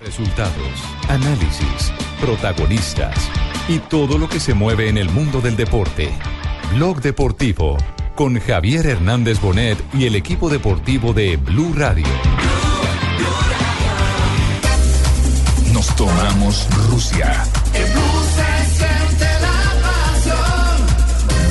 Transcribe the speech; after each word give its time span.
Resultados, 0.00 0.82
análisis, 1.08 1.92
protagonistas 2.20 3.16
y 3.68 3.78
todo 3.78 4.16
lo 4.16 4.28
que 4.28 4.38
se 4.38 4.54
mueve 4.54 4.88
en 4.88 4.96
el 4.96 5.10
mundo 5.10 5.40
del 5.40 5.56
deporte. 5.56 6.10
Blog 6.74 7.00
Deportivo 7.00 7.76
con 8.14 8.38
Javier 8.38 8.86
Hernández 8.86 9.40
Bonet 9.40 9.78
y 9.94 10.06
el 10.06 10.14
equipo 10.14 10.48
deportivo 10.48 11.12
de 11.12 11.36
Blue 11.36 11.72
Radio. 11.74 12.06
Nos 15.72 15.94
tomamos 15.96 16.68
Rusia. 16.90 17.44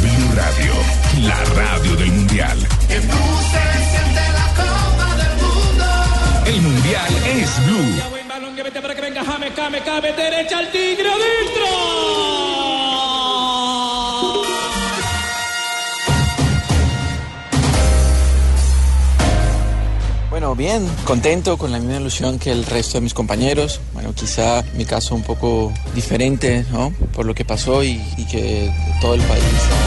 Blue 0.02 0.36
Radio, 0.36 0.74
la 1.28 1.44
radio 1.56 1.96
del 1.98 2.12
Mundial. 2.12 2.58
El 6.46 6.62
Mundial 6.62 7.14
es 7.26 7.66
Blue. 7.66 8.17
Para 8.82 8.94
que 8.94 9.02
venga 9.02 9.24
James, 9.26 9.54
James, 9.56 9.82
James, 9.84 10.16
derecha 10.16 10.60
al 10.60 10.72
Tigre 10.72 11.10
adentro. 11.10 11.66
Bueno, 20.30 20.56
bien, 20.56 20.88
contento 21.06 21.58
con 21.58 21.72
la 21.72 21.80
misma 21.80 21.98
ilusión 21.98 22.38
que 22.38 22.52
el 22.52 22.66
resto 22.66 23.00
de 23.00 23.02
mis 23.02 23.16
compañeros. 23.16 23.82
Bueno, 23.94 24.14
quizá 24.14 24.64
mi 24.76 24.86
caso 24.86 25.16
un 25.16 25.24
poco 25.24 25.74
diferente, 25.96 26.64
¿no? 26.72 26.94
Por 27.14 27.26
lo 27.26 27.34
que 27.34 27.44
pasó 27.44 27.84
y 27.84 27.98
que 28.30 28.72
todo 29.02 29.16
el 29.16 29.22
país. 29.22 29.87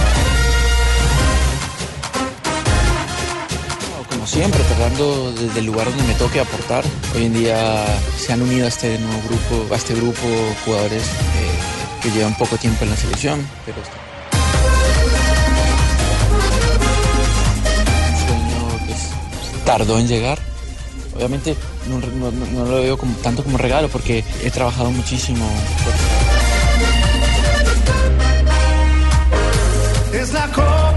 Siempre, 4.41 4.63
tratando 4.65 5.33
desde 5.33 5.61
el 5.61 5.67
lugar 5.67 5.87
donde 5.87 6.03
me 6.05 6.15
toque 6.15 6.41
aportar. 6.41 6.83
Hoy 7.15 7.27
en 7.27 7.35
día 7.35 7.85
se 8.17 8.33
han 8.33 8.41
unido 8.41 8.65
a 8.65 8.69
este 8.69 8.99
nuevo 8.99 9.21
grupo, 9.29 9.75
a 9.75 9.77
este 9.77 9.95
grupo 9.95 10.23
jugadores 10.65 11.03
eh, 11.03 12.01
que 12.03 12.11
llevan 12.11 12.35
poco 12.39 12.57
tiempo 12.57 12.85
en 12.85 12.91
la 12.91 12.97
selección, 12.97 13.47
pero 13.67 13.77
un 18.09 18.17
sueño 18.27 18.87
que 18.87 18.93
s- 18.95 19.09
tardó 19.67 19.99
en 19.99 20.09
llegar. 20.09 20.39
Obviamente 21.15 21.55
no, 21.91 21.99
no- 22.01 22.65
lo 22.65 22.77
veo 22.77 22.97
como, 22.97 23.15
tanto 23.17 23.45
como 23.45 23.59
regalo 23.59 23.89
porque 23.89 24.25
he 24.43 24.51
trabajado 24.51 24.91
muchísimo. 24.91 25.45
Es 30.15 30.33
la 30.33 30.47
Copa 30.49 30.90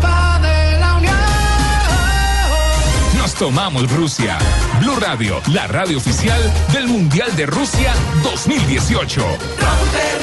Nos 3.44 3.52
tomamos 3.52 3.91
Rusia. 3.91 4.38
Blue 4.80 4.95
Radio, 5.02 5.41
la 5.52 5.67
radio 5.67 5.97
oficial 5.97 6.41
del 6.72 6.88
Mundial 6.88 7.36
de 7.36 7.45
Rusia 7.45 7.94
2018. 8.23 9.19
Rompe, 9.19 9.38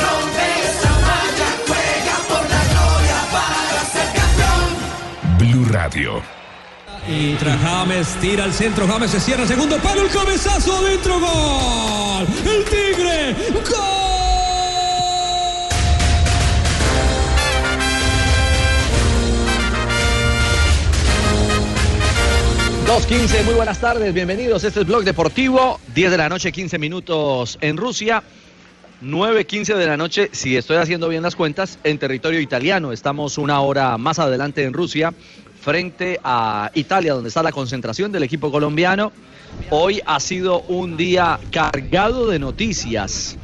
rompe 0.01 0.47
esa 0.65 0.91
malla, 1.01 1.49
juega 1.67 2.17
por 2.29 2.49
la 2.49 2.65
gloria 2.73 3.19
para 3.31 3.85
ser 3.93 4.09
campeón. 4.17 5.39
Blue 5.39 5.67
Radio. 5.71 6.23
Y 7.07 7.35
tras 7.35 7.61
James 7.61 8.09
tira 8.23 8.45
al 8.45 8.55
centro, 8.55 8.89
James 8.89 9.11
se 9.11 9.21
cierra, 9.21 9.47
segundo 9.47 9.77
palo, 9.77 10.01
el 10.01 10.09
cabezazo 10.09 10.79
adentro, 10.79 11.21
gol. 11.21 12.27
El 12.47 12.65
Tigre, 12.65 13.37
gol. 13.71 14.00
2.15, 22.91 23.45
muy 23.45 23.55
buenas 23.55 23.81
tardes, 23.81 24.13
bienvenidos. 24.13 24.65
Este 24.65 24.81
es 24.81 24.87
Blog 24.87 25.05
Deportivo, 25.05 25.79
10 25.95 26.11
de 26.11 26.17
la 26.17 26.29
noche, 26.29 26.51
15 26.51 26.77
minutos 26.81 27.57
en 27.61 27.77
Rusia, 27.77 28.25
9.15 29.01 29.77
de 29.77 29.87
la 29.87 29.97
noche, 29.97 30.29
si 30.33 30.57
estoy 30.57 30.79
haciendo 30.79 31.09
bien 31.09 31.23
las 31.23 31.37
cuentas, 31.37 31.79
en 31.85 32.01
territorio 32.01 32.41
italiano. 32.41 32.91
Estamos 32.91 33.39
una 33.39 33.61
hora 33.61 33.97
más 33.97 34.19
adelante 34.19 34.65
en 34.65 34.73
Rusia, 34.73 35.15
frente 35.61 36.19
a 36.25 36.73
Italia, 36.75 37.15
donde 37.15 37.29
está 37.29 37.45
la 37.45 37.53
concentración 37.53 38.11
del 38.11 38.25
equipo 38.25 38.51
colombiano. 38.51 39.13
Hoy 39.71 40.01
ha 40.05 40.19
sido 40.19 40.63
un 40.63 40.97
día 40.97 41.39
cargado 41.53 42.27
de 42.27 42.41
noticias. 42.41 43.37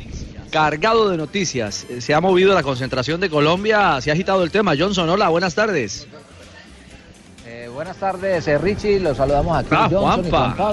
Cargado 0.50 1.08
de 1.08 1.18
noticias. 1.18 1.86
Eh, 1.88 2.00
Se 2.00 2.14
ha 2.14 2.20
movido 2.20 2.52
la 2.52 2.64
concentración 2.64 3.20
de 3.20 3.30
Colombia, 3.30 4.00
se 4.00 4.10
ha 4.10 4.14
agitado 4.14 4.42
el 4.42 4.50
tema. 4.50 4.74
Johnson, 4.76 5.08
hola, 5.08 5.28
buenas 5.28 5.54
tardes. 5.54 6.08
Eh, 7.76 7.78
buenas 7.78 7.96
tardes, 7.98 8.48
eh, 8.48 8.56
Richie. 8.58 8.98
Los 9.00 9.18
saludamos 9.18 9.58
aquí. 9.58 9.68
Ah, 9.70 9.88
Johnson 9.90 10.26
y 10.26 10.30
Juanpa. 10.30 10.72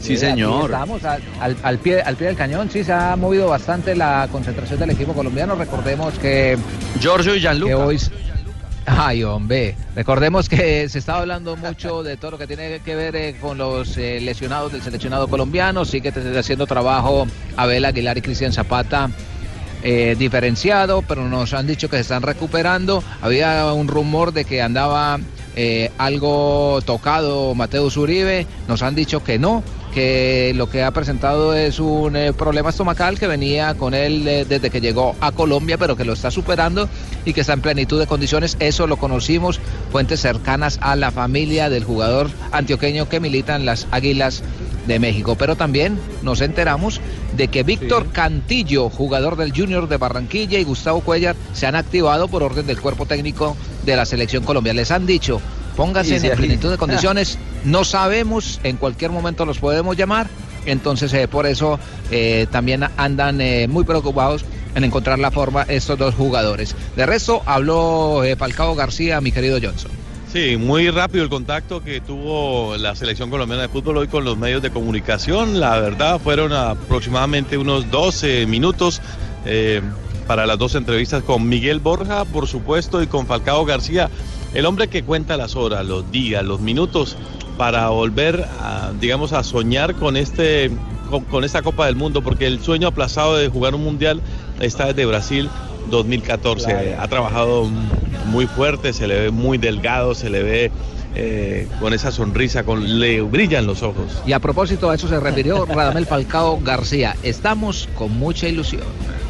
Sí, 0.00 0.12
aquí 0.12 0.16
señor. 0.16 0.64
Estamos 0.70 1.04
al, 1.04 1.22
al- 1.40 1.56
al 1.62 1.78
pie, 1.78 2.00
al 2.00 2.16
pie 2.16 2.28
del 2.28 2.36
cañón. 2.36 2.70
Sí, 2.70 2.82
se 2.82 2.92
ha 2.92 3.14
movido 3.16 3.48
bastante 3.48 3.94
la 3.94 4.26
concentración 4.32 4.78
del 4.80 4.90
equipo 4.90 5.12
colombiano. 5.12 5.54
Recordemos 5.54 6.14
que. 6.18 6.56
Giorgio 6.98 7.34
y 7.34 7.40
Gianluca. 7.40 7.68
Que 7.70 7.74
hoy. 7.74 8.00
Ay, 8.86 9.22
hombre. 9.24 9.74
Recordemos 9.94 10.48
que 10.48 10.88
se 10.88 10.98
está 10.98 11.16
hablando 11.18 11.56
mucho 11.56 12.02
de 12.04 12.16
todo 12.16 12.32
lo 12.32 12.38
que 12.38 12.46
tiene 12.46 12.80
que 12.80 12.94
ver 12.94 13.16
eh, 13.16 13.36
con 13.40 13.58
los 13.58 13.96
eh, 13.98 14.20
lesionados 14.20 14.72
del 14.72 14.80
seleccionado 14.82 15.28
colombiano. 15.28 15.84
Sigue 15.84 16.10
te- 16.12 16.38
haciendo 16.38 16.66
trabajo 16.66 17.26
Abel 17.56 17.84
Aguilar 17.84 18.16
y 18.16 18.22
Cristian 18.22 18.52
Zapata. 18.52 19.10
eh, 19.82 20.16
diferenciado, 20.18 21.02
pero 21.02 21.28
nos 21.28 21.52
han 21.52 21.66
dicho 21.66 21.88
que 21.90 21.96
se 21.96 22.02
están 22.02 22.22
recuperando. 22.22 23.02
Había 23.20 23.72
un 23.72 23.88
rumor 23.88 24.32
de 24.32 24.44
que 24.44 24.62
andaba 24.62 25.18
eh, 25.56 25.90
algo 25.96 26.80
tocado 26.84 27.54
Mateus 27.54 27.96
Uribe, 27.96 28.46
nos 28.68 28.82
han 28.82 28.94
dicho 28.94 29.24
que 29.24 29.38
no, 29.38 29.62
que 29.94 30.52
lo 30.54 30.68
que 30.68 30.82
ha 30.82 30.90
presentado 30.90 31.54
es 31.54 31.80
un 31.80 32.14
eh, 32.14 32.34
problema 32.34 32.68
estomacal 32.68 33.18
que 33.18 33.26
venía 33.26 33.74
con 33.74 33.94
él 33.94 34.28
eh, 34.28 34.44
desde 34.46 34.68
que 34.68 34.82
llegó 34.82 35.16
a 35.22 35.32
Colombia, 35.32 35.78
pero 35.78 35.96
que 35.96 36.04
lo 36.04 36.12
está 36.12 36.30
superando 36.30 36.90
y 37.24 37.32
que 37.32 37.40
está 37.40 37.54
en 37.54 37.62
plenitud 37.62 37.98
de 37.98 38.06
condiciones. 38.06 38.58
Eso 38.60 38.86
lo 38.86 38.98
conocimos, 38.98 39.58
fuentes 39.90 40.20
cercanas 40.20 40.78
a 40.82 40.94
la 40.96 41.10
familia 41.10 41.70
del 41.70 41.84
jugador 41.84 42.28
antioqueño 42.52 43.08
que 43.08 43.20
milita 43.20 43.56
en 43.56 43.64
las 43.64 43.86
Águilas 43.90 44.42
de 44.86 44.98
México. 44.98 45.36
Pero 45.36 45.56
también 45.56 45.98
nos 46.22 46.42
enteramos 46.42 47.00
de 47.34 47.48
que 47.48 47.62
Víctor 47.62 48.12
Cantillo, 48.12 48.90
jugador 48.90 49.36
del 49.36 49.52
Junior 49.56 49.88
de 49.88 49.96
Barranquilla, 49.96 50.58
y 50.58 50.64
Gustavo 50.64 51.00
Cuellar 51.00 51.36
se 51.54 51.66
han 51.66 51.74
activado 51.74 52.28
por 52.28 52.42
orden 52.42 52.66
del 52.66 52.80
cuerpo 52.80 53.06
técnico 53.06 53.56
de 53.86 53.96
la 53.96 54.04
selección 54.04 54.44
colombiana. 54.44 54.80
Les 54.80 54.90
han 54.90 55.06
dicho, 55.06 55.40
pónganse 55.76 56.16
en 56.16 56.36
plenitud 56.36 56.70
de 56.70 56.76
condiciones, 56.84 57.38
no 57.64 57.84
sabemos, 57.84 58.60
en 58.64 58.76
cualquier 58.76 59.10
momento 59.10 59.46
los 59.46 59.58
podemos 59.58 59.96
llamar. 59.96 60.28
Entonces, 60.66 61.14
eh, 61.14 61.28
por 61.28 61.46
eso 61.46 61.78
eh, 62.10 62.46
también 62.50 62.84
andan 62.96 63.40
eh, 63.40 63.68
muy 63.68 63.84
preocupados 63.84 64.44
en 64.76 64.84
encontrar 64.84 65.18
la 65.18 65.30
forma 65.30 65.62
estos 65.62 65.98
dos 65.98 66.14
jugadores. 66.14 66.76
De 66.94 67.06
resto, 67.06 67.42
habló 67.46 68.22
eh, 68.22 68.36
Falcao 68.36 68.74
García, 68.74 69.20
mi 69.20 69.32
querido 69.32 69.58
Johnson. 69.60 69.90
Sí, 70.30 70.58
muy 70.58 70.90
rápido 70.90 71.24
el 71.24 71.30
contacto 71.30 71.82
que 71.82 72.02
tuvo 72.02 72.76
la 72.76 72.94
selección 72.94 73.30
colombiana 73.30 73.62
de 73.62 73.68
fútbol 73.68 73.96
hoy 73.96 74.08
con 74.08 74.24
los 74.24 74.36
medios 74.36 74.60
de 74.60 74.70
comunicación. 74.70 75.60
La 75.60 75.80
verdad, 75.80 76.20
fueron 76.20 76.52
aproximadamente 76.52 77.56
unos 77.56 77.90
12 77.90 78.44
minutos 78.46 79.00
eh, 79.46 79.80
para 80.26 80.46
las 80.46 80.58
dos 80.58 80.74
entrevistas 80.74 81.22
con 81.22 81.48
Miguel 81.48 81.80
Borja, 81.80 82.24
por 82.24 82.46
supuesto, 82.46 83.02
y 83.02 83.06
con 83.06 83.26
Falcao 83.26 83.64
García, 83.64 84.10
el 84.54 84.66
hombre 84.66 84.88
que 84.88 85.02
cuenta 85.02 85.36
las 85.36 85.56
horas, 85.56 85.86
los 85.86 86.10
días, 86.10 86.44
los 86.44 86.60
minutos 86.60 87.16
para 87.56 87.88
volver, 87.88 88.44
a, 88.60 88.92
digamos, 89.00 89.32
a 89.32 89.42
soñar 89.42 89.94
con 89.94 90.16
este 90.16 90.70
con, 91.10 91.24
con 91.24 91.44
esta 91.44 91.62
Copa 91.62 91.86
del 91.86 91.96
Mundo, 91.96 92.22
porque 92.22 92.46
el 92.46 92.60
sueño 92.60 92.88
aplazado 92.88 93.36
de 93.36 93.48
jugar 93.48 93.74
un 93.74 93.84
mundial 93.84 94.20
está 94.60 94.86
desde 94.86 95.06
Brasil 95.06 95.48
2014. 95.90 96.96
Ha 96.98 97.08
trabajado 97.08 97.68
muy 98.26 98.46
fuerte, 98.46 98.92
se 98.92 99.06
le 99.06 99.20
ve 99.20 99.30
muy 99.30 99.58
delgado, 99.58 100.14
se 100.14 100.30
le 100.30 100.42
ve 100.42 100.72
eh, 101.18 101.66
con 101.80 101.94
esa 101.94 102.12
sonrisa, 102.12 102.64
con, 102.64 103.00
le 103.00 103.22
brillan 103.22 103.66
los 103.66 103.82
ojos. 103.82 104.20
Y 104.26 104.32
a 104.32 104.38
propósito, 104.38 104.90
a 104.90 104.94
eso 104.94 105.08
se 105.08 105.18
refirió 105.18 105.64
Radamel 105.66 106.04
Falcao 106.04 106.60
García. 106.62 107.16
Estamos 107.22 107.88
con 107.96 108.16
mucha 108.18 108.46
ilusión. 108.48 108.82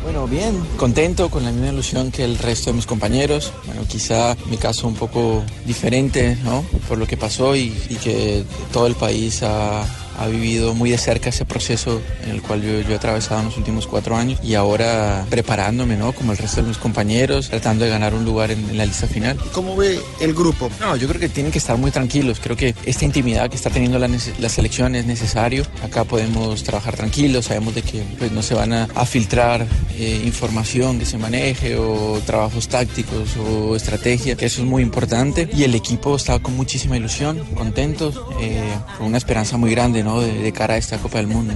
Bueno, 0.03 0.27
bien, 0.27 0.61
contento 0.77 1.29
con 1.29 1.45
la 1.45 1.53
misma 1.53 1.69
ilusión 1.69 2.11
que 2.11 2.25
el 2.25 2.39
resto 2.39 2.71
de 2.71 2.77
mis 2.77 2.87
compañeros. 2.87 3.53
Bueno, 3.67 3.83
quizá 3.89 4.37
mi 4.51 4.57
caso 4.57 4.89
un 4.89 4.95
poco 4.95 5.45
diferente, 5.65 6.37
¿no? 6.45 6.65
Por 6.89 6.99
lo 6.99 7.07
que 7.07 7.17
pasó 7.17 7.55
y, 7.55 7.73
y 7.89 7.97
que 7.97 8.45
todo 8.73 8.87
el 8.87 8.95
país 8.95 9.43
ha, 9.43 9.85
ha 10.19 10.27
vivido 10.27 10.75
muy 10.75 10.91
de 10.91 10.99
cerca 10.99 11.31
ese 11.31 11.45
proceso 11.45 12.01
en 12.25 12.31
el 12.31 12.43
cual 12.43 12.63
yo, 12.63 12.81
yo 12.81 12.93
he 12.93 12.95
atravesado 12.97 13.41
en 13.41 13.47
los 13.47 13.57
últimos 13.57 13.87
cuatro 13.87 14.17
años 14.17 14.41
y 14.43 14.55
ahora 14.55 15.25
preparándome, 15.29 15.97
¿no? 15.97 16.13
Como 16.13 16.33
el 16.33 16.39
resto 16.39 16.63
de 16.63 16.69
mis 16.69 16.79
compañeros, 16.79 17.49
tratando 17.49 17.85
de 17.85 17.91
ganar 17.91 18.15
un 18.15 18.25
lugar 18.25 18.51
en, 18.51 18.69
en 18.71 18.79
la 18.79 18.87
lista 18.87 19.07
final. 19.07 19.39
¿Cómo 19.53 19.77
ve 19.77 20.01
el 20.21 20.35
grupo? 20.35 20.71
No, 20.81 20.97
yo 20.97 21.09
creo 21.09 21.21
que 21.21 21.29
tienen 21.29 21.53
que 21.53 21.59
estar 21.59 21.77
muy 21.77 21.91
tranquilos. 21.91 22.41
Creo 22.41 22.57
que 22.57 22.75
esta 22.85 23.05
intimidad 23.05 23.51
que 23.51 23.57
está 23.57 23.71
teniendo 23.71 23.99
la, 23.99 24.49
selección 24.49 24.95
es 24.95 25.07
necesario. 25.07 25.65
Acá 25.83 26.05
podemos 26.05 26.63
trabajar 26.63 26.97
tranquilos, 26.97 27.47
sabemos 27.47 27.75
de 27.75 27.83
que 27.83 28.03
pues, 28.19 28.33
no 28.33 28.43
se 28.43 28.55
van 28.55 28.73
a, 28.73 28.89
a 28.95 29.05
filtrar 29.07 29.67
eh, 29.99 30.23
información 30.25 30.99
que 30.99 31.07
se 31.07 31.19
maneje 31.19 31.77
o 31.77 32.21
trabajos 32.25 32.69
tácticos 32.69 33.37
o 33.37 33.77
estrategia, 33.77 34.37
que 34.37 34.47
eso 34.47 34.63
es 34.63 34.69
muy 34.69 34.83
importante. 34.83 35.49
Y 35.55 35.65
el 35.65 35.75
equipo 35.75 36.17
está 36.17 36.39
con 36.39 36.57
muchísima 36.57 36.97
ilusión, 36.97 37.39
contentos, 37.55 38.21
eh, 38.41 38.61
con 38.99 39.09
una 39.09 39.19
esperanza 39.19 39.57
muy 39.57 39.71
grande 39.71 40.03
¿no? 40.07 40.21
de, 40.21 40.33
de 40.33 40.53
cara 40.53 40.75
a 40.75 40.77
esta 40.77 40.99
Copa 40.99 41.19
del 41.19 41.27
Mundo. 41.27 41.55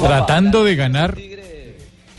Tratando 0.00 0.64
de 0.64 0.76
ganar, 0.76 1.18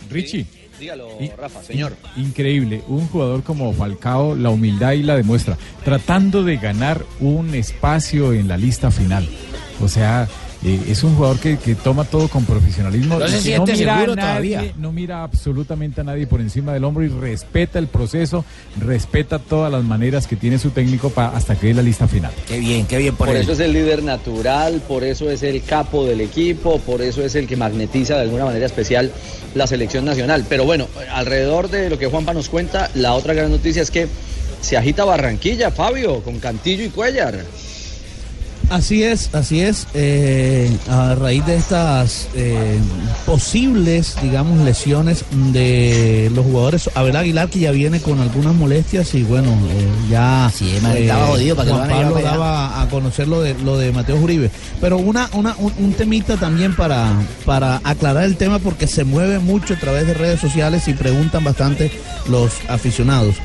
Richie. 0.09 0.45
Dígalo, 0.79 1.09
Rafa, 1.37 1.61
señor. 1.63 1.95
Increíble, 2.15 2.83
un 2.87 3.07
jugador 3.07 3.43
como 3.43 3.73
Falcao, 3.73 4.35
la 4.35 4.49
humildad 4.49 4.93
y 4.93 5.03
la 5.03 5.17
demuestra, 5.17 5.57
tratando 5.83 6.43
de 6.43 6.55
ganar 6.57 7.03
un 7.19 7.53
espacio 7.53 8.33
en 8.33 8.47
la 8.47 8.55
lista 8.55 8.89
final. 8.91 9.27
O 9.81 9.89
sea, 9.89 10.27
eh, 10.63 10.79
es 10.89 11.03
un 11.03 11.15
jugador 11.15 11.39
que, 11.39 11.57
que 11.57 11.75
toma 11.75 12.03
todo 12.03 12.27
con 12.27 12.43
profesionalismo. 12.45 13.17
No 13.17 13.27
se 13.27 13.39
siente 13.41 13.73
mira 13.73 13.93
a 13.93 13.97
seguro 13.99 14.15
nadie, 14.15 14.55
todavía. 14.55 14.73
No 14.77 14.91
mira 14.91 15.23
absolutamente 15.23 16.01
a 16.01 16.03
nadie 16.03 16.27
por 16.27 16.41
encima 16.41 16.73
del 16.73 16.83
hombro 16.83 17.03
y 17.03 17.07
respeta 17.07 17.79
el 17.79 17.87
proceso, 17.87 18.43
respeta 18.79 19.39
todas 19.39 19.71
las 19.71 19.83
maneras 19.83 20.27
que 20.27 20.35
tiene 20.35 20.59
su 20.59 20.71
técnico 20.71 21.09
pa- 21.09 21.27
hasta 21.35 21.55
que 21.55 21.67
dé 21.67 21.73
la 21.75 21.81
lista 21.81 22.07
final. 22.07 22.31
Qué 22.47 22.59
bien, 22.59 22.85
qué 22.85 22.97
bien 22.97 23.15
Por, 23.15 23.29
eso 23.29 23.53
es 23.53 23.59
el 23.59 23.71
líder 23.73 24.03
natural, 24.03 24.81
por 24.87 25.03
eso 25.03 25.29
es 25.29 25.43
el 25.43 25.63
capo 25.63 26.05
del 26.05 26.21
equipo, 26.21 26.79
por 26.79 27.01
eso 27.01 27.23
es 27.23 27.35
el 27.35 27.47
que 27.47 27.55
magnetiza 27.55 28.15
de 28.15 28.21
alguna 28.21 28.45
manera 28.45 28.65
especial 28.65 29.11
la 29.55 29.65
selección 29.67 30.03
nacional. 30.05 30.45
Pero 30.49 30.65
bueno, 30.65 30.87
alrededor 31.13 31.69
de 31.69 31.89
lo 31.89 31.97
que 31.97 32.07
Juanpa 32.07 32.33
nos 32.33 32.49
cuenta, 32.49 32.89
la 32.95 33.13
otra 33.13 33.33
gran 33.33 33.49
noticia 33.49 33.81
es 33.81 33.91
que 33.91 34.07
se 34.61 34.75
agita 34.75 35.05
Barranquilla, 35.05 35.71
Fabio, 35.71 36.21
con 36.21 36.39
Cantillo 36.39 36.83
y 36.83 36.89
Cuellar. 36.89 37.39
Así 38.69 39.03
es, 39.03 39.33
así 39.33 39.61
es. 39.61 39.87
eh, 39.95 40.69
a 40.89 41.15
raíz 41.15 41.43
de 41.47 41.55
estas 41.55 42.27
eh, 42.35 42.77
posibles, 43.25 44.15
digamos, 44.21 44.59
lesiones 44.63 45.25
de 45.51 46.31
los 46.35 46.45
jugadores, 46.45 46.89
Abel 46.93 47.15
Aguilar 47.15 47.49
que 47.49 47.59
ya 47.59 47.71
viene 47.71 47.99
con 47.99 48.19
algunas 48.19 48.53
molestias 48.53 49.13
y 49.15 49.23
bueno, 49.23 49.47
eh, 49.71 49.87
ya 50.11 50.51
Sí, 50.53 50.69
estaba 50.75 51.27
jodido 51.27 51.55
para 51.55 51.67
que 51.67 51.73
Juan 51.73 51.89
a 51.91 51.93
Pablo 51.95 52.17
allá. 52.17 52.31
daba 52.31 52.81
a 52.81 52.87
conocer 52.89 53.27
lo 53.27 53.41
de 53.41 53.55
lo 53.55 53.77
de 53.77 53.91
Mateo 53.91 54.17
Uribe. 54.17 54.51
Pero 54.79 54.97
una, 54.97 55.29
una, 55.33 55.55
un, 55.57 55.73
un 55.79 55.93
temita 55.93 56.37
también 56.37 56.75
para, 56.75 57.11
para 57.45 57.81
aclarar 57.83 58.23
el 58.25 58.37
tema 58.37 58.59
porque 58.59 58.85
se 58.85 59.03
mueve 59.03 59.39
mucho 59.39 59.73
a 59.73 59.77
través 59.77 60.05
de 60.05 60.13
redes 60.13 60.39
sociales 60.39 60.87
y 60.87 60.93
preguntan 60.93 61.43
bastante 61.43 61.91
los 62.29 62.51
aficionados. 62.69 63.35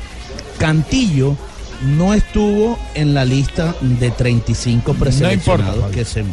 Cantillo 0.59 1.35
no 1.83 2.13
estuvo 2.13 2.79
en 2.93 3.13
la 3.13 3.25
lista 3.25 3.75
de 3.81 4.11
35 4.11 4.93
preseleccionados 4.95 5.79
Fabio. 5.81 5.91
que 5.95 6.05
se 6.05 6.23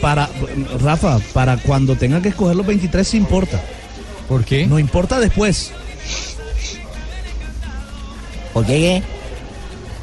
para 0.00 0.30
Rafa, 0.82 1.18
para 1.34 1.58
cuando 1.58 1.94
tenga 1.96 2.22
que 2.22 2.28
escoger 2.30 2.56
los 2.56 2.66
23 2.66 3.06
sí 3.06 3.16
importa. 3.18 3.60
¿Por 4.28 4.44
qué? 4.44 4.66
No 4.66 4.78
importa 4.78 5.18
después. 5.20 5.72
¿Por 8.54 8.66
qué? 8.66 9.02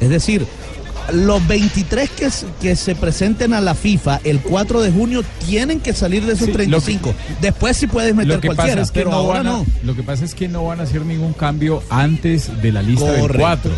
Es 0.00 0.08
decir, 0.08 0.46
los 1.12 1.46
23 1.48 2.10
que, 2.10 2.30
se- 2.30 2.46
que 2.60 2.76
se 2.76 2.94
presenten 2.94 3.52
a 3.54 3.60
la 3.60 3.74
FIFA 3.74 4.20
el 4.24 4.40
4 4.40 4.82
de 4.82 4.90
junio 4.92 5.24
tienen 5.46 5.80
que 5.80 5.92
salir 5.92 6.24
de 6.24 6.32
esos 6.34 6.46
Sí, 6.46 6.52
lo 6.52 6.58
que- 6.58 6.64
35. 6.66 7.14
Después 7.40 7.76
sí 7.76 7.86
puedes 7.86 8.14
meter 8.14 8.34
Lo 8.36 8.40
que 8.40 8.48
cualquiera, 8.48 8.72
pasa 8.76 8.82
es 8.82 8.90
que 8.90 9.00
pero 9.00 9.10
no 9.10 9.16
ahora 9.16 9.38
van 9.42 9.46
a, 9.46 9.50
no. 9.50 9.66
lo 9.84 9.94
que 9.96 10.02
pasa 10.02 10.24
es 10.24 10.34
que 10.34 10.48
no 10.48 10.64
van 10.66 10.80
a 10.80 10.84
hacer 10.84 11.04
ningún 11.04 11.32
cambio 11.32 11.82
antes 11.90 12.62
de 12.62 12.72
la 12.72 12.82
lista 12.82 13.10
del 13.10 13.20
Correcto. 13.22 13.40
4. 13.42 13.72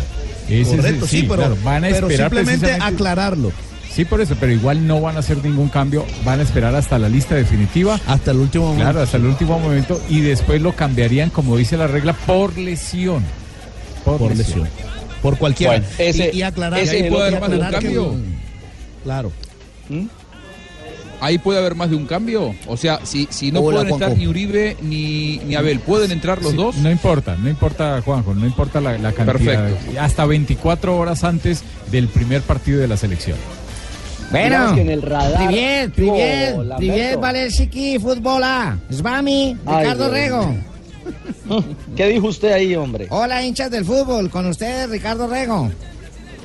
Ese 0.47 0.61
es 0.61 0.69
el- 0.71 0.75
Correcto, 0.77 1.07
sí, 1.07 1.21
pero, 1.23 1.35
claro, 1.35 1.57
van 1.63 1.83
a 1.85 1.87
pero 1.87 2.07
esperar 2.07 2.29
simplemente 2.29 2.65
precisamente- 2.67 2.95
aclararlo. 2.95 3.51
Sí, 3.93 4.05
por 4.05 4.21
eso, 4.21 4.35
pero 4.39 4.53
igual 4.53 4.87
no 4.87 5.01
van 5.01 5.17
a 5.17 5.19
hacer 5.19 5.43
ningún 5.43 5.67
cambio, 5.67 6.05
van 6.23 6.39
a 6.39 6.43
esperar 6.43 6.73
hasta 6.75 6.97
la 6.97 7.09
lista 7.09 7.35
definitiva. 7.35 7.99
Hasta 8.07 8.31
el 8.31 8.37
último 8.37 8.67
momento. 8.67 8.83
Claro, 8.85 9.01
hasta 9.01 9.17
el 9.17 9.25
último 9.25 9.59
momento 9.59 10.01
y 10.09 10.21
después 10.21 10.61
lo 10.61 10.73
cambiarían, 10.73 11.29
como 11.29 11.57
dice 11.57 11.75
la 11.75 11.87
regla, 11.87 12.13
por 12.13 12.57
lesión. 12.57 13.23
Por, 14.05 14.17
Por 14.17 14.35
lesión. 14.35 14.67
Por 15.21 15.37
cualquiera. 15.37 15.73
Bueno, 15.73 15.85
ese- 15.97 16.31
y, 16.33 16.37
y 16.37 16.41
aclarar, 16.41 16.79
ese 16.79 16.95
y 16.95 16.99
es 16.99 17.03
el 17.05 17.09
puede 17.11 17.35
otro 17.35 17.37
haber 17.37 17.41
más 17.41 17.49
de 17.51 17.57
un 17.57 17.65
que- 17.65 17.85
cambio. 17.85 18.15
Claro. 19.03 19.31
Ahí 21.21 21.37
puede 21.37 21.59
haber 21.59 21.75
más 21.75 21.89
de 21.89 21.95
un 21.95 22.05
cambio. 22.07 22.53
O 22.67 22.75
sea, 22.75 22.99
si, 23.03 23.27
si 23.29 23.51
no 23.51 23.59
Hola, 23.61 23.77
pueden 23.81 23.93
estar 23.93 24.07
Juanjo. 24.09 24.17
ni 24.21 24.27
Uribe 24.27 24.75
ni, 24.81 25.37
ni 25.45 25.55
Abel, 25.55 25.79
¿pueden 25.79 26.11
entrar 26.11 26.41
los 26.41 26.51
Sí, 26.51 26.57
dos? 26.57 26.75
No 26.77 26.89
importa, 26.91 27.37
no 27.37 27.47
importa, 27.47 28.01
Juanjo, 28.03 28.33
no 28.33 28.45
importa 28.45 28.81
la, 28.81 28.97
la 28.97 29.13
cantidad. 29.13 29.37
Perfecto. 29.67 30.01
Hasta 30.01 30.25
24 30.25 30.97
horas 30.97 31.23
antes 31.23 31.63
del 31.91 32.07
primer 32.07 32.41
partido 32.41 32.81
de 32.81 32.87
la 32.87 32.97
selección. 32.97 33.37
Bueno, 34.31 34.73
que 34.75 34.81
en 34.81 34.89
el 34.89 35.01
radar 35.01 35.45
Privet, 35.47 35.93
tuvo 35.93 36.13
Privet, 36.15 36.49
Lamberto. 36.55 36.77
Privet, 36.77 37.19
Valerski, 37.19 37.99
fútbola, 37.99 38.79
Svami, 38.89 39.57
Ay, 39.65 39.77
Ricardo 39.83 40.03
Dios 40.05 40.13
Rego. 40.13 40.55
¿Qué 41.95 42.07
dijo 42.07 42.27
usted 42.27 42.51
ahí, 42.53 42.73
hombre? 42.75 43.07
Hola, 43.09 43.43
hinchas 43.43 43.69
del 43.69 43.85
fútbol, 43.85 44.29
con 44.29 44.45
ustedes, 44.47 44.89
Ricardo 44.89 45.27
Rego. 45.27 45.69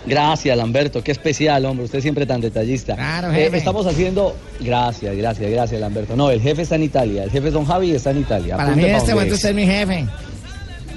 Gracias, 0.06 0.56
Lamberto. 0.56 1.02
Qué 1.02 1.12
especial, 1.12 1.64
hombre. 1.66 1.84
Usted 1.86 2.00
siempre 2.00 2.26
tan 2.26 2.40
detallista. 2.40 2.94
Claro, 2.94 3.32
Eh, 3.32 3.44
jefe. 3.44 3.58
estamos 3.58 3.86
haciendo. 3.86 4.36
Gracias, 4.60 5.16
gracias, 5.16 5.50
gracias, 5.50 5.80
Lamberto. 5.80 6.16
No, 6.16 6.30
el 6.30 6.40
jefe 6.40 6.62
está 6.62 6.76
en 6.76 6.84
Italia. 6.84 7.24
El 7.24 7.30
jefe 7.30 7.48
es 7.48 7.54
Don 7.54 7.64
Javi 7.64 7.90
y 7.90 7.94
está 7.96 8.10
en 8.12 8.18
Italia. 8.18 8.56
Para 8.56 8.74
mí 8.76 8.84
en 8.84 8.94
este 8.94 9.12
momento 9.14 9.34
es. 9.34 9.38
usted 9.38 9.50
es 9.50 9.54
mi 9.56 9.66
jefe. 9.66 10.06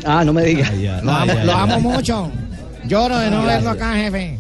Ah, 0.06 0.24
no 0.24 0.32
me 0.32 0.44
diga. 0.44 0.72
Lo 1.04 1.12
amo, 1.12 1.34
lo 1.44 1.52
amo 1.54 1.80
mucho. 1.80 2.32
Lloro 2.86 3.18
de 3.18 3.30
no 3.30 3.44
verlo 3.44 3.72
acá, 3.72 3.94
jefe. 3.96 4.38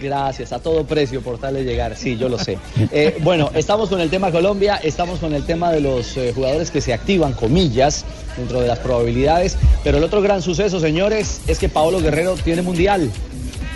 Gracias, 0.00 0.52
a 0.52 0.58
todo 0.58 0.84
precio 0.84 1.22
por 1.22 1.38
tal 1.38 1.54
de 1.54 1.64
llegar. 1.64 1.96
Sí, 1.96 2.16
yo 2.18 2.28
lo 2.28 2.38
sé. 2.38 2.58
Eh, 2.92 3.16
bueno, 3.22 3.50
estamos 3.54 3.88
con 3.88 3.98
el 4.00 4.10
tema 4.10 4.30
Colombia, 4.30 4.76
estamos 4.82 5.18
con 5.20 5.34
el 5.34 5.42
tema 5.44 5.72
de 5.72 5.80
los 5.80 6.16
eh, 6.18 6.32
jugadores 6.34 6.70
que 6.70 6.82
se 6.82 6.92
activan, 6.92 7.32
comillas, 7.32 8.04
dentro 8.36 8.60
de 8.60 8.68
las 8.68 8.78
probabilidades. 8.78 9.56
Pero 9.82 9.96
el 9.96 10.04
otro 10.04 10.20
gran 10.20 10.42
suceso, 10.42 10.80
señores, 10.80 11.40
es 11.46 11.58
que 11.58 11.70
Paolo 11.70 12.00
Guerrero 12.00 12.34
tiene 12.34 12.60
mundial. 12.60 13.10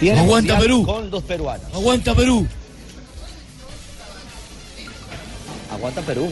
Tiene 0.01 0.21
Aguanta 0.21 0.59
Perú. 0.59 0.85
Con 0.87 1.11
dos 1.11 1.23
peruanos. 1.23 1.67
Aguanta 1.75 2.15
Perú. 2.15 2.47
Aguanta 5.73 6.01
Perú. 6.03 6.29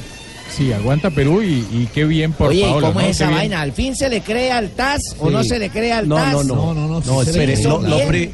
Sí, 0.57 0.73
aguanta 0.73 1.11
Perú 1.11 1.43
y, 1.43 1.67
y 1.71 1.89
qué 1.93 2.05
bien 2.05 2.33
por 2.33 2.49
Oye, 2.49 2.61
¿y 2.61 2.63
Paolo, 2.63 2.87
¿cómo 2.89 3.01
¿no? 3.01 3.07
es 3.07 3.17
esa 3.17 3.25
Qué 3.27 3.29
bien. 3.29 3.39
vaina? 3.41 3.61
¿Al 3.61 3.73
fin 3.73 3.95
se 3.95 4.09
le 4.09 4.23
cree 4.23 4.51
al 4.51 4.71
TAS 4.71 5.03
o 5.21 5.31
no 5.31 5.45
se 5.45 5.59
le 5.59 5.71
cree 5.71 5.93
al 5.93 6.09
No, 6.09 6.17
TAS? 6.17 6.33
no, 6.33 6.43
no. 6.43 6.55
No, 6.55 6.75
no, 6.75 6.89
no. 6.89 7.01
No, 7.01 7.23
espere, 7.23 7.63
lo, 7.63 7.81
lo 7.83 7.97
bien. 7.97 8.09
pri- 8.09 8.25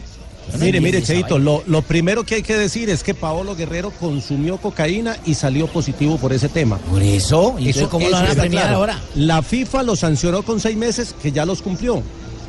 Yo 0.52 0.58
no 0.58 0.64
Mire, 0.64 0.80
mire, 0.80 1.02
Cheito, 1.02 1.38
lo, 1.38 1.62
lo 1.66 1.82
primero 1.82 2.22
que 2.24 2.36
hay 2.36 2.42
que 2.42 2.56
decir 2.56 2.88
es 2.88 3.02
que 3.02 3.14
Paolo 3.14 3.56
Guerrero 3.56 3.90
consumió 3.90 4.58
cocaína 4.58 5.16
y 5.26 5.34
salió 5.34 5.66
positivo 5.66 6.16
por 6.16 6.32
ese 6.32 6.48
tema. 6.48 6.78
Por 6.78 7.02
eso, 7.02 7.56
¿y 7.58 7.66
entonces 7.66 7.88
cómo 7.88 8.08
lo 8.08 8.12
van 8.16 8.26
a 8.30 8.34
premiar 8.34 8.62
claro. 8.64 8.76
ahora? 8.78 9.00
La 9.16 9.42
FIFA 9.42 9.82
lo 9.82 9.96
sancionó 9.96 10.42
con 10.44 10.60
seis 10.60 10.76
meses, 10.76 11.14
que 11.20 11.32
ya 11.32 11.44
los 11.44 11.60
cumplió. 11.62 12.02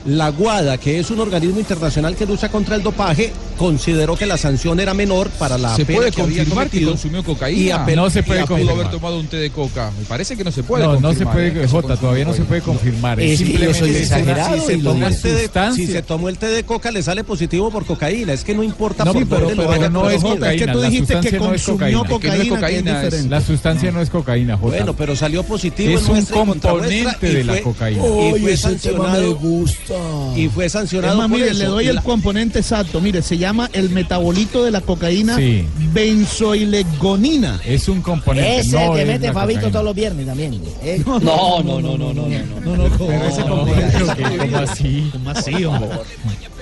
La 0.06 0.30
Guada, 0.30 0.78
que 0.78 1.00
es 1.00 1.10
un 1.10 1.20
organismo 1.20 1.60
internacional 1.60 2.16
que 2.16 2.28
lucha 2.28 2.50
contra 2.50 2.76
el 2.76 2.84
dopaje, 2.84 3.34
consideró 3.58 4.16
que 4.16 4.28
la 4.28 4.38
sanción 4.38 4.80
era 4.80 4.94
menor 4.94 5.30
para 5.32 5.58
la 5.58 5.76
¿Se 5.76 5.84
pena 5.84 5.98
puede 5.98 6.12
que 6.12 6.22
había 6.22 6.38
confirmar 6.44 6.70
que 6.70 6.86
consumió 6.86 7.20
Y 7.22 7.24
cocaína? 7.24 7.76
apeló- 7.84 8.04
No 8.04 8.10
se 8.12 8.22
puede 8.22 8.42
y 8.42 8.44
pudo 8.44 8.50
confirmar. 8.50 8.76
haber 8.76 8.92
tomado 8.92 9.20
un 9.20 9.26
té 9.28 9.38
de 9.38 9.50
coca. 9.50 9.92
Me 9.98 10.06
parece 10.06 10.38
que 10.38 10.44
no 10.44 10.52
se 10.52 10.62
puede 10.62 10.84
No, 10.84 10.92
confirmar. 10.92 11.14
no 11.14 11.20
se 11.20 11.26
puede, 11.26 11.64
¿eh? 11.64 11.68
Jota, 11.68 11.98
todavía 11.98 12.26
no 12.26 12.34
se 12.36 12.44
puede 12.44 12.62
confirmar. 12.62 13.20
Es 13.20 13.40
que 13.42 13.46
yo 13.46 13.74
soy 13.74 13.74
simplemente 13.74 13.90
es 14.04 14.08
una- 14.12 14.18
exagerado 14.20 14.56
si 14.60 14.66
se, 14.68 14.74
y 14.78 14.88
una 14.88 15.08
el 15.08 15.22
té 15.22 15.34
de, 15.34 15.42
sustancia. 15.44 15.86
si 15.88 15.92
se 15.92 16.02
tomó 16.04 16.30
el 16.30 16.38
té 16.38 16.48
de 16.50 16.64
coca 16.64 16.92
le 16.92 17.02
sale 17.02 17.24
positivo 17.24 17.72
por 17.72 17.86
cocaína, 17.88 18.34
es 18.34 18.44
que 18.44 18.54
no 18.54 18.62
importa 18.62 19.06
No, 19.06 19.14
por 19.14 19.26
pero- 19.28 19.40
dónde 19.48 19.56
lo 19.56 19.70
pero 19.70 19.90
no 19.90 20.10
es 20.10 20.22
Jota, 20.22 20.34
cocaína. 20.36 20.54
es 20.54 20.62
que 20.68 20.72
tú 20.72 20.82
dijiste 20.82 21.00
que 21.00 21.14
sustancia 21.16 21.40
no 21.40 21.46
es 21.56 21.64
consumió 21.64 22.06
cocaína. 22.06 23.00
que 23.02 23.08
es. 23.08 23.26
La 23.26 23.42
sustancia 23.42 23.92
no 23.92 24.02
es 24.02 24.10
cocaína, 24.12 24.56
Jota. 24.58 24.78
Bueno, 24.78 24.96
pero 24.96 25.16
salió 25.16 25.42
positivo 25.42 25.98
Es 25.98 26.06
en 26.06 26.12
un 26.12 26.18
y 26.20 26.26
componente 26.26 27.18
y 27.24 27.26
de 27.34 27.44
la 27.44 27.62
cocaína. 27.64 28.04
Y 28.06 28.40
fue 28.40 28.56
sancionado. 28.58 29.36
gusta. 29.38 29.95
Y 30.36 30.50
fue 30.50 30.68
sancionado 30.70 31.14
Es 31.14 31.18
más, 31.18 31.30
por 31.30 31.38
mire, 31.38 31.52
eso. 31.52 31.60
le 31.60 31.66
doy 31.66 31.88
el 31.88 31.96
La- 31.96 32.02
componente 32.04 32.60
exacto. 32.60 33.00
Mire, 33.02 33.22
se 33.22 33.38
llama 33.38 33.70
el 33.74 33.90
metabolito 33.90 34.64
de 34.64 34.72
la 34.72 34.82
cocaína 34.82 35.36
Sí. 35.38 35.66
benzoilegonina. 35.94 37.60
Es 37.66 37.88
un 37.88 38.02
componente. 38.02 38.60
Ese 38.60 38.86
no 38.86 38.94
que 38.94 39.06
mete 39.06 39.32
Fabito 39.32 39.60
cocaína. 39.62 39.72
todos 39.72 39.86
los 39.86 39.96
viernes 39.96 40.26
también. 40.26 40.62
¿eh? 40.84 41.02
No, 41.06 41.20
no, 41.20 41.62
no, 41.64 41.82
no, 41.82 41.98
no, 41.98 42.14
no. 42.14 42.28
no. 42.28 42.28
No, 42.66 42.76
no, 42.90 42.98
Pero 42.98 43.26
ese 43.26 43.42
no, 43.42 43.50
componente, 43.58 43.98
¿cómo 44.40 44.58
así? 44.58 45.10
¿Cómo 45.12 45.30
así, 45.30 45.66
hombre? 45.66 45.90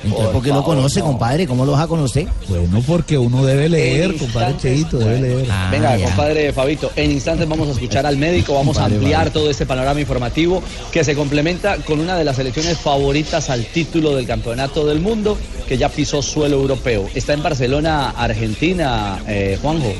Entonces, 0.03 0.27
¿por 0.33 0.43
qué 0.43 0.50
lo 0.50 0.63
conoce, 0.63 1.00
compadre? 1.01 1.48
¿Cómo 1.48 1.65
lo 1.65 1.72
vas 1.72 1.81
a 1.81 1.88
conocer? 1.88 2.27
Bueno, 2.50 2.83
porque 2.86 3.17
uno 3.17 3.45
debe 3.45 3.69
leer, 3.69 4.15
compadre 4.17 4.55
Cheito, 4.57 4.98
debe 5.00 5.22
leer. 5.22 5.48
Venga, 5.72 5.91
Ah, 5.93 5.98
ya. 5.98 6.05
compadre 6.07 6.51
Fabito, 6.51 6.91
en 6.95 7.12
instantes 7.12 7.48
vamos 7.48 7.69
a 7.69 7.72
escuchar 7.72 8.05
al 8.05 8.17
médico, 8.17 8.53
vamos 8.53 8.77
a 8.77 8.86
ampliar 8.86 9.19
vale. 9.19 9.31
todo 9.31 9.50
este 9.50 9.65
panorama 9.65 10.00
informativo 10.01 10.62
que 10.91 11.03
se 11.03 11.15
complementa 11.15 11.77
con 11.77 12.00
una 12.01 12.17
de 12.17 12.25
las 12.25 12.36
selecciones 12.36 12.77
favoritas 12.77 13.50
al 13.50 13.65
título 13.65 14.15
del 14.15 14.27
campeonato 14.27 14.86
del 14.86 15.00
mundo 15.00 15.38
que 15.67 15.77
ya 15.77 15.88
pisó 15.89 16.22
suelo 16.22 16.57
europeo. 16.57 17.10
Está 17.15 17.33
en 17.33 17.41
Barcelona, 17.43 18.10
Argentina, 18.10 19.19
eh, 19.27 19.57
Juanjo. 19.62 19.93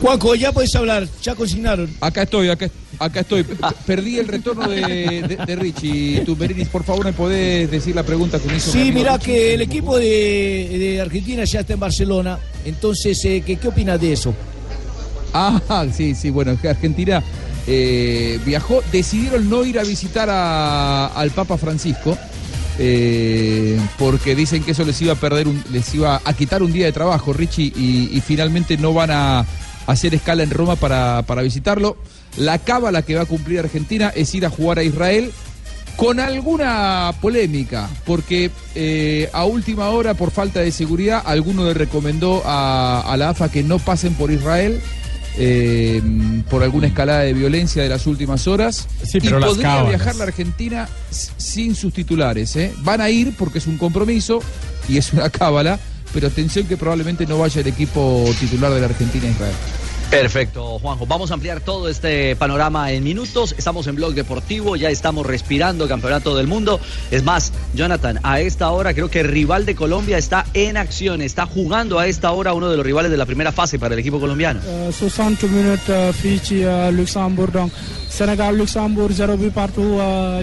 Juanjo, 0.00 0.34
ya 0.34 0.52
puedes 0.52 0.74
hablar, 0.76 1.06
ya 1.22 1.34
consignaron. 1.34 1.90
Acá 2.00 2.22
estoy, 2.22 2.48
acá, 2.50 2.68
acá 2.98 3.20
estoy. 3.20 3.44
Perdí 3.86 4.18
el 4.18 4.28
retorno 4.28 4.68
de, 4.68 4.80
de, 4.80 5.38
de 5.46 5.56
Richie. 5.56 6.22
Tumberidis, 6.24 6.68
por 6.68 6.84
favor, 6.84 7.04
¿me 7.04 7.12
podés 7.12 7.70
decir 7.70 7.94
la 7.94 8.02
pregunta 8.02 8.38
que 8.38 8.48
me 8.48 8.56
hizo 8.56 8.70
Sí, 8.72 8.90
Richie? 8.90 9.18
que 9.24 9.54
el 9.54 9.62
equipo 9.62 9.96
de, 9.98 10.04
de 10.78 11.00
Argentina 11.00 11.44
ya 11.44 11.60
está 11.60 11.74
en 11.74 11.80
Barcelona. 11.80 12.38
Entonces, 12.64 13.24
eh, 13.24 13.42
¿qué, 13.46 13.56
¿qué 13.56 13.68
opinas 13.68 14.00
de 14.00 14.12
eso? 14.12 14.34
Ah, 15.32 15.86
sí, 15.94 16.14
sí, 16.14 16.30
bueno, 16.30 16.56
Argentina 16.66 17.22
eh, 17.66 18.38
viajó, 18.46 18.80
decidieron 18.92 19.50
no 19.50 19.64
ir 19.64 19.78
a 19.78 19.82
visitar 19.84 20.28
a- 20.30 21.06
al 21.08 21.30
Papa 21.30 21.58
Francisco. 21.58 22.16
eh, 22.78 23.78
porque 23.98 24.34
dicen 24.34 24.62
que 24.62 24.72
eso 24.72 24.84
les 24.84 25.00
iba 25.00 25.14
a 25.14 25.16
perder 25.16 25.48
un- 25.48 25.62
les 25.72 25.94
iba 25.94 26.20
a 26.22 26.32
quitar 26.34 26.62
un 26.62 26.72
día 26.72 26.84
de 26.86 26.92
trabajo, 26.92 27.32
Richie, 27.32 27.72
y, 27.74 28.10
y 28.12 28.20
finalmente 28.20 28.76
no 28.76 28.92
van 28.92 29.10
a 29.10 29.46
hacer 29.86 30.14
escala 30.14 30.42
en 30.42 30.50
Roma 30.50 30.76
para, 30.76 31.22
para 31.26 31.40
visitarlo. 31.42 31.96
La 32.36 32.58
cábala 32.58 33.02
que 33.02 33.14
va 33.14 33.22
a 33.22 33.26
cumplir 33.26 33.58
Argentina 33.58 34.12
es 34.14 34.34
ir 34.34 34.44
a 34.46 34.50
jugar 34.50 34.78
a 34.78 34.82
Israel 34.82 35.30
con 35.96 36.20
alguna 36.20 37.12
polémica, 37.22 37.88
porque 38.04 38.50
eh, 38.74 39.30
a 39.32 39.46
última 39.46 39.88
hora, 39.88 40.12
por 40.14 40.30
falta 40.30 40.60
de 40.60 40.70
seguridad, 40.70 41.22
alguno 41.24 41.64
le 41.64 41.72
recomendó 41.72 42.42
a, 42.44 43.00
a 43.00 43.16
la 43.16 43.30
AFA 43.30 43.50
que 43.50 43.62
no 43.62 43.78
pasen 43.78 44.12
por 44.14 44.30
Israel. 44.30 44.80
eh, 45.38 46.00
por 46.48 46.62
alguna 46.62 46.86
escalada 46.86 47.20
de 47.20 47.34
violencia 47.34 47.82
de 47.82 47.88
las 47.90 48.06
últimas 48.06 48.46
horas 48.46 48.88
Sí, 49.04 49.18
y 49.18 49.20
pero 49.20 49.38
las 49.38 49.50
podría 49.50 49.66
cábalas. 49.68 49.88
viajar 49.90 50.16
la 50.16 50.24
Argentina 50.24 50.88
sin 51.10 51.74
sus 51.74 51.92
titulares 51.92 52.56
¿eh? 52.56 52.72
van 52.78 53.02
a 53.02 53.10
ir 53.10 53.34
porque 53.36 53.58
es 53.58 53.66
un 53.66 53.76
compromiso 53.76 54.40
y 54.88 54.96
es 54.96 55.12
una 55.12 55.28
cábala 55.28 55.78
pero 56.14 56.28
atención 56.28 56.66
que 56.66 56.78
probablemente 56.78 57.26
no 57.26 57.36
vaya 57.38 57.60
el 57.60 57.66
equipo 57.66 58.24
titular 58.40 58.72
de 58.72 58.80
la 58.80 58.86
Argentina 58.86 59.26
a 59.26 59.30
Israel 59.30 59.54
Perfecto, 60.10 60.78
Juanjo. 60.78 61.06
Vamos 61.06 61.30
a 61.30 61.34
ampliar 61.34 61.60
todo 61.60 61.88
este 61.88 62.36
panorama 62.36 62.92
en 62.92 63.02
minutos. 63.02 63.54
Estamos 63.58 63.86
en 63.86 63.96
Blog 63.96 64.14
Deportivo, 64.14 64.76
ya 64.76 64.88
estamos 64.88 65.26
respirando 65.26 65.88
Campeonato 65.88 66.36
del 66.36 66.46
Mundo. 66.46 66.80
Es 67.10 67.24
más, 67.24 67.52
Jonathan, 67.74 68.20
a 68.22 68.40
esta 68.40 68.70
hora 68.70 68.94
creo 68.94 69.10
que 69.10 69.20
el 69.20 69.28
rival 69.28 69.66
de 69.66 69.74
Colombia 69.74 70.16
está 70.16 70.46
en 70.54 70.76
acción, 70.76 71.22
está 71.22 71.46
jugando 71.46 71.98
a 71.98 72.06
esta 72.06 72.30
hora 72.30 72.54
uno 72.54 72.70
de 72.70 72.76
los 72.76 72.86
rivales 72.86 73.10
de 73.10 73.16
la 73.16 73.26
primera 73.26 73.52
fase 73.52 73.78
para 73.78 73.94
el 73.94 74.00
equipo 74.00 74.20
colombiano. 74.20 74.60
60 74.92 75.46
minutes 75.48 76.16
fii 76.16 76.38
ci 76.38 76.62
euh, 76.62 76.90
Luxembourg 76.92 77.52
donc 77.52 77.72
Sénégal 78.08 78.56
Luxembourg 78.56 79.12
zéro 79.12 79.36
but 79.36 79.52
partout 79.52 79.98
euh, 80.00 80.42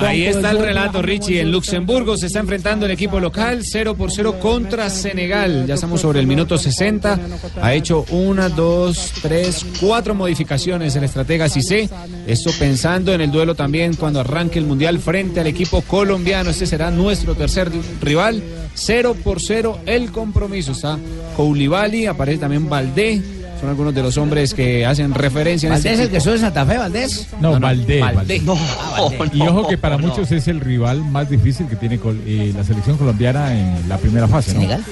Ahí 0.00 0.24
está 0.24 0.50
el 0.50 0.58
relato, 0.58 1.02
Richie. 1.02 1.40
En 1.40 1.52
Luxemburgo 1.52 2.16
se 2.16 2.26
está 2.26 2.40
enfrentando 2.40 2.86
el 2.86 2.92
equipo 2.92 3.20
local 3.20 3.60
0 3.62 3.94
por 3.94 4.10
0 4.10 4.38
contra 4.40 4.88
Senegal. 4.90 5.66
Ya 5.66 5.74
estamos 5.74 6.00
sobre 6.00 6.20
el 6.20 6.26
minuto 6.26 6.58
60. 6.58 7.18
Ha 7.60 7.74
hecho 7.74 8.04
una, 8.10 8.48
dos, 8.48 9.12
tres, 9.22 9.64
cuatro 9.80 10.14
modificaciones 10.14 10.96
el 10.96 11.04
estratega 11.04 11.48
Cissé. 11.48 11.88
Esto 12.26 12.50
pensando 12.58 13.12
en 13.12 13.20
el 13.20 13.30
duelo 13.30 13.54
también 13.54 13.94
cuando 13.94 14.20
arranque 14.20 14.58
el 14.58 14.66
Mundial 14.66 14.98
frente 14.98 15.40
al 15.40 15.46
equipo 15.46 15.82
colombiano. 15.82 16.50
Este 16.50 16.66
será 16.66 16.90
nuestro 16.90 17.34
tercer 17.34 17.70
rival. 18.00 18.42
0 18.74 19.16
por 19.22 19.40
0 19.40 19.80
el 19.86 20.10
compromiso. 20.10 20.72
Está 20.72 20.98
Koulibaly, 21.36 22.06
aparece 22.06 22.38
también 22.38 22.68
Valdé. 22.68 23.39
Son 23.60 23.68
algunos 23.68 23.94
de 23.94 24.02
los 24.02 24.16
hombres 24.16 24.54
que 24.54 24.86
hacen 24.86 25.12
referencia 25.12 25.66
en 25.66 25.74
este 25.74 25.88
¿Valdés 25.90 26.06
el 26.06 26.10
que 26.24 26.30
de 26.30 26.38
Santa 26.38 26.64
Fe, 26.64 26.78
Valdés? 26.78 27.26
No, 27.40 27.60
Valdés. 27.60 28.00
Valdés. 28.00 28.44
Valdés. 28.46 29.34
y 29.34 29.42
ojo 29.42 29.68
que 29.68 29.76
para 29.76 29.98
no. 29.98 30.06
muchos 30.08 30.32
es 30.32 30.48
el 30.48 30.60
rival 30.60 31.02
más 31.04 31.28
difícil 31.28 31.66
que 31.66 31.76
tiene 31.76 31.98
col- 31.98 32.22
eh, 32.26 32.52
la 32.56 32.64
selección 32.64 32.96
colombiana 32.96 33.52
en 33.54 33.86
la 33.88 33.98
primera 33.98 34.26
fase, 34.26 34.54
¿no? 34.54 34.60
¿Senegal? 34.60 34.84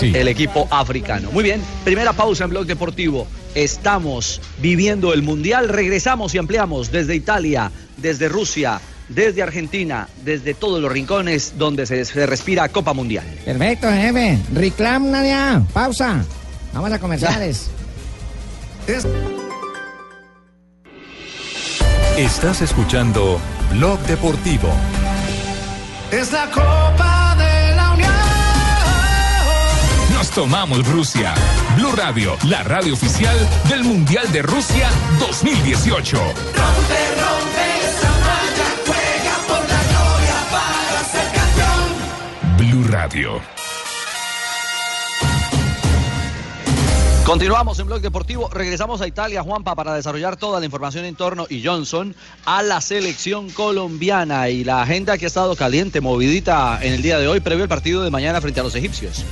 Sí. 0.00 0.10
El 0.14 0.26
equipo 0.26 0.66
africano. 0.70 1.30
Muy 1.32 1.44
bien, 1.44 1.60
primera 1.84 2.12
pausa 2.12 2.44
en 2.44 2.50
Blog 2.50 2.66
Deportivo. 2.66 3.26
Estamos 3.54 4.40
viviendo 4.60 5.12
el 5.12 5.22
Mundial. 5.22 5.68
Regresamos 5.68 6.34
y 6.34 6.38
ampliamos 6.38 6.90
desde 6.90 7.14
Italia, 7.14 7.70
desde 7.98 8.28
Rusia, 8.28 8.80
desde 9.10 9.42
Argentina, 9.42 10.08
desde 10.24 10.54
todos 10.54 10.80
los 10.82 10.90
rincones 10.90 11.52
donde 11.56 11.86
se, 11.86 12.04
se 12.04 12.26
respira 12.26 12.68
Copa 12.70 12.94
Mundial. 12.94 13.24
Perfecto, 13.44 13.88
jefe. 13.92 14.38
Reclam, 14.54 15.10
Nadia. 15.10 15.62
Pausa. 15.72 16.24
Vamos 16.72 16.90
a 16.90 16.98
comerciales. 16.98 17.70
Estás 22.16 22.62
escuchando 22.62 23.40
Blog 23.70 24.00
Deportivo. 24.00 24.68
Es 26.10 26.32
la 26.32 26.50
Copa 26.50 27.36
de 27.38 27.76
la 27.76 27.92
Unión. 27.92 28.12
Nos 30.12 30.30
tomamos 30.30 30.84
Rusia. 30.88 31.32
Blue 31.76 31.92
Radio, 31.92 32.36
la 32.48 32.64
radio 32.64 32.94
oficial 32.94 33.36
del 33.68 33.84
Mundial 33.84 34.30
de 34.32 34.42
Rusia 34.42 34.90
2018. 35.20 36.16
Rompe, 36.16 36.32
rompe 36.34 37.64
esa 37.86 38.10
malla, 38.10 38.68
juega 38.84 39.36
por 39.46 39.62
la 39.68 39.82
gloria 39.92 40.38
para 40.50 41.04
ser 41.04 41.26
campeón. 41.32 42.58
Blue 42.58 42.88
Radio. 42.88 43.61
Continuamos 47.32 47.78
en 47.78 47.86
Blog 47.86 48.02
Deportivo. 48.02 48.50
Regresamos 48.52 49.00
a 49.00 49.06
Italia, 49.06 49.42
Juanpa, 49.42 49.74
para 49.74 49.94
desarrollar 49.94 50.36
toda 50.36 50.60
la 50.60 50.66
información 50.66 51.06
en 51.06 51.14
torno 51.14 51.46
y 51.48 51.64
Johnson 51.64 52.14
a 52.44 52.62
la 52.62 52.82
selección 52.82 53.48
colombiana 53.48 54.50
y 54.50 54.64
la 54.64 54.82
agenda 54.82 55.16
que 55.16 55.24
ha 55.24 55.28
estado 55.28 55.56
caliente, 55.56 56.02
movidita 56.02 56.78
en 56.82 56.92
el 56.92 57.00
día 57.00 57.18
de 57.18 57.28
hoy, 57.28 57.40
previo 57.40 57.62
al 57.62 57.70
partido 57.70 58.02
de 58.02 58.10
mañana 58.10 58.42
frente 58.42 58.60
a 58.60 58.62
los 58.62 58.74
egipcios. 58.74 59.24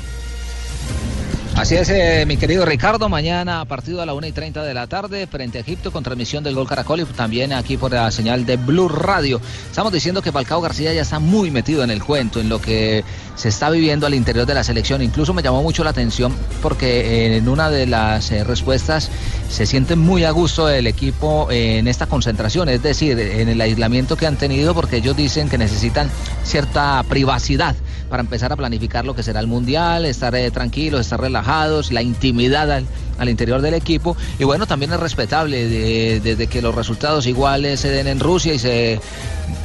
Así 1.60 1.74
es, 1.74 1.90
eh, 1.90 2.24
mi 2.26 2.38
querido 2.38 2.64
Ricardo, 2.64 3.10
mañana 3.10 3.66
partido 3.66 4.00
a 4.00 4.06
la 4.06 4.14
1 4.14 4.28
y 4.28 4.32
30 4.32 4.64
de 4.64 4.72
la 4.72 4.86
tarde 4.86 5.26
frente 5.26 5.58
a 5.58 5.60
Egipto 5.60 5.92
con 5.92 6.02
transmisión 6.02 6.42
del 6.42 6.54
Gol 6.54 6.66
Caracol 6.66 7.00
y 7.00 7.04
también 7.04 7.52
aquí 7.52 7.76
por 7.76 7.92
la 7.92 8.10
señal 8.10 8.46
de 8.46 8.56
Blue 8.56 8.88
Radio. 8.88 9.42
Estamos 9.68 9.92
diciendo 9.92 10.22
que 10.22 10.32
Falcao 10.32 10.62
García 10.62 10.94
ya 10.94 11.02
está 11.02 11.18
muy 11.18 11.50
metido 11.50 11.84
en 11.84 11.90
el 11.90 12.02
cuento, 12.02 12.40
en 12.40 12.48
lo 12.48 12.62
que 12.62 13.04
se 13.34 13.50
está 13.50 13.68
viviendo 13.68 14.06
al 14.06 14.14
interior 14.14 14.46
de 14.46 14.54
la 14.54 14.64
selección. 14.64 15.02
Incluso 15.02 15.34
me 15.34 15.42
llamó 15.42 15.62
mucho 15.62 15.84
la 15.84 15.90
atención 15.90 16.34
porque 16.62 17.36
en 17.36 17.46
una 17.46 17.68
de 17.68 17.86
las 17.86 18.30
eh, 18.30 18.42
respuestas 18.42 19.10
se 19.50 19.66
siente 19.66 19.96
muy 19.96 20.24
a 20.24 20.30
gusto 20.30 20.66
el 20.70 20.86
equipo 20.86 21.48
en 21.50 21.88
esta 21.88 22.06
concentración, 22.06 22.70
es 22.70 22.82
decir, 22.82 23.18
en 23.18 23.50
el 23.50 23.60
aislamiento 23.60 24.16
que 24.16 24.26
han 24.26 24.36
tenido 24.36 24.74
porque 24.74 24.96
ellos 24.96 25.14
dicen 25.14 25.50
que 25.50 25.58
necesitan 25.58 26.10
cierta 26.42 27.04
privacidad 27.06 27.76
para 28.10 28.20
empezar 28.22 28.52
a 28.52 28.56
planificar 28.56 29.04
lo 29.06 29.14
que 29.14 29.22
será 29.22 29.40
el 29.40 29.46
Mundial, 29.46 30.04
estar 30.04 30.34
eh, 30.34 30.50
tranquilos, 30.50 31.00
estar 31.00 31.20
relajados, 31.20 31.92
la 31.92 32.02
intimidad 32.02 32.70
al, 32.70 33.28
interior 33.28 33.62
del 33.62 33.74
equipo. 33.74 34.16
Y 34.38 34.44
bueno, 34.44 34.66
también 34.66 34.92
es 34.92 35.00
respetable 35.00 35.68
de- 35.68 36.20
desde 36.20 36.46
que 36.48 36.60
los 36.60 36.74
resultados 36.74 37.26
iguales 37.26 37.80
se 37.80 37.88
den 37.90 38.06
en 38.08 38.18
Rusia 38.20 38.52
y 38.54 38.58
se 38.58 39.00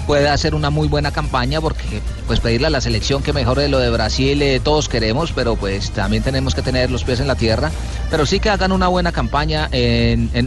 pueda 0.08 0.34
hacer 0.34 0.54
una 0.56 0.70
muy 0.70 0.88
buena 0.88 1.12
campaña 1.12 1.60
porque 1.62 2.00
pues 2.28 2.40
pedirle 2.40 2.68
a 2.68 2.70
la 2.70 2.82
selección 2.82 3.24
que 3.24 3.34
mejore 3.34 3.68
lo 3.70 3.80
de 3.80 3.90
Brasil 3.90 4.40
eh, 4.42 4.60
todos 4.64 4.88
queremos 4.88 5.32
pero 5.32 5.56
pues 5.56 5.90
también 5.92 6.22
tenemos 6.22 6.54
que 6.54 6.62
tener 6.62 6.92
los 6.92 7.04
pies 7.04 7.20
en 7.22 7.28
la 7.28 7.34
tierra 7.36 7.72
pero 8.12 8.26
sí 8.28 8.40
que 8.40 8.50
hagan 8.52 8.72
una 8.72 8.88
buena 8.88 9.12
campaña 9.12 9.68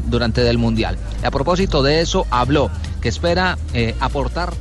durante 0.06 0.48
el 0.48 0.58
mundial 0.58 0.96
a 1.24 1.30
propósito 1.32 1.82
de 1.82 2.00
eso 2.00 2.24
habló 2.30 2.70
que 3.00 3.08
espera 3.08 3.58
eh, 3.74 3.94
aportar 4.00 4.52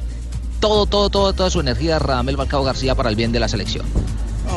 todo 0.59 0.85
todo 0.85 1.09
todo 1.09 1.33
toda 1.33 1.49
su 1.49 1.59
energía 1.59 1.99
Radamel 1.99 2.37
Balcao 2.37 2.63
García 2.63 2.95
para 2.95 3.09
el 3.09 3.15
bien 3.15 3.31
de 3.31 3.39
la 3.39 3.47
selección 3.47 3.85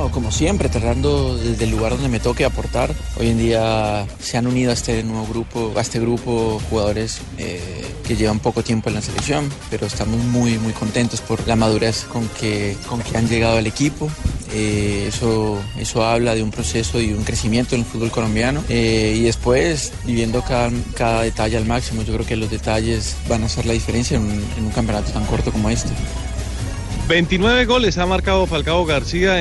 Como 0.08 0.32
siempre, 0.32 0.68
tratando 0.68 1.36
desde 1.36 1.64
el 1.64 1.70
lugar 1.70 1.92
donde 1.92 2.08
me 2.08 2.20
toque 2.20 2.44
aportar. 2.44 2.90
Hoy 3.18 3.28
en 3.28 3.38
día 3.38 4.06
se 4.18 4.38
han 4.38 4.46
unido 4.46 4.70
a 4.70 4.74
este 4.74 5.02
nuevo 5.02 5.26
grupo, 5.26 5.72
a 5.76 5.80
este 5.82 6.00
grupo 6.00 6.60
jugadores 6.70 7.20
eh, 7.36 7.84
que 8.06 8.16
llevan 8.16 8.40
poco 8.40 8.64
tiempo 8.64 8.88
en 8.88 8.94
la 8.94 9.02
selección, 9.02 9.48
pero 9.68 9.86
estamos 9.86 10.18
muy 10.24 10.58
muy 10.58 10.72
contentos 10.72 11.20
por 11.20 11.46
la 11.46 11.54
madurez 11.54 12.04
con 12.04 12.26
que, 12.28 12.76
con 12.88 13.02
que 13.02 13.16
han 13.18 13.28
llegado 13.28 13.58
al 13.58 13.66
equipo. 13.66 14.10
Eh, 14.52 15.04
eso, 15.08 15.62
eso 15.78 16.04
habla 16.04 16.34
de 16.34 16.42
un 16.42 16.50
proceso 16.50 17.00
y 17.00 17.12
un 17.12 17.22
crecimiento 17.22 17.74
en 17.74 17.82
el 17.82 17.86
fútbol 17.86 18.10
colombiano. 18.10 18.64
Eh, 18.68 19.14
y 19.16 19.22
después, 19.22 19.92
viviendo 20.06 20.42
cada, 20.42 20.70
cada 20.94 21.22
detalle 21.22 21.58
al 21.58 21.66
máximo, 21.66 22.02
yo 22.02 22.14
creo 22.14 22.26
que 22.26 22.36
los 22.36 22.50
detalles 22.50 23.16
van 23.28 23.42
a 23.42 23.46
hacer 23.46 23.66
la 23.66 23.74
diferencia 23.74 24.16
en 24.16 24.24
un 24.24 24.70
campeonato 24.74 25.12
tan 25.12 25.26
corto 25.26 25.52
como 25.52 25.68
este. 25.68 25.90
29 27.10 27.66
goles 27.66 27.98
ha 27.98 28.06
marcado 28.06 28.46
Falcao 28.46 28.86
García 28.86 29.34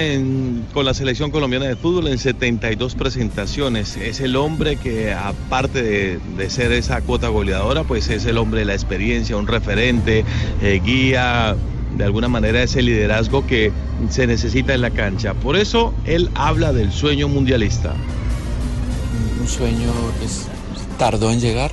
con 0.73 0.85
la 0.85 0.95
selección 0.95 1.29
colombiana 1.29 1.67
de 1.67 1.75
fútbol 1.75 2.07
en 2.07 2.17
72 2.17 2.95
presentaciones. 2.95 3.95
Es 3.95 4.21
el 4.21 4.37
hombre 4.37 4.77
que, 4.77 5.13
aparte 5.13 6.17
de, 6.17 6.49
ser 6.49 6.71
esa 6.71 7.01
cuota 7.01 7.27
goleadora, 7.27 7.83
pues 7.83 8.09
es 8.09 8.25
el 8.25 8.39
hombre 8.39 8.61
de 8.61 8.65
la 8.65 8.73
experiencia, 8.73 9.37
un 9.37 9.45
referente, 9.45 10.25
eh, 10.63 10.81
guía, 10.83 11.55
de 11.95 12.03
alguna 12.03 12.27
manera 12.27 12.63
ese 12.63 12.81
liderazgo 12.81 13.45
que 13.45 13.71
se 14.09 14.25
necesita 14.25 14.73
en 14.73 14.81
la 14.81 14.89
cancha. 14.89 15.35
Por 15.35 15.55
eso 15.55 15.93
él 16.05 16.31
habla 16.33 16.73
del 16.73 16.91
sueño 16.91 17.27
mundialista. 17.27 17.93
un 19.39 19.47
sueño 19.47 19.91
que 20.19 20.25
es- 20.25 20.47
tardó 20.97 21.31
en 21.31 21.39
llegar. 21.39 21.71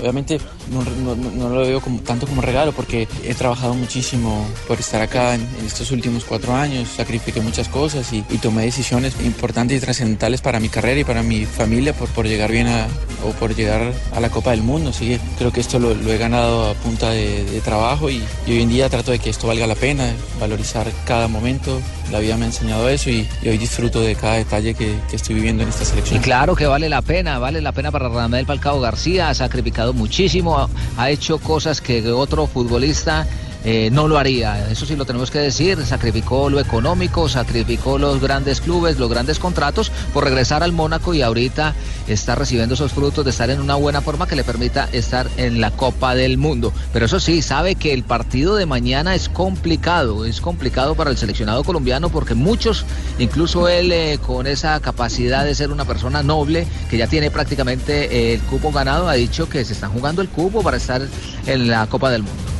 Obviamente 0.00 0.40
no, 0.70 0.82
no- 0.82 1.14
no- 1.14 1.48
lo 1.50 1.60
veo 1.60 1.82
tanto 2.04 2.26
como 2.26 2.40
regalo 2.40 2.72
porque 2.72 3.08
he 3.24 3.34
trabajado 3.34 3.74
muchísimo 3.74 4.46
por 4.68 4.78
estar 4.78 5.02
acá 5.02 5.34
en, 5.34 5.46
estos 5.66 5.90
últimos 5.90 6.24
cuatro 6.24 6.54
años, 6.54 6.88
sacrifiqué 6.88 7.40
muchas 7.40 7.68
cosas 7.68 8.12
y, 8.12 8.22
tomé 8.40 8.62
decisiones 8.62 9.14
importantes 9.22 9.76
y 9.76 9.80
trascendentales 9.80 10.40
para 10.40 10.60
mi 10.60 10.70
carrera 10.70 11.00
y 11.00 11.04
para 11.04 11.22
mi 11.22 11.44
familia 11.44 11.92
por, 11.92 12.08
por 12.08 12.26
llegar 12.26 12.50
bien 12.50 12.68
a, 12.68 12.86
o 13.24 13.32
por 13.32 13.54
llegar 13.54 13.92
a 14.14 14.20
la 14.20 14.30
Copa 14.30 14.52
del 14.52 14.62
Mundo. 14.62 14.90
Así 14.90 15.18
creo 15.38 15.52
que 15.52 15.60
esto 15.60 15.78
lo, 15.78 15.92
he 15.92 16.18
ganado 16.18 16.70
a 16.70 16.74
punta 16.74 17.10
de, 17.10 17.60
trabajo 17.64 18.08
y, 18.08 18.22
hoy 18.46 18.62
en 18.62 18.68
día 18.68 18.88
trato 18.88 19.10
de 19.10 19.18
que 19.18 19.30
esto 19.30 19.46
valga 19.46 19.66
la 19.66 19.74
pena, 19.74 20.10
valorizar 20.38 20.86
cada 21.04 21.28
momento. 21.28 21.80
La 22.10 22.18
vida 22.18 22.36
me 22.36 22.44
ha 22.44 22.48
enseñado 22.48 22.88
eso 22.88 23.10
y, 23.10 23.28
hoy 23.44 23.58
disfruto 23.58 24.00
de 24.00 24.14
cada 24.16 24.34
detalle 24.34 24.74
que, 24.74 24.98
estoy 25.12 25.34
viviendo 25.34 25.62
en 25.62 25.68
esta 25.68 25.84
selección. 25.84 26.18
Y 26.18 26.22
claro 26.22 26.56
que 26.56 26.66
vale 26.66 26.88
la 26.88 27.02
pena, 27.02 27.38
vale 27.38 27.60
la 27.60 27.72
pena 27.72 27.90
para 27.90 28.08
Radamel 28.08 28.46
Falcao 28.46 28.80
García, 28.80 29.28
ha 29.28 29.34
sacrificado 29.34 29.92
muchísimo, 29.92 30.59
ha 30.96 31.10
hecho 31.10 31.38
cosas 31.38 31.80
que 31.80 32.10
otro 32.10 32.46
futbolista 32.46 33.26
eh, 33.64 33.90
no 33.92 34.08
lo 34.08 34.18
haría, 34.18 34.70
eso 34.70 34.86
sí 34.86 34.96
lo 34.96 35.04
tenemos 35.04 35.30
que 35.30 35.38
decir, 35.38 35.84
sacrificó 35.84 36.48
lo 36.48 36.60
económico, 36.60 37.28
sacrificó 37.28 37.98
los 37.98 38.20
grandes 38.20 38.60
clubes, 38.60 38.98
los 38.98 39.10
grandes 39.10 39.38
contratos 39.38 39.92
por 40.14 40.24
regresar 40.24 40.62
al 40.62 40.72
Mónaco 40.72 41.12
y 41.12 41.22
ahorita 41.22 41.74
está 42.08 42.34
recibiendo 42.34 42.74
esos 42.74 42.92
frutos 42.92 43.24
de 43.24 43.30
estar 43.30 43.50
en 43.50 43.60
una 43.60 43.74
buena 43.74 44.00
forma 44.00 44.26
que 44.26 44.36
le 44.36 44.44
permita 44.44 44.88
estar 44.92 45.28
en 45.36 45.60
la 45.60 45.70
Copa 45.70 46.14
del 46.14 46.38
Mundo. 46.38 46.72
Pero 46.92 47.06
eso 47.06 47.20
sí, 47.20 47.42
sabe 47.42 47.74
que 47.74 47.92
el 47.92 48.02
partido 48.02 48.56
de 48.56 48.66
mañana 48.66 49.14
es 49.14 49.28
complicado, 49.28 50.24
es 50.24 50.40
complicado 50.40 50.94
para 50.94 51.10
el 51.10 51.18
seleccionado 51.18 51.62
colombiano 51.62 52.08
porque 52.08 52.34
muchos, 52.34 52.86
incluso 53.18 53.68
él 53.68 53.92
eh, 53.92 54.18
con 54.26 54.46
esa 54.46 54.80
capacidad 54.80 55.44
de 55.44 55.54
ser 55.54 55.70
una 55.70 55.84
persona 55.84 56.22
noble, 56.22 56.66
que 56.88 56.96
ya 56.96 57.06
tiene 57.06 57.30
prácticamente 57.30 58.34
el 58.34 58.40
cupo 58.42 58.72
ganado, 58.72 59.08
ha 59.08 59.14
dicho 59.14 59.48
que 59.48 59.64
se 59.64 59.74
están 59.74 59.90
jugando 59.92 60.22
el 60.22 60.28
cupo 60.28 60.62
para 60.62 60.78
estar 60.78 61.02
en 61.46 61.68
la 61.68 61.86
Copa 61.86 62.10
del 62.10 62.22
Mundo. 62.22 62.59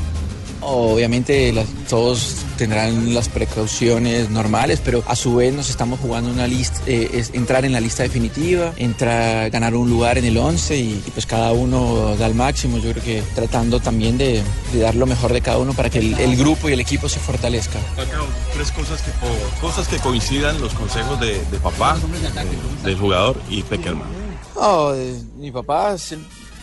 Obviamente 0.63 1.53
las- 1.53 1.67
todos 1.89 2.37
tendrán 2.59 3.15
las 3.15 3.29
precauciones 3.29 4.29
normales, 4.31 4.81
pero 4.85 5.03
a 5.07 5.17
su 5.17 5.35
vez 5.37 5.53
nos 5.55 5.71
estamos 5.71 5.99
jugando 6.01 6.31
una 6.31 6.47
lista, 6.47 6.81
eh, 6.87 7.11
es 7.15 7.31
entrar 7.33 7.65
en 7.65 7.73
la 7.73 7.81
lista 7.81 8.03
definitiva, 8.03 8.73
entrar, 8.77 9.51
ganar 9.51 9.75
un 9.75 9.89
lugar 9.89 10.19
en 10.19 10.25
el 10.27 10.37
11 10.37 10.77
y, 10.77 11.03
y 11.07 11.11
pues 11.13 11.27
cada 11.27 11.53
uno 11.53 12.15
da 12.17 12.27
el 12.27 12.35
máximo. 12.35 12.79
Yo 12.79 12.91
creo 12.93 13.03
que 13.03 13.23
tratando 13.35 13.81
también 13.81 14.19
de, 14.19 14.43
de 14.73 14.79
dar 14.81 14.95
lo 14.95 15.07
mejor 15.07 15.33
de 15.33 15.41
cada 15.41 15.59
uno 15.59 15.73
para 15.73 15.89
que 15.91 15.99
el, 16.01 16.19
el 16.19 16.37
grupo 16.37 16.69
y 16.69 16.73
el 16.75 16.81
equipo 16.81 17.09
se 17.09 17.19
fortalezca. 17.21 17.79
Tres 18.55 18.71
cosas 18.73 19.01
que, 19.03 19.11
o 19.11 19.61
cosas 19.61 19.89
que 19.89 19.97
coincidan 19.99 20.61
los 20.61 20.75
consejos 20.75 21.19
de, 21.21 21.41
de 21.51 21.59
papá, 21.59 21.97
eh, 21.97 22.85
del 22.85 22.97
jugador 22.99 23.41
y 23.49 23.63
Peckerman. 23.63 24.09
Oh, 24.55 24.93
mi 25.39 25.51
papá 25.51 25.97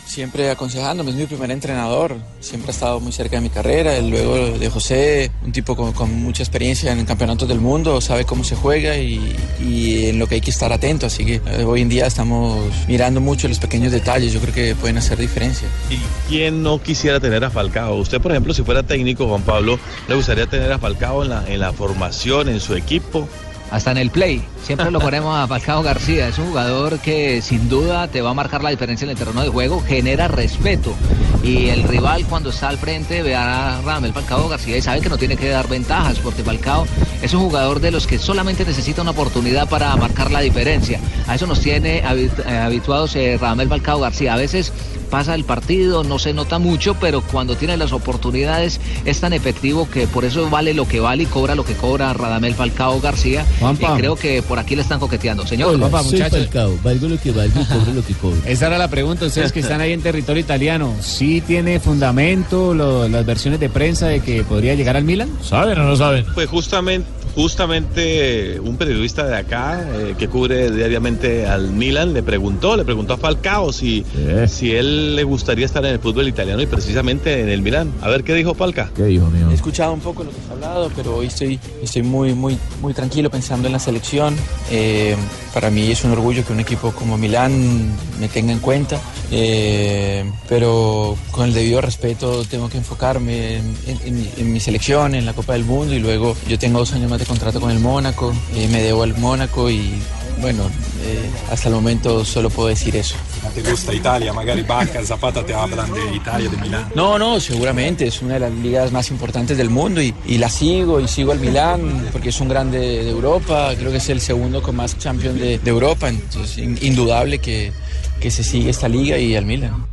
siempre 0.08 0.50
aconsejándome, 0.50 1.10
es 1.10 1.16
mi 1.16 1.26
primer 1.26 1.50
entrenador, 1.50 2.16
siempre 2.40 2.70
ha 2.70 2.72
estado 2.72 2.98
muy 2.98 3.12
cerca 3.12 3.36
de 3.36 3.42
mi 3.42 3.50
carrera, 3.50 3.98
y 3.98 4.10
luego 4.10 4.58
de 4.58 4.70
José, 4.70 5.30
un 5.44 5.52
tipo 5.52 5.76
con, 5.76 5.92
con 5.92 6.12
mucha 6.22 6.42
experiencia 6.42 6.92
en 6.92 7.04
campeonatos 7.04 7.46
del 7.46 7.60
mundo, 7.60 8.00
sabe 8.00 8.24
cómo 8.24 8.42
se 8.42 8.56
juega 8.56 8.96
y, 8.96 9.36
y 9.60 10.06
en 10.06 10.18
lo 10.18 10.26
que 10.26 10.36
hay 10.36 10.40
que 10.40 10.50
estar 10.50 10.72
atento, 10.72 11.06
así 11.06 11.24
que 11.24 11.34
eh, 11.46 11.64
hoy 11.64 11.82
en 11.82 11.90
día 11.90 12.06
estamos 12.06 12.58
mirando 12.88 13.20
mucho 13.20 13.48
los 13.48 13.58
pequeños 13.58 13.92
detalles, 13.92 14.32
yo 14.32 14.40
creo 14.40 14.54
que 14.54 14.74
pueden 14.74 14.96
hacer 14.96 15.18
diferencia. 15.18 15.68
¿Y 15.90 15.98
quién 16.28 16.62
no 16.62 16.82
quisiera 16.82 17.20
tener 17.20 17.44
a 17.44 17.50
Falcao? 17.50 17.96
Usted, 17.96 18.20
por 18.20 18.32
ejemplo, 18.32 18.54
si 18.54 18.62
fuera 18.62 18.82
técnico, 18.82 19.28
Juan 19.28 19.42
Pablo, 19.42 19.78
¿le 20.08 20.14
gustaría 20.14 20.46
tener 20.46 20.72
a 20.72 20.78
Falcao 20.78 21.22
en 21.22 21.28
la, 21.28 21.44
en 21.46 21.60
la 21.60 21.72
formación, 21.72 22.48
en 22.48 22.60
su 22.60 22.74
equipo? 22.74 23.28
Hasta 23.70 23.90
en 23.90 23.98
el 23.98 24.10
play, 24.10 24.42
siempre 24.62 24.90
lo 24.90 25.00
ponemos 25.00 25.36
a 25.36 25.46
Falcao 25.46 25.82
García, 25.82 26.28
es 26.28 26.38
un 26.38 26.48
jugador 26.48 26.98
que 26.98 27.42
sin 27.42 27.68
duda 27.68 28.08
te 28.08 28.20
va 28.22 28.30
a 28.30 28.34
marcar 28.34 28.62
la 28.62 28.70
diferencia 28.70 29.04
en 29.04 29.10
el 29.10 29.16
terreno 29.16 29.42
de 29.42 29.48
juego, 29.48 29.82
genera 29.86 30.28
respeto 30.28 30.94
y 31.42 31.68
el 31.68 31.84
rival 31.84 32.24
cuando 32.28 32.50
está 32.50 32.68
al 32.68 32.78
frente 32.78 33.22
ve 33.22 33.34
a 33.34 33.80
Ramel 33.84 34.12
Falcao 34.12 34.48
García 34.48 34.76
y 34.76 34.82
sabe 34.82 35.00
que 35.00 35.08
no 35.08 35.16
tiene 35.16 35.36
que 35.36 35.48
dar 35.48 35.68
ventajas 35.68 36.18
porque 36.18 36.42
Falcao 36.42 36.86
es 37.22 37.32
un 37.32 37.40
jugador 37.40 37.80
de 37.80 37.90
los 37.90 38.06
que 38.06 38.18
solamente 38.18 38.64
necesita 38.64 39.02
una 39.02 39.12
oportunidad 39.12 39.68
para 39.68 39.94
marcar 39.96 40.30
la 40.30 40.40
diferencia. 40.40 41.00
A 41.26 41.36
eso 41.36 41.46
nos 41.46 41.60
tiene 41.60 41.98
eh, 41.98 42.30
habituados 42.48 43.14
eh, 43.16 43.38
Ramel 43.40 43.68
Falcao 43.68 44.00
García. 44.00 44.34
A 44.34 44.36
veces 44.36 44.72
pasa 45.10 45.34
el 45.34 45.44
partido, 45.44 46.04
no 46.04 46.18
se 46.18 46.32
nota 46.32 46.58
mucho, 46.58 46.94
pero 47.00 47.22
cuando 47.22 47.56
tiene 47.56 47.76
las 47.76 47.92
oportunidades 47.92 48.80
es 49.04 49.20
tan 49.20 49.32
efectivo 49.32 49.88
que 49.88 50.06
por 50.06 50.24
eso 50.24 50.50
vale 50.50 50.74
lo 50.74 50.86
que 50.86 51.00
vale 51.00 51.22
y 51.22 51.26
cobra 51.26 51.54
lo 51.54 51.64
que 51.64 51.74
cobra 51.74 52.12
Radamel 52.12 52.54
Falcao 52.54 53.00
García. 53.00 53.46
Juanpa. 53.60 53.94
Y 53.94 53.98
creo 53.98 54.16
que 54.16 54.42
por 54.48 54.58
aquí 54.58 54.74
le 54.74 54.82
están 54.82 54.98
coqueteando. 54.98 55.46
Señor, 55.46 55.68
Hola, 55.68 55.78
Juanpa, 55.88 56.02
soy 56.02 56.12
muchachos. 56.12 56.38
Falcao, 56.40 56.78
valgo 56.82 57.08
lo 57.08 57.20
que 57.20 57.30
valgo 57.30 57.60
y 57.60 57.64
cobro 57.72 57.92
lo 57.92 58.04
que 58.04 58.14
cobro. 58.14 58.38
Esa 58.46 58.66
era 58.68 58.78
la 58.78 58.88
pregunta, 58.88 59.26
ustedes 59.26 59.52
que 59.52 59.60
están 59.60 59.80
ahí 59.80 59.92
en 59.92 60.00
territorio 60.00 60.40
italiano, 60.40 60.94
¿sí 61.00 61.40
tiene 61.40 61.78
fundamento 61.78 62.72
lo- 62.74 63.08
las 63.08 63.24
versiones 63.26 63.60
de 63.60 63.68
prensa 63.68 64.06
de 64.08 64.20
que 64.20 64.42
podría 64.44 64.74
llegar 64.74 64.96
al 64.96 65.04
Milan? 65.04 65.28
¿Saben 65.42 65.78
o 65.78 65.84
no 65.84 65.96
saben? 65.96 66.24
Pues 66.34 66.48
justamente, 66.48 67.06
justamente 67.38 68.58
un 68.60 68.76
periodista 68.76 69.24
de 69.26 69.36
acá 69.36 69.80
eh, 69.94 70.14
que 70.18 70.28
cubre 70.28 70.70
diariamente 70.70 71.46
al 71.46 71.70
Milan 71.70 72.12
le 72.12 72.22
preguntó, 72.22 72.76
le 72.76 72.84
preguntó 72.84 73.14
a 73.14 73.16
Falcao 73.16 73.72
si, 73.72 74.04
si 74.48 74.72
él 74.74 75.14
le 75.16 75.22
gustaría 75.22 75.64
estar 75.64 75.84
en 75.86 75.92
el 75.92 75.98
fútbol 76.00 76.26
italiano 76.28 76.60
y 76.62 76.66
precisamente 76.66 77.40
en 77.40 77.48
el 77.48 77.62
Milan. 77.62 77.92
A 78.02 78.08
ver 78.08 78.24
qué 78.24 78.34
dijo 78.34 78.54
Falca. 78.54 78.90
¿Qué 78.94 79.04
dijo, 79.04 79.28
He 79.50 79.54
escuchado 79.54 79.92
un 79.92 80.00
poco 80.00 80.24
lo 80.24 80.30
que 80.30 80.36
has 80.44 80.50
hablado, 80.50 80.90
pero 80.96 81.16
hoy 81.16 81.26
estoy, 81.26 81.58
estoy 81.82 82.02
muy, 82.02 82.34
muy, 82.34 82.58
muy 82.82 82.92
tranquilo 82.94 83.30
pensando 83.30 83.66
en 83.66 83.72
la 83.72 83.78
selección. 83.78 84.34
Eh, 84.70 85.16
para 85.54 85.70
mí 85.70 85.90
es 85.90 86.04
un 86.04 86.10
orgullo 86.12 86.44
que 86.44 86.52
un 86.52 86.60
equipo 86.60 86.92
como 86.92 87.16
Milán 87.18 87.92
me 88.20 88.28
tenga 88.28 88.52
en 88.52 88.58
cuenta, 88.60 89.00
eh, 89.30 90.24
pero 90.48 91.16
con 91.30 91.46
el 91.48 91.54
debido 91.54 91.80
respeto 91.80 92.44
tengo 92.44 92.68
que 92.68 92.78
enfocarme 92.78 93.56
en, 93.56 93.74
en- 93.86 94.00
en 94.06 94.16
mi- 94.16 94.30
en 94.36 94.52
mi 94.52 94.60
selección, 94.60 95.14
en 95.14 95.24
la 95.24 95.32
Copa 95.32 95.52
del 95.54 95.64
Mundo 95.64 95.94
y 95.94 95.98
luego 95.98 96.36
yo 96.48 96.58
tengo 96.58 96.78
dos 96.80 96.92
años 96.92 97.10
más 97.10 97.18
de 97.20 97.27
contrato 97.28 97.60
con 97.60 97.70
el 97.70 97.78
Mónaco, 97.78 98.32
eh, 98.54 98.66
me 98.72 98.82
debo 98.82 99.02
al 99.04 99.16
Mónaco 99.18 99.70
y 99.70 99.92
bueno, 100.40 100.62
eh, 101.04 101.28
hasta 101.50 101.68
el 101.68 101.74
momento 101.74 102.24
solo 102.24 102.48
puedo 102.48 102.68
decir 102.68 102.94
eso. 102.94 103.16
¿Te 103.54 103.60
gusta 103.68 103.92
Italia? 103.92 104.32
Magari 104.32 104.62
Bacca, 104.62 105.04
Zapata 105.04 105.44
te 105.44 105.52
hablan 105.52 105.92
de 105.92 106.14
Italia, 106.14 106.48
de 106.48 106.56
Milán. 106.56 106.88
No, 106.94 107.18
no, 107.18 107.40
seguramente 107.40 108.06
es 108.06 108.22
una 108.22 108.34
de 108.34 108.40
las 108.40 108.52
ligas 108.52 108.92
más 108.92 109.10
importantes 109.10 109.56
del 109.58 109.68
mundo 109.68 110.00
y, 110.00 110.14
y 110.26 110.38
la 110.38 110.48
sigo 110.48 111.00
y 111.00 111.08
sigo 111.08 111.32
al 111.32 111.40
Milán 111.40 112.08
porque 112.12 112.28
es 112.28 112.40
un 112.40 112.48
grande 112.48 112.78
de 112.78 113.10
Europa, 113.10 113.72
creo 113.76 113.90
que 113.90 113.96
es 113.98 114.08
el 114.10 114.20
segundo 114.20 114.62
con 114.62 114.76
más 114.76 114.96
champions 114.98 115.40
de, 115.40 115.58
de 115.58 115.70
Europa, 115.70 116.08
entonces 116.08 116.58
in- 116.58 116.78
indudable 116.82 117.38
que, 117.40 117.72
que 118.20 118.30
se 118.30 118.44
sigue 118.44 118.70
esta 118.70 118.88
liga 118.88 119.18
y 119.18 119.34
al 119.34 119.44
Milan. 119.44 119.86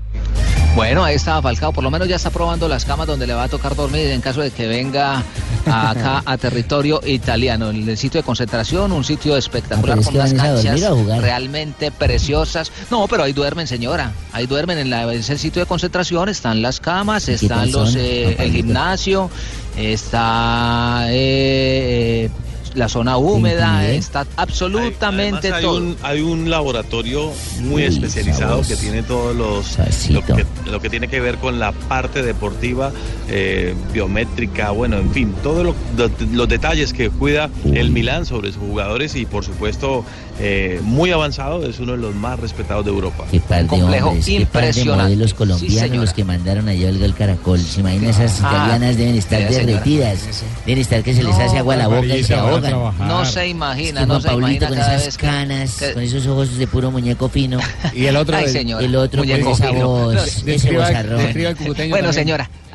Bueno, 0.75 1.05
ahí 1.05 1.15
estaba 1.15 1.41
Falcao, 1.41 1.71
por 1.71 1.85
lo 1.85 1.89
menos 1.89 2.09
ya 2.09 2.17
está 2.17 2.31
probando 2.31 2.67
las 2.67 2.83
camas 2.83 3.07
donde 3.07 3.25
le 3.25 3.33
va 3.33 3.43
a 3.43 3.47
tocar 3.47 3.77
dormir 3.77 4.07
en 4.07 4.19
caso 4.19 4.41
de 4.41 4.51
que 4.51 4.67
venga 4.67 5.23
acá 5.65 6.21
a 6.25 6.37
territorio 6.37 6.99
italiano. 7.05 7.69
En 7.69 7.87
el 7.87 7.97
sitio 7.97 8.19
de 8.19 8.25
concentración, 8.25 8.91
un 8.91 9.05
sitio 9.05 9.37
espectacular 9.37 9.97
Ah, 9.97 10.01
pero 10.01 10.01
es 10.01 10.05
con 10.07 10.15
unas 10.15 10.33
dormir 10.33 10.63
canchas 10.63 11.21
realmente 11.21 11.91
preciosas. 11.91 12.73
No, 12.91 13.07
pero 13.07 13.23
ahí 13.23 13.31
duermen, 13.31 13.67
señora. 13.67 14.11
Ahí 14.33 14.47
duermen 14.47 14.77
en 14.77 14.89
la, 14.89 15.11
el 15.13 15.23
sitio 15.23 15.61
de 15.61 15.65
concentración, 15.65 16.27
están 16.27 16.61
las 16.61 16.81
camas, 16.81 17.23
¿Y 17.23 17.27
qué 17.27 17.33
están 17.35 17.71
los 17.71 17.95
eh, 17.95 18.35
Juan 18.35 18.47
el 18.47 18.51
gimnasio, 18.51 19.29
está 19.77 21.05
eh, 21.07 22.29
la 22.75 22.89
zona 22.89 23.17
húmeda, 23.17 23.87
está 23.89 24.27
absolutamente 24.35 25.47
Además, 25.51 25.53
hay 25.57 25.63
todo. 25.63 25.77
un, 25.77 25.97
hay 26.03 26.21
un 26.21 26.49
laboratorio 26.49 27.31
muy 27.61 27.83
Uy, 27.83 27.87
especializado 27.87 28.61
que 28.61 28.75
tiene 28.75 29.01
todos 29.03 29.35
los 29.35 29.77
lo 30.09 30.21
que, 30.23 30.45
lo 30.69 30.81
que 30.81 30.89
tiene 30.89 31.07
que 31.07 31.19
ver 31.19 31.37
con 31.37 31.59
la 31.59 31.71
parte 31.71 32.21
deportiva, 32.21 32.91
eh, 33.29 33.73
biométrica, 33.93 34.71
bueno, 34.71 34.97
en 34.97 35.11
fin, 35.11 35.33
todos 35.41 35.63
lo- 35.65 35.75
lo- 35.97 36.11
los 36.33 36.47
detalles 36.49 36.93
que 36.93 37.09
cuida 37.09 37.49
el 37.73 37.91
Milán 37.91 38.25
sobre 38.25 38.51
sus 38.51 38.61
jugadores 38.61 39.15
y 39.15 39.25
por 39.25 39.43
supuesto 39.45 40.03
eh, 40.39 40.79
muy 40.83 41.11
avanzado, 41.11 41.65
es 41.65 41.79
uno 41.79 41.93
de 41.93 41.97
los 41.97 42.13
más 42.15 42.39
respetados 42.39 42.83
de 42.85 42.91
Europa. 42.91 43.25
Qué 43.31 43.39
par 43.39 43.67
de 43.67 43.81
hombres, 44.01 44.25
qué 44.25 44.45
par 44.45 44.73
de 44.73 44.85
modelos 44.85 45.33
colombianos 45.33 45.97
los 45.97 46.13
que 46.13 46.23
mandaron 46.23 46.67
allá 46.67 46.89
al 46.89 47.15
Caracol. 47.15 47.59
¿Se 47.59 47.79
imagina 47.79 48.09
esas 48.09 48.41
Ah, 48.43 48.49
italianas 48.67 48.97
deben 48.97 49.15
estar 49.15 49.39
sí, 49.39 49.47
señora. 49.53 49.65
derretidas? 49.65 50.19
Deben 50.65 50.81
estar 50.81 51.03
que 51.03 51.13
se 51.13 51.23
les 51.23 51.35
hace 51.35 51.57
agua 51.57 51.73
a 51.75 51.77
la 51.77 51.87
boca 51.87 52.05
y 52.15 52.23
se 52.23 52.33
ahogan. 52.35 52.71
No 52.99 53.25
se 53.25 53.47
imagina, 53.47 54.01
Es 54.01 54.05
que 54.07 54.13
no 54.13 54.21
se 54.21 54.27
Pablito 54.27 54.65
imagina 54.65 54.67
con 54.87 54.95
esas 54.99 55.17
canas, 55.17 55.75
que- 55.77 55.93
con 55.93 56.03
esos 56.03 56.27
ojos 56.27 56.57
de 56.57 56.67
puro 56.67 56.91
muñeco 56.91 57.29
fino. 57.29 57.59
Y 57.95 58.05
el 58.05 58.17
otro, 58.17 58.35
Ay, 58.35 58.45
el- 58.45 58.51
señora. 58.51 58.83
El 58.85 58.95
otro 58.95 59.21
con 59.23 59.29
esa 59.31 59.67
fino. 59.69 59.87
voz, 59.87 60.13
No, 60.15 60.23
ese 60.23 60.45
describa- 60.45 60.87
vozarrón. 60.87 61.21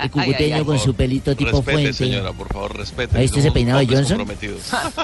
Cucuteño 0.08 0.64
con 0.64 0.78
su 0.78 0.94
pelito 0.94 1.34
tipo 1.36 1.50
respete, 1.50 1.72
fuente. 1.72 1.92
señora, 1.92 2.32
por 2.32 2.48
favor, 2.52 2.76
respete. 2.76 3.16
¿Ha 3.18 3.20
visto 3.20 3.38
ese 3.40 3.50
peinado 3.52 3.80
de 3.80 3.86
Johnson? 3.86 4.20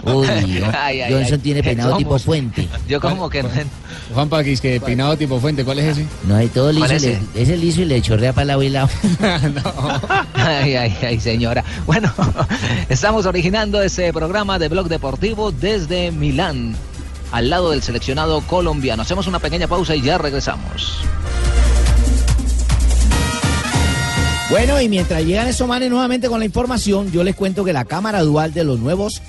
Uy, 0.04 0.26
¿no? 0.60 0.66
Ay, 0.78 1.00
ay, 1.02 1.12
Johnson 1.12 1.34
ay. 1.34 1.40
tiene 1.40 1.62
peinado 1.62 1.90
¿Cómo? 1.90 1.98
tipo 1.98 2.18
fuente. 2.18 2.68
Yo 2.88 3.00
como 3.00 3.28
que 3.28 3.42
no. 3.42 3.48
Juan 4.14 4.28
Paquis, 4.28 4.60
que 4.60 4.80
peinado 4.80 5.16
tipo 5.16 5.40
fuente, 5.40 5.64
¿cuál 5.64 5.80
es 5.80 5.96
ese? 5.98 6.06
No, 6.26 6.36
hay 6.36 6.48
todo 6.48 6.70
liso. 6.72 6.84
¿Cuál 6.86 6.96
es 6.96 7.02
le- 7.02 7.12
ese? 7.12 7.22
ese 7.34 7.56
liso 7.56 7.82
y 7.82 7.84
le 7.86 8.00
chorrea 8.00 8.32
para 8.32 8.44
lado 8.46 8.62
y 8.62 8.68
lado. 8.70 8.88
Ay, 10.34 10.74
ay, 10.76 10.96
ay, 11.02 11.20
señora. 11.20 11.64
Bueno, 11.86 12.12
estamos 12.88 13.26
originando 13.26 13.82
ese 13.82 14.12
programa 14.12 14.58
de 14.58 14.68
Blog 14.68 14.88
Deportivo 14.88 15.50
desde 15.52 16.10
Milán, 16.12 16.76
al 17.32 17.50
lado 17.50 17.70
del 17.72 17.82
seleccionado 17.82 18.40
colombiano. 18.42 19.02
Hacemos 19.02 19.26
una 19.26 19.38
pequeña 19.40 19.66
pausa 19.66 19.94
y 19.96 20.02
ya 20.02 20.18
regresamos. 20.18 21.00
Bueno, 24.48 24.80
y 24.80 24.88
mientras 24.88 25.24
llegan 25.24 25.48
esos 25.48 25.66
manes 25.66 25.90
nuevamente 25.90 26.28
con 26.28 26.38
la 26.38 26.44
información, 26.44 27.10
yo 27.10 27.24
les 27.24 27.34
cuento 27.34 27.64
que 27.64 27.72
la 27.72 27.84
cámara 27.84 28.22
dual 28.22 28.54
de 28.54 28.62
los 28.62 28.78
nuevos 28.78 29.20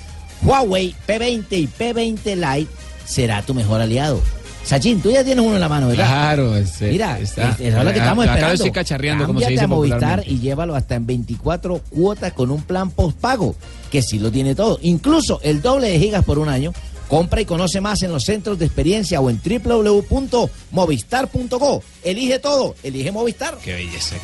Huawei 0.42 0.94
P20 1.08 1.44
y 1.50 1.66
P20 1.66 2.36
Lite 2.36 2.70
será 3.04 3.42
tu 3.42 3.52
mejor 3.52 3.80
aliado. 3.80 4.20
Sachin, 4.62 5.00
tú 5.00 5.10
ya 5.10 5.24
tienes 5.24 5.44
uno 5.44 5.54
en 5.54 5.60
la 5.60 5.68
mano, 5.68 5.88
¿verdad? 5.88 6.06
Claro, 6.06 6.56
este, 6.56 6.90
Mira, 6.90 7.18
está. 7.18 7.50
es, 7.50 7.60
es 7.60 7.74
lo 7.74 7.92
que 7.92 7.98
estamos 7.98 8.26
esperando. 8.26 8.72
cacharreando, 8.72 9.26
como 9.26 9.40
se 9.40 9.48
dice 9.48 9.64
a 9.64 9.66
Movistar 9.66 10.22
y 10.26 10.38
llévalo 10.38 10.76
hasta 10.76 10.94
en 10.94 11.06
24 11.06 11.80
cuotas 11.90 12.32
con 12.34 12.50
un 12.50 12.62
plan 12.62 12.90
postpago, 12.90 13.56
que 13.90 14.02
sí 14.02 14.18
lo 14.18 14.30
tiene 14.30 14.54
todo. 14.54 14.78
Incluso 14.82 15.40
el 15.42 15.62
doble 15.62 15.88
de 15.88 15.98
gigas 15.98 16.24
por 16.24 16.38
un 16.38 16.48
año. 16.48 16.72
Compra 17.08 17.40
y 17.40 17.46
conoce 17.46 17.80
más 17.80 18.02
en 18.02 18.12
los 18.12 18.24
centros 18.24 18.58
de 18.58 18.66
experiencia 18.66 19.18
o 19.22 19.30
en 19.30 19.40
www.movistar.co. 19.42 21.82
Elige 22.04 22.38
todo, 22.38 22.74
elige 22.82 23.10
Movistar. 23.10 23.56
Qué 23.64 23.72
belleza 23.72 24.16
de 24.16 24.20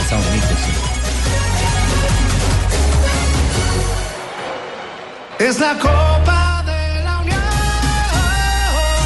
está 0.00 0.16
bonito, 0.16 0.48
sí. 0.48 0.72
Es 5.38 5.58
la 5.58 5.76
Copa 5.78 6.62
de 6.64 7.02
la 7.02 7.18
Unión. 7.18 7.40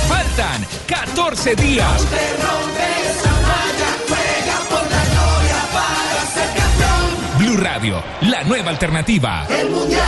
Faltan 0.09 0.66
14 0.87 1.57
días. 1.57 2.03
Rompe 2.03 2.87
esa 3.11 3.33
malla, 3.40 3.90
juega 4.07 4.59
por 4.68 4.85
la 4.90 5.03
gloria 5.12 5.61
para 5.72 6.27
ser 6.35 6.49
campeón. 6.55 7.09
Blue 7.38 7.57
Radio, 7.57 8.03
la 8.20 8.44
nueva 8.44 8.70
alternativa. 8.70 9.46
El 9.49 9.70
mundial, 9.70 10.03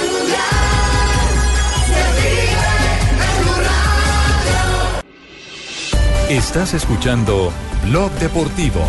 el 0.00 0.06
mundial, 0.10 0.40
se 1.86 2.02
vive 2.22 2.72
en 3.10 3.16
Blue 3.42 3.60
Radio. 6.30 6.38
Estás 6.38 6.72
escuchando 6.72 7.52
Blog 7.84 8.10
Deportivo. 8.12 8.80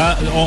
Ah, 0.00 0.16
on, 0.32 0.38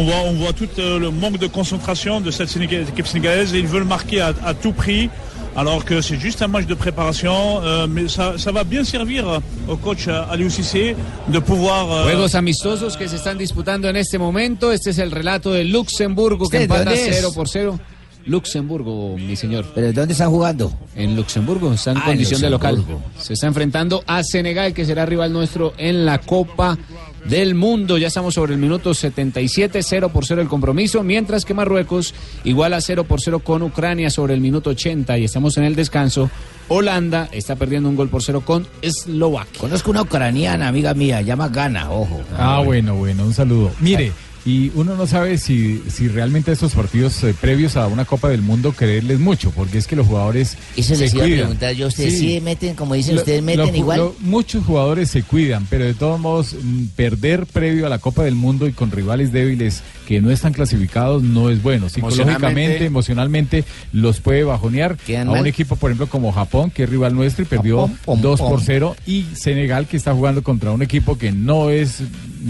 on 0.00 0.04
voit, 0.04 0.22
on 0.26 0.32
voit 0.32 0.52
tout 0.52 0.68
euh, 0.80 0.98
le 0.98 1.10
manque 1.10 1.38
de 1.38 1.46
concentration 1.46 2.20
de 2.20 2.30
cette 2.32 2.50
équipe 2.56 3.06
sénégalaise. 3.06 3.52
Ils 3.52 3.66
veulent 3.66 3.84
marquer 3.84 4.20
à, 4.20 4.32
à 4.44 4.52
tout 4.52 4.72
prix, 4.72 5.08
alors 5.54 5.84
que 5.84 6.00
c'est 6.00 6.18
juste 6.18 6.42
un 6.42 6.48
match 6.48 6.66
de 6.66 6.74
préparation. 6.74 7.62
euh, 7.62 7.86
mais 7.88 8.08
ça, 8.08 8.34
ça 8.36 8.50
va 8.50 8.64
bien 8.64 8.82
servir 8.82 9.40
au 9.68 9.76
coach 9.76 10.08
euh, 10.08 10.22
Aliou 10.28 10.50
Cissé 10.50 10.96
de 11.28 11.38
pouvoir. 11.38 11.88
euh, 11.92 12.02
Juegos 12.04 12.34
amistosos 12.34 12.96
que 12.96 13.06
se 13.06 13.14
están 13.16 13.38
disputando 13.38 13.88
en 13.88 13.94
este 13.94 14.18
momento. 14.18 14.72
Este 14.72 14.90
es 14.90 14.98
el 14.98 15.12
relato 15.12 15.52
de 15.52 15.62
Luxemburgo 15.64 16.38
que 16.48 16.56
¿Usted 16.56 16.58
de 16.58 16.64
empata 16.64 16.84
dónde 16.90 17.08
es? 17.10 17.16
0 17.16 17.30
por 17.32 17.48
0. 17.48 17.78
Luxemburgo, 18.26 19.16
mi 19.16 19.34
señor. 19.36 19.64
¿Pero 19.74 19.92
dónde 19.92 20.12
están 20.12 20.30
jugando? 20.30 20.72
En 20.96 21.14
Luxemburgo, 21.16 21.72
está 21.72 21.92
en 21.92 21.98
Ah, 21.98 22.00
en 22.00 22.06
condición 22.08 22.40
de 22.40 22.50
local. 22.50 22.84
Se 23.18 23.32
está 23.34 23.46
enfrentando 23.46 24.02
a 24.06 24.22
Senegal, 24.24 24.74
que 24.74 24.84
será 24.84 25.06
rival 25.06 25.32
nuestro 25.32 25.72
en 25.78 26.04
la 26.04 26.18
Copa 26.18 26.76
del 27.24 27.54
Mundo. 27.54 27.98
Ya 27.98 28.08
estamos 28.08 28.34
sobre 28.34 28.54
el 28.54 28.60
minuto 28.60 28.94
77, 28.94 29.82
0 29.82 30.08
por 30.10 30.26
0 30.26 30.42
el 30.42 30.48
compromiso, 30.48 31.02
mientras 31.02 31.44
que 31.44 31.54
Marruecos 31.54 32.14
iguala 32.44 32.80
0 32.80 33.04
por 33.04 33.20
0 33.20 33.40
con 33.40 33.62
Ucrania 33.62 34.10
sobre 34.10 34.34
el 34.34 34.40
minuto 34.40 34.70
80 34.70 35.18
y 35.18 35.24
estamos 35.24 35.56
en 35.56 35.64
el 35.64 35.74
descanso. 35.74 36.30
Holanda 36.68 37.28
está 37.32 37.56
perdiendo 37.56 37.88
un 37.88 37.96
gol 37.96 38.08
por 38.08 38.22
0 38.22 38.42
con 38.44 38.66
Eslovaquia. 38.80 39.60
Conozco 39.60 39.90
una 39.90 40.02
ucraniana, 40.02 40.68
amiga 40.68 40.94
mía, 40.94 41.20
llama 41.20 41.48
Gana, 41.48 41.90
ojo. 41.90 42.20
Ah, 42.38 42.62
bueno, 42.64 42.94
bueno, 42.94 43.24
un 43.24 43.34
saludo. 43.34 43.72
Mire, 43.80 44.12
y 44.50 44.72
uno 44.74 44.96
no 44.96 45.06
sabe 45.06 45.38
si, 45.38 45.82
si 45.88 46.08
realmente 46.08 46.50
estos 46.50 46.72
partidos 46.74 47.22
eh, 47.22 47.34
previos 47.40 47.76
a 47.76 47.86
una 47.86 48.04
Copa 48.04 48.28
del 48.28 48.42
Mundo 48.42 48.72
creerles 48.72 49.20
mucho, 49.20 49.50
porque 49.52 49.78
es 49.78 49.86
que 49.86 49.94
los 49.96 50.06
jugadores 50.08 50.56
Eso 50.76 50.94
se 50.96 51.02
les 51.02 51.14
iba 51.14 51.24
a 51.24 51.26
preguntar 51.28 51.72
yo. 51.74 51.86
¿Ustedes 51.86 52.18
sí, 52.18 52.40
meten, 52.42 52.74
como 52.74 52.94
dicen 52.94 53.14
Lo- 53.14 53.20
ustedes, 53.20 53.42
meten 53.42 53.68
lo- 53.70 53.76
igual? 53.76 53.98
lo- 53.98 54.16
muchos 54.20 54.64
jugadores 54.64 55.10
se 55.10 55.22
cuidan, 55.22 55.66
pero 55.70 55.84
de 55.84 55.94
todos 55.94 56.18
modos, 56.18 56.56
mm, 56.60 56.86
perder 56.96 57.46
previo 57.46 57.86
a 57.86 57.88
la 57.88 57.98
Copa 57.98 58.24
del 58.24 58.34
Mundo 58.34 58.66
y 58.66 58.72
con 58.72 58.90
rivales 58.90 59.30
débiles 59.32 59.82
que 60.06 60.20
no 60.20 60.30
están 60.32 60.52
clasificados 60.52 61.22
no 61.22 61.50
es 61.50 61.62
bueno. 61.62 61.88
Psicológicamente, 61.88 62.84
emocionalmente, 62.84 63.64
los 63.92 64.20
puede 64.20 64.42
bajonear. 64.42 64.96
A 65.20 65.24
mal. 65.24 65.40
un 65.40 65.46
equipo, 65.46 65.76
por 65.76 65.90
ejemplo, 65.90 66.08
como 66.08 66.32
Japón, 66.32 66.70
que 66.70 66.82
es 66.84 66.90
rival 66.90 67.14
nuestro 67.14 67.44
y 67.44 67.46
perdió 67.46 67.82
Japón, 67.82 67.98
pom, 68.04 68.20
2 68.20 68.40
por 68.40 68.50
pom. 68.56 68.62
0, 68.64 68.96
y 69.06 69.26
Senegal, 69.34 69.86
que 69.86 69.96
está 69.96 70.12
jugando 70.14 70.42
contra 70.42 70.72
un 70.72 70.82
equipo 70.82 71.16
que 71.16 71.30
no 71.30 71.70
es 71.70 71.98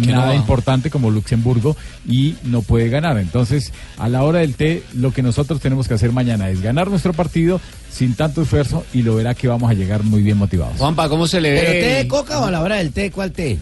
Que 0.05 0.13
nada 0.13 0.35
importante 0.37 0.89
como 0.89 1.11
Luxemburgo 1.11 1.77
y 2.09 2.35
no 2.45 2.63
puede 2.63 2.89
ganar. 2.89 3.19
Entonces, 3.19 3.73
a 3.99 4.09
la 4.09 4.23
hora 4.23 4.41
del 4.41 4.55
té, 4.55 4.83
lo 4.95 5.13
que 5.13 5.23
nosotros 5.23 5.61
tenemos 5.61 5.87
que 5.89 5.95
hacer 5.95 6.13
mañana 6.13 6.49
es 6.51 6.61
ganar 6.63 6.89
nuestro 6.89 7.13
partido 7.13 7.61
sin 7.91 8.15
tanto 8.15 8.43
esfuerzo 8.43 8.85
y 8.93 9.03
lo 9.03 9.15
verá 9.17 9.35
que 9.35 9.49
vamos 9.49 9.71
a 9.71 9.75
llegar 9.75 10.03
muy 10.03 10.23
bien 10.23 10.39
motivados. 10.39 10.77
Juanpa, 10.79 11.09
¿cómo 11.09 11.27
se 11.27 11.41
le 11.41 11.51
ve? 11.53 11.61
¿Pero 11.61 11.73
té 11.73 11.95
de 12.03 12.09
coca 12.09 12.39
o 12.41 12.45
a 12.47 12.51
la 12.51 12.61
hora 12.63 12.77
del 12.77 12.93
té? 12.93 13.11
¿Cuál 13.11 13.33
té? 13.33 13.59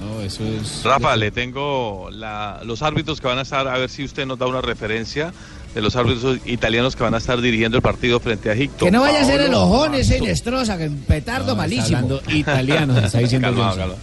No, 0.00 0.20
eso 0.22 0.44
es. 0.44 0.82
Rafa, 0.84 1.16
le 1.16 1.30
tengo 1.32 2.08
la- 2.12 2.60
los 2.64 2.82
árbitros 2.82 3.20
que 3.20 3.26
van 3.26 3.38
a 3.38 3.42
estar, 3.42 3.66
a 3.66 3.76
ver 3.78 3.90
si 3.90 4.04
usted 4.04 4.26
nos 4.26 4.38
da 4.38 4.46
una 4.46 4.60
referencia 4.60 5.32
de 5.74 5.82
los 5.82 5.96
árbitros 5.96 6.38
italianos 6.46 6.94
que 6.96 7.02
van 7.02 7.14
a 7.14 7.18
estar 7.18 7.40
dirigiendo 7.40 7.76
el 7.76 7.82
partido 7.82 8.20
frente 8.20 8.48
a 8.48 8.52
Egipto. 8.54 8.84
Que 8.84 8.90
no 8.92 9.00
vaya 9.00 9.20
a 9.20 9.24
ser 9.24 9.40
el 9.40 9.52
ojón 9.54 9.94
ese 9.94 10.18
Inestrosa, 10.18 10.78
que 10.78 10.86
un 10.88 10.98
petardo 10.98 11.48
No, 11.48 11.56
malísimo. 11.56 11.98
hablando 11.98 12.22
italiano, 12.32 12.96
está 12.98 13.18
diciendo 13.18 13.48
Johnson. 13.56 13.70
calmado. 13.76 13.96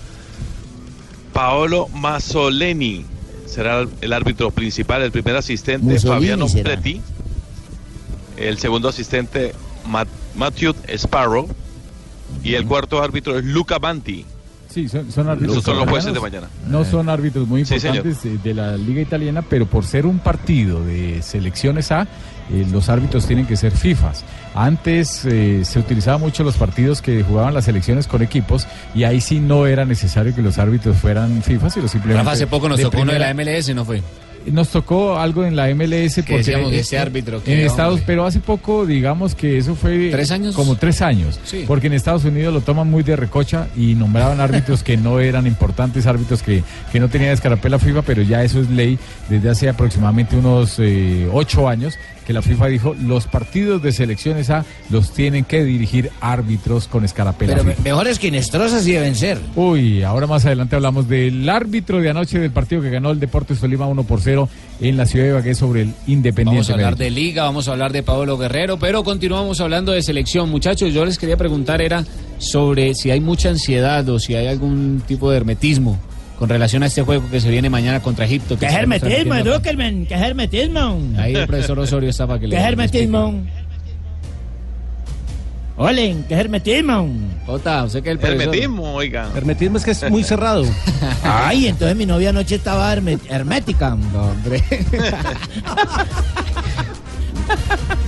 Paolo 1.34 1.88
Mazzoleni 1.94 3.06
será 3.56 3.86
el- 4.02 4.14
árbitro 4.14 4.52
principal, 4.52 5.02
el 5.02 5.12
primer 5.12 5.36
asistente 5.38 5.86
Mussolini 5.94 6.14
Fabiano 6.16 6.48
será. 6.50 6.64
Preti, 6.76 7.02
el 8.38 8.58
segundo 8.58 8.90
asistente 8.90 9.54
Ma- 9.88 10.06
Matthew 10.36 10.74
Sparrow 10.90 11.48
y 12.44 12.56
el 12.56 12.66
cuarto 12.66 13.02
árbitro 13.02 13.38
es 13.40 13.46
Luca 13.46 13.80
Banti. 13.80 14.26
Sí, 14.70 14.90
son, 14.90 15.10
son 15.10 15.30
árbitros. 15.30 15.54
Esos 15.54 15.64
son 15.64 15.78
los 15.78 15.90
jueces 15.90 16.14
de 16.14 16.20
mañana. 16.20 16.50
No 16.68 16.84
son 16.84 17.08
árbitros 17.08 17.48
muy 17.48 17.62
importantes 17.62 18.24
de, 18.24 18.38
de 18.40 18.54
la 18.54 18.76
Liga 18.76 19.00
Italiana, 19.02 19.42
pero 19.42 19.66
por 19.68 19.86
ser 19.86 20.06
un 20.06 20.20
partido 20.20 20.84
de 20.84 21.22
selecciones 21.22 21.94
A, 21.94 22.08
eh, 22.52 22.66
los 22.72 22.90
árbitros 22.90 23.26
tienen 23.26 23.46
que 23.46 23.56
ser 23.58 23.72
FIFAs. 23.72 24.24
Antes 24.54 25.26
eh, 25.26 25.62
se 25.66 25.80
utilizaban 25.80 26.22
mucho 26.22 26.44
los 26.44 26.56
partidos 26.56 27.02
que 27.02 27.24
jugaban 27.24 27.54
las 27.54 27.66
selecciones 27.66 28.08
con 28.08 28.22
equipos 28.22 28.68
y 28.94 29.04
ahí 29.04 29.20
sí 29.22 29.40
no 29.40 29.68
era 29.68 29.84
necesario 29.86 30.34
que 30.34 30.42
los 30.42 30.58
árbitros 30.58 30.98
fueran 30.98 31.42
FIFAs, 31.44 31.74
sino 31.74 31.88
simplemente. 31.88 32.24
Rafa, 32.24 32.32
hace 32.34 32.48
poco 32.48 32.70
nos 32.70 32.80
tocó 32.80 33.02
uno 33.02 33.12
de 33.14 33.20
la 33.20 33.34
MLS, 33.34 33.74
¿no 33.76 33.84
fue? 33.86 34.02
Nos 34.46 34.70
tocó 34.70 35.18
algo 35.18 35.44
en 35.44 35.56
la 35.56 35.74
MLS 35.74 36.18
porque 36.18 36.38
decíamos 36.38 36.72
ese 36.72 37.00
árbitro, 37.00 37.42
en 37.48 37.62
Estados, 37.62 37.94
hombre. 37.94 38.04
pero 38.06 38.28
hace 38.28 38.40
poco 38.40 38.86
digamos 38.86 39.34
que 39.34 39.58
eso 39.58 39.74
fue 39.74 40.10
¿Tres 40.12 40.30
años? 40.30 40.54
como 40.56 40.76
tres 40.76 41.02
años, 41.02 41.40
Sí. 41.46 41.64
porque 41.66 41.88
en 41.88 41.94
Estados 41.94 42.26
Unidos 42.26 42.54
lo 42.54 42.62
toman 42.62 42.88
muy 42.88 43.02
de 43.02 43.16
recocha 43.16 43.68
y 43.76 43.96
nombraban 43.96 44.40
árbitros 44.40 44.84
que 44.84 44.98
no 44.98 45.20
eran 45.20 45.48
importantes, 45.48 46.06
árbitros 46.06 46.44
que, 46.44 46.64
que 46.92 47.00
no 47.00 47.10
tenían 47.10 47.32
escarapela 47.32 47.80
FIFA, 47.80 48.04
pero 48.04 48.22
ya 48.22 48.44
eso 48.44 48.62
es 48.62 48.70
ley 48.70 49.00
desde 49.30 49.50
hace 49.50 49.68
aproximadamente 49.68 50.36
unos 50.38 50.76
eh, 50.78 51.28
ocho 51.34 51.68
años 51.68 51.96
que 52.26 52.34
la 52.34 52.42
FIFA 52.42 52.68
dijo 52.68 52.96
los 53.02 53.28
partidos 53.28 53.82
de 53.82 53.92
selecciones 53.92 54.50
A 54.50 54.66
los 54.90 55.12
tienen 55.12 55.46
que 55.46 55.64
dirigir 55.64 56.10
árbitros 56.22 56.88
con 56.88 57.06
escarapela 57.06 57.54
Pero 57.54 57.64
me- 57.66 57.76
mejores 57.84 58.20
que 58.20 58.28
Inestrosa 58.28 58.82
sí 58.82 58.92
deben 58.94 59.16
ser. 59.16 59.40
Uy, 59.56 60.04
ahora 60.04 60.28
más 60.28 60.46
adelante 60.46 60.76
hablamos 60.76 61.08
del 61.08 61.48
árbitro 61.50 62.00
de 62.02 62.10
anoche 62.10 62.40
del 62.40 62.52
partido 62.52 62.82
que 62.82 62.90
ganó 62.90 63.12
el 63.12 63.20
Deportes 63.20 63.60
Tolima 63.60 63.88
1 63.88 64.04
por 64.04 64.22
0 64.22 64.50
en 64.82 64.98
la 64.98 65.06
ciudad 65.06 65.26
de 65.26 65.32
Ibagué 65.32 65.56
sobre 65.56 65.84
el 65.84 65.94
Independiente. 66.08 66.56
Vamos 66.58 66.70
a 66.70 66.74
hablar 66.74 66.98
Medellín. 66.98 67.16
de 67.16 67.22
liga, 67.22 67.44
vamos 67.44 67.68
a 67.68 67.72
hablar 67.72 67.92
de 67.94 68.04
Pablo 68.04 68.38
Guerrero, 68.38 68.78
pero 68.78 69.04
continuamos 69.04 69.62
hablando 69.62 69.92
de 69.92 70.02
selección. 70.02 70.50
Muchachos, 70.50 70.94
yo 70.94 71.06
les 71.06 71.18
quería 71.18 71.38
preguntar 71.38 71.82
era 71.82 72.04
sobre 72.40 72.94
si 72.96 73.12
hay 73.12 73.20
mucha 73.22 73.50
ansiedad 73.50 74.08
o 74.10 74.20
si 74.20 74.36
hay 74.36 74.48
algún 74.48 75.02
tipo 75.08 75.30
de 75.32 75.38
hermetismo 75.38 75.98
con 76.38 76.50
relación 76.50 76.84
a 76.84 76.88
este 76.88 77.02
juego 77.02 77.30
que 77.30 77.40
se 77.40 77.50
viene 77.50 77.70
mañana 77.70 78.02
contra 78.02 78.26
Egipto. 78.26 78.56
¿Qué 78.56 78.62
se 78.62 78.66
está 78.68 78.80
hermetismo, 78.82 79.36
Zuckerman? 79.44 80.06
¿Qué 80.06 80.16
hermetismo? 80.16 81.02
Ahí 81.18 81.36
el 81.36 81.48
profesor 81.48 81.80
Osorio 81.80 82.10
está 82.10 82.28
para 82.28 82.40
que 82.40 82.48
le 82.48 82.56
¿Qué 82.56 82.62
hermetismo? 82.62 83.44
Olen, 85.78 86.24
¿qué 86.24 86.36
hermetismo? 86.36 87.10
Jota, 87.46 87.84
usted 87.84 88.02
que 88.02 88.12
el 88.12 88.18
profesor. 88.18 88.44
Hermetismo, 88.44 88.94
oiga. 88.94 89.30
Hermetismo 89.36 89.78
es 89.78 89.84
que 89.84 89.92
es 89.92 90.10
muy 90.10 90.24
cerrado. 90.32 90.64
Ay, 91.24 91.68
entonces 91.68 91.98
mi 91.98 92.06
novia 92.06 92.30
anoche 92.30 92.56
estaba 92.56 92.94
hermética. 92.94 93.90
No, 94.14 94.24
hombre. 94.30 94.64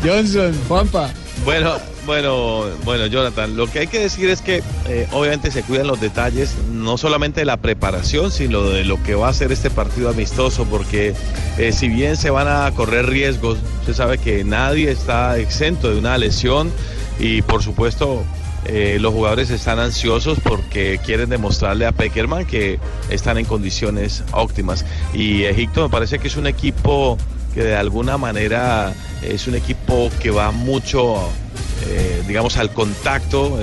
Johnson, 0.04 0.54
Juanpa. 0.68 1.10
Bueno, 1.44 1.74
bueno, 2.08 2.64
bueno, 2.86 3.06
Jonathan, 3.06 3.56
lo 3.56 3.68
que 3.68 3.80
hay 3.80 3.88
que 3.88 4.00
decir 4.00 4.30
es 4.30 4.42
que 4.42 4.64
eh, 4.88 5.08
obviamente 5.12 5.52
se 5.52 5.62
cuidan 5.62 5.86
los 5.86 6.00
detalles, 6.00 6.56
no 6.72 6.98
solamente 6.98 7.42
de 7.42 7.46
la 7.46 7.58
preparación, 7.58 8.32
sino 8.32 8.64
de 8.64 8.86
lo 8.86 9.04
que 9.04 9.14
va 9.14 9.28
a 9.28 9.34
ser 9.34 9.52
este 9.52 9.70
partido 9.70 10.10
amistoso, 10.10 10.66
porque 10.66 11.14
eh, 11.58 11.72
si 11.74 11.90
bien 11.90 12.16
se 12.16 12.30
van 12.30 12.48
a 12.48 12.72
correr 12.72 13.06
riesgos, 13.08 13.60
usted 13.82 13.94
sabe 13.94 14.18
que 14.18 14.44
nadie 14.44 14.90
está 14.90 15.38
exento 15.38 15.90
de 15.92 16.00
una 16.00 16.18
lesión 16.18 16.72
y 17.20 17.42
por 17.42 17.62
supuesto 17.62 18.24
eh, 18.66 18.98
los 19.00 19.14
jugadores 19.14 19.50
están 19.50 19.80
ansiosos 19.80 20.40
porque 20.42 21.00
quieren 21.06 21.30
demostrarle 21.30 21.86
a 21.86 21.92
Peckerman 21.92 22.46
que 22.46 22.80
están 23.10 23.38
en 23.38 23.46
condiciones 23.46 24.24
óptimas. 24.32 24.86
Y 25.14 25.44
Egipto 25.44 25.84
me 25.84 25.90
parece 25.90 26.20
que 26.20 26.30
es 26.30 26.38
un 26.38 26.48
equipo 26.48 27.18
que 27.54 27.64
de 27.64 27.76
alguna 27.76 28.18
manera 28.18 28.94
es 29.24 29.48
un 29.48 29.56
equipo 29.56 30.10
que 30.22 30.32
va 30.32 30.52
mucho, 30.52 31.18
eh, 31.90 32.24
digamos, 32.28 32.58
al 32.58 32.72
contacto, 32.74 33.60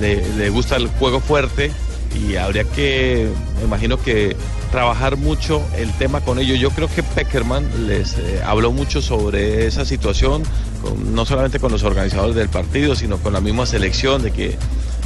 le, 0.00 0.50
gusta 0.50 0.76
el 0.76 0.88
juego 0.88 1.20
fuerte 1.20 1.70
y 2.14 2.36
habría 2.36 2.64
que, 2.64 3.28
me 3.58 3.64
imagino 3.64 4.00
que 4.00 4.36
trabajar 4.70 5.16
mucho 5.16 5.62
el 5.76 5.92
tema 5.92 6.20
con 6.20 6.38
ellos. 6.38 6.58
Yo 6.58 6.70
creo 6.70 6.88
que 6.88 7.02
Peckerman 7.02 7.86
les 7.86 8.18
eh, 8.18 8.42
habló 8.44 8.72
mucho 8.72 9.00
sobre 9.00 9.66
esa 9.66 9.84
situación, 9.84 10.42
no 11.12 11.24
solamente 11.24 11.58
con 11.58 11.72
los 11.72 11.82
organizadores 11.84 12.34
del 12.34 12.48
partido, 12.48 12.94
sino 12.96 13.18
con 13.18 13.32
la 13.32 13.40
misma 13.40 13.66
selección, 13.66 14.22
de 14.22 14.32
que 14.32 14.56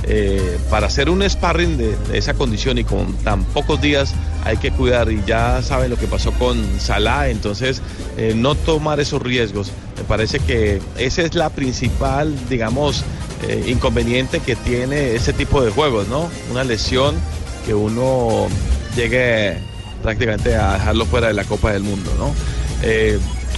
eh, 0.05 0.59
para 0.71 0.87
hacer 0.87 1.11
un 1.11 1.29
sparring 1.29 1.79
de, 1.79 1.97
esa 2.13 2.35
condición 2.35 2.79
y 2.79 2.85
con 2.85 3.15
tan 3.19 3.45
pocos 3.45 3.81
días 3.81 4.15
hay 4.45 4.57
que 4.57 4.71
cuidar 4.71 5.11
y 5.11 5.23
ya 5.27 5.63
saben 5.63 5.91
lo 5.91 5.97
que 5.97 6.07
pasó 6.07 6.33
con 6.33 6.63
Salah, 6.79 7.29
entonces 7.29 7.83
eh, 8.17 8.35
no 8.37 8.55
tomar 8.55 9.01
esos 9.01 9.21
riesgos. 9.21 9.73
Me 9.97 10.05
parece 10.05 10.39
que 10.39 10.81
esa 10.99 11.23
es 11.23 11.35
la 11.35 11.51
principal, 11.51 12.35
digamos, 12.49 13.03
eh, 13.49 13.65
inconveniente 13.69 14.41
que 14.41 14.55
tiene 14.55 15.15
ese 15.15 15.33
tipo 15.33 15.63
de 15.63 15.71
juegos, 15.71 16.07
¿no? 16.09 16.31
Una 16.51 16.63
lesión 16.63 17.17
que 17.65 17.75
uno 17.75 18.47
llegue 18.95 19.59
prácticamente 20.03 20.55
a 20.55 20.75
dejarlo 20.75 21.07
fuera 21.07 21.29
de 21.29 21.35
la 21.35 21.45
Copa 21.45 21.73
del 21.73 21.83
Mundo, 21.83 22.13
¿no? 22.19 22.33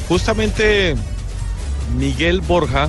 Justamente 0.09 0.97
Miguel 1.99 2.41
Borja 2.41 2.89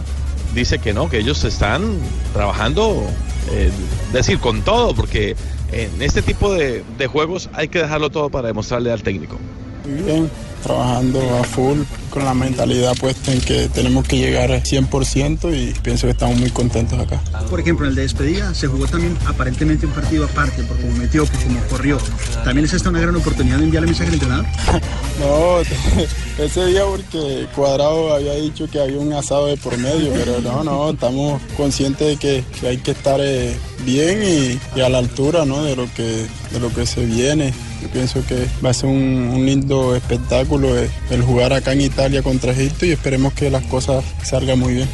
dice 0.54 0.80
que 0.80 0.94
no, 0.94 1.10
que 1.10 1.18
ellos 1.20 1.44
están 1.44 1.98
trabajando, 2.34 3.06
eh, 3.52 3.72
decir, 4.14 4.40
con 4.40 4.62
todo, 4.62 4.94
porque 4.94 5.36
en 5.72 6.02
este 6.02 6.22
tipo 6.22 6.54
de, 6.54 6.84
juegos 7.08 7.50
hay 7.54 7.68
que 7.68 7.80
dejarlo 7.80 8.10
todo 8.10 8.30
para 8.30 8.48
demostrarle 8.48 8.92
al 8.92 9.04
técnico. 9.04 9.38
Bien, 9.86 10.30
trabajando 10.64 11.20
a 11.38 11.44
full 11.44 11.80
con 12.10 12.26
la 12.26 12.34
mentalidad 12.34 12.96
puesta 12.98 13.32
en 13.32 13.42
que 13.42 13.70
tenemos 13.70 14.08
que 14.08 14.18
llegar 14.18 14.52
al 14.52 14.64
100% 14.64 15.54
y 15.56 15.74
pienso 15.80 16.08
que 16.08 16.12
estamos 16.12 16.38
muy 16.38 16.50
contentos 16.50 17.00
acá. 17.00 17.22
Por 17.50 17.60
ejemplo, 17.60 17.86
en 17.86 17.92
el 17.92 17.96
de 17.96 18.02
despedida 18.04 18.54
se 18.54 18.68
jugó 18.68 18.88
también 18.88 19.18
aparentemente 19.26 19.86
un 19.86 19.92
partido 19.92 20.26
aparte, 20.26 20.64
por 20.64 20.78
cómo 20.78 20.94
metió, 20.98 21.26
por 21.26 21.44
cómo 21.44 21.60
corrió. 21.70 21.98
¿También 22.44 22.66
es 22.66 22.74
esta 22.74 22.90
una 22.90 23.00
gran 23.00 23.16
oportunidad 23.16 23.58
de 23.58 23.66
enviarle 23.66 23.88
mensaje 23.88 24.10
al 24.10 24.14
entrenador? 24.14 24.46
No, 25.20 25.60
ese 26.42 26.66
día 26.68 26.84
porque 26.86 27.46
Cuadrado 27.54 28.14
había 28.14 28.36
dicho 28.36 28.70
que 28.72 28.80
había 28.80 29.00
un 29.00 29.12
asado 29.12 29.48
de 29.48 29.58
por 29.58 29.78
medio, 29.78 30.14
pero 30.14 30.40
no, 30.40 30.64
no, 30.64 30.92
estamos 30.92 31.42
conscientes 31.58 32.08
de 32.08 32.16
que, 32.16 32.46
que 32.58 32.70
hay 32.70 32.78
que 32.78 32.92
estar 32.92 33.20
eh, 33.22 33.54
bien 33.86 34.24
y, 34.24 34.80
y 34.80 34.82
a 34.82 34.88
la 34.88 35.00
altura 35.00 35.44
¿no? 35.44 35.62
de, 35.64 35.76
lo 35.76 35.94
que, 35.94 36.26
de 36.52 36.60
lo 36.62 36.74
que 36.74 36.86
se 36.86 37.06
viene. 37.06 37.54
Yo 37.82 37.88
pienso 37.90 38.26
que 38.28 38.48
va 38.64 38.72
a 38.72 38.74
ser 38.74 38.90
un, 38.90 39.32
un 39.34 39.46
lindo 39.46 39.96
espectáculo 39.96 40.78
eh, 40.78 40.90
el 41.10 41.22
jugar 41.22 41.54
acá 41.54 41.72
en 41.74 41.82
Italia 41.82 42.22
contra 42.22 42.52
Egipto 42.52 42.86
y 42.86 42.92
esperemos 42.92 43.34
que 43.34 43.50
las 43.50 43.64
cosas 43.64 44.04
salgan 44.24 44.60
muy 44.60 44.74
bien. 44.74 44.90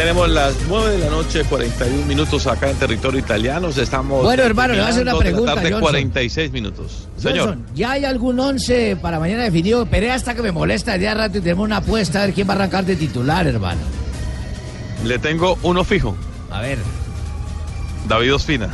Tenemos 0.00 0.30
las 0.30 0.54
9 0.66 0.92
de 0.92 0.98
la 0.98 1.10
noche, 1.10 1.44
41 1.44 2.06
minutos 2.06 2.46
acá 2.46 2.70
en 2.70 2.76
territorio 2.78 3.20
italiano. 3.20 3.68
Estamos. 3.68 4.22
Bueno, 4.22 4.44
hermano, 4.44 4.72
le 4.72 4.78
voy 4.80 4.86
a 4.86 4.90
hacer 4.92 5.02
una 5.02 5.18
pregunta, 5.18 5.54
tarde, 5.56 5.72
Johnson. 5.72 5.90
46 5.90 6.52
minutos. 6.52 7.08
Señor. 7.18 7.48
Johnson, 7.48 7.66
¿ya 7.74 7.90
hay 7.90 8.06
algún 8.06 8.40
once 8.40 8.96
para 8.96 9.20
mañana 9.20 9.42
definido? 9.42 9.82
Esperé 9.82 10.10
hasta 10.10 10.34
que 10.34 10.40
me 10.40 10.52
molesta 10.52 10.94
el 10.94 11.00
día 11.00 11.10
de 11.10 11.16
rato 11.16 11.36
y 11.36 11.40
tenemos 11.42 11.66
una 11.66 11.76
apuesta 11.76 12.22
a 12.22 12.24
ver 12.24 12.34
quién 12.34 12.48
va 12.48 12.54
a 12.54 12.56
arrancar 12.56 12.86
de 12.86 12.96
titular, 12.96 13.46
hermano. 13.46 13.82
Le 15.04 15.18
tengo 15.18 15.58
uno 15.64 15.84
fijo. 15.84 16.16
A 16.50 16.62
ver. 16.62 16.78
David 18.08 18.34
Ospina. 18.34 18.70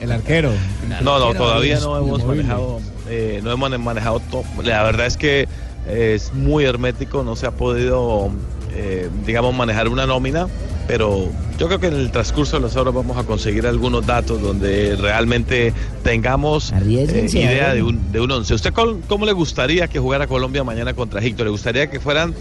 El 0.00 0.12
arquero. 0.12 0.50
No, 1.02 1.18
no, 1.18 1.32
todavía 1.34 1.80
no 1.80 1.98
hemos 1.98 2.24
manejado, 2.24 2.80
eh, 3.08 3.40
no 3.42 3.50
hemos 3.52 3.78
manejado 3.78 4.20
to- 4.30 4.44
La 4.62 4.82
verdad 4.82 5.06
es 5.06 5.16
que 5.16 5.48
es 5.88 6.32
muy 6.34 6.64
hermético, 6.64 7.22
no 7.24 7.34
se 7.34 7.46
ha 7.46 7.50
podido, 7.52 8.30
eh, 8.74 9.08
digamos, 9.26 9.54
manejar 9.54 9.88
una 9.88 10.06
nómina, 10.06 10.46
pero 10.86 11.28
yo 11.58 11.66
creo 11.66 11.80
que 11.80 11.86
en 11.88 11.94
el 11.94 12.10
transcurso 12.12 12.56
de 12.56 12.62
las 12.62 12.76
horas 12.76 12.92
vamos 12.94 13.16
a 13.16 13.24
conseguir 13.24 13.66
algunos 13.66 14.06
datos 14.06 14.40
donde 14.42 14.94
realmente 14.96 15.72
tengamos 16.04 16.72
eh, 17.10 17.26
idea 17.52 17.74
de 17.74 17.82
un, 17.82 18.12
de 18.12 18.20
un 18.20 18.30
once. 18.30 18.52
¿Usted 18.54 18.72
cómo, 18.72 18.98
cómo 19.08 19.24
le 19.26 19.32
gustaría 19.32 19.88
que 19.88 19.98
jugara 19.98 20.26
Colombia 20.26 20.62
mañana 20.62 20.94
contra 20.94 21.20
Egipto? 21.20 21.42
¿Le 21.44 21.50
gustaría 21.50 21.88
que 21.90 21.98
fueran 22.00 22.34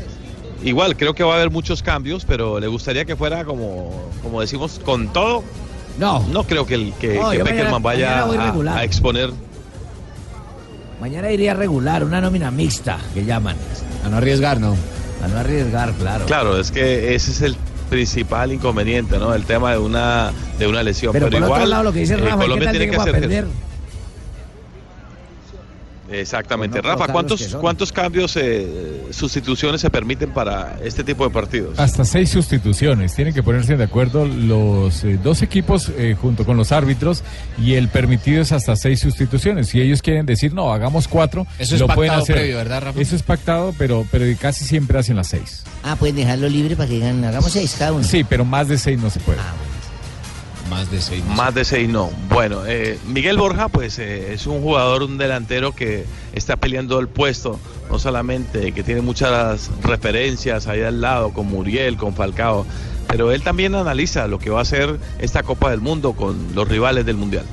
Igual, 0.63 0.95
creo 0.95 1.15
que 1.15 1.24
va 1.24 1.34
a 1.34 1.36
haber 1.38 1.50
muchos 1.50 1.82
cambios, 1.82 2.24
pero 2.24 2.60
le 2.60 2.67
gustaría 2.67 3.04
que 3.06 3.15
fuera 3.15 3.45
como, 3.45 3.91
como 4.21 4.41
decimos, 4.41 4.80
con 4.86 5.12
todo. 5.12 5.43
No. 5.99 6.25
No 6.32 6.43
creo 6.43 6.65
que, 6.65 6.75
el, 6.75 6.93
que, 6.93 7.15
No, 7.19 7.30
que 7.32 7.38
yo 7.38 7.43
mañana- 7.43 7.45
Peckerman 7.45 7.84
vaya 7.84 8.25
mañana 8.25 8.75
a- 8.77 8.84
exponer. 8.84 9.32
Mañana 10.99 11.32
iría 11.32 11.54
regular, 11.54 12.04
una 12.04 12.21
nómina 12.21 12.51
mixta, 12.51 12.97
que 13.13 13.25
llaman. 13.25 13.56
A 14.06 14.10
no 14.10 14.17
arriesgar, 14.17 14.60
¿no? 14.60 14.75
A 15.23 15.27
no 15.27 15.38
arriesgar, 15.39 15.93
claro. 15.93 16.25
Claro, 16.25 16.60
es 16.60 16.69
que 16.71 17.15
ese 17.15 17.32
es 17.32 17.41
el 17.41 17.56
principal 17.89 18.51
inconveniente, 18.51 19.17
¿no? 19.17 19.34
El 19.34 19.43
tema 19.45 19.71
de 19.71 19.77
una, 19.80 20.32
de 20.60 20.67
una 20.67 20.84
lesión. 20.84 21.12
Pero, 21.12 21.25
Pero, 21.27 21.39
por 21.39 21.45
igual, 21.47 21.62
otro 21.62 21.69
lado, 21.71 21.84
lo 21.84 21.93
que 21.93 21.99
dice 21.99 22.13
eh, 22.13 22.17
Rafa, 22.17 22.30
¿qué 22.36 22.41
Colombia 22.41 22.65
tal 22.67 22.77
tiene 22.77 22.91
que 22.91 22.97
hacer 22.97 23.12
perder? 23.19 23.47
Exactamente. 26.12 26.82
Rafa, 26.82 27.08
cambios 27.08 27.12
¿cuántos. 27.12 27.56
¿cuántos 27.56 27.91
cambios, 27.91 28.36
eh, 28.38 29.08
sustituciones 29.12 29.82
se 29.82 29.89
permiten 29.89 30.32
para 30.32 30.78
este 30.84 31.04
tipo 31.04 31.24
de 31.24 31.30
partidos? 31.30 31.80
Hasta 31.80 32.06
seis 32.06 32.30
sustituciones. 32.30 33.15
Tienen 33.15 33.34
que 33.34 33.43
ponerse 33.43 33.78
de 33.78 33.84
acuerdo 33.84 34.26
los 34.26 35.04
eh, 35.04 35.19
dos 35.21 35.41
equipos 35.41 35.89
eh, 35.97 36.15
junto 36.19 36.45
con 36.45 36.58
los 36.58 36.71
árbitros 36.71 37.24
y 37.58 37.74
el 37.76 37.88
permitido 37.88 38.41
es 38.41 38.52
hasta 38.52 38.76
seis 38.76 39.00
sustituciones. 39.00 39.69
Si 39.69 39.80
ellos 39.82 40.02
quieren 40.02 40.26
decir, 40.26 40.54
no, 40.54 40.74
hagamos 40.74 41.08
cuatro, 41.08 41.47
Eso 41.60 41.76
es 41.76 41.82
lo 41.82 41.88
pueden 41.88 42.10
pactado 42.10 42.24
hacer. 42.24 42.36
previo, 42.36 42.58
¿verdad, 42.58 42.82
Rafa? 42.82 43.02
Eso 43.02 43.15
es 43.15 43.24
pactado, 43.24 43.74
pero, 43.78 44.06
pero 44.12 44.26
casi 44.39 44.65
siempre 44.65 45.00
hacen 45.00 45.15
las 45.15 45.28
seis. 45.30 45.63
Ah, 45.84 45.95
pueden 45.95 46.15
dejarlo 46.15 46.50
libre 46.50 46.76
para 46.76 46.88
que 46.89 46.95
digan, 46.95 47.24
hagamos 47.24 47.52
seis 47.52 47.76
cada 47.78 47.93
uno. 47.93 48.04
Sí, 48.04 48.24
pero 48.24 48.45
más 48.45 48.67
de 48.67 48.78
seis 48.78 49.00
no 49.00 49.10
se 49.10 49.19
puede. 49.19 49.39
Más 50.71 50.89
de 50.89 51.01
seis. 51.01 51.21
Más 51.25 51.53
de 51.53 51.65
seis 51.65 51.89
no. 51.89 52.10
Bueno, 52.29 52.65
eh, 52.65 52.97
Miguel 53.05 53.38
Borja, 53.38 53.67
pues 53.67 53.99
eh, 53.99 54.31
es 54.31 54.47
un 54.47 54.62
jugador, 54.62 55.03
un 55.03 55.17
delantero 55.17 55.75
que 55.75 56.05
está 56.31 56.55
peleando 56.55 56.97
el 56.99 57.10
puesto, 57.10 57.60
no 57.89 57.99
solamente 57.99 58.71
que 58.71 58.81
tiene 58.81 59.01
muchas 59.01 59.69
referencias 59.84 60.67
ahí 60.67 60.81
al 60.81 61.01
lado, 61.01 61.34
con 61.34 61.47
Muriel, 61.47 61.97
con 61.97 62.15
Falcao, 62.15 62.65
pero 63.10 63.34
él 63.34 63.41
también 63.41 63.75
analiza 63.75 64.27
lo 64.27 64.39
que 64.39 64.49
va 64.49 64.62
a 64.62 64.65
ser 64.65 64.97
esta 65.19 65.43
Copa 65.43 65.71
del 65.71 65.81
Mundo 65.81 66.13
con 66.13 66.55
los 66.55 66.65
rivales 66.65 67.05
del 67.05 67.17
Mundial. 67.17 67.43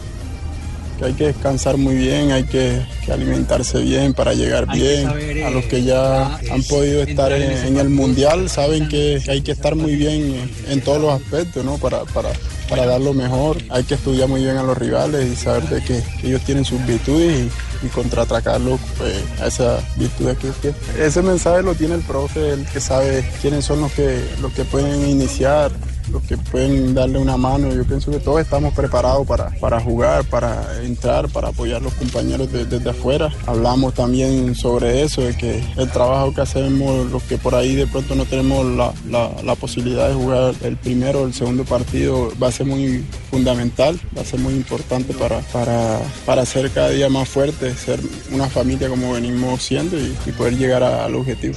Que 0.99 1.05
hay 1.05 1.13
que 1.15 1.27
descansar 1.29 1.77
muy 1.77 1.95
bien, 1.95 2.33
hay 2.33 2.45
que, 2.45 2.81
que 3.05 3.13
alimentarse 3.13 3.81
bien 3.81 4.15
para 4.15 4.35
llegar 4.35 4.67
Hay 4.69 4.81
bien. 4.81 5.05
saber, 5.05 5.37
eh, 5.37 5.45
a 5.45 5.51
los 5.51 5.65
que 5.67 5.83
ya 5.85 6.37
han 6.37 6.63
podido 6.65 7.03
estar 7.03 7.33
en, 7.33 7.67
en 7.67 7.77
el 7.79 7.89
mundial 7.89 8.49
saben 8.51 8.89
que, 8.89 9.21
que 9.25 9.31
hay 9.31 9.41
que 9.43 9.53
estar 9.53 9.75
muy 9.77 9.95
bien 9.97 10.51
en 10.69 10.81
todos 10.81 11.01
los 11.01 11.13
aspectos, 11.13 11.65
¿no? 11.65 11.79
Para, 11.79 12.05
para, 12.07 12.31
para 12.69 12.85
dar 12.87 13.01
lo 13.01 13.15
mejor. 13.15 13.59
Hay 13.71 13.85
que 13.85 13.95
estudiar 13.95 14.29
muy 14.29 14.43
bien 14.43 14.57
a 14.57 14.63
los 14.63 14.77
rivales 14.77 15.27
y 15.33 15.37
saber 15.37 15.69
de 15.69 15.81
que, 15.83 16.03
que 16.21 16.27
ellos 16.29 16.43
tienen 16.43 16.65
sus 16.65 16.85
virtudes 16.85 17.47
y, 17.47 17.51
y 17.83 17.87
contraatacarlos 17.89 18.81
pues, 18.97 19.15
a 19.41 19.47
esas 19.47 19.83
virtudes 19.97 20.39
que 20.39 20.49
tienen. 20.51 20.81
Ese 20.99 21.23
mensaje 21.23 21.63
lo 21.63 21.75
tiene 21.75 21.95
el 21.95 22.03
profe, 22.03 22.51
el 22.51 22.65
que 22.67 22.81
sabe 22.81 23.29
quiénes 23.41 23.65
son 23.65 23.81
los 23.81 23.93
que, 23.93 24.23
los 24.41 24.53
que 24.53 24.65
pueden 24.65 25.09
iniciar 25.09 25.71
los 26.11 26.23
que 26.23 26.39
pueden 26.39 26.95
darle 26.95 27.19
una 27.19 27.37
mano. 27.37 27.71
Yo 27.71 27.85
pienso 27.85 28.11
que 28.11 28.19
todos 28.19 28.41
estamos 28.41 28.73
preparados 28.73 29.27
para, 29.27 29.51
para 29.61 29.79
jugar, 29.79 30.25
para 30.25 30.83
entrar, 30.83 31.29
para 31.29 31.49
apoyar 31.49 31.83
a 31.83 31.85
los 31.85 31.93
compañeros 31.93 32.51
de- 32.51 32.65
desde 32.65 32.89
afuera. 32.89 33.31
Hablamos 33.45 33.93
también 33.93 34.55
sobre 34.55 35.03
eso, 35.03 35.21
de 35.21 35.37
que 35.37 35.63
el 35.77 35.91
trabajo 35.91 36.33
que 36.33 36.41
hacemos, 36.41 37.11
los 37.11 37.23
que 37.25 37.37
por 37.37 37.55
ahí 37.55 37.75
de 37.75 37.87
pronto 37.87 38.15
no 38.15 38.25
tenemos 38.25 38.65
la, 38.65 38.91
la- 39.11 39.33
la 39.45 39.55
posibilidad 39.55 40.09
de 40.09 40.15
jugar 40.15 40.55
el 40.63 40.79
primero 40.79 41.21
o 41.21 41.27
el 41.27 41.35
segundo 41.35 41.65
partido, 41.67 42.33
va 42.43 42.49
a 42.49 42.53
ser 42.53 42.65
muy 42.65 43.05
fundamental, 43.31 44.01
va 44.17 44.23
a 44.23 44.25
ser 44.25 44.41
muy 44.41 44.55
importante 44.55 45.13
para, 45.13 45.41
para, 45.53 46.01
para 46.25 46.47
ser 46.47 46.71
cada 46.71 46.89
día 46.89 47.11
más 47.11 47.29
fuerte, 47.29 47.68
ser 47.75 48.01
una 48.33 48.47
familia 48.49 48.89
como 48.89 49.13
venimos 49.13 49.63
siendo 49.63 49.99
y, 49.99 50.15
y 50.27 50.33
poder 50.33 50.57
llegar 50.57 50.83
a- 50.83 51.05
al 51.05 51.15
objetivo. 51.15 51.57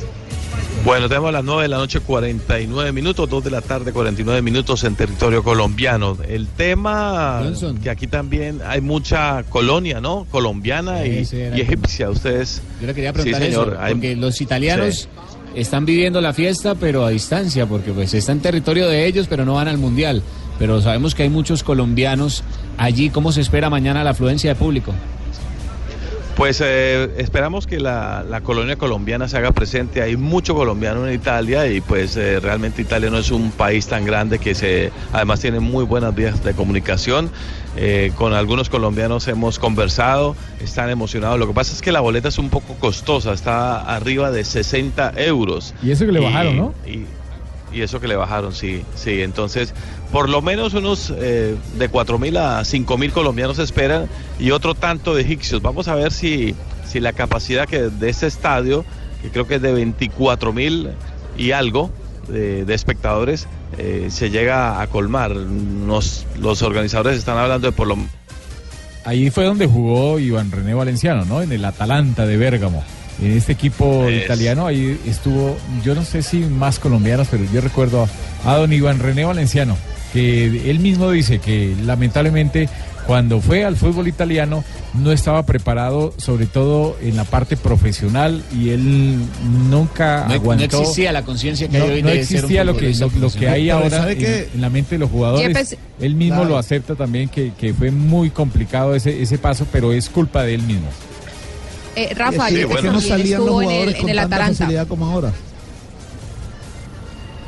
Bueno, 0.84 1.08
tenemos 1.08 1.32
las 1.32 1.44
9 1.44 1.62
de 1.64 1.68
la 1.68 1.78
noche 1.78 2.00
49 2.00 2.92
minutos, 2.92 3.30
2 3.30 3.44
de 3.44 3.52
la 3.52 3.62
tarde 3.62 3.94
49 3.94 4.42
minutos 4.42 4.84
en 4.84 4.96
territorio 4.96 5.44
colombiano. 5.44 6.18
El 6.28 6.48
tema 6.48 7.44
que 7.84 7.90
aquí 7.90 8.08
también 8.08 8.62
hay 8.66 8.82
mucha 8.82 9.44
colonia, 9.44 10.02
¿no? 10.02 10.26
Colombiana 10.32 11.06
y, 11.06 11.28
y 11.32 11.62
egipcia. 11.62 12.10
Ustedes. 12.10 12.64
Yo 12.82 12.88
le 12.88 12.96
quería 12.96 13.12
Sí, 13.12 13.14
preguntar 13.14 13.42
señor, 13.44 13.68
eso, 13.74 13.78
hay- 13.82 13.94
porque 13.94 14.16
los 14.16 14.42
italianos 14.42 14.96
Sí. 15.02 15.08
están 15.56 15.86
viviendo 15.86 16.20
la 16.20 16.34
fiesta, 16.34 16.74
pero 16.74 17.06
a 17.06 17.10
distancia, 17.12 17.68
porque 17.68 17.92
pues 17.92 18.14
está 18.16 18.32
en 18.32 18.40
territorio 18.40 18.88
de 18.88 19.06
ellos, 19.06 19.28
pero 19.30 19.46
no 19.46 19.54
van 19.56 19.68
al 19.68 19.78
mundial. 19.78 20.24
Pero 20.58 20.82
sabemos 20.82 21.14
que 21.14 21.24
hay 21.24 21.30
muchos 21.30 21.62
colombianos 21.64 22.44
allí. 22.78 23.10
¿Cómo 23.12 23.32
se 23.32 23.42
espera 23.42 23.70
mañana 23.70 24.04
la 24.04 24.12
afluencia 24.12 24.52
de 24.52 24.56
público? 24.56 24.94
Pues 26.36 26.62
eh, 26.64 27.10
esperamos 27.18 27.68
que 27.68 27.80
la, 27.80 28.24
la 28.28 28.42
colonia 28.42 28.76
colombiana 28.76 29.28
se 29.28 29.38
haga 29.38 29.52
presente. 29.52 30.02
Hay 30.02 30.18
mucho 30.18 30.56
colombiano 30.56 31.08
en 31.08 31.14
Italia 31.14 31.68
y 31.68 31.82
pues 31.82 32.16
eh, 32.18 32.40
realmente 32.40 32.82
Italia 32.82 33.10
no 33.10 33.18
es 33.18 33.32
un 33.32 33.52
país 33.52 33.88
tan 33.88 34.06
grande 34.06 34.40
que 34.40 34.56
se, 34.56 34.92
además 35.14 35.40
tiene 35.42 35.60
muy 35.60 35.84
buenas 35.84 36.16
vías 36.16 36.44
de 36.44 36.54
comunicación. 36.54 37.30
Eh, 37.78 38.12
con 38.16 38.34
algunos 38.34 38.70
colombianos 38.70 39.28
hemos 39.28 39.60
conversado, 39.60 40.36
están 40.62 40.90
emocionados. 40.90 41.40
Lo 41.40 41.48
que 41.48 41.54
pasa 41.54 41.74
es 41.74 41.82
que 41.82 41.92
la 41.92 42.02
boleta 42.02 42.30
es 42.30 42.38
un 42.38 42.50
poco 42.50 42.76
costosa, 42.76 43.34
está 43.34 43.82
arriba 43.82 44.32
de 44.32 44.44
60 44.44 45.14
euros. 45.18 45.74
Y 45.84 45.92
eso 45.92 46.06
que 46.06 46.12
le 46.12 46.20
bajaron, 46.20 46.58
¿no? 46.58 46.74
Y, 46.86 47.06
y 47.74 47.82
eso 47.82 48.00
que 48.00 48.08
le 48.08 48.16
bajaron, 48.16 48.54
sí, 48.54 48.84
sí. 48.96 49.22
Entonces, 49.22 49.74
por 50.12 50.30
lo 50.30 50.42
menos 50.42 50.74
unos 50.74 51.14
eh, 51.18 51.56
de 51.78 51.90
4 51.90 52.20
mil 52.20 52.38
a 52.38 52.64
5 52.66 52.98
mil 52.98 53.12
colombianos 53.12 53.60
esperan 53.60 54.08
y 54.40 54.52
otro 54.52 54.76
tanto 54.76 55.16
de 55.16 55.22
egipcios. 55.22 55.62
Vamos 55.62 55.88
a 55.88 55.96
ver 55.96 56.12
si, 56.12 56.56
si 56.88 57.00
la 57.00 57.14
capacidad 57.14 57.68
que 57.68 57.84
de 57.84 58.10
este 58.10 58.28
estadio, 58.28 58.84
que 59.22 59.30
creo 59.30 59.48
que 59.48 59.56
es 59.56 59.62
de 59.62 59.72
24 59.74 60.52
mil 60.54 60.90
y 61.38 61.52
algo 61.52 61.90
de, 62.28 62.66
de 62.66 62.74
espectadores, 62.74 63.48
eh, 63.78 64.08
se 64.10 64.30
llega 64.30 64.82
a 64.82 64.88
colmar. 64.88 65.32
Nos- 65.36 66.26
los 66.40 66.62
organizadores 66.62 67.18
están 67.18 67.38
hablando 67.38 67.68
de 67.68 67.72
por 67.72 67.88
lo 67.88 67.98
Ahí 69.04 69.32
fue 69.32 69.46
donde 69.46 69.66
jugó 69.66 70.20
Iván 70.20 70.52
René 70.52 70.76
Valenciano, 70.76 71.26
¿no? 71.26 71.42
En 71.42 71.52
el 71.52 71.66
Atalanta 71.66 72.28
de 72.28 72.38
Bérgamo. 72.38 72.84
En 73.22 73.32
este 73.38 73.52
equipo 73.52 74.08
Es- 74.10 74.24
italiano 74.26 74.66
ahí 74.68 75.00
estuvo, 75.06 75.56
yo 75.86 75.94
no 75.96 76.04
sé 76.04 76.24
si 76.24 76.38
más 76.40 76.80
colombianos, 76.80 77.28
pero 77.30 77.44
yo 77.54 77.62
recuerdo 77.62 78.08
a, 78.46 78.52
a 78.54 78.58
don 78.58 78.74
Iván 78.74 79.00
René 79.00 79.26
Valenciano, 79.26 79.78
que 80.12 80.70
él 80.70 80.80
mismo 80.80 81.12
dice 81.12 81.40
que 81.40 81.76
lamentablemente 81.86 82.68
cuando 83.08 83.40
fue 83.42 83.64
al 83.66 83.76
fútbol 83.78 84.08
italiano 84.08 84.64
no 84.94 85.12
estaba 85.12 85.44
preparado, 85.46 86.14
sobre 86.18 86.46
todo 86.46 86.98
en 87.02 87.16
la 87.16 87.24
parte 87.24 87.58
profesional, 87.58 88.44
y 88.56 88.70
él 88.70 89.18
nunca 89.70 90.22
No, 90.24 90.28
no 90.30 90.34
aguantó. 90.36 90.64
existía 90.82 91.12
la 91.12 91.24
conciencia 91.24 91.68
que 91.68 91.78
no, 91.80 91.86
hay 91.86 91.92
hoy 91.92 92.04
no 92.04 92.10
de 92.10 92.26
ser 92.26 92.36
un 92.40 92.46
existía 92.46 92.64
lo 92.64 92.76
que, 92.78 92.94
lo, 92.94 93.10
lo 93.20 93.32
que 93.32 93.50
hay 93.50 93.66
Pero 93.66 93.78
ahora 93.78 93.98
¿sabe 94.00 94.12
en, 94.14 94.18
qué? 94.20 94.50
en 94.54 94.62
la 94.62 94.70
mente 94.70 94.96
de 94.96 95.00
los 95.00 95.10
jugadores. 95.10 95.48
Yepes- 95.56 95.78
él 96.00 96.16
mismo 96.16 96.38
Claro. 96.38 96.50
lo 96.50 96.58
acepta 96.58 96.96
también 96.96 97.30
que, 97.30 97.52
que 97.60 97.74
fue 97.74 97.92
muy 97.92 98.30
complicado 98.32 98.96
ese, 98.96 99.22
ese 99.22 99.38
paso, 99.38 99.66
pero 99.72 99.94
es 99.94 100.10
culpa 100.10 100.44
de 100.44 100.56
él 100.56 100.62
mismo. 100.64 100.88
Eh, 101.96 102.14
Rafa, 102.16 102.50
yo 102.50 102.70
es 102.70 102.82
que 102.82 102.90
no 102.90 103.02
salían 103.02 103.40
los 103.40 103.48
estuvo 103.48 103.62
en 103.62 103.70
el, 103.70 103.74
jugadores 103.74 103.96
en 103.96 104.02
con 104.02 104.10
el 104.10 104.18
tanta 104.18 104.38
facilidad 104.48 104.88
como 104.88 105.06
ahora. 105.06 105.32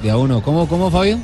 De 0.02 0.12
a 0.12 0.18
uno. 0.18 0.44
¿Cómo, 0.44 0.68
cómo 0.68 0.92
Fabio? 0.92 1.18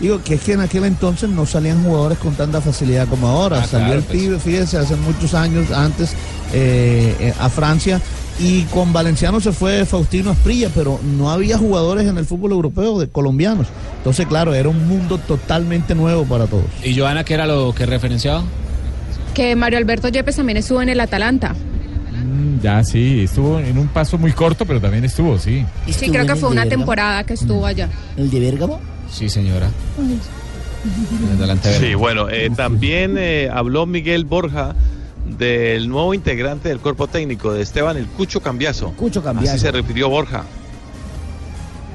Digo 0.00 0.20
que 0.22 0.34
es 0.34 0.42
que 0.42 0.52
en 0.52 0.60
aquel 0.60 0.84
entonces 0.84 1.28
no 1.28 1.44
salían 1.44 1.82
jugadores 1.82 2.18
con 2.18 2.34
tanta 2.34 2.60
facilidad 2.60 3.08
como 3.08 3.26
ahora. 3.26 3.60
Ah, 3.62 3.66
Salió 3.66 3.86
claro, 3.86 4.00
el 4.00 4.04
pues. 4.04 4.18
pibe, 4.18 4.38
fíjese, 4.38 4.78
hace 4.78 4.94
muchos 4.96 5.34
años 5.34 5.70
antes 5.72 6.12
eh, 6.52 7.14
eh, 7.20 7.34
a 7.38 7.48
Francia. 7.48 8.00
Y 8.40 8.62
con 8.64 8.92
Valenciano 8.92 9.40
se 9.40 9.50
fue 9.50 9.84
Faustino 9.84 10.30
Asprilla, 10.30 10.70
pero 10.72 11.00
no 11.02 11.30
había 11.30 11.58
jugadores 11.58 12.06
en 12.06 12.18
el 12.18 12.24
fútbol 12.24 12.52
europeo 12.52 13.00
de 13.00 13.08
colombianos. 13.08 13.66
Entonces, 13.96 14.26
claro, 14.28 14.54
era 14.54 14.68
un 14.68 14.86
mundo 14.86 15.18
totalmente 15.18 15.96
nuevo 15.96 16.24
para 16.24 16.46
todos. 16.46 16.66
¿Y 16.84 16.96
Joana 16.96 17.24
qué 17.24 17.34
era 17.34 17.46
lo 17.46 17.74
que 17.74 17.84
referenciaba? 17.84 18.44
Que 19.34 19.56
Mario 19.56 19.78
Alberto 19.78 20.08
Yepes 20.08 20.36
también 20.36 20.58
estuvo 20.58 20.80
en 20.80 20.88
el 20.88 21.00
Atalanta. 21.00 21.56
Mm, 22.24 22.60
Ya 22.62 22.82
sí, 22.84 23.22
estuvo 23.24 23.58
en 23.58 23.78
un 23.78 23.88
paso 23.88 24.18
muy 24.18 24.32
corto, 24.32 24.64
pero 24.66 24.80
también 24.80 25.04
estuvo, 25.04 25.38
sí. 25.38 25.64
Sí, 25.90 26.10
creo 26.10 26.26
que 26.26 26.36
fue 26.36 26.48
una 26.50 26.66
temporada 26.66 27.24
que 27.24 27.34
estuvo 27.34 27.64
allá. 27.66 27.88
¿El 28.16 28.30
de 28.30 28.40
Bérgamo? 28.40 28.80
Sí, 29.10 29.28
señora. 29.28 29.70
Sí, 31.80 31.94
bueno, 31.94 32.28
eh, 32.30 32.50
también 32.54 33.16
eh, 33.18 33.48
habló 33.52 33.86
Miguel 33.86 34.24
Borja 34.24 34.74
del 35.38 35.88
nuevo 35.88 36.14
integrante 36.14 36.68
del 36.68 36.78
cuerpo 36.80 37.06
técnico 37.06 37.52
de 37.52 37.62
Esteban, 37.62 37.96
el 37.96 38.06
Cucho 38.06 38.40
Cambiazo. 38.40 38.92
Cucho 38.92 39.22
Cambiazo. 39.22 39.54
Así 39.54 39.60
se 39.60 39.70
refirió 39.72 40.08
Borja. 40.08 40.44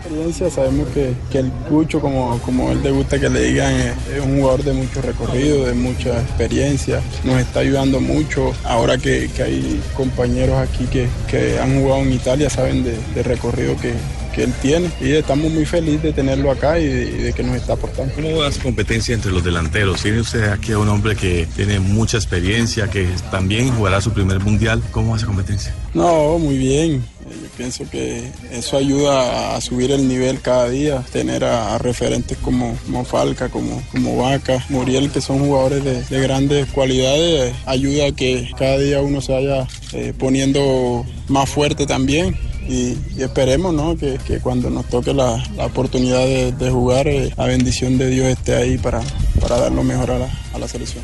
Experiencia, 0.04 0.50
sabemos 0.50 0.88
que, 0.90 1.14
que 1.32 1.40
el 1.40 1.52
Cucho, 1.70 2.00
como, 2.02 2.38
como 2.40 2.72
él 2.72 2.84
le 2.84 2.92
gusta 2.92 3.20
que 3.20 3.30
le 3.30 3.42
digan, 3.42 3.74
es, 3.74 3.94
es 4.16 4.22
un 4.24 4.40
jugador 4.40 4.64
de 4.64 4.74
mucho 4.74 5.02
recorrido, 5.02 5.66
de 5.66 5.74
mucha 5.74 6.22
experiencia, 6.22 7.02
nos 7.24 7.40
está 7.40 7.62
ayudando 7.62 8.02
mucho. 8.02 8.54
Ahora 8.66 8.98
que, 8.98 9.30
que 9.36 9.44
hay 9.44 9.82
compañeros 9.96 10.58
aquí 10.58 10.86
que, 10.86 11.08
que 11.30 11.60
han 11.60 11.82
jugado 11.82 12.02
en 12.02 12.14
Italia, 12.14 12.50
saben 12.50 12.84
de, 12.84 12.98
de 13.16 13.24
recorrido 13.24 13.78
que, 13.78 13.94
que 14.36 14.44
él 14.44 14.54
tiene 14.62 14.90
y 15.00 15.12
estamos 15.12 15.52
muy 15.52 15.66
felices 15.66 16.04
de 16.04 16.14
tenerlo 16.14 16.52
acá 16.52 16.80
y 16.80 16.86
de, 16.86 17.06
de 17.06 17.34
que 17.34 17.44
nos 17.44 17.56
está 17.56 17.74
aportando. 17.74 18.14
¿Cómo 18.14 18.38
va 18.38 18.52
su 18.52 18.62
competencia 18.62 19.14
entre 19.14 19.32
los 19.32 19.44
delanteros? 19.44 20.02
Tiene 20.02 20.20
usted 20.20 20.50
aquí 20.50 20.72
a 20.74 20.80
un 20.80 20.90
hombre 20.90 21.16
que 21.16 21.48
tiene 21.56 21.80
mucha 21.80 22.18
experiencia, 22.18 22.90
que 22.90 23.08
también 23.32 23.74
jugará 23.74 24.02
su 24.02 24.12
primer 24.12 24.40
mundial. 24.40 24.82
¿Cómo 24.92 25.12
va 25.12 25.18
esa 25.18 25.28
competencia? 25.28 25.74
No, 25.94 26.40
muy 26.40 26.58
bien. 26.58 27.06
Yo 27.30 27.50
pienso 27.58 27.90
que 27.90 28.32
eso 28.52 28.78
ayuda 28.78 29.56
a 29.56 29.62
subir 29.62 29.92
el 29.92 30.08
nivel 30.08 30.42
cada 30.42 30.70
día, 30.70 31.04
tener 31.12 31.44
a, 31.44 31.78
referentes 31.78 32.38
como, 32.38 32.78
como 32.86 33.06
Falca, 33.06 33.50
como, 33.50 33.82
como 33.92 34.18
Vaca, 34.18 34.64
Muriel, 34.70 35.12
que 35.12 35.22
son 35.22 35.40
jugadores 35.40 35.84
de, 35.84 36.04
de 36.04 36.22
grandes 36.22 36.68
cualidades, 36.68 37.54
ayuda 37.66 38.08
a 38.08 38.12
que 38.12 38.50
cada 38.58 38.78
día 38.78 39.02
uno 39.02 39.22
se 39.22 39.34
vaya 39.34 39.68
eh, 39.94 40.14
poniendo 40.18 41.06
más 41.28 41.50
fuerte 41.50 41.86
también. 41.86 42.36
Y, 42.68 42.98
esperemos 43.18 43.74
¿no? 43.74 43.98
que, 43.98 44.18
que 44.26 44.40
cuando 44.40 44.70
nos 44.70 44.86
toque 44.86 45.14
la, 45.14 45.44
la 45.58 45.66
oportunidad 45.66 46.26
de, 46.26 46.52
de 46.54 46.70
jugar, 46.70 47.08
eh, 47.08 47.34
la 47.38 47.46
bendición 47.46 47.98
de 47.98 48.08
Dios 48.10 48.28
esté 48.28 48.56
ahí 48.56 48.78
para, 48.78 49.02
para 49.42 49.60
dar 49.60 49.72
lo 49.72 49.84
mejor 49.84 50.12
a 50.12 50.20
la, 50.20 50.30
a 50.54 50.60
la 50.60 50.68
selección. 50.68 51.04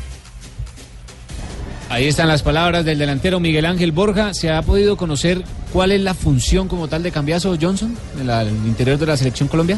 Ahí 1.90 2.06
están 2.06 2.28
las 2.28 2.42
palabras 2.42 2.84
del 2.84 2.98
delantero 2.98 3.40
Miguel 3.40 3.66
Ángel 3.66 3.90
Borja. 3.90 4.32
¿Se 4.32 4.48
ha 4.50 4.62
podido 4.62 4.96
conocer 4.96 5.42
cuál 5.72 5.90
es 5.90 6.00
la 6.00 6.14
función 6.14 6.68
como 6.68 6.86
tal 6.86 7.02
de 7.02 7.10
Cambiazo 7.10 7.56
Johnson 7.60 7.96
en 8.20 8.26
la- 8.28 8.42
en 8.42 8.48
el 8.48 8.66
interior 8.68 8.96
de 8.96 9.06
la 9.06 9.16
selección 9.16 9.48
Colombia? 9.48 9.76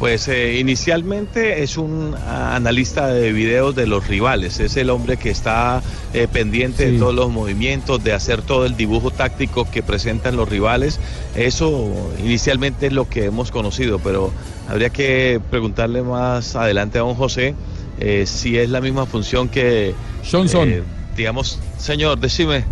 Pues 0.00 0.26
eh, 0.28 0.58
inicialmente 0.58 1.62
es 1.62 1.76
un 1.76 2.16
ah, 2.26 2.56
analista 2.56 3.08
de 3.08 3.32
videos 3.32 3.76
de 3.76 3.86
los 3.86 4.08
rivales, 4.08 4.58
es 4.58 4.76
el 4.78 4.88
hombre 4.90 5.16
que 5.18 5.30
está 5.30 5.82
eh, 6.14 6.26
pendiente 6.26 6.90
de 6.90 6.98
todos 6.98 7.14
los 7.14 7.30
movimientos, 7.30 8.02
de 8.02 8.12
hacer 8.14 8.40
todo 8.42 8.64
el 8.66 8.76
dibujo 8.76 9.10
táctico 9.10 9.70
que 9.70 9.82
presentan 9.82 10.36
los 10.36 10.48
rivales. 10.48 10.98
Eso 11.36 11.88
inicialmente 12.18 12.86
es 12.86 12.92
lo 12.94 13.08
que 13.10 13.26
hemos 13.26 13.50
conocido, 13.50 13.98
pero 14.00 14.32
habría 14.68 14.88
que 14.88 15.38
preguntarle 15.50 16.02
más 16.02 16.56
adelante 16.56 16.98
a 16.98 17.02
don 17.02 17.14
José 17.14 17.54
eh, 18.00 18.24
si 18.26 18.58
es 18.58 18.68
la 18.70 18.80
misma 18.80 19.06
función 19.06 19.48
que... 19.48 19.94
Johnson. 20.30 20.68
eh, 20.70 20.82
digamos, 21.16 21.58
señor, 21.78 22.18
decime. 22.18 22.64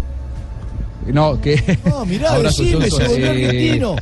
No, 1.06 1.40
que. 1.40 1.78
No, 1.86 2.04
mirá, 2.04 2.38
decime, 2.42 2.90
Johnson. 2.90 3.00
se 3.06 3.22
Eh, 3.22 3.28
argentino. 3.28 3.96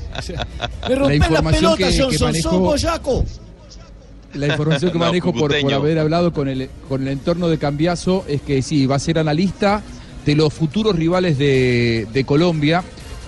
Me 0.88 0.94
rompés 0.94 1.08
la, 1.08 1.26
información 1.26 1.76
pelota, 1.76 1.76
que- 1.90 1.96
que 1.96 2.02
Johnson, 2.02 2.32
manejo- 2.32 2.58
boyaco. 2.58 3.24
La 4.34 4.46
información 4.48 4.92
que 4.92 4.98
No, 4.98 5.04
manejo 5.06 5.32
por, 5.32 5.54
haber 5.54 5.98
hablado 5.98 6.32
con 6.32 6.48
el, 6.48 6.68
con 6.88 7.02
el 7.02 7.08
entorno 7.08 7.48
de 7.48 7.58
Cambiazo 7.58 8.24
es 8.28 8.40
que 8.42 8.60
sí, 8.62 8.86
va 8.86 8.96
a 8.96 9.00
ser 9.00 9.18
analista 9.18 9.82
de 10.24 10.34
los 10.34 10.52
futuros 10.52 10.96
rivales 10.96 11.38
de, 11.38 12.06
de 12.12 12.24
Colombia. 12.24 12.82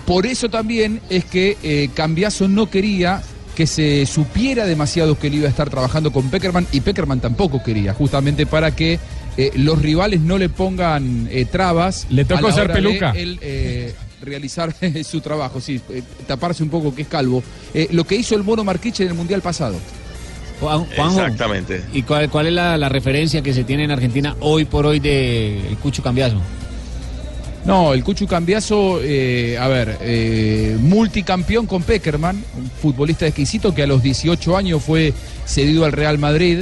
Por 0.05 0.25
eso 0.25 0.49
también 0.49 0.99
es 1.09 1.23
que 1.25 1.57
eh, 1.63 1.89
Cambiazo 1.93 2.47
no 2.47 2.69
quería 2.69 3.21
que 3.59 3.67
se 3.67 4.05
supiera 4.05 4.65
demasiado 4.65 5.19
que 5.19 5.27
él 5.27 5.33
iba 5.35 5.47
a 5.47 5.49
estar 5.49 5.69
trabajando 5.69 6.13
con 6.13 6.29
Peckerman 6.29 6.65
y 6.71 6.79
Peckerman 6.79 7.19
tampoco 7.19 7.61
quería, 7.61 7.93
justamente 7.93 8.45
para 8.45 8.73
que 8.73 8.97
eh, 9.35 9.51
los 9.55 9.81
rivales 9.81 10.21
no 10.21 10.37
le 10.37 10.47
pongan 10.47 11.27
eh, 11.29 11.43
trabas. 11.43 12.07
Le 12.09 12.23
tocó 12.23 12.45
a 12.47 12.49
la 12.51 12.55
ser 12.55 12.63
hora 12.63 12.73
de 12.75 12.81
peluca. 12.81 13.11
él, 13.17 13.37
eh, 13.41 13.93
realizar 14.21 14.73
su 15.03 15.19
trabajo, 15.19 15.59
sí, 15.59 15.81
eh, 15.89 16.01
taparse 16.25 16.63
un 16.63 16.69
poco 16.69 16.95
que 16.95 17.01
es 17.01 17.09
calvo. 17.09 17.43
Eh, 17.73 17.89
lo 17.91 18.05
que 18.05 18.15
hizo 18.15 18.33
el 18.33 18.43
Mono 18.45 18.63
Marquiche 18.63 19.03
en 19.03 19.09
el 19.09 19.15
Mundial 19.15 19.41
pasado. 19.41 19.75
Juan- 20.61 20.85
Juanjo, 20.95 21.19
Exactamente. 21.19 21.83
¿Y 21.91 22.03
cuál, 22.03 22.29
cuál 22.29 22.47
es 22.47 22.53
la, 22.53 22.77
la 22.77 22.87
referencia 22.87 23.41
que 23.41 23.53
se 23.53 23.65
tiene 23.65 23.83
en 23.83 23.91
Argentina 23.91 24.37
hoy 24.39 24.63
por 24.63 24.85
hoy 24.85 25.01
de 25.01 25.67
el 25.67 25.75
Cucho 25.79 26.01
Cambiazo? 26.01 26.37
No, 27.65 27.93
el 27.93 28.03
Cuchu 28.03 28.25
Cambiazo, 28.25 28.99
eh, 29.03 29.57
a 29.59 29.67
ver, 29.67 29.97
eh, 30.01 30.77
multicampeón 30.79 31.67
con 31.67 31.83
Peckerman, 31.83 32.37
un 32.57 32.69
futbolista 32.81 33.27
exquisito 33.27 33.75
que 33.75 33.83
a 33.83 33.87
los 33.87 34.01
18 34.01 34.55
años 34.57 34.81
fue 34.81 35.13
cedido 35.45 35.85
al 35.85 35.91
Real 35.91 36.17
Madrid, 36.17 36.59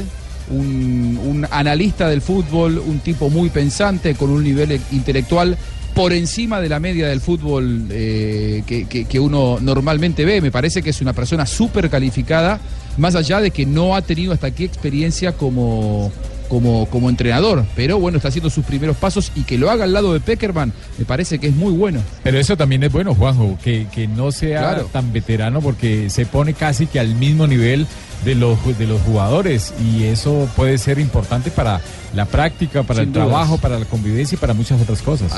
un, 0.49 1.47
analista 1.51 2.09
del 2.09 2.21
fútbol, 2.21 2.79
un 2.79 2.99
tipo 2.99 3.29
muy 3.29 3.49
pensante, 3.49 4.15
con 4.15 4.29
un 4.31 4.43
nivel 4.43 4.79
intelectual 4.91 5.57
por 5.93 6.13
encima 6.13 6.59
de 6.61 6.69
la 6.69 6.79
media 6.79 7.07
del 7.07 7.21
fútbol 7.21 7.85
eh, 7.89 8.63
que, 8.65 8.85
que- 8.85 9.05
que 9.05 9.19
uno 9.19 9.59
normalmente 9.61 10.25
ve. 10.25 10.41
Me 10.41 10.51
parece 10.51 10.81
que 10.81 10.89
es 10.91 11.01
una 11.01 11.13
persona 11.13 11.45
súper 11.45 11.89
calificada, 11.89 12.59
más 12.97 13.15
allá 13.15 13.39
de 13.39 13.51
que 13.51 13.65
no 13.65 13.95
ha 13.95 14.01
tenido 14.01 14.33
hasta 14.33 14.47
aquí 14.47 14.63
experiencia 14.63 15.31
como, 15.33 16.11
como, 16.47 16.85
como 16.87 17.09
entrenador. 17.09 17.65
Pero 17.75 17.99
bueno, 17.99 18.17
está 18.17 18.29
haciendo 18.29 18.49
sus 18.49 18.65
primeros 18.65 18.97
pasos 18.97 19.31
y 19.35 19.43
que 19.43 19.57
lo 19.57 19.69
haga 19.69 19.83
al 19.85 19.93
lado 19.93 20.13
de 20.13 20.19
Peckerman, 20.19 20.73
me 20.97 21.05
parece 21.05 21.39
que 21.39 21.47
es 21.47 21.55
muy 21.55 21.73
bueno. 21.73 22.01
Pero 22.23 22.39
eso 22.39 22.55
también 22.57 22.83
es 22.83 22.91
bueno, 22.91 23.13
Juanjo, 23.15 23.57
que, 23.63 23.87
que 23.93 24.07
no 24.07 24.31
sea 24.31 24.59
Claro. 24.59 24.89
tan 24.91 25.11
veterano 25.13 25.61
porque 25.61 26.09
se 26.09 26.25
pone 26.25 26.53
casi 26.53 26.87
que 26.87 26.99
al 26.99 27.15
mismo 27.15 27.47
nivel 27.47 27.85
de 28.25 28.35
los, 28.35 28.57
de 28.79 28.87
los 28.87 29.01
jugadores 29.01 29.73
y 29.83 30.05
eso 30.05 30.49
puede 30.55 30.77
ser 30.79 30.99
importante 30.99 31.51
para 31.51 31.79
la 32.15 32.25
práctica, 32.25 32.83
para 32.83 33.01
Sin 33.01 33.09
el 33.09 33.13
dudas. 33.13 33.27
trabajo, 33.27 33.57
para 33.59 33.77
la 33.79 33.85
convivencia 33.85 34.35
y 34.35 34.39
para 34.39 34.53
muchas 34.53 34.81
otras 34.81 35.01
cosas. 35.01 35.31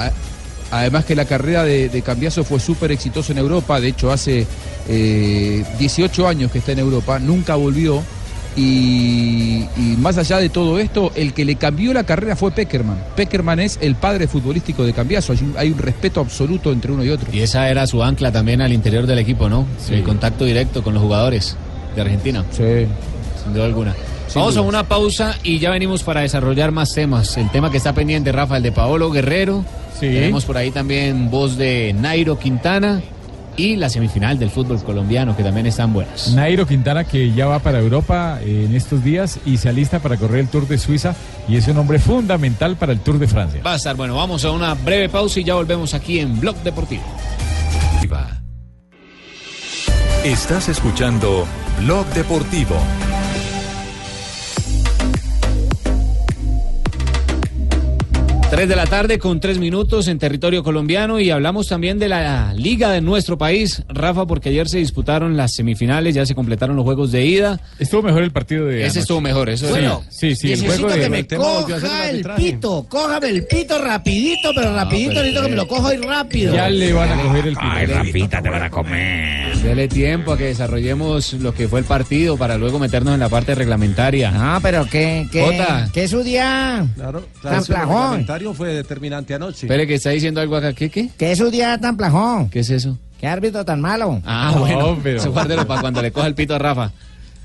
Además 0.72 1.04
que 1.04 1.16
la 1.16 1.26
carrera 1.26 1.64
de, 1.64 1.90
de 1.90 2.02
Cambiaso 2.04 2.44
fue 2.44 2.60
súper 2.60 2.92
exitosa 2.92 3.32
en 3.32 3.40
Europa, 3.40 3.80
de 3.82 3.88
hecho 3.88 4.12
hace 4.12 4.46
eh, 4.88 5.66
18 5.80 6.28
años 6.28 6.52
que 6.52 6.60
está 6.60 6.72
en 6.74 6.80
Europa, 6.80 7.20
nunca 7.20 7.56
volvió 7.56 8.02
y, 8.56 9.66
y 9.78 9.96
más 10.00 10.18
allá 10.18 10.38
de 10.38 10.50
todo 10.50 10.80
esto, 10.80 11.12
el 11.16 11.34
que 11.34 11.46
le 11.46 11.56
cambió 11.56 11.94
la 11.94 12.04
carrera 12.04 12.36
fue 12.36 12.52
Peckerman. 12.52 12.98
Peckerman 13.16 13.60
es 13.60 13.80
el 13.82 13.96
padre 13.96 14.28
futbolístico 14.28 14.84
de 14.84 14.94
Cambiaso, 14.94 15.34
hay 15.34 15.40
un, 15.40 15.54
hay 15.58 15.72
un 15.72 15.78
respeto 15.78 16.20
absoluto 16.20 16.72
entre 16.72 16.92
uno 16.92 17.04
y 17.04 17.10
otro. 17.10 17.30
Y 17.32 17.40
esa 17.42 17.70
era 17.70 17.86
su 17.88 18.04
ancla 18.04 18.32
también 18.32 18.62
al 18.62 18.74
interior 18.74 19.06
del 19.06 19.20
equipo, 19.20 19.50
¿no? 19.50 19.66
El 19.90 20.04
contacto 20.04 20.46
directo 20.46 20.84
con 20.84 20.94
los 20.94 21.04
jugadores 21.04 21.56
de 21.96 22.02
Argentina. 22.02 22.44
Sí. 22.52 22.86
Sin 23.44 23.54
duda 23.54 23.66
alguna. 23.66 23.96
Sin 24.28 24.42
Vamos 24.42 24.58
a 24.58 24.62
una 24.62 24.88
pausa 24.88 25.36
y 25.44 25.60
ya 25.60 25.72
venimos 25.72 26.04
para 26.04 26.22
desarrollar 26.22 26.72
más 26.72 26.94
temas. 26.94 27.36
El 27.38 27.50
tema 27.50 27.72
que 27.72 27.78
está 27.78 27.94
pendiente, 27.94 28.32
Rafa, 28.32 28.58
el 28.58 28.64
de 28.64 28.72
Paolo 28.72 29.10
Guerrero. 29.12 29.66
Tenemos 30.00 30.46
por 30.46 30.56
ahí 30.56 30.72
también 30.72 31.30
voz 31.30 31.58
de 31.58 31.94
Nairo 31.94 32.40
Quintana 32.40 33.02
y 33.60 33.76
la 33.76 33.90
semifinal 33.90 34.40
del 34.40 34.50
fútbol 34.50 34.82
colombiano, 34.82 35.36
que 35.36 35.44
también 35.44 35.66
están 35.66 35.92
buenas. 35.92 36.34
Nairo 36.34 36.66
Quintana 36.66 37.04
que 37.04 37.34
ya 37.34 37.46
va 37.46 37.60
para 37.60 37.80
Europa 37.80 38.40
eh, 38.42 38.66
en 38.66 38.76
estos 38.76 39.04
días 39.04 39.40
y 39.46 39.58
se 39.58 39.68
alista 39.70 40.00
para 40.00 40.16
correr 40.18 40.40
el 40.40 40.48
Tour 40.48 40.68
de 40.68 40.78
Suiza 40.78 41.16
y 41.48 41.58
es 41.58 41.68
un 41.68 41.78
hombre 41.78 42.00
fundamental 42.00 42.78
para 42.78 42.94
el 42.94 43.02
Tour 43.02 43.20
de 43.20 43.28
Francia. 43.28 43.62
Va 43.66 43.74
a 43.74 43.76
estar 43.76 43.96
bueno. 43.96 44.16
Vamos 44.16 44.46
a 44.46 44.52
una 44.52 44.74
breve 44.74 45.10
pausa 45.10 45.42
y 45.42 45.44
ya 45.44 45.56
volvemos 45.56 45.94
aquí 45.94 46.20
en 46.20 46.40
Blog 46.40 46.56
Deportivo. 46.64 47.04
Estás 50.24 50.68
escuchando 50.68 51.48
Blog 51.80 52.06
Deportivo. 52.08 52.76
Tres 58.50 58.68
de 58.68 58.76
la 58.76 58.88
tarde 58.88 59.20
con 59.20 59.40
tres 59.40 59.60
minutos 59.60 60.08
en 60.08 60.18
territorio 60.18 60.64
colombiano 60.64 61.20
y 61.20 61.30
hablamos 61.30 61.68
también 61.68 62.00
de 62.00 62.10
la 62.10 62.52
liga 62.56 62.90
de 62.90 63.00
nuestro 63.00 63.38
país, 63.38 63.84
Rafa, 63.88 64.26
porque 64.26 64.50
ayer 64.50 64.68
se 64.68 64.80
disputaron 64.80 65.38
las 65.38 65.54
semifinales, 65.54 66.16
ya 66.16 66.26
se 66.26 66.34
completaron 66.34 66.76
los 66.76 66.84
juegos 66.84 67.12
de 67.12 67.26
ida. 67.28 67.62
Estuvo 67.78 68.02
mejor 68.02 68.24
el 68.24 68.32
partido 68.32 68.66
de 68.66 68.78
Ese 68.78 68.86
anoche. 68.86 69.00
estuvo 69.02 69.22
mejor, 69.22 69.50
eso 69.50 69.70
Bueno, 69.70 70.04
sí, 70.10 70.36
sí, 70.36 70.52
el 70.52 70.62
necesito 70.62 70.88
juego 70.88 70.96
de 70.96 71.04
que 71.04 71.10
me 71.10 71.24
ser 71.24 71.34
el 71.34 71.40
coja 71.40 72.10
el 72.10 72.24
pito, 72.36 72.86
cójame 72.90 73.30
el 73.30 73.46
pito 73.46 73.78
rapidito, 73.78 74.52
pero 74.56 74.76
rapidito, 74.76 75.10
pero, 75.10 75.22
necesito 75.22 75.42
que 75.44 75.50
me 75.50 75.56
lo 75.56 75.68
coja 75.68 75.88
hoy 75.90 75.98
rápido. 75.98 76.56
Ya 76.56 76.70
le 76.70 76.92
van 76.92 77.12
a 77.12 77.22
coger 77.22 77.48
el 77.48 77.54
pito. 77.54 77.70
Ay, 77.70 77.86
Rafita, 77.86 78.42
te 78.42 78.50
van 78.50 78.64
a 78.64 78.70
comer. 78.72 79.58
Dele 79.58 79.88
tiempo 79.88 80.32
a 80.32 80.38
que 80.38 80.46
desarrollemos 80.46 81.34
lo 81.34 81.54
que 81.54 81.68
fue 81.68 81.82
el 81.82 81.86
partido 81.86 82.36
para 82.36 82.58
luego 82.58 82.80
meternos 82.80 83.14
en 83.14 83.20
la 83.20 83.30
parte 83.30 83.54
reglamentaria. 83.54 84.32
Ah, 84.34 84.60
pero 84.60 84.86
qué, 84.86 85.28
qué, 85.32 85.42
Jota. 85.44 85.88
qué 85.94 86.06
es 86.06 86.10
su 86.12 86.24
día 86.24 86.88
Claro, 86.96 87.24
tan 87.44 87.64
claro, 87.64 88.39
fue 88.54 88.74
determinante 88.74 89.34
anoche. 89.34 89.66
Espere 89.68 89.86
que 89.88 89.96
está 89.96 90.10
diciendo 90.12 90.42
algo 90.42 90.56
acá. 90.56 90.74
¿Qué, 90.74 90.90
qué? 90.90 91.10
¿Qué 91.18 91.32
es 91.32 91.38
su 91.38 91.50
día 91.52 91.78
tan 91.80 91.96
plajón? 91.98 92.50
¿Qué 92.50 92.60
es 92.60 92.70
eso? 92.70 92.98
¿Qué 93.20 93.28
árbitro 93.28 93.66
tan 93.66 93.82
malo? 93.82 94.22
Ah, 94.26 94.56
bueno. 94.58 94.98
Eso 95.06 95.32
guárdelo 95.32 95.68
para 95.68 95.82
cuando 95.82 96.02
le 96.02 96.12
coja 96.12 96.28
el 96.28 96.36
pito 96.36 96.56
a 96.56 96.60
Rafa. 96.60 96.92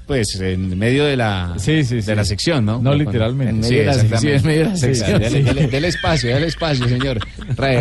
Pues 0.06 0.38
en 0.38 0.78
medio 0.78 1.04
de 1.06 1.16
la, 1.16 1.54
de 1.56 2.14
la 2.14 2.24
sección, 2.26 2.64
¿no? 2.66 2.78
No 2.80 2.94
literalmente. 2.94 3.54
En 3.56 3.64
Sí, 3.64 3.70
medio 3.70 3.80
de 3.80 3.86
la 3.86 3.94
sección. 3.94 4.34
exactamente. 4.34 4.36
en 4.36 4.46
medio 4.46 4.64
de 4.64 4.70
la 4.70 4.76
Sí, 4.76 4.80
sección. 4.80 5.06
sí, 5.16 5.24
Dele, 5.24 5.38
sí. 5.38 5.42
dele- 5.48 5.70
dele 5.70 5.88
espacio, 5.88 6.34
dele 6.34 6.46
espacio, 6.46 6.88
señor. 6.88 7.18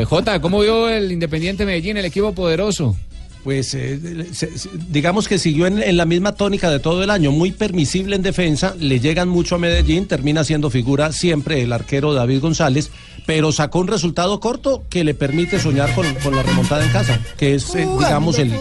Jota, 0.06 0.40
¿cómo 0.40 0.62
vio 0.62 0.88
el 0.90 1.12
Independiente 1.12 1.66
Medellín, 1.66 1.98
el 1.98 2.06
equipo 2.06 2.34
poderoso? 2.34 2.96
Pues 3.44 3.74
eh, 3.74 4.00
se- 4.32 4.58
se- 4.58 4.70
digamos 4.90 5.28
que 5.28 5.38
siguió 5.38 5.68
en, 5.68 5.82
en 5.84 5.98
la 5.98 6.06
misma 6.06 6.32
tónica 6.34 6.70
de 6.72 6.80
todo 6.80 7.04
el 7.04 7.10
año, 7.10 7.32
muy 7.32 7.52
permisible 7.52 8.16
en 8.16 8.22
defensa, 8.22 8.74
le 8.80 9.00
llegan 9.00 9.28
mucho 9.28 9.56
a 9.56 9.58
Medellín, 9.60 10.08
termina 10.08 10.44
siendo 10.44 10.70
figura 10.70 11.12
siempre 11.12 11.62
el 11.62 11.74
arquero 11.74 12.14
David 12.14 12.40
González, 12.40 12.90
pero 13.26 13.52
sacó 13.52 13.80
un 13.80 13.88
resultado 13.88 14.40
corto 14.40 14.84
que 14.90 15.04
le 15.04 15.14
permite 15.14 15.60
soñar 15.60 15.94
con, 15.96 16.06
con 16.16 16.36
la 16.36 16.44
remontada 16.44 16.84
en 16.86 16.92
casa, 16.92 17.20
que 17.38 17.56
es, 17.56 17.74
eh, 17.76 17.88
digamos, 18.00 18.38
el, 18.40 18.54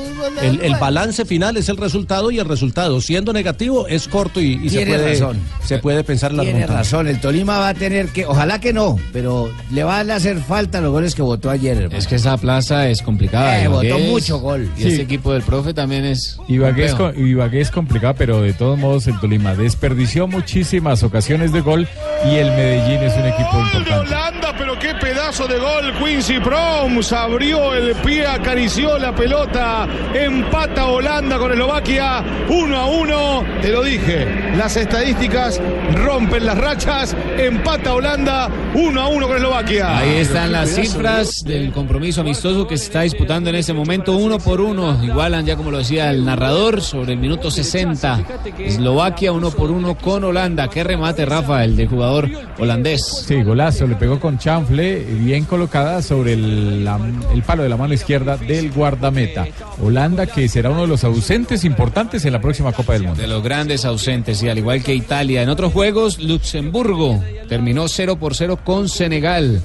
el- 0.42 0.60
el 0.62 0.74
balance 0.76 1.24
final 1.24 1.56
es 1.56 1.68
el 1.68 1.76
resultado 1.76 2.30
y 2.30 2.38
el 2.38 2.46
resultado, 2.48 3.00
siendo 3.00 3.32
negativo, 3.32 3.86
es 3.88 4.08
corto 4.08 4.40
y, 4.40 4.60
y 4.64 4.68
se, 4.70 4.84
puede, 4.86 5.12
razón. 5.12 5.38
se 5.64 5.78
puede 5.78 6.04
pensar 6.04 6.30
en 6.32 6.36
la 6.38 6.42
Tiene 6.44 6.58
remontada. 6.60 6.78
razón, 6.80 7.06
el 7.08 7.20
Tolima 7.20 7.58
va 7.58 7.68
a 7.68 7.74
tener 7.74 8.08
que, 8.08 8.26
ojalá 8.26 8.60
que 8.60 8.72
no, 8.72 8.98
pero 9.12 9.50
le 9.72 9.84
van 9.84 10.10
a 10.10 10.16
hacer 10.16 10.38
falta 10.40 10.80
los 10.80 10.90
goles 10.92 11.14
que 11.14 11.22
votó 11.22 11.50
ayer, 11.50 11.76
hermano. 11.76 11.96
Es 11.98 12.06
que 12.06 12.16
esa 12.16 12.36
plaza 12.36 12.88
es 12.88 13.02
complicada. 13.02 13.62
Eh, 13.64 13.68
es- 14.04 14.10
mucho 14.10 14.38
gol. 14.38 14.68
Y 14.76 14.82
Sí. 14.82 15.00
equipo 15.00 15.32
del 15.32 15.42
profe 15.42 15.74
también 15.74 16.04
es. 16.04 16.38
Ibagué 16.48 16.86
es, 16.86 16.96
Ibagué 17.16 17.60
es 17.60 17.70
complicado, 17.70 18.14
pero 18.16 18.40
de 18.40 18.52
todos 18.52 18.78
modos 18.78 19.06
el 19.06 19.18
Tolima 19.20 19.54
desperdició 19.54 20.26
muchísimas 20.26 21.02
ocasiones 21.02 21.52
de 21.52 21.60
gol 21.60 21.86
y 22.30 22.36
el 22.36 22.50
Medellín 22.50 23.00
es 23.02 23.14
un 23.16 23.26
equipo 23.26 23.58
importante. 23.60 23.92
Holanda, 23.94 24.54
pero 24.58 24.78
qué 24.78 24.94
pedazo 25.00 25.46
de 25.46 25.58
gol. 25.58 25.92
Quincy 26.02 26.40
Proms 26.40 27.12
abrió 27.12 27.74
el 27.74 27.94
pie, 27.96 28.26
acarició 28.26 28.98
la 28.98 29.14
pelota. 29.14 29.86
Empata 30.14 30.86
Holanda 30.86 31.38
con 31.38 31.52
Eslovaquia. 31.52 32.24
Uno 32.48 32.76
a 32.76 32.86
uno. 32.86 33.44
Te 33.60 33.68
lo 33.70 33.82
dije. 33.82 34.26
Las 34.56 34.76
estadísticas 34.76 35.60
rompen 35.94 36.46
las 36.46 36.58
rachas. 36.58 37.16
Empata 37.38 37.92
Holanda. 37.94 38.48
Uno 38.74 39.00
a 39.02 39.08
uno 39.08 39.26
con 39.26 39.36
Eslovaquia. 39.36 39.98
Ahí 39.98 40.16
están 40.18 40.52
las 40.52 40.70
cifras 40.70 41.42
del 41.44 41.72
compromiso 41.72 42.20
amistoso 42.22 42.66
que 42.66 42.76
se 42.78 42.84
está 42.84 43.02
disputando 43.02 43.50
en 43.50 43.56
este 43.56 43.72
momento, 43.72 44.16
uno 44.16 44.38
por 44.38 44.60
uno. 44.60 44.61
Igualan, 44.62 45.44
ya 45.44 45.56
como 45.56 45.70
lo 45.70 45.78
decía 45.78 46.10
el 46.10 46.24
narrador, 46.24 46.80
sobre 46.82 47.12
el 47.14 47.18
minuto 47.18 47.50
60. 47.50 48.24
Eslovaquia 48.58 49.32
uno 49.32 49.50
por 49.50 49.70
uno 49.70 49.96
con 49.96 50.22
Holanda. 50.24 50.68
Qué 50.68 50.84
remate, 50.84 51.24
Rafa, 51.26 51.64
el 51.64 51.76
del 51.76 51.88
jugador 51.88 52.28
holandés. 52.58 53.24
Sí, 53.26 53.42
golazo, 53.42 53.86
le 53.86 53.96
pegó 53.96 54.20
con 54.20 54.38
chanfle, 54.38 55.00
bien 55.00 55.44
colocada 55.44 56.00
sobre 56.02 56.34
el, 56.34 56.84
la- 56.84 57.00
el 57.34 57.42
palo 57.42 57.62
de 57.64 57.68
la 57.68 57.76
mano 57.76 57.92
izquierda 57.94 58.36
del 58.36 58.70
guardameta. 58.70 59.46
Holanda 59.82 60.26
que 60.26 60.48
será 60.48 60.70
uno 60.70 60.82
de 60.82 60.88
los 60.88 61.02
ausentes 61.04 61.64
importantes 61.64 62.24
en 62.24 62.32
la 62.32 62.40
próxima 62.40 62.72
Copa 62.72 62.92
del 62.92 63.02
Mundo. 63.04 63.20
De 63.20 63.26
los 63.28 63.42
grandes 63.42 63.84
ausentes, 63.84 64.42
y 64.42 64.48
al 64.48 64.58
igual 64.58 64.82
que 64.82 64.94
Italia. 64.94 65.42
En 65.42 65.48
otros 65.48 65.72
juegos, 65.72 66.20
Luxemburgo 66.20 67.22
terminó 67.48 67.88
0 67.88 68.16
por 68.16 68.34
0 68.36 68.58
con 68.64 68.88
Senegal, 68.88 69.60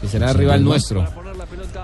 que 0.00 0.08
será 0.08 0.32
rival 0.32 0.62
nuestro. 0.62 1.21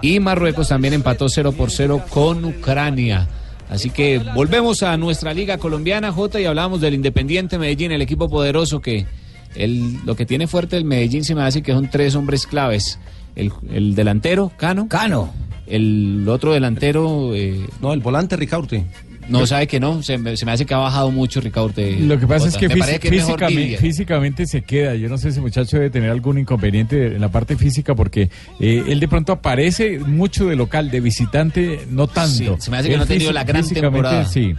Y 0.03 0.21
Marruecos 0.21 0.69
también 0.69 0.95
empató 0.95 1.29
0 1.29 1.53
por 1.53 1.71
0 1.71 2.05
con 2.11 2.45
Ucrania. 2.45 3.29
Así 3.69 3.91
que 3.91 4.19
volvemos 4.35 4.83
a 4.83 4.97
nuestra 4.97 5.35
liga 5.35 5.59
colombiana, 5.59 6.11
J, 6.13 6.41
y 6.41 6.47
hablamos 6.47 6.81
del 6.81 6.95
Independiente 6.95 7.59
Medellín, 7.59 7.93
el 7.93 8.01
equipo 8.01 8.29
poderoso 8.29 8.81
que 8.81 9.07
el, 9.55 10.05
lo 10.07 10.17
que 10.17 10.25
tiene 10.25 10.47
fuerte 10.47 10.77
el 10.77 10.85
Medellín 10.85 11.25
se 11.25 11.35
me 11.35 11.43
hace 11.43 11.63
que 11.63 11.73
son 11.73 11.91
tres 11.91 12.15
hombres 12.15 12.47
claves. 12.47 12.99
El, 13.37 13.53
el 13.71 13.95
delantero, 13.95 14.51
Cano. 14.57 14.89
Cano. 14.89 15.33
El 15.67 16.27
otro 16.29 16.55
delantero... 16.55 17.35
eh, 17.35 17.67
no, 17.81 17.93
el 17.93 18.01
volante 18.01 18.37
Ricaurte. 18.37 18.87
No, 19.29 19.47
sabe 19.47 19.67
que 19.67 19.79
no, 19.79 20.03
se, 20.03 20.19
me- 20.19 20.37
se 20.37 20.45
me 20.47 20.53
hace 20.53 20.65
que 20.67 20.75
ha 20.75 20.79
bajado 20.79 21.11
mucho 21.11 21.41
Ricaurte. 21.41 21.93
Lo 22.01 22.19
que 22.19 22.27
pasa 22.27 22.49
es 22.49 22.57
que, 22.57 22.69
físicamente, 23.11 23.77
físicamente 23.79 24.47
se 24.47 24.63
queda. 24.63 24.95
Yo 24.95 25.09
no 25.09 25.17
sé 25.19 25.25
si 25.25 25.29
ese 25.29 25.41
muchacho 25.41 25.77
debe 25.77 25.91
tener 25.91 26.11
algún 26.11 26.39
inconveniente 26.39 27.07
en 27.15 27.21
la 27.21 27.29
parte 27.29 27.57
física 27.57 27.95
porque 27.95 28.31
eh, 28.61 28.85
él 28.89 29.01
de 29.01 29.09
pronto 29.09 29.33
aparece 29.33 29.99
mucho 29.99 30.47
de 30.47 30.57
local, 30.57 30.91
de 30.91 31.01
visitante, 31.01 31.81
no 31.91 32.07
tanto. 32.07 32.57
Sí, 32.57 32.63
se 32.63 32.71
me 32.71 32.79
hace 32.79 32.89
que 32.89 32.95
Él 32.95 32.99
no 32.99 33.05
ha 33.05 33.07
tenido 33.07 33.33
la 33.33 33.45
gran 33.45 33.63
temporada. 33.69 34.25
Sí. 34.25 34.55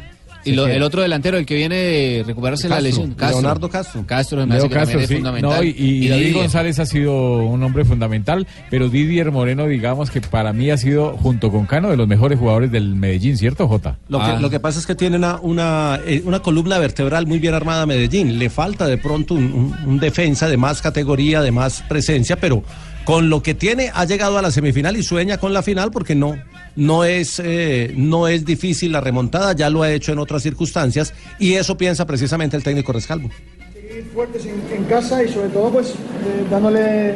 Y 0.45 0.53
lo- 0.53 0.67
el 0.67 0.81
otro 0.83 1.01
delantero, 1.01 1.37
el 1.37 1.45
que 1.45 1.55
viene 1.55 1.75
de 1.75 2.23
recuperarse 2.25 2.69
la 2.69 2.75
Castro, 2.75 2.89
lesión, 2.89 3.13
Castro. 3.13 3.41
Leonardo 3.41 3.69
Castro. 3.69 4.03
Castro, 4.07 4.47
me 4.47 4.55
Leo 4.55 4.69
que 4.69 4.79
es 4.81 5.07
fundamental. 5.11 5.41
No, 5.57 5.63
y, 5.63 5.69
y 5.77 6.07
David 6.07 6.23
Didier. 6.25 6.33
González 6.41 6.79
ha 6.79 6.85
sido 6.85 7.37
un 7.43 7.61
hombre 7.61 7.83
fundamental, 7.85 8.47
pero 8.69 8.87
Didier 8.89 9.31
Moreno, 9.31 9.67
digamos 9.67 10.09
que 10.11 10.21
para 10.21 10.53
mí 10.53 10.69
ha 10.71 10.77
sido, 10.77 11.17
junto 11.17 11.51
con 11.51 11.65
Cano, 11.65 11.89
de 11.89 11.97
los 11.97 12.07
mejores 12.07 12.39
jugadores 12.39 12.71
del 12.71 12.95
Medellín, 12.95 13.37
¿cierto, 13.37 13.67
Jota? 13.67 13.97
Lo, 14.07 14.19
que, 14.25 14.39
lo 14.41 14.49
que 14.49 14.59
pasa 14.59 14.79
es 14.79 14.85
que 14.87 14.95
tiene 14.95 15.17
una, 15.17 15.39
una, 15.41 15.99
eh, 16.05 16.21
una 16.25 16.39
columna 16.39 16.77
vertebral 16.79 17.27
muy 17.27 17.39
bien 17.39 17.53
armada 17.53 17.81
a 17.81 17.85
Medellín. 17.85 18.39
Le 18.39 18.49
falta 18.49 18.87
de 18.87 18.97
pronto 18.97 19.33
un, 19.33 19.43
un- 19.53 19.75
un 19.85 19.99
defensa 19.99 20.47
de 20.47 20.55
más 20.57 20.81
categoría, 20.81 21.41
de 21.41 21.51
más 21.51 21.83
presencia, 21.89 22.37
pero 22.37 22.63
con 23.05 23.29
lo 23.29 23.41
que 23.41 23.55
tiene 23.55 23.91
ha 23.93 24.05
llegado 24.05 24.37
a 24.37 24.41
la 24.41 24.51
semifinal 24.51 24.95
y 24.95 25.03
sueña 25.03 25.37
con 25.37 25.51
la 25.53 25.63
final 25.63 25.89
porque 25.91 26.13
no, 26.15 26.37
no, 26.75 27.03
es, 27.03 27.41
eh, 27.43 27.93
no 27.95 28.27
es 28.27 28.45
difícil 28.45 28.91
la 28.91 29.01
remontada, 29.01 29.53
ya 29.53 29.69
lo 29.69 29.83
ha 29.83 29.91
hecho 29.91 30.11
en 30.11 30.19
otras 30.19 30.43
circunstancias 30.43 31.13
y 31.39 31.53
eso 31.53 31.77
piensa 31.77 32.05
precisamente 32.05 32.57
el 32.57 32.63
técnico 32.63 32.93
Rescalvo. 32.93 33.29
seguir 33.73 34.05
fuertes 34.13 34.45
en, 34.45 34.83
casa 34.85 35.23
y 35.23 35.27
sobre 35.29 35.49
todo 35.49 35.69
pues 35.69 35.91
eh, 35.91 36.45
dándole 36.49 37.15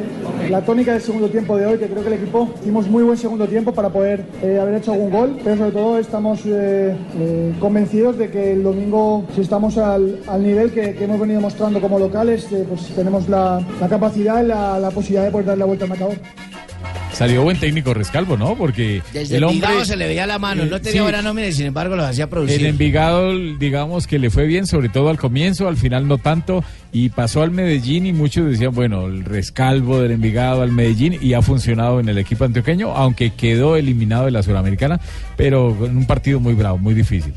la 0.49 0.64
tónica 0.64 0.93
del 0.93 1.01
segundo 1.01 1.30
tiempo 1.30 1.58
de 1.58 1.66
hoy, 1.66 1.78
que 1.80 1.88
creo 1.88 2.01
que 2.01 2.08
el 2.08 2.16
equipo 2.16 2.54
hicimos 2.62 2.88
muy 2.88 3.04
buen 3.04 3.18
segundo 3.18 3.47
tiempo 3.47 3.74
para 3.74 3.89
poder 3.89 4.26
eh, 4.41 4.60
haber 4.60 4.76
hecho 4.76 4.93
algún 4.93 5.10
gol, 5.10 5.39
pero 5.43 5.58
sobre 5.58 5.72
todo 5.72 5.97
estamos 5.97 6.41
convencidos 7.60 8.18
de 8.18 8.30
que 8.30 8.54
el 8.54 8.64
domingo 8.64 9.26
si 9.34 9.41
estamos 9.41 9.78
al, 9.78 10.20
al 10.28 10.43
nivel 10.43 10.72
que, 10.72 10.95
hemos 11.04 11.20
venido 11.20 11.41
mostrando 11.41 11.80
como 11.82 11.99
locales, 11.99 12.47
pues 12.70 12.88
tenemos 12.95 13.28
la, 13.30 13.66
capacidad 13.89 14.43
y 14.43 14.47
la, 14.47 14.80
la 14.80 14.91
posibilidad 14.91 15.26
de 15.26 15.32
poder 15.32 15.47
darle 15.47 15.60
la 15.60 15.66
vuelta 15.66 15.86
al 15.86 15.89
marcador. 15.89 16.18
Salió 17.14 17.43
buen 17.43 17.59
técnico 17.59 17.93
Rescalvo, 17.93 18.38
¿no? 18.38 18.55
Porque 18.55 19.01
Desde 19.14 19.38
el 19.38 19.43
hombre... 19.43 19.57
Envigado 19.68 19.86
se 19.86 19.95
le 19.95 20.07
veía 20.07 20.26
la 20.26 20.39
mano, 20.39 20.66
no 20.66 20.82
tenía 20.82 20.93
sí. 20.93 21.03
buena 21.03 21.22
nómina 21.22 21.47
y 21.47 21.53
sin 21.53 21.68
embargo 21.68 21.95
los 21.95 22.05
hacía 22.05 22.28
producir. 22.28 22.59
El 22.59 22.66
Envigado, 22.66 23.38
digamos 23.59 24.07
que 24.07 24.18
le 24.18 24.32
fue 24.32 24.47
bien, 24.47 24.66
sobre 24.66 24.89
todo 24.89 25.09
al 25.09 25.18
comienzo, 25.18 25.68
al 25.68 25.78
final 25.78 26.07
no 26.07 26.18
tanto, 26.18 26.64
y 26.91 27.09
pasó 27.09 27.43
al 27.43 27.51
Medellín 27.51 28.07
y 28.07 28.14
muchos 28.14 28.49
decían, 28.49 28.74
bueno, 28.74 29.05
el 29.05 29.24
rescalvo 29.26 30.01
del 30.01 30.11
Envigado 30.14 30.64
al 30.64 30.72
Medellín 30.72 31.18
y 31.22 31.34
ha 31.34 31.41
funcionado 31.43 31.99
en 31.99 32.09
el 32.09 32.18
equipo 32.18 32.45
antioqueño, 32.45 32.91
aunque 32.95 33.30
quedó 33.32 33.76
eliminado 33.76 34.26
de 34.26 34.32
la 34.32 34.41
Suramericana, 34.41 34.99
pero 35.38 35.86
en 35.86 35.97
un 35.97 36.05
partido 36.05 36.39
muy 36.39 36.55
bravo, 36.55 36.80
muy 36.80 36.95
difícil. 36.95 37.34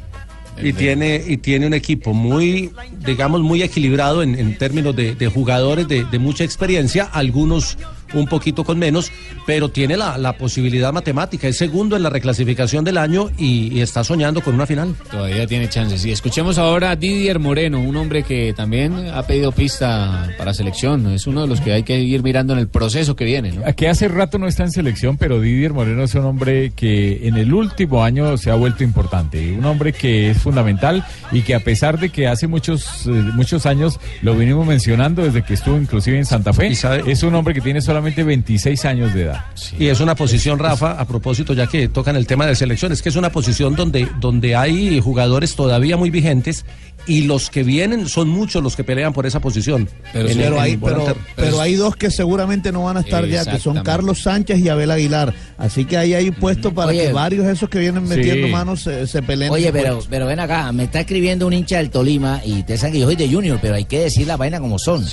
Y 0.63 0.73
tiene, 0.73 1.23
y 1.27 1.37
tiene 1.37 1.67
un 1.67 1.75
equipo 1.75 2.15
muy, 2.15 2.71
digamos, 3.05 3.43
muy 3.43 3.63
equilibrado 3.63 4.23
en, 4.23 4.39
en 4.39 4.57
términos 4.57 4.97
de, 4.97 5.15
de 5.15 5.27
jugadores 5.27 5.87
de, 5.87 6.05
de 6.05 6.19
mucha 6.19 6.45
experiencia, 6.45 7.05
algunos 7.05 7.77
un 8.15 8.27
poquito 8.27 8.65
con 8.65 8.79
menos, 8.79 9.11
pero 9.47 9.69
tiene 9.69 9.97
la, 9.97 10.19
la 10.19 10.35
posibilidad 10.35 10.93
matemática. 10.93 11.49
Es 11.49 11.57
segundo 11.57 11.97
en 11.97 12.03
la 12.03 12.11
reclasificación 12.11 12.85
del 12.85 12.99
año 12.99 13.31
y, 13.39 13.73
y 13.73 13.81
está 13.81 14.05
soñando 14.05 14.41
con 14.41 14.55
una 14.55 14.67
final. 14.67 14.95
Todavía 15.11 15.47
tiene 15.47 15.69
chances. 15.69 16.05
Y 16.05 16.13
escuchemos 16.13 16.59
ahora 16.59 16.91
a 16.91 16.97
Didier 16.97 17.39
Moreno, 17.39 17.81
un 17.81 17.97
hombre 17.97 18.23
que 18.23 18.55
también 18.55 19.09
ha 19.13 19.23
pedido 19.23 19.53
pista 19.53 20.31
para 20.39 20.55
selección. 20.55 21.13
Es 21.13 21.27
uno 21.27 21.43
de 21.43 21.49
los 21.49 21.61
que 21.61 21.73
hay 21.73 21.83
que 21.83 22.01
ir 22.01 22.23
mirando 22.23 22.53
en 22.53 22.59
el 22.59 22.69
proceso 22.69 23.17
que 23.17 23.25
viene. 23.25 23.53
¿no? 23.53 23.63
Que 23.75 23.89
hace 23.89 24.09
rato 24.09 24.39
no 24.39 24.47
está 24.47 24.65
en 24.65 24.73
selección, 24.73 25.17
pero 25.17 25.41
Didier 25.41 25.73
Moreno 25.73 26.05
es 26.05 26.15
un 26.15 26.25
hombre 26.25 26.73
que 26.75 27.27
en 27.27 27.37
el 27.37 27.53
último 27.53 28.05
año 28.05 28.37
se 28.37 28.51
ha 28.51 28.55
vuelto 28.55 28.85
importante. 28.85 29.53
Un 29.53 29.65
hombre 29.65 29.93
que 29.93 30.31
es 30.31 30.39
fundamental 30.39 31.05
y 31.33 31.43
que 31.43 31.55
a 31.55 31.61
pesar 31.61 31.99
de 31.99 32.11
que 32.11 32.29
hace 32.29 32.47
muchos, 32.47 33.07
eh, 33.07 33.11
muchos 33.11 33.67
años 33.67 33.99
lo 34.23 34.37
venimos 34.37 34.67
mencionando 34.67 35.23
desde 35.23 35.43
que 35.43 35.55
estuvo 35.55 35.77
inclusive 35.77 36.19
en 36.19 36.27
Santa 36.27 36.53
Fe, 36.53 36.73
es 37.07 37.23
un 37.23 37.35
hombre 37.35 37.55
que 37.55 37.61
tiene 37.61 37.81
solamente 37.81 37.96
26 38.01 38.85
años 38.85 39.15
de 39.15 39.23
edad. 39.23 39.45
Y 39.79 39.87
es 39.87 40.01
una 40.01 40.15
posición, 40.15 40.59
Rafa, 40.59 40.93
a 40.93 41.05
propósito, 41.07 41.53
ya 41.53 41.67
que 41.67 41.89
tocan 41.89 42.17
el 42.17 42.27
tema 42.27 42.47
de 42.47 42.55
selecciones, 42.55 43.03
que 43.03 43.09
es 43.09 43.17
una 43.17 43.31
posición 43.31 43.75
donde, 43.75 44.09
donde 44.21 44.57
hay 44.57 45.01
jugadores 45.01 45.55
todavía 45.55 45.97
muy 45.97 46.11
vigentes 46.11 46.65
y 47.07 47.23
los 47.23 47.51
que 47.51 47.63
vienen 47.63 48.09
son 48.09 48.29
muchos 48.29 48.63
los 48.63 48.75
que 48.77 48.85
pelean 48.85 49.13
por 49.13 49.27
esa 49.27 49.41
posición. 49.41 49.89
Pero, 50.13 50.29
En 50.29 50.41
el- 50.41 50.53
en 50.55 50.59
hay, 50.59 50.77
pero, 50.77 51.17
pero 51.37 51.61
hay 51.61 51.75
dos 51.75 51.97
que 51.97 52.11
seguramente 52.11 52.73
no 52.73 52.85
van 52.85 52.97
a 52.97 53.01
estar 53.01 53.27
ya, 53.27 53.45
que 53.45 53.59
son. 53.59 53.83
Carlos 53.83 54.23
Sánchez 54.23 54.59
y 54.61 54.69
Abel 54.69 54.91
Aguilar. 54.91 55.33
Así 55.59 55.85
que 55.85 55.97
ahí 55.97 56.15
hay 56.15 56.31
puesto 56.31 56.73
para 56.75 56.91
Oye. 56.91 57.07
que 57.07 57.13
varios 57.13 57.47
de 57.47 57.53
esos 57.53 57.69
que 57.69 57.79
vienen 57.79 58.05
metiendo 58.05 58.47
Sí. 58.47 58.53
manos 58.53 58.83
se, 58.83 59.07
se 59.07 59.23
peleen. 59.23 59.51
Oye, 59.53 59.73
pero, 59.73 60.01
pero 60.11 60.27
ven 60.27 60.41
acá, 60.41 60.71
me 60.73 60.85
está 60.85 61.01
escribiendo 61.01 61.47
un 61.47 61.53
hincha 61.53 61.79
del 61.79 61.91
Tolima 61.91 62.41
y 62.45 62.59
ustedes 62.61 62.81
saben 62.81 62.93
que 62.95 63.01
yo 63.01 63.07
soy 63.07 63.17
de 63.17 63.29
Junior, 63.29 63.59
pero 63.63 63.75
hay 63.75 63.85
que 63.85 64.01
decir 64.01 64.27
la 64.27 64.37
vaina 64.37 64.61
como 64.61 64.79
son. 64.79 65.05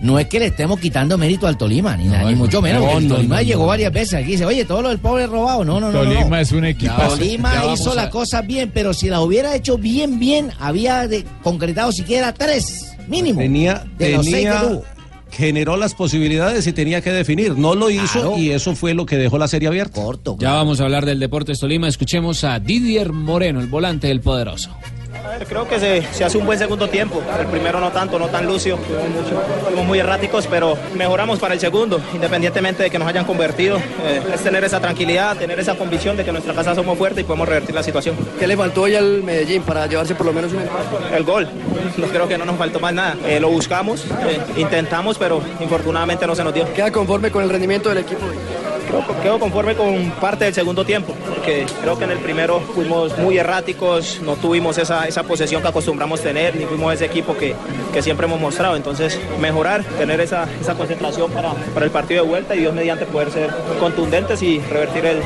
No 0.00 0.18
es 0.18 0.26
que 0.26 0.38
le 0.40 0.46
estemos 0.46 0.78
quitando 0.80 1.16
mérito 1.16 1.46
al 1.46 1.56
Tolima, 1.56 1.96
ni, 1.96 2.04
nada, 2.08 2.28
ni 2.28 2.34
mucho 2.36 2.60
menos, 2.60 2.82
no, 2.82 2.98
el 2.98 3.08
Tolima 3.08 3.36
no, 3.36 3.42
llegó 3.42 3.62
no. 3.62 3.68
varias 3.68 3.92
veces 3.92 4.14
aquí 4.14 4.28
y 4.28 4.32
dice, 4.32 4.44
oye, 4.46 4.64
todo 4.64 4.82
lo 4.82 4.88
del 4.90 4.98
pobre 4.98 5.26
robado. 5.26 5.64
No, 5.64 5.80
no, 5.80 5.92
no. 5.92 6.04
no, 6.04 6.10
Tolima 6.10 6.24
no. 6.36 6.38
es 6.38 6.52
un 6.52 6.64
equipazo. 6.64 7.16
Tolima 7.16 7.54
hizo 7.72 7.92
a- 7.92 7.94
las 7.94 8.08
cosas 8.08 8.46
bien, 8.46 8.70
pero 8.74 8.92
si 8.92 9.08
las 9.08 9.20
hubiera 9.20 9.54
hecho 9.54 9.78
bien, 9.78 10.18
bien, 10.18 10.50
había 10.60 11.06
de- 11.08 11.24
concretado 11.50 11.92
siquiera 11.92 12.34
tres, 12.34 12.92
mínimo. 13.06 13.38
Tenía, 13.38 13.84
de 13.98 14.10
los 14.16 14.24
seis 14.26 14.36
tenía- 14.38 14.60
que 14.60 14.66
tuvo. 14.66 14.84
generó 15.30 15.76
las 15.76 15.94
posibilidades 15.94 16.66
y 16.66 16.72
tenía 16.72 17.00
que 17.02 17.12
definir. 17.12 17.56
No 17.56 17.76
lo 17.76 17.88
hizo 17.88 18.36
y 18.36 18.50
eso 18.50 18.74
fue 18.74 18.94
lo 18.94 19.06
que 19.06 19.16
dejó 19.16 19.38
la 19.38 19.46
serie 19.46 19.68
abierta. 19.68 20.00
Ya 20.40 20.54
vamos 20.54 20.80
a 20.80 20.84
hablar 20.84 21.06
del 21.06 21.20
Deportes 21.20 21.60
Tolima. 21.60 21.86
Escuchemos 21.86 22.42
a 22.42 22.58
Didier 22.58 23.12
Moreno, 23.12 23.60
el 23.60 23.68
volante 23.68 24.08
del 24.08 24.20
poderoso. 24.22 24.70
Creo 25.48 25.68
que 25.68 25.78
se, 25.78 26.02
se 26.12 26.24
hace 26.24 26.38
un 26.38 26.46
buen 26.46 26.58
segundo 26.58 26.88
tiempo. 26.88 27.22
El 27.38 27.46
primero 27.46 27.80
no 27.80 27.90
tanto, 27.90 28.18
no 28.18 28.28
tan 28.28 28.46
lucio. 28.46 28.78
Fuimos 29.64 29.84
muy 29.84 29.98
erráticos, 29.98 30.46
pero 30.46 30.76
mejoramos 30.94 31.38
para 31.38 31.54
el 31.54 31.60
segundo, 31.60 32.00
independientemente 32.14 32.82
de 32.82 32.90
que 32.90 32.98
nos 32.98 33.08
hayan 33.08 33.24
convertido. 33.24 33.78
Eh, 33.78 34.22
es 34.34 34.40
tener 34.42 34.64
esa 34.64 34.80
tranquilidad, 34.80 35.36
tener 35.36 35.58
esa 35.60 35.74
convicción 35.76 36.16
de 36.16 36.24
que 36.24 36.30
en 36.30 36.34
nuestra 36.34 36.54
casa 36.54 36.74
somos 36.74 36.96
fuertes 36.98 37.22
y 37.22 37.24
podemos 37.24 37.48
revertir 37.48 37.74
la 37.74 37.82
situación. 37.82 38.16
¿Qué 38.38 38.46
le 38.46 38.56
faltó 38.56 38.82
hoy 38.82 38.94
al 38.94 39.22
Medellín 39.22 39.62
para 39.62 39.86
llevarse 39.86 40.14
por 40.14 40.26
lo 40.26 40.32
menos 40.32 40.52
un 40.52 40.62
empate? 40.62 41.16
El 41.16 41.24
gol. 41.24 41.48
No 41.96 42.06
creo 42.08 42.28
que 42.28 42.38
no 42.38 42.44
nos 42.44 42.56
faltó 42.56 42.80
más 42.80 42.92
nada. 42.92 43.16
Eh, 43.26 43.40
lo 43.40 43.48
buscamos, 43.48 44.04
eh, 44.04 44.40
intentamos, 44.56 45.18
pero 45.18 45.40
infortunadamente 45.60 46.26
no 46.26 46.34
se 46.34 46.44
nos 46.44 46.54
dio. 46.54 46.72
¿Queda 46.72 46.90
conforme 46.90 47.30
con 47.30 47.42
el 47.42 47.50
rendimiento 47.50 47.88
del 47.88 47.98
equipo? 47.98 48.26
Creo- 48.88 49.06
Quedo 49.22 49.38
conforme 49.40 49.74
con 49.74 50.10
parte 50.20 50.44
del 50.44 50.54
segundo 50.54 50.84
tiempo, 50.84 51.14
porque 51.28 51.66
creo 51.82 51.98
que 51.98 52.04
en 52.04 52.10
el 52.12 52.18
primero 52.18 52.60
fuimos 52.74 53.16
muy 53.18 53.38
erráticos, 53.38 54.20
no 54.24 54.34
tuvimos 54.36 54.78
esa, 54.78 55.06
esa 55.06 55.22
posesión 55.24 55.62
que 55.62 55.68
acostumbramos 55.68 56.20
tener, 56.22 56.54
ni 56.56 56.64
fuimos 56.64 56.94
ese 56.94 57.06
equipo 57.06 57.36
que, 57.36 57.54
que 57.92 58.02
siempre 58.02 58.26
hemos 58.26 58.40
mostrado. 58.40 58.76
Entonces, 58.76 59.18
mejorar, 59.40 59.82
tener 59.98 60.20
esa, 60.20 60.46
esa 60.60 60.74
concentración 60.74 61.30
para, 61.32 61.52
para 61.74 61.86
el 61.86 61.90
partido 61.90 62.22
de 62.22 62.28
vuelta 62.28 62.54
y 62.54 62.60
Dios 62.60 62.74
mediante 62.74 63.04
poder 63.06 63.30
ser 63.32 63.50
contundentes 63.80 64.42
y 64.42 64.60
revertir 64.60 65.04
el, 65.06 65.18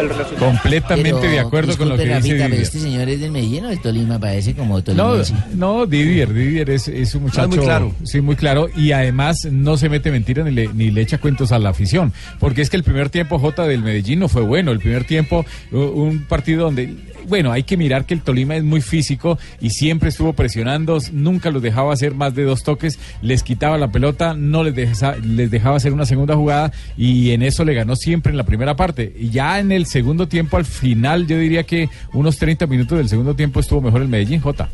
el 0.00 0.08
resultado. 0.10 0.46
Completamente 0.46 1.18
Pero, 1.20 1.32
de 1.32 1.38
acuerdo 1.40 1.76
con 1.78 1.88
lo 1.88 1.96
que 1.96 2.04
dice 2.06 2.34
Didier. 2.34 2.52
este 2.54 2.78
señor 2.78 3.08
es 3.08 3.20
del 3.20 3.30
Medellín 3.30 3.64
o 3.64 3.68
del 3.68 3.80
Tolima, 3.80 4.18
parece 4.18 4.54
como 4.54 4.76
No, 4.78 4.82
Tolima. 4.82 5.24
no, 5.54 5.86
Didier, 5.86 6.32
Didier 6.32 6.70
es, 6.70 6.88
es 6.88 7.14
un 7.14 7.22
muchacho 7.24 7.48
muy 7.48 7.58
claro. 7.58 7.92
sí, 8.04 8.20
muy 8.20 8.36
claro 8.36 8.68
y 8.76 8.92
además 8.92 9.46
no 9.50 9.76
se 9.76 9.88
mete 9.88 10.10
mentira 10.10 10.44
ni 10.44 10.50
le, 10.50 10.68
ni 10.74 10.90
le 10.90 11.00
echa 11.00 11.18
cuentos 11.18 11.52
a 11.52 11.58
la 11.58 11.70
afición, 11.70 12.12
porque 12.38 12.62
es 12.62 12.70
que 12.70 12.76
el 12.76 12.84
primer 12.84 13.05
tiempo 13.10 13.38
J 13.38 13.66
del 13.66 13.82
Medellín 13.82 14.18
no 14.20 14.28
fue 14.28 14.42
bueno, 14.42 14.72
el 14.72 14.78
primer 14.78 15.04
tiempo 15.04 15.44
un 15.72 16.24
partido 16.28 16.64
donde 16.64 16.94
bueno, 17.28 17.50
hay 17.50 17.64
que 17.64 17.76
mirar 17.76 18.04
que 18.04 18.14
el 18.14 18.20
Tolima 18.20 18.54
es 18.54 18.62
muy 18.62 18.80
físico 18.80 19.36
y 19.60 19.70
siempre 19.70 20.10
estuvo 20.10 20.32
presionando, 20.32 20.98
nunca 21.12 21.50
los 21.50 21.60
dejaba 21.60 21.92
hacer 21.92 22.14
más 22.14 22.36
de 22.36 22.44
dos 22.44 22.62
toques, 22.62 23.00
les 23.20 23.42
quitaba 23.42 23.76
la 23.78 23.88
pelota, 23.90 24.34
no 24.34 24.62
les, 24.62 24.76
deja- 24.76 25.16
les 25.16 25.50
dejaba 25.50 25.76
hacer 25.76 25.92
una 25.92 26.06
segunda 26.06 26.36
jugada 26.36 26.70
y 26.96 27.30
en 27.32 27.42
eso 27.42 27.64
le 27.64 27.74
ganó 27.74 27.96
siempre 27.96 28.30
en 28.30 28.36
la 28.36 28.44
primera 28.44 28.76
parte. 28.76 29.12
Ya 29.32 29.58
en 29.58 29.72
el 29.72 29.86
segundo 29.86 30.28
tiempo, 30.28 30.56
al 30.56 30.64
final, 30.64 31.26
yo 31.26 31.36
diría 31.36 31.64
que 31.64 31.88
unos 32.12 32.36
30 32.38 32.64
minutos 32.68 32.96
del 32.98 33.08
segundo 33.08 33.34
tiempo 33.34 33.58
estuvo 33.58 33.80
mejor 33.80 34.02
el 34.02 34.08
Medellín, 34.08 34.38
J. 34.40 34.68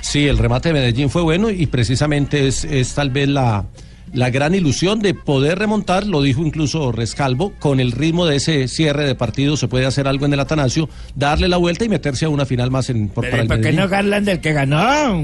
Sí, 0.00 0.26
el 0.26 0.38
remate 0.38 0.70
de 0.70 0.80
Medellín 0.80 1.08
fue 1.08 1.22
bueno 1.22 1.50
y 1.50 1.66
precisamente 1.66 2.48
es, 2.48 2.64
es 2.64 2.94
tal 2.94 3.10
vez 3.10 3.28
la, 3.28 3.64
la 4.12 4.30
gran 4.30 4.54
ilusión 4.54 5.00
de 5.00 5.14
poder 5.14 5.58
remontar, 5.58 6.06
lo 6.06 6.20
dijo 6.22 6.42
incluso 6.44 6.92
Rescalvo, 6.92 7.52
con 7.58 7.80
el 7.80 7.92
ritmo 7.92 8.26
de 8.26 8.36
ese 8.36 8.68
cierre 8.68 9.04
de 9.06 9.14
partido 9.14 9.56
se 9.56 9.68
puede 9.68 9.86
hacer 9.86 10.06
algo 10.06 10.26
en 10.26 10.32
el 10.34 10.40
Atanasio, 10.40 10.88
darle 11.14 11.48
la 11.48 11.56
vuelta 11.56 11.84
y 11.84 11.88
meterse 11.88 12.26
a 12.26 12.28
una 12.28 12.44
final 12.46 12.70
más 12.70 12.90
en, 12.90 13.08
por, 13.08 13.24
para 13.28 13.42
el 13.42 13.48
¿Por 13.48 13.56
qué 13.56 13.62
Medellín. 13.62 13.80
no 13.80 13.88
Garland 13.88 14.26
del 14.26 14.40
que 14.40 14.52
ganó? 14.52 14.76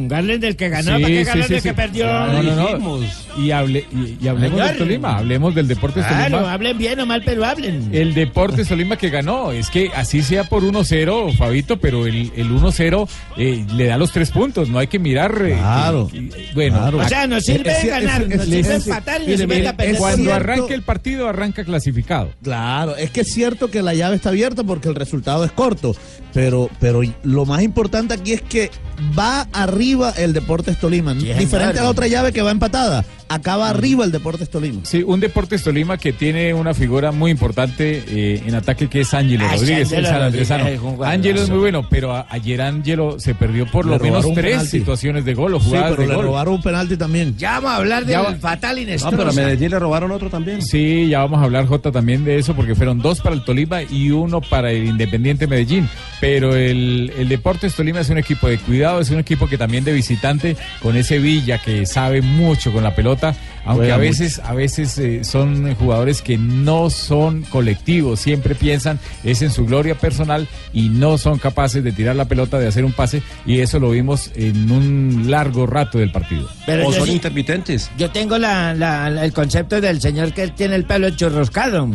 Garland 0.08 0.40
del 0.40 0.56
que 0.56 0.68
ganó, 0.68 0.92
¿para 0.92 1.06
qué 1.06 1.24
Garland 1.24 1.48
del 1.50 1.62
que 1.62 1.74
perdió? 1.74 2.06
No, 2.06 2.42
no, 2.42 2.78
no. 2.78 2.98
Y, 3.38 3.50
hable, 3.50 3.84
y, 3.92 4.24
y 4.24 4.28
hablemos 4.28 4.58
del 4.60 4.78
Tolima, 4.78 5.18
hablemos 5.18 5.54
del 5.54 5.68
Deportes 5.68 6.04
Claro, 6.06 6.30
Tolima. 6.36 6.52
hablen 6.52 6.78
bien 6.78 7.00
o 7.00 7.06
mal, 7.06 7.22
pero 7.24 7.44
hablen. 7.44 7.90
El 7.92 8.14
Deportes 8.14 8.68
Tolima 8.68 8.96
que 8.96 9.10
ganó, 9.10 9.52
es 9.52 9.68
que 9.70 9.90
así 9.94 10.22
sea 10.22 10.44
por 10.44 10.62
1-0, 10.62 11.36
Fabito, 11.36 11.78
pero 11.78 12.06
el, 12.06 12.32
el 12.36 12.50
1-0 12.50 13.08
eh, 13.36 13.64
le 13.74 13.84
da 13.86 13.98
los 13.98 14.12
tres 14.12 14.30
puntos, 14.30 14.68
no 14.70 14.78
hay 14.78 14.86
que 14.86 14.98
mirar. 14.98 15.32
eh, 15.44 15.56
Claro. 15.58 16.08
y- 16.12 16.16
y- 16.18 16.30
bueno, 16.54 16.78
Claro. 16.78 16.98
O 16.98 17.08
sea, 17.08 17.26
nos 17.26 17.44
sirve 17.44 17.70
Es- 17.70 17.86
ganar, 17.86 18.22
es- 18.22 18.28
nos 18.28 18.48
es- 18.48 18.54
sirve 18.66 18.77
empatar 18.78 19.22
y 19.22 19.26
mire, 19.46 19.72
perder. 19.74 19.96
cuando 19.96 20.24
cierto. 20.24 20.34
arranque 20.34 20.74
el 20.74 20.82
partido, 20.82 21.28
arranca 21.28 21.64
clasificado. 21.64 22.30
Claro, 22.42 22.96
es 22.96 23.10
que 23.10 23.20
es 23.20 23.32
cierto 23.32 23.70
que 23.70 23.82
la 23.82 23.94
llave 23.94 24.16
está 24.16 24.30
abierta 24.30 24.64
porque 24.64 24.88
el 24.88 24.94
resultado 24.94 25.44
es 25.44 25.52
corto, 25.52 25.94
pero, 26.32 26.68
pero 26.80 27.02
lo 27.22 27.44
más 27.46 27.62
importante 27.62 28.14
aquí 28.14 28.32
es 28.32 28.42
que 28.42 28.70
va 29.18 29.42
arriba 29.52 30.12
el 30.16 30.32
Deportes 30.32 30.78
Tolima, 30.78 31.14
diferente 31.14 31.78
a 31.78 31.82
la 31.84 31.90
otra 31.90 32.06
llave 32.08 32.32
que 32.32 32.42
va 32.42 32.50
empatada. 32.50 33.04
acaba 33.30 33.68
arriba 33.68 34.04
el 34.06 34.10
Deportes 34.10 34.48
Tolima. 34.48 34.80
Sí, 34.84 35.04
un 35.06 35.20
Deportes 35.20 35.62
Tolima 35.62 35.98
que 35.98 36.12
tiene 36.14 36.54
una 36.54 36.72
figura 36.74 37.12
muy 37.12 37.30
importante 37.30 38.02
eh, 38.08 38.42
en 38.46 38.54
ataque 38.54 38.88
que 38.88 39.02
es 39.02 39.12
Ángelo 39.14 39.44
Ah, 39.46 39.52
Rodríguez, 39.54 39.92
el 39.92 39.98
Ángelo 39.98 40.08
sanandresano. 40.18 40.66
Es. 40.66 40.80
Ángelo 41.06 41.46
muy 41.48 41.58
bueno, 41.58 41.86
pero 41.90 42.12
a- 42.16 42.26
ayer 42.30 42.60
Ángelo 42.62 43.20
se 43.20 43.34
perdió 43.34 43.66
por 43.70 43.84
Le 43.84 43.92
lo 43.98 44.02
menos 44.02 44.24
tres 44.34 44.52
penalti. 44.52 44.70
situaciones 44.78 45.24
de 45.26 45.34
gol 45.34 45.54
o 45.54 45.60
Sí, 45.60 45.70
pero 45.72 45.94
de 45.96 46.06
le 46.06 46.14
gol. 46.14 46.24
robaron 46.24 46.54
un 46.54 46.62
penalti 46.62 46.96
también. 46.96 47.36
Ya 47.36 47.52
vamos 47.60 47.70
a 47.72 47.76
hablar 47.76 48.06
del 48.06 48.16
va- 48.18 48.34
fatal 48.36 48.76
No, 48.76 48.82
Inestrosa. 48.82 49.16
pero 49.16 49.30
a 49.30 49.32
Medellín 49.34 49.70
le 49.72 49.78
robaron 49.78 50.10
otro 50.10 50.30
también. 50.30 50.62
Sí, 50.62 51.08
ya 51.10 51.18
vamos 51.20 51.40
a 51.40 51.44
hablar, 51.44 51.66
Jota, 51.66 51.92
también 51.92 52.24
de 52.24 52.38
eso, 52.38 52.54
porque 52.56 52.74
fueron 52.74 52.98
dos 52.98 53.20
para 53.20 53.34
el 53.36 53.44
Tolima 53.44 53.82
y 53.82 54.10
uno 54.10 54.40
para 54.40 54.70
el 54.72 54.86
Independiente 54.86 55.46
Medellín. 55.46 55.86
Pero 56.20 56.56
el, 56.56 57.12
el 57.16 57.28
Deportes 57.28 57.74
Tolima 57.74 58.00
es 58.00 58.10
un 58.10 58.18
equipo 58.18 58.48
de 58.48 58.58
cuidado, 58.58 59.00
es 59.00 59.10
un 59.10 59.20
equipo 59.20 59.48
que 59.48 59.56
también 59.56 59.84
de 59.84 59.92
visitante, 59.92 60.56
con 60.82 60.96
ese 60.96 61.18
Villa 61.18 61.58
que 61.58 61.86
sabe 61.86 62.22
mucho 62.22 62.72
con 62.72 62.82
la 62.82 62.94
pelota, 62.94 63.34
aunque 63.68 63.92
a 63.92 63.96
veces, 63.96 64.40
a 64.44 64.54
veces 64.54 64.98
eh, 64.98 65.24
son 65.24 65.74
jugadores 65.74 66.22
que 66.22 66.38
no 66.38 66.90
son 66.90 67.42
colectivos, 67.42 68.20
siempre 68.20 68.54
piensan 68.54 68.98
es 69.24 69.42
en 69.42 69.50
su 69.50 69.66
gloria 69.66 69.94
personal 69.94 70.48
y 70.72 70.88
no 70.88 71.18
son 71.18 71.38
capaces 71.38 71.82
de 71.84 71.92
tirar 71.92 72.16
la 72.16 72.24
pelota, 72.26 72.58
de 72.58 72.66
hacer 72.68 72.84
un 72.84 72.92
pase, 72.92 73.22
y 73.46 73.60
eso 73.60 73.78
lo 73.78 73.90
vimos 73.90 74.30
en 74.34 74.70
un 74.70 75.30
largo 75.30 75.66
rato 75.66 75.98
del 75.98 76.10
partido. 76.12 76.48
Pero 76.66 76.88
o 76.88 76.92
son 76.92 77.06
sí- 77.06 77.12
intermitentes. 77.12 77.90
Yo 77.98 78.10
tengo 78.10 78.38
la, 78.38 78.74
la- 78.74 79.10
la- 79.10 79.24
el 79.24 79.32
concepto 79.32 79.80
del 79.80 80.00
señor 80.00 80.32
que 80.32 80.48
tiene 80.48 80.74
el 80.74 80.84
pelo 80.84 81.10
churroscado. 81.10 81.88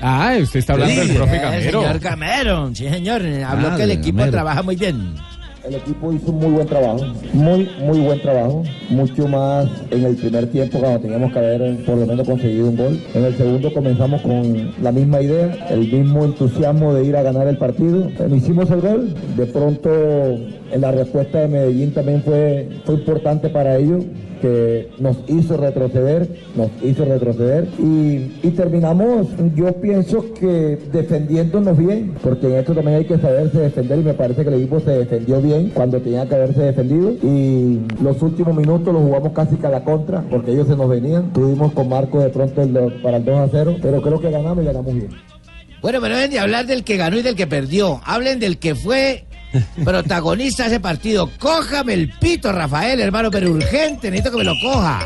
Ah, 0.00 0.34
usted 0.40 0.60
está 0.60 0.72
hablando 0.74 1.00
del 1.04 1.14
profe 1.16 1.36
El 1.36 1.42
Gamero. 1.42 1.80
señor 1.82 1.98
Gamero, 2.00 2.70
sí 2.74 2.88
señor. 2.88 3.22
Habló 3.46 3.68
Ah, 3.72 3.76
que 3.76 3.82
el 3.84 3.90
equipo 3.92 4.18
Gamero. 4.18 4.32
trabaja 4.32 4.62
muy 4.62 4.76
bien. 4.76 5.14
El 5.64 5.76
equipo 5.76 6.12
hizo 6.12 6.32
un 6.32 6.40
muy 6.40 6.50
buen 6.50 6.66
trabajo, 6.66 7.04
muy, 7.32 7.70
muy 7.78 8.00
buen 8.00 8.20
trabajo, 8.20 8.64
mucho 8.90 9.28
más 9.28 9.68
en 9.92 10.04
el 10.04 10.16
primer 10.16 10.50
tiempo 10.50 10.80
cuando 10.80 10.98
teníamos 10.98 11.32
que 11.32 11.38
haber 11.38 11.62
eh, 11.62 11.84
por 11.86 11.98
lo 11.98 12.06
menos 12.06 12.26
conseguido 12.26 12.68
un 12.68 12.76
gol. 12.76 13.00
En 13.14 13.24
el 13.24 13.36
segundo 13.36 13.72
comenzamos 13.72 14.22
con 14.22 14.72
la 14.82 14.90
misma 14.90 15.20
idea, 15.20 15.68
el 15.70 15.92
mismo 15.92 16.24
entusiasmo 16.24 16.92
de 16.94 17.04
ir 17.04 17.16
a 17.16 17.22
ganar 17.22 17.46
el 17.46 17.58
partido. 17.58 18.10
Hicimos 18.34 18.68
el 18.72 18.80
gol, 18.80 19.14
de 19.36 19.46
pronto 19.46 19.90
la 20.80 20.92
respuesta 20.92 21.40
de 21.40 21.48
Medellín 21.48 21.92
también 21.92 22.22
fue, 22.22 22.68
fue 22.84 22.94
importante 22.94 23.48
para 23.48 23.76
ellos 23.76 24.04
que 24.42 24.90
nos 24.98 25.16
hizo 25.28 25.56
retroceder, 25.56 26.28
nos 26.56 26.68
hizo 26.82 27.04
retroceder 27.04 27.68
y, 27.78 28.50
terminamos, 28.50 29.28
yo 29.54 29.72
pienso 29.74 30.34
que 30.34 30.78
defendiéndonos 30.92 31.78
bien, 31.78 32.14
porque 32.22 32.48
en 32.48 32.54
esto 32.54 32.74
también 32.74 32.98
hay 32.98 33.04
que 33.04 33.18
saberse 33.18 33.60
defender 33.60 34.00
y 34.00 34.02
me 34.02 34.14
parece 34.14 34.42
que 34.42 34.48
el 34.48 34.56
equipo 34.56 34.80
se 34.80 34.90
defendió 34.90 35.40
bien 35.40 35.70
cuando 35.70 36.00
tenía 36.00 36.28
que 36.28 36.34
haberse 36.34 36.60
defendido 36.60 37.12
y 37.22 37.80
los 38.02 38.20
últimos 38.20 38.54
minutos 38.54 38.92
los 38.92 39.02
jugamos 39.02 39.32
casi 39.32 39.54
que 39.56 39.66
a 39.68 39.70
la 39.70 39.84
contra 39.84 40.22
porque 40.28 40.50
ellos 40.50 40.66
se 40.66 40.76
nos 40.76 40.88
venían, 40.88 41.32
tuvimos 41.32 41.72
con 41.72 41.88
Marco 41.88 42.20
de 42.20 42.28
pronto 42.30 42.62
el 42.62 42.72
para 43.00 43.18
el 43.18 43.24
2 43.24 43.36
a 43.36 43.48
0, 43.50 43.76
pero 43.80 44.02
creo 44.02 44.20
que 44.20 44.30
ganamos 44.30 44.62
y 44.62 44.66
ganamos 44.66 44.92
bien. 44.92 45.08
Bueno, 45.80 46.00
pero 46.00 46.14
deben 46.14 46.30
de 46.30 46.38
hablar 46.38 46.66
del 46.66 46.84
que 46.84 46.96
ganó 46.96 47.16
y 47.16 47.22
del 47.22 47.34
que 47.34 47.46
perdió. 47.46 48.00
Hablen 48.04 48.38
del 48.38 48.58
que 48.58 48.74
fue 48.76 49.24
protagonista 49.84 50.64
de 50.64 50.70
ese 50.70 50.80
partido. 50.80 51.30
Cójame 51.38 51.94
el 51.94 52.08
pito, 52.18 52.52
Rafael, 52.52 53.00
hermano, 53.00 53.30
pero 53.30 53.50
urgente. 53.50 54.10
Necesito 54.10 54.32
que 54.32 54.38
me 54.38 54.44
lo 54.44 54.54
coja. 54.62 55.00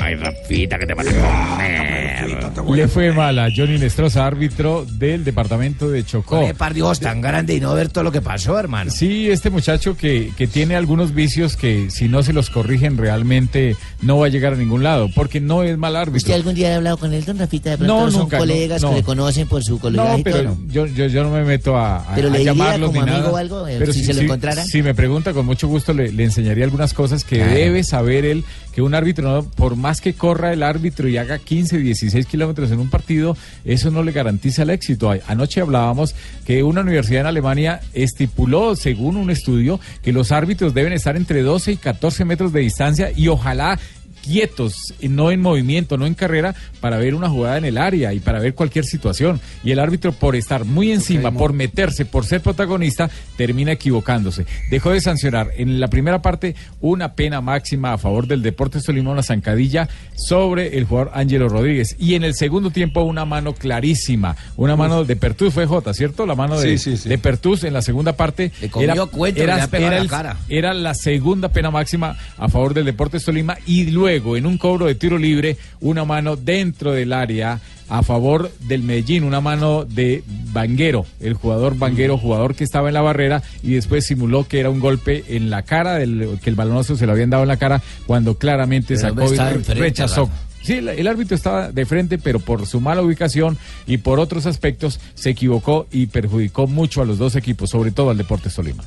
Ay, 0.00 0.16
Rafita, 0.16 0.78
que 0.78 0.86
te 0.86 0.94
van 0.94 1.06
a 1.08 1.12
comer. 1.12 2.76
Le 2.76 2.88
fue 2.88 3.12
mal 3.12 3.38
a 3.38 3.48
Johnny 3.54 3.78
Nestroza, 3.78 4.26
árbitro 4.26 4.84
del 4.98 5.24
departamento 5.24 5.88
de 5.90 6.04
Chocó. 6.04 6.40
Qué 6.44 6.54
par 6.54 6.74
tan 7.00 7.20
grande 7.20 7.54
y 7.54 7.60
no 7.60 7.74
ver 7.74 7.88
todo 7.88 8.04
lo 8.04 8.12
que 8.12 8.20
pasó, 8.20 8.58
hermano. 8.58 8.90
Sí, 8.90 9.30
este 9.30 9.50
muchacho 9.50 9.96
que, 9.96 10.32
que 10.36 10.46
tiene 10.46 10.74
algunos 10.76 11.14
vicios 11.14 11.56
que 11.56 11.90
si 11.90 12.08
no 12.08 12.22
se 12.22 12.32
los 12.32 12.50
corrigen 12.50 12.96
realmente 12.98 13.76
no 14.02 14.18
va 14.18 14.26
a 14.26 14.28
llegar 14.28 14.54
a 14.54 14.56
ningún 14.56 14.82
lado, 14.82 15.08
porque 15.14 15.40
no 15.40 15.62
es 15.62 15.78
mal 15.78 15.94
árbitro. 15.96 16.18
¿Usted 16.18 16.34
algún 16.34 16.54
día 16.54 16.72
ha 16.72 16.76
hablado 16.76 16.96
con 16.96 17.12
él, 17.12 17.24
don 17.24 17.38
Rafita? 17.38 17.70
De 17.70 17.78
pronto 17.78 17.94
No, 18.06 18.10
son 18.10 18.20
nunca, 18.22 18.36
no, 18.38 18.42
colegas 18.42 18.82
no. 18.82 18.90
que 18.90 18.96
le 18.96 19.02
conocen 19.02 19.46
por 19.48 19.62
su 19.62 19.78
colega 19.78 20.16
No, 20.16 20.22
pero 20.24 20.42
todo. 20.42 20.56
yo, 20.68 20.86
yo, 20.86 21.06
yo 21.06 21.22
no 21.22 21.30
me 21.30 21.44
meto 21.44 21.76
a, 21.76 21.98
a- 21.98 22.14
¿Pero 22.14 22.28
a 22.28 22.32
le 22.32 22.44
llamarlos 22.44 22.88
como 22.90 23.02
ni 23.04 23.10
amigo 23.10 23.18
nada. 23.26 23.32
o 23.32 23.36
algo, 23.36 23.64
Pero 23.66 23.92
si 23.92 24.04
se 24.04 24.14
lo 24.14 24.22
encontrara? 24.22 24.64
Si 24.64 24.82
me 24.82 24.94
pregunta, 24.94 25.32
con 25.32 25.46
mucho 25.46 25.68
gusto 25.68 25.92
le, 25.92 26.10
le 26.12 26.24
enseñaría 26.24 26.64
algunas 26.64 26.92
cosas 26.94 27.24
que 27.24 27.36
Claro. 27.36 27.52
debe 27.54 27.84
saber 27.84 28.24
él, 28.24 28.44
que 28.72 28.82
un 28.82 28.94
árbitro, 28.94 29.30
no, 29.30 29.42
por 29.44 29.76
más 29.84 30.00
que 30.00 30.14
corra 30.14 30.50
el 30.54 30.62
árbitro 30.62 31.08
y 31.08 31.18
haga 31.18 31.38
15, 31.38 31.76
16 31.76 32.24
kilómetros 32.24 32.72
en 32.72 32.80
un 32.80 32.88
partido, 32.88 33.36
eso 33.66 33.90
no 33.90 34.02
le 34.02 34.12
garantiza 34.12 34.62
el 34.62 34.70
éxito. 34.70 35.12
Anoche 35.26 35.60
hablábamos 35.60 36.14
que 36.46 36.62
una 36.62 36.80
universidad 36.80 37.20
en 37.20 37.26
Alemania 37.26 37.80
estipuló, 37.92 38.76
según 38.76 39.18
un 39.18 39.28
estudio, 39.28 39.78
que 40.02 40.14
los 40.14 40.32
árbitros 40.32 40.72
deben 40.72 40.94
estar 40.94 41.18
entre 41.18 41.42
12 41.42 41.72
y 41.72 41.76
14 41.76 42.24
metros 42.24 42.50
de 42.54 42.60
distancia 42.60 43.12
y 43.14 43.28
ojalá 43.28 43.78
quietos, 44.24 44.94
no 45.02 45.30
en 45.30 45.40
movimiento, 45.40 45.96
no 45.98 46.06
en 46.06 46.14
carrera, 46.14 46.54
para 46.80 46.96
ver 46.96 47.14
una 47.14 47.28
jugada 47.28 47.58
en 47.58 47.64
el 47.64 47.78
área 47.78 48.12
y 48.14 48.20
para 48.20 48.40
ver 48.40 48.54
cualquier 48.54 48.84
situación. 48.84 49.40
Y 49.62 49.70
el 49.72 49.78
árbitro, 49.78 50.12
por 50.12 50.34
estar 50.36 50.64
muy 50.64 50.92
encima, 50.92 51.30
por 51.32 51.52
meterse, 51.52 52.04
por 52.04 52.24
ser 52.24 52.40
protagonista, 52.40 53.10
termina 53.36 53.72
equivocándose. 53.72 54.46
Dejó 54.70 54.90
de 54.90 55.00
sancionar 55.00 55.50
en 55.56 55.80
la 55.80 55.88
primera 55.88 56.22
parte 56.22 56.54
una 56.80 57.14
pena 57.14 57.40
máxima 57.40 57.92
a 57.92 57.98
favor 57.98 58.26
del 58.26 58.42
Deportes 58.42 58.84
Tolima, 58.84 59.10
una 59.10 59.22
zancadilla 59.22 59.88
sobre 60.16 60.78
el 60.78 60.84
jugador 60.84 61.12
Ángelo 61.14 61.48
Rodríguez. 61.48 61.96
Y 61.98 62.14
en 62.14 62.24
el 62.24 62.34
segundo 62.34 62.70
tiempo 62.70 63.02
una 63.02 63.24
mano 63.24 63.52
clarísima, 63.54 64.36
una 64.56 64.76
mano 64.76 65.04
de 65.04 65.16
Pertus, 65.16 65.52
fue 65.52 65.66
Jota, 65.66 65.92
¿cierto? 65.92 66.26
La 66.26 66.34
mano 66.34 66.58
de, 66.58 66.78
Sí, 66.78 66.78
sí, 66.78 66.96
sí. 66.96 67.08
de 67.08 67.18
Pertus 67.18 67.64
en 67.64 67.74
la 67.74 67.82
segunda 67.82 68.14
parte. 68.14 68.52
Le 68.60 68.70
comió 68.70 69.06
cuento, 69.10 69.44
la 69.44 69.68
cara. 70.08 70.36
era 70.48 70.72
la 70.72 70.94
segunda 70.94 71.48
pena 71.50 71.70
máxima 71.70 72.16
a 72.38 72.48
favor 72.48 72.74
del 72.74 72.84
Deportes 72.86 73.24
Tolima 73.24 73.58
y 73.66 73.90
luego 73.90 74.13
en 74.16 74.46
un 74.46 74.58
cobro 74.58 74.86
de 74.86 74.94
tiro 74.94 75.18
libre 75.18 75.56
una 75.80 76.04
mano 76.04 76.36
dentro 76.36 76.92
del 76.92 77.12
área 77.12 77.60
a 77.88 78.02
favor 78.02 78.50
del 78.60 78.82
Medellín, 78.82 79.24
una 79.24 79.40
mano 79.40 79.84
de 79.84 80.22
Banguero, 80.52 81.06
el 81.20 81.34
jugador 81.34 81.76
Banguero, 81.76 82.16
jugador 82.16 82.54
que 82.54 82.64
estaba 82.64 82.88
en 82.88 82.94
la 82.94 83.02
barrera 83.02 83.42
y 83.62 83.74
después 83.74 84.06
simuló 84.06 84.48
que 84.48 84.60
era 84.60 84.70
un 84.70 84.80
golpe 84.80 85.24
en 85.28 85.50
la 85.50 85.62
cara, 85.62 85.94
del, 85.94 86.38
que 86.42 86.50
el 86.50 86.56
balonazo 86.56 86.96
se 86.96 87.06
lo 87.06 87.12
habían 87.12 87.30
dado 87.30 87.42
en 87.42 87.48
la 87.48 87.56
cara 87.56 87.82
cuando 88.06 88.38
claramente 88.38 88.96
sacó 88.96 89.32
y 89.32 89.36
rechazó. 89.74 90.30
Sí, 90.62 90.74
el, 90.74 90.88
el 90.88 91.06
árbitro 91.06 91.36
estaba 91.36 91.70
de 91.70 91.84
frente, 91.84 92.16
pero 92.16 92.40
por 92.40 92.66
su 92.66 92.80
mala 92.80 93.02
ubicación 93.02 93.58
y 93.86 93.98
por 93.98 94.18
otros 94.18 94.46
aspectos 94.46 94.98
se 95.14 95.30
equivocó 95.30 95.86
y 95.92 96.06
perjudicó 96.06 96.66
mucho 96.66 97.02
a 97.02 97.04
los 97.04 97.18
dos 97.18 97.36
equipos, 97.36 97.68
sobre 97.68 97.90
todo 97.90 98.08
al 98.10 98.16
Deportes 98.16 98.54
Tolima. 98.54 98.82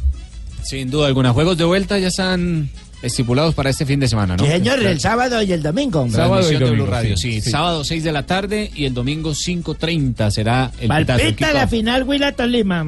Sin 0.64 0.90
duda 0.90 1.08
alguna. 1.08 1.34
Juegos 1.34 1.58
de 1.58 1.66
vuelta 1.66 2.00
ya 2.00 2.08
están 2.08 2.70
estipulados 3.02 3.54
para 3.54 3.70
este 3.70 3.86
fin 3.86 4.00
de 4.00 4.08
semana, 4.08 4.36
¿no? 4.38 4.44
Sí, 4.46 4.50
señor, 4.52 4.80
el 4.84 5.00
sábado 5.00 5.42
y 5.42 5.52
el 5.52 5.62
domingo. 5.62 6.08
Transmisión 6.12 6.60
de 6.60 6.66
domingo, 6.66 6.84
Blue 6.86 6.92
Radio, 6.92 7.18
sí, 7.18 7.34
sí. 7.34 7.42
sí. 7.42 7.52
Sábado 7.52 7.84
6 7.84 8.04
de 8.04 8.12
la 8.12 8.24
tarde 8.26 8.72
y 8.76 8.86
el 8.86 8.94
domingo 8.94 9.32
5.30 9.32 10.32
será 10.32 10.72
el 10.80 10.88
Palpita 10.88 11.54
la 11.54 11.68
final, 11.68 12.04
Huila 12.04 12.32
Tolima. 12.32 12.86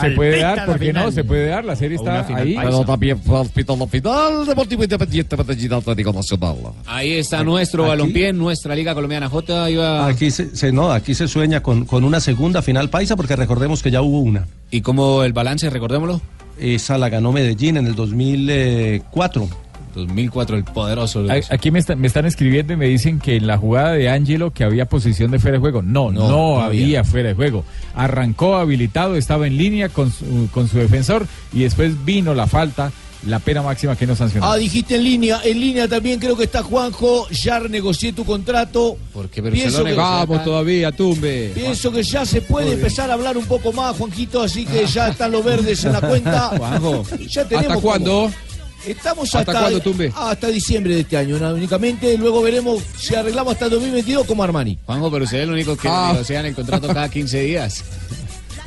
Se 0.00 0.10
puede 0.10 0.40
dar, 0.40 0.66
¿por 0.66 0.78
qué 0.78 0.92
no? 0.92 1.10
Se 1.10 1.24
puede 1.24 1.46
dar, 1.48 1.64
la 1.64 1.76
serie 1.76 1.96
está 1.96 2.24
final 2.24 2.42
ahí. 2.46 2.54
paisa. 2.54 2.70
Pero 2.70 2.84
también 2.84 3.18
palpita 3.20 3.76
la 3.76 3.84
final 3.86 4.46
Deportivo 4.46 4.82
Independiente 4.84 5.36
Medellín 5.36 5.72
Atlético 5.72 6.12
Nacional. 6.12 6.56
Ahí 6.86 7.12
está 7.12 7.42
nuestro 7.42 7.84
Aquí- 7.84 7.88
balompié, 7.90 8.32
nuestra 8.32 8.74
Liga 8.74 8.94
Colombiana. 8.94 9.28
J 9.28 9.70
iba... 9.70 10.06
Aquí 10.06 10.30
se, 10.30 10.54
se- 10.56 10.72
no, 10.72 10.92
aquí 10.92 11.14
se 11.14 11.28
sueña 11.28 11.62
con, 11.62 11.84
con 11.84 12.04
una 12.04 12.20
segunda 12.20 12.62
final 12.62 12.90
paisa 12.90 13.16
porque 13.16 13.36
recordemos 13.36 13.82
que 13.82 13.90
ya 13.90 14.02
hubo 14.02 14.20
una. 14.20 14.46
¿Y 14.70 14.80
cómo 14.82 15.24
el 15.24 15.32
balance, 15.32 15.68
recordémoslo? 15.70 16.20
Esa 16.58 16.98
la 16.98 17.08
ganó 17.08 17.32
Medellín 17.32 17.76
en 17.76 17.86
el 17.86 17.94
2004. 17.94 19.48
2004, 19.94 20.56
el 20.56 20.64
poderoso. 20.64 21.24
Aquí 21.50 21.70
me, 21.70 21.78
está- 21.80 21.96
me 21.96 22.06
están 22.06 22.24
escribiendo 22.26 22.72
y 22.72 22.76
me 22.76 22.86
dicen 22.86 23.18
que 23.18 23.36
en 23.36 23.46
la 23.48 23.56
jugada 23.58 23.92
de 23.92 24.08
Ángelo 24.08 24.52
que 24.52 24.62
había 24.62 24.84
posición 24.84 25.30
de 25.32 25.38
fuera 25.40 25.56
de 25.56 25.60
juego. 25.60 25.82
No, 25.82 26.12
no, 26.12 26.20
No, 26.22 26.28
no 26.28 26.60
había. 26.60 26.82
había. 26.84 27.04
fuera 27.04 27.30
de 27.30 27.34
juego. 27.34 27.64
Arrancó 27.96 28.56
habilitado, 28.56 29.16
estaba 29.16 29.46
en 29.48 29.56
línea 29.56 29.88
con 29.88 30.12
su, 30.12 30.48
con 30.52 30.68
su 30.68 30.78
defensor 30.78 31.26
y 31.52 31.60
después 31.60 32.04
vino 32.04 32.32
la 32.34 32.46
falta, 32.46 32.92
la 33.26 33.38
pena 33.40 33.62
máxima 33.62 33.96
que 33.96 34.06
no 34.06 34.14
sancionó. 34.14 34.50
Ah, 34.50 34.56
dijiste 34.56 34.94
en 34.96 35.04
línea. 35.04 35.40
En 35.44 35.58
línea 35.60 35.88
también 35.88 36.18
creo 36.20 36.36
que 36.36 36.44
está 36.44 36.62
Juanjo. 36.62 37.28
Ya 37.30 37.58
renegocié 37.58 38.12
tu 38.12 38.24
contrato. 38.24 38.96
Porque 39.12 39.42
pero 39.42 39.54
se 39.56 39.70
lo 39.70 39.84
que- 39.84 39.94
Vamos 39.94 40.44
todavía, 40.44 40.92
Tumbe. 40.92 41.50
Pienso 41.54 41.90
que 41.90 42.02
ya 42.02 42.24
se 42.24 42.40
puede 42.42 42.72
empezar 42.72 43.10
a 43.10 43.14
hablar 43.14 43.36
un 43.36 43.44
poco 43.46 43.72
más, 43.72 43.96
Juanquito, 43.96 44.42
así 44.42 44.64
que 44.64 44.86
ya 44.86 45.08
están 45.08 45.32
los 45.32 45.44
verdes 45.44 45.84
en 45.84 45.92
la 45.92 46.00
cuenta. 46.00 46.48
Juanjo, 46.58 47.04
Ya 47.28 47.44
tenemos 47.46 47.70
¿hasta 47.72 47.80
cuándo? 47.82 48.10
como- 48.10 48.48
Estamos 48.86 49.24
¿Hasta 49.34 49.38
hasta, 49.40 49.60
cuándo, 49.60 49.80
Tumbe? 49.80 50.12
hasta 50.14 50.46
diciembre 50.46 50.94
de 50.94 51.00
este 51.00 51.16
año, 51.16 51.36
¿no? 51.38 51.52
únicamente. 51.52 52.16
Luego 52.16 52.40
veremos 52.40 52.80
si 52.96 53.12
arreglamos 53.16 53.54
hasta 53.54 53.64
el 53.64 53.72
2022 53.72 54.24
como 54.24 54.44
Armani. 54.44 54.78
Juanjo, 54.86 55.10
pero 55.10 55.24
usted 55.24 55.38
es 55.38 55.42
el 55.44 55.50
único 55.50 55.76
que 55.76 55.88
Ah. 55.90 56.10
negocian 56.12 56.46
el 56.46 56.54
contrato 56.54 56.86
cada 56.86 57.08
15 57.10 57.40
días. 57.40 57.82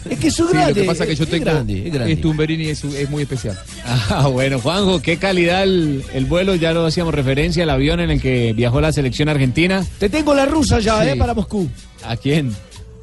Es 0.09 0.19
que 0.19 0.31
soy 0.31 0.47
Sí, 0.47 0.53
grande. 0.53 0.73
lo 0.73 0.81
que 0.81 0.87
pasa 0.87 1.03
es 1.03 1.09
que 1.11 1.15
yo 1.15 1.23
es 1.25 1.29
tengo. 1.29 1.45
grande, 1.45 1.87
es 1.87 1.93
grande. 1.93 2.13
es 2.13 2.21
Tumberini 2.21 2.65
es, 2.67 2.83
es 2.83 3.09
muy 3.09 3.23
especial. 3.23 3.57
Ah, 3.85 4.27
bueno, 4.27 4.59
Juanjo, 4.59 5.01
qué 5.01 5.17
calidad 5.17 5.63
el, 5.63 6.03
el 6.13 6.25
vuelo, 6.25 6.55
ya 6.55 6.73
lo 6.73 6.85
hacíamos 6.85 7.13
referencia, 7.13 7.63
el 7.63 7.69
avión 7.69 7.99
en 7.99 8.11
el 8.11 8.21
que 8.21 8.53
viajó 8.53 8.81
la 8.81 8.91
selección 8.91 9.29
argentina. 9.29 9.85
Te 9.99 10.09
tengo 10.09 10.33
la 10.33 10.45
rusa 10.45 10.79
ya, 10.79 11.01
Sí. 11.03 11.09
¿eh? 11.09 11.15
Para 11.15 11.33
Moscú. 11.33 11.67
¿A 12.03 12.15
quién? 12.17 12.53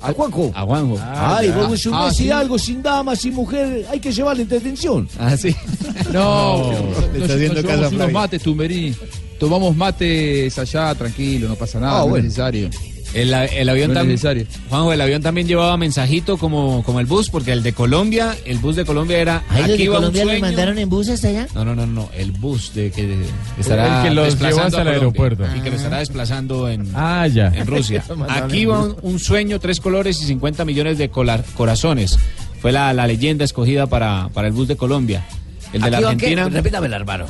A 0.00 0.12
Juanjo. 0.12 0.52
A 0.54 0.62
Juanjo. 0.62 0.98
Ay, 1.02 1.50
vos 1.50 1.86
Ah, 1.92 2.10
si 2.12 2.24
¿sí? 2.24 2.30
algo 2.30 2.56
sin 2.58 2.82
dama, 2.82 3.16
sin 3.16 3.34
mujer, 3.34 3.84
hay 3.90 3.98
que 4.00 4.12
llevarle 4.12 4.42
entretención. 4.42 5.08
Ah, 5.18 5.36
sí. 5.36 5.54
No, 6.12 6.72
está 6.72 7.18
no, 7.18 7.34
haciendo 7.34 7.62
no 7.62 7.88
unos 7.88 8.12
mates, 8.12 8.42
Tumberini. 8.42 8.94
tomamos 9.38 9.74
mates 9.76 10.56
allá, 10.58 10.94
tranquilo, 10.94 11.48
no 11.48 11.54
pasa 11.56 11.78
nada, 11.80 12.02
Ah, 12.02 12.06
no 12.08 12.16
es 12.16 12.24
necesario. 12.24 12.70
El, 13.14 13.32
el 13.32 13.68
avión 13.68 13.88
No 13.88 13.94
también. 13.94 14.14
necesario. 14.16 14.46
Juanjo, 14.68 14.92
el 14.92 15.00
avión 15.00 15.22
también 15.22 15.48
llevaba 15.48 15.76
mensajito 15.78 16.36
como, 16.36 16.82
como 16.82 17.00
el 17.00 17.06
bus, 17.06 17.30
porque 17.30 17.52
el 17.52 17.62
de 17.62 17.72
Colombia, 17.72 18.36
el 18.44 18.58
bus 18.58 18.76
de 18.76 18.84
Colombia 18.84 19.18
era. 19.18 19.42
Ay, 19.48 19.62
los 19.62 19.70
aquí 19.72 19.82
de 19.84 19.88
va 19.88 19.94
un 19.94 20.00
Colombia 20.00 20.24
los 20.24 20.30
sueño. 20.32 20.46
mandaron 20.46 20.78
en 20.78 20.88
bus 20.90 21.08
hasta 21.08 21.28
allá. 21.28 21.48
No, 21.54 21.64
no, 21.64 21.74
no, 21.74 21.86
no, 21.86 22.10
el 22.16 22.32
bus 22.32 22.74
de 22.74 22.90
que 22.90 23.16
estará 23.58 24.02
El 24.02 24.08
que 24.08 24.14
los 24.14 24.38
llevó 24.38 24.60
hasta 24.60 24.82
el 24.82 24.88
aeropuerto. 24.88 25.44
y 25.56 25.60
que 25.60 25.70
lo 25.70 25.76
estará 25.76 25.98
desplazando 26.00 26.68
en, 26.68 26.90
Ah, 26.94 27.26
ya. 27.26 27.46
en 27.48 27.66
Rusia. 27.66 28.04
Lo 28.08 28.30
Aquí 28.30 28.66
va 28.66 28.80
un, 28.84 28.96
un 29.02 29.18
sueño, 29.18 29.58
tres 29.58 29.80
colores 29.80 30.20
y 30.22 30.26
50 30.26 30.64
millones 30.66 30.98
de 30.98 31.10
colar- 31.10 31.44
corazones. 31.54 32.18
Fue 32.60 32.72
la, 32.72 32.92
la 32.92 33.06
leyenda 33.06 33.44
escogida 33.44 33.86
para, 33.86 34.28
para 34.34 34.48
el 34.48 34.52
bus 34.52 34.68
de 34.68 34.76
Colombia. 34.76 35.24
El 35.72 35.80
de 35.82 35.90
la. 35.90 35.98
Argentina. 35.98 36.48
Repítamela, 36.48 36.96
hermano. 36.96 37.26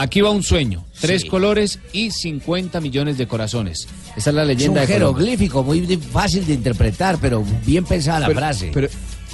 Aquí 0.00 0.20
va 0.20 0.30
un 0.30 0.42
sueño, 0.42 0.84
tres 1.00 1.22
Sí. 1.22 1.28
colores 1.28 1.78
y 1.92 2.10
50 2.10 2.80
millones 2.80 3.18
de 3.18 3.26
corazones. 3.26 3.88
Esa 4.16 4.30
es 4.30 4.36
la 4.36 4.42
Es 4.42 4.48
un 4.48 4.54
leyenda 4.54 4.80
de 4.82 4.86
Colombia. 4.86 4.96
jeroglífico 5.24 5.62
muy 5.64 5.96
fácil 5.96 6.46
de 6.46 6.54
interpretar, 6.54 7.18
pero 7.20 7.44
bien 7.66 7.84
pensada 7.84 8.20
la 8.20 8.30
frase. 8.30 8.70
pero 8.72 8.88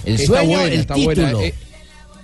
el 0.05 0.15
está 0.15 0.27
sueño, 0.27 0.59
buena, 0.59 0.73
el 0.75 0.81
está 0.81 0.95
título. 0.95 1.15
buena, 1.33 1.43
eh. 1.45 1.55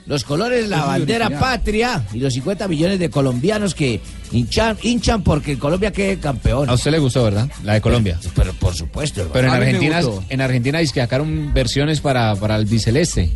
Los 0.06 0.24
colores, 0.24 0.68
la 0.68 0.78
Es 0.78 0.86
bandera 0.86 1.26
original. 1.26 1.40
patria 1.58 2.04
y 2.12 2.18
los 2.18 2.32
50 2.34 2.66
millones 2.66 2.98
de 2.98 3.10
colombianos 3.10 3.74
que 3.74 4.00
hinchan, 4.32 4.76
hinchan 4.82 5.22
porque 5.22 5.56
Colombia 5.58 5.92
quede 5.92 6.18
campeón. 6.18 6.68
A 6.68 6.74
usted 6.74 6.90
le 6.90 6.98
gustó, 6.98 7.22
¿verdad? 7.22 7.48
La 7.62 7.74
de 7.74 7.80
Colombia. 7.80 8.18
Pero, 8.34 8.52
por 8.54 8.74
supuesto. 8.74 9.20
hermano. 9.20 9.32
Pero 9.34 9.48
en 9.48 9.54
Argentina, 9.54 10.00
en 10.28 10.40
Argentina 10.40 10.78
dice 10.80 10.94
que 10.94 11.00
sacaron 11.00 11.52
versiones 11.54 12.00
para, 12.00 12.34
para 12.34 12.56
el 12.56 12.64
biceleste. 12.64 13.30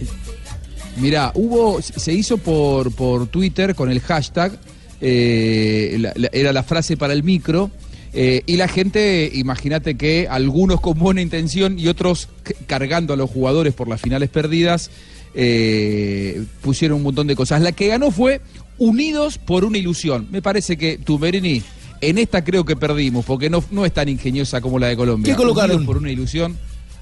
Mira, 0.96 1.30
hubo, 1.34 1.80
se 1.82 2.12
hizo 2.12 2.38
por, 2.38 2.92
por 2.92 3.26
Twitter 3.28 3.74
con 3.74 3.90
el 3.90 4.00
hashtag, 4.00 4.58
eh, 5.06 5.96
la- 6.00 6.12
la- 6.16 6.30
era 6.32 6.50
la 6.52 6.62
frase 6.62 6.96
para 6.96 7.12
el 7.12 7.22
micro, 7.22 7.70
eh, 8.14 8.42
y 8.46 8.56
la 8.56 8.68
gente, 8.68 9.30
imagínate 9.34 9.96
que 9.96 10.26
algunos 10.30 10.80
con 10.80 10.98
buena 10.98 11.20
intención 11.20 11.78
y 11.78 11.88
otros 11.88 12.28
cargando 12.66 13.12
a 13.12 13.16
los 13.16 13.28
jugadores 13.28 13.74
por 13.74 13.86
las 13.88 14.00
finales 14.00 14.30
perdidas, 14.30 14.90
eh, 15.34 16.42
pusieron 16.62 16.98
un 16.98 17.02
montón 17.04 17.26
de 17.26 17.36
cosas. 17.36 17.60
La 17.60 17.72
que 17.72 17.88
ganó 17.88 18.10
fue 18.10 18.40
Unidos 18.78 19.38
por 19.38 19.64
una 19.64 19.78
ilusión. 19.78 20.26
Me 20.32 20.42
parece 20.42 20.76
que 20.76 20.98
Tumerini, 20.98 21.62
en 22.00 22.18
esta 22.18 22.42
creo 22.42 22.64
que 22.64 22.74
perdimos, 22.76 23.24
porque 23.24 23.48
no, 23.50 23.62
no 23.70 23.84
es 23.84 23.92
tan 23.92 24.08
ingeniosa 24.08 24.60
como 24.60 24.78
la 24.80 24.88
de 24.88 24.96
Colombia. 24.96 25.32
¿Qué 25.32 25.36
colocaron? 25.36 25.76
Unidos 25.76 25.86
por 25.86 25.96
una 25.98 26.10
ilusión. 26.10 26.56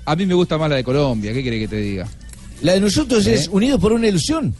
A 0.05 0.16
mí 0.16 0.26
me 0.26 0.34
gusta 0.34 0.59
más 0.59 0.68
la 0.68 0.76
de 0.76 0.84
Colombia, 0.84 1.32
¿qué 1.32 1.40
quiere 1.40 1.59
que 1.61 1.68
te 1.68 1.76
diga? 1.76 2.09
La 2.62 2.72
de 2.74 2.80
nosotros 2.80 3.26
es. 3.26 3.48
Unidos 3.48 3.80
por 3.80 3.92
una 3.92 4.07
ilusión. 4.09 4.55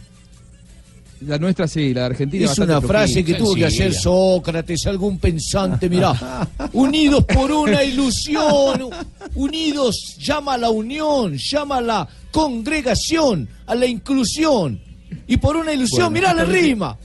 La 1.25 1.37
nuestra 1.37 1.67
sí, 1.67 1.93
la 1.93 2.01
de 2.01 2.05
Argentina. 2.07 2.45
Es 2.51 2.57
una 2.59 2.81
frase 2.81 3.13
flojita. 3.13 3.31
que 3.31 3.43
tuvo 3.43 3.55
que 3.55 3.65
hacer 3.65 3.93
Sócrates, 3.93 4.85
algún 4.87 5.17
pensante, 5.19 5.89
mirá. 5.89 6.47
Unidos 6.73 7.25
por 7.25 7.51
una 7.51 7.83
ilusión. 7.83 8.89
Unidos 9.35 10.15
llama 10.19 10.55
a 10.55 10.57
la 10.57 10.69
unión, 10.69 11.37
llama 11.37 11.77
a 11.77 11.81
la 11.81 12.07
congregación, 12.31 13.47
a 13.65 13.75
la 13.75 13.85
inclusión. 13.85 14.81
Y 15.27 15.37
por 15.37 15.55
una 15.55 15.73
ilusión, 15.73 16.11
Bueno, 16.11 16.29
mirá 16.29 16.33
la 16.33 16.45
rima. 16.45 16.97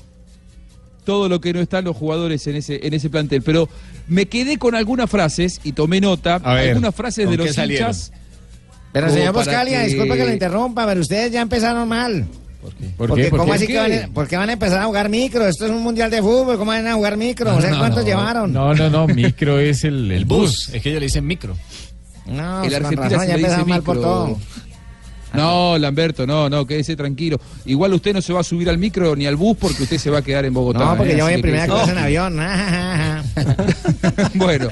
todo 1.05 1.29
lo 1.29 1.41
que 1.41 1.53
no 1.53 1.61
están 1.61 1.85
los 1.85 1.97
jugadores 1.97 2.47
en 2.47 2.57
ese, 2.57 2.87
en 2.87 2.95
ese 2.95 3.09
plantel. 3.11 3.43
Pero 3.43 3.69
me 4.09 4.27
quedé 4.27 4.59
con 4.59 4.75
algunas 4.75 5.09
frases 5.11 5.61
y 5.65 5.73
tomé 5.73 6.01
nota. 6.01 6.39
Ver, 6.39 6.71
algunas 6.71 6.95
frases 6.95 7.27
¿con 7.27 7.37
de 7.37 7.45
los 7.45 7.55
salieron? 7.55 7.89
hinchas. 7.91 8.13
Pero 8.93 9.11
señor 9.11 9.35
para 9.35 9.45
Buscalia, 9.45 9.81
disculpa 9.83 10.17
que 10.17 10.25
lo 10.25 10.33
interrumpa, 10.33 10.87
pero 10.87 11.01
ustedes 11.03 11.31
ya 11.31 11.43
empezaron 11.43 11.87
mal. 11.89 12.27
¿Por 12.61 13.09
Porque 13.09 13.23
qué? 13.25 13.31
¿Por 13.31 13.39
¿cómo 13.41 13.53
qué? 13.53 13.57
así 13.57 13.67
que 13.69 13.77
van, 13.79 13.93
a- 13.93 14.09
por 14.09 14.27
qué 14.27 14.37
van 14.37 14.51
a 14.51 14.53
empezar 14.55 14.81
a 14.83 14.85
jugar 14.87 15.09
micro? 15.09 15.47
Esto 15.47 15.65
es 15.67 15.71
un 15.71 15.83
mundial 15.83 16.11
de 16.11 16.21
fútbol, 16.21 16.59
¿cómo 16.59 16.71
van 16.73 16.87
a 16.87 16.95
jugar 16.95 17.17
micro? 17.17 17.53
No 17.53 17.61
No, 17.71 17.79
cuántos 17.79 18.03
no. 18.03 18.09
llevaron. 18.09 18.53
No, 18.53 18.75
no, 18.75 18.91
no, 18.91 19.07
micro 19.07 19.59
es 19.61 19.85
el, 19.85 20.11
el 20.11 20.25
bus. 20.25 20.69
Es 20.73 20.83
que 20.83 20.89
ellos 20.91 21.01
le 21.01 21.07
dicen 21.07 21.27
micro. 21.27 21.57
No, 22.27 22.65
En 22.65 22.71
con 22.71 22.75
Argentina 22.85 23.03
razón, 23.09 23.21
se 23.21 23.27
ya 23.29 23.35
empezaron 23.37 23.69
mal 23.69 23.83
por 23.83 24.01
todo. 24.01 24.39
No, 25.35 25.77
Lamberto, 25.79 26.27
no, 26.27 26.49
no, 26.49 26.67
quédese 26.67 26.97
tranquilo. 26.97 27.39
Igual 27.67 27.93
usted 27.95 28.15
no 28.15 28.23
se 28.23 28.33
va 28.33 28.41
a 28.41 28.45
subir 28.45 28.69
al 28.71 28.79
micro 28.79 29.15
ni 29.15 29.27
al 29.27 29.37
bus 29.37 29.57
porque 29.61 29.83
usted 29.83 29.99
se 29.99 30.09
va 30.11 30.19
a 30.19 30.23
quedar 30.23 30.45
en 30.47 30.55
Bogotá. 30.55 30.79
No, 30.81 30.97
porque 30.97 31.13
¿eh? 31.13 31.19
yo 31.19 31.25
voy 31.25 31.35
en 31.35 31.43
primera 31.43 31.67
clase 31.67 31.93
en 31.93 31.99
avión. 31.99 32.41
bueno, 34.35 34.69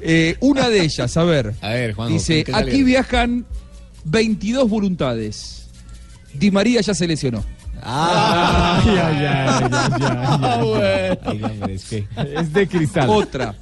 eh, 0.00 0.36
una 0.40 0.68
de 0.68 0.82
ellas, 0.82 1.16
a 1.16 1.24
ver. 1.24 1.54
A 1.60 1.70
ver, 1.70 1.94
Juanjo, 1.94 2.12
Dice, 2.14 2.44
¿qué 2.44 2.54
aquí 2.54 2.82
viajan 2.82 3.46
22 4.04 4.68
voluntades. 4.68 5.67
Di 6.34 6.50
María 6.50 6.80
ya 6.80 6.94
se 6.94 7.06
lesionó. 7.06 7.44
Ay, 7.82 8.98
ay, 8.98 9.26
ay, 9.26 9.70
ay, 10.42 12.06
es 12.36 12.52
de 12.52 12.66
cristal. 12.66 13.08
Otra. 13.08 13.54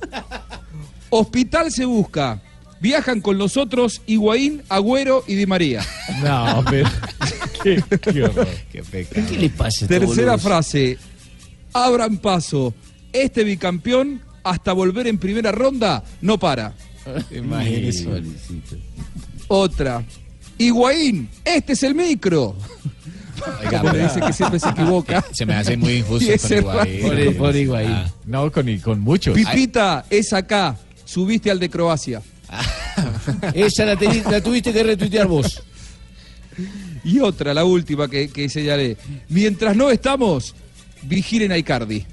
Hospital 1.11 1.71
se 1.71 1.85
busca. 1.85 2.41
Viajan 2.81 3.21
con 3.21 3.39
nosotros 3.39 4.03
Higuaín, 4.07 4.62
Agüero 4.69 5.25
y 5.27 5.35
Di 5.35 5.47
María. 5.47 5.85
No, 6.23 6.64
pero. 6.69 6.89
Qué, 7.62 7.83
qué 8.01 8.25
horror. 8.25 8.49
Qué 8.71 8.83
pecado. 8.83 9.27
¿Qué 9.29 9.39
le 9.39 9.51
pasa? 9.51 9.64
a 9.67 9.69
estos 9.69 9.89
Tercera 9.89 10.39
frase. 10.39 10.99
Abran 11.73 12.19
paso. 12.19 12.75
Este 13.12 13.45
bicampeón, 13.45 14.21
hasta 14.45 14.73
volver 14.73 15.07
en 15.07 15.19
primera 15.19 15.53
ronda, 15.53 16.03
no 16.21 16.39
para. 16.39 16.75
Imagínese. 17.31 18.09
Otra. 19.49 20.05
Higuaín, 20.59 21.29
este 21.45 21.73
es 21.75 21.83
el 21.83 21.95
micro. 21.95 22.57
Oiga, 23.65 23.81
Como 23.81 23.93
dice 23.93 24.21
que 24.21 24.33
siempre 24.33 24.59
se 24.59 24.69
equivoca. 24.71 25.25
Se 25.33 25.45
me 25.45 25.55
hace 25.55 25.77
muy 25.77 25.95
injusto 25.99 26.27
con 26.41 26.59
Higuaín. 26.59 27.01
Por, 27.03 27.37
por 27.37 27.57
Higuaín. 27.57 27.91
Ah. 27.91 28.11
No, 28.25 28.51
con, 28.51 28.79
con 28.79 29.01
muchos. 29.01 29.35
Pipita, 29.35 30.05
es 30.11 30.33
acá. 30.33 30.77
Subiste 31.05 31.51
al 31.51 31.61
de 31.61 31.69
Croacia. 31.71 32.23
Esa 33.55 33.85
la, 33.85 33.97
teni- 33.99 34.25
la 34.31 34.41
tuviste 34.41 34.73
que 34.73 34.83
retuitear 34.83 35.27
vos. 35.27 35.63
Y 37.05 37.21
otra, 37.21 37.53
la 37.55 37.65
última 37.65 38.09
que, 38.09 38.29
que 38.29 38.49
señalé. 38.49 38.97
Mientras 39.29 39.77
no 39.77 39.91
estamos, 39.91 40.55
vigilen 41.03 41.53
a 41.53 41.59
Icardi. 41.59 42.05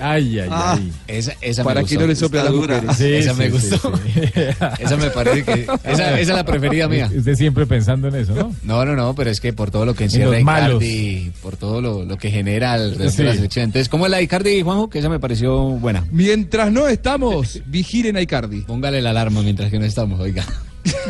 Ay, 0.00 0.38
ay, 0.40 0.48
Ah. 0.50 0.74
ay. 0.78 0.92
Esa, 1.06 1.32
esa 1.40 1.62
Para 1.64 1.80
me 1.82 1.86
que 1.86 1.94
gustó. 1.94 2.00
no 2.00 2.06
le 2.08 2.16
sople 2.16 2.40
a 2.40 2.44
las 2.44 2.52
dura. 2.52 2.94
Sí, 2.94 3.12
esa 3.14 3.32
sí, 3.34 3.38
me 3.38 3.50
gustó. 3.50 3.76
sí. 3.96 4.20
Esa 4.80 4.96
me 4.96 5.10
parece 5.10 5.44
que. 5.44 5.62
Esa, 5.62 6.18
esa 6.18 6.18
es 6.20 6.28
la 6.28 6.44
preferida 6.44 6.88
mía. 6.88 7.10
Usted 7.14 7.34
siempre 7.36 7.66
pensando 7.66 8.08
en 8.08 8.14
eso, 8.16 8.34
¿no? 8.34 8.54
No, 8.62 8.84
no, 8.84 8.96
no, 8.96 9.14
pero 9.14 9.30
es 9.30 9.40
que 9.40 9.52
por 9.52 9.70
todo 9.70 9.84
lo 9.84 9.94
que 9.94 10.04
encierra. 10.04 10.38
Icardi, 10.40 11.32
por 11.42 11.56
todo 11.56 11.80
lo, 11.80 12.04
lo 12.04 12.16
que 12.16 12.30
genera 12.30 12.74
el 12.76 12.96
resto 12.96 13.10
Sí. 13.10 13.16
de 13.18 13.24
la 13.24 13.34
selección. 13.34 13.64
Entonces, 13.66 13.88
¿cómo 13.88 14.06
es 14.06 14.10
la 14.10 14.20
Icardi, 14.22 14.62
Juanjo? 14.62 14.88
Que 14.90 14.98
esa 15.00 15.08
me 15.08 15.18
pareció 15.20 15.56
buena. 15.60 16.06
Mientras 16.10 16.72
no 16.72 16.88
estamos, 16.88 17.60
vigilen 17.66 18.16
a 18.16 18.20
Icardi. 18.22 18.62
Póngale 18.62 19.00
la 19.02 19.10
alarma 19.10 19.42
mientras 19.42 19.70
que 19.70 19.78
no 19.78 19.84
estamos, 19.84 20.18
oiga. 20.20 20.44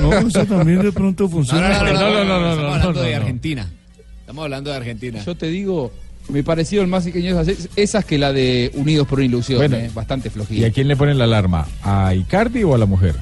No, 0.01 0.12
eso 0.18 0.45
también 0.47 0.82
de 0.82 0.91
pronto 0.93 1.24
No, 1.24 1.30
funciona. 1.30 1.68
no, 1.78 1.84
no, 1.84 1.93
no, 1.93 2.24
no, 2.24 2.24
no, 2.24 2.24
no, 2.24 2.24
no, 2.24 2.57
no, 2.57 2.76
Estamos 2.76 2.76
hablando 2.76 2.93
no, 2.93 3.03
de 3.07 3.11
no. 3.12 3.16
Argentina. 3.20 3.70
Estamos 4.20 4.43
hablando 4.45 4.70
de 4.70 4.76
Argentina. 4.76 5.22
Yo 5.24 5.34
te 5.36 5.47
digo, 5.47 5.93
me 6.31 6.43
parecieron 6.43 6.89
más 6.91 7.07
ingeniosa 7.07 7.43
esas, 7.51 7.68
esas 7.76 8.05
que 8.05 8.18
la 8.18 8.33
de 8.33 8.70
Unidos 8.74 9.07
por 9.07 9.18
una 9.18 9.26
ilusión. 9.26 9.59
Bueno, 9.59 9.76
eh, 9.76 9.91
bastante 9.95 10.28
¿Y 10.28 10.31
flojita. 10.31 10.66
a 10.66 10.70
quién 10.70 10.89
le 10.89 10.97
ponen 10.97 11.18
la 11.18 11.24
alarma? 11.24 11.66
¿A 11.83 12.14
Icardi 12.14 12.62
o 12.64 12.74
a 12.74 12.78
la 12.78 12.87
mujer? 12.87 13.14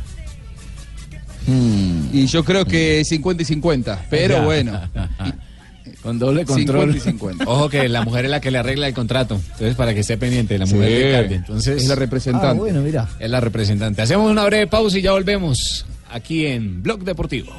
Y 2.12 2.26
yo 2.26 2.44
creo 2.44 2.64
que 2.66 3.02
50 3.04 3.42
y 3.42 3.46
50. 3.46 4.06
Pero 4.10 4.34
Ya. 4.36 4.44
bueno, 4.44 4.80
Con 6.02 6.18
doble 6.18 6.44
50 6.46 6.72
control. 6.72 6.96
y 6.96 7.00
50. 7.40 7.44
Ojo 7.46 7.68
que 7.68 7.88
la 7.88 8.02
mujer 8.02 8.26
es 8.26 8.30
la 8.30 8.40
que 8.40 8.50
le 8.50 8.58
arregla 8.58 8.86
el 8.86 8.94
contrato. 8.94 9.34
Entonces, 9.52 9.74
para 9.74 9.94
que 9.94 10.00
esté 10.00 10.16
pendiente, 10.18 10.58
la 10.58 10.66
mujer 10.66 10.88
de 10.88 11.08
Icardi. 11.10 11.34
Entonces, 11.34 11.82
es 11.82 11.88
la 11.88 11.94
Ah, 11.94 11.96
representante. 11.96 12.58
bueno, 12.58 12.80
mira. 12.82 13.08
es 13.18 13.30
la 13.30 13.40
representante. 13.40 14.02
Hacemos 14.02 14.30
una 14.30 14.44
breve 14.44 14.66
pausa 14.66 14.98
y 14.98 15.02
ya 15.02 15.12
volvemos 15.12 15.86
aquí 16.12 16.46
en 16.46 16.82
Blog 16.82 17.02
Deportivo. 17.02 17.52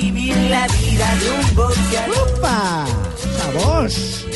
Vivir 0.00 0.36
la 0.48 0.66
vida 0.68 1.14
de 1.16 1.30
un 1.50 1.56
boxeador. 1.56 2.38
¡Opa! 2.38 2.86
¡Esa 3.16 3.50
voz! 3.68 4.26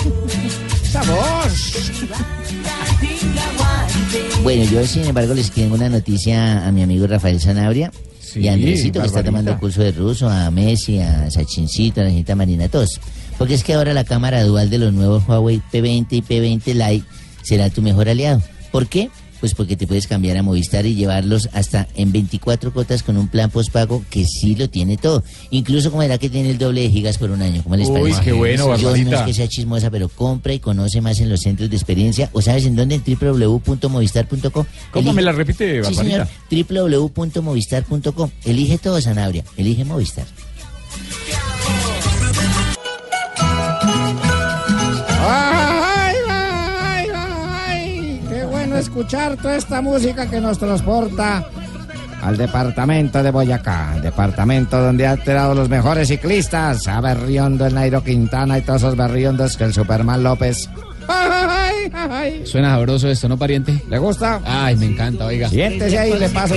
Bueno, 4.42 4.64
yo 4.64 4.86
sin 4.86 5.04
embargo 5.04 5.34
les 5.34 5.50
tengo 5.50 5.74
una 5.74 5.88
noticia 5.88 6.66
a 6.66 6.72
mi 6.72 6.82
amigo 6.82 7.06
Rafael 7.06 7.40
Sanabria 7.40 7.90
Sí, 8.20 8.40
y 8.40 8.48
a 8.48 8.52
Andresito 8.54 9.00
que 9.00 9.06
está 9.06 9.22
tomando 9.22 9.58
curso 9.58 9.82
de 9.82 9.92
ruso, 9.92 10.28
a 10.28 10.50
Messi, 10.50 10.98
a 11.00 11.30
Sachincito, 11.30 12.00
a 12.00 12.04
la 12.04 12.10
señorita 12.10 12.34
Marina, 12.34 12.64
a 12.66 12.68
todos. 12.68 13.00
Porque 13.38 13.54
es 13.54 13.64
que 13.64 13.74
ahora 13.74 13.94
la 13.94 14.04
cámara 14.04 14.42
dual 14.44 14.68
de 14.68 14.78
los 14.78 14.92
nuevos 14.92 15.26
Huawei 15.26 15.62
P20 15.72 16.06
y 16.10 16.22
P20 16.22 16.74
Lite 16.74 17.06
será 17.42 17.70
tu 17.70 17.80
mejor 17.80 18.08
aliado. 18.08 18.42
¿Por 18.70 18.86
qué? 18.86 19.10
Pues 19.40 19.54
porque 19.54 19.76
te 19.76 19.86
puedes 19.86 20.06
cambiar 20.06 20.36
a 20.36 20.42
Movistar 20.42 20.84
y 20.86 20.94
llevarlos 20.94 21.48
hasta 21.52 21.86
en 21.94 22.10
24 22.12 22.72
cuotas 22.72 23.02
con 23.02 23.16
un 23.16 23.28
plan 23.28 23.50
postpago 23.50 24.04
que 24.10 24.24
sí 24.24 24.54
lo 24.56 24.68
tiene 24.68 24.96
todo. 24.96 25.22
Incluso 25.50 25.90
como 25.90 26.02
era 26.02 26.18
que 26.18 26.28
tiene 26.28 26.50
el 26.50 26.58
doble 26.58 26.82
de 26.82 26.90
gigas 26.90 27.18
por 27.18 27.30
un 27.30 27.42
año. 27.42 27.62
¿Cómo 27.62 27.76
les 27.76 27.88
Uy, 27.88 28.00
parece? 28.10 28.22
qué 28.24 28.32
bueno, 28.32 28.76
Yo 28.76 28.96
no 28.96 29.12
es 29.16 29.22
que 29.22 29.34
sea 29.34 29.48
chismosa, 29.48 29.90
pero 29.90 30.08
compra 30.08 30.52
y 30.54 30.58
conoce 30.58 31.00
más 31.00 31.20
en 31.20 31.28
los 31.30 31.40
centros 31.40 31.70
de 31.70 31.76
experiencia. 31.76 32.30
¿O 32.32 32.42
sabes 32.42 32.66
en 32.66 32.76
dónde? 32.76 32.96
En 32.96 33.02
www.movistar.com. 33.04 34.64
¿Cómo 34.90 35.12
me 35.12 35.22
la 35.22 35.32
repite, 35.32 35.82
Sí, 35.84 35.94
Barbarita? 35.94 36.26
señor. 36.50 37.10
www.movistar.com. 37.10 38.30
Elige 38.44 38.78
todo, 38.78 39.00
Sanabria. 39.00 39.44
Elige 39.56 39.84
Movistar. 39.84 40.26
Escuchar 48.78 49.36
toda 49.36 49.56
esta 49.56 49.80
música 49.80 50.28
que 50.28 50.40
nos 50.40 50.58
transporta 50.58 51.44
al 52.22 52.36
departamento 52.36 53.22
de 53.22 53.30
Boyacá, 53.30 53.98
departamento 54.02 54.80
donde 54.80 55.06
ha 55.06 55.12
alterado 55.12 55.54
los 55.54 55.68
mejores 55.68 56.08
ciclistas, 56.08 56.86
a 56.88 57.00
Berriondo, 57.00 57.66
el 57.66 57.74
Nairo 57.74 58.02
Quintana 58.02 58.58
y 58.58 58.62
todos 58.62 58.82
esos 58.82 58.96
berriondos 58.96 59.56
que 59.56 59.64
el 59.64 59.74
Superman 59.74 60.22
López. 60.22 60.68
Ay, 61.92 62.08
ay. 62.10 62.42
Suena 62.46 62.70
sabroso 62.70 63.08
esto, 63.08 63.28
¿no, 63.28 63.36
pariente? 63.38 63.82
¿Le 63.88 63.98
gusta? 63.98 64.40
Ay, 64.44 64.76
me 64.76 64.86
encanta, 64.86 65.26
oiga. 65.26 65.48
Siéntese 65.48 65.98
ahí, 65.98 66.12
le 66.18 66.28
paso. 66.28 66.54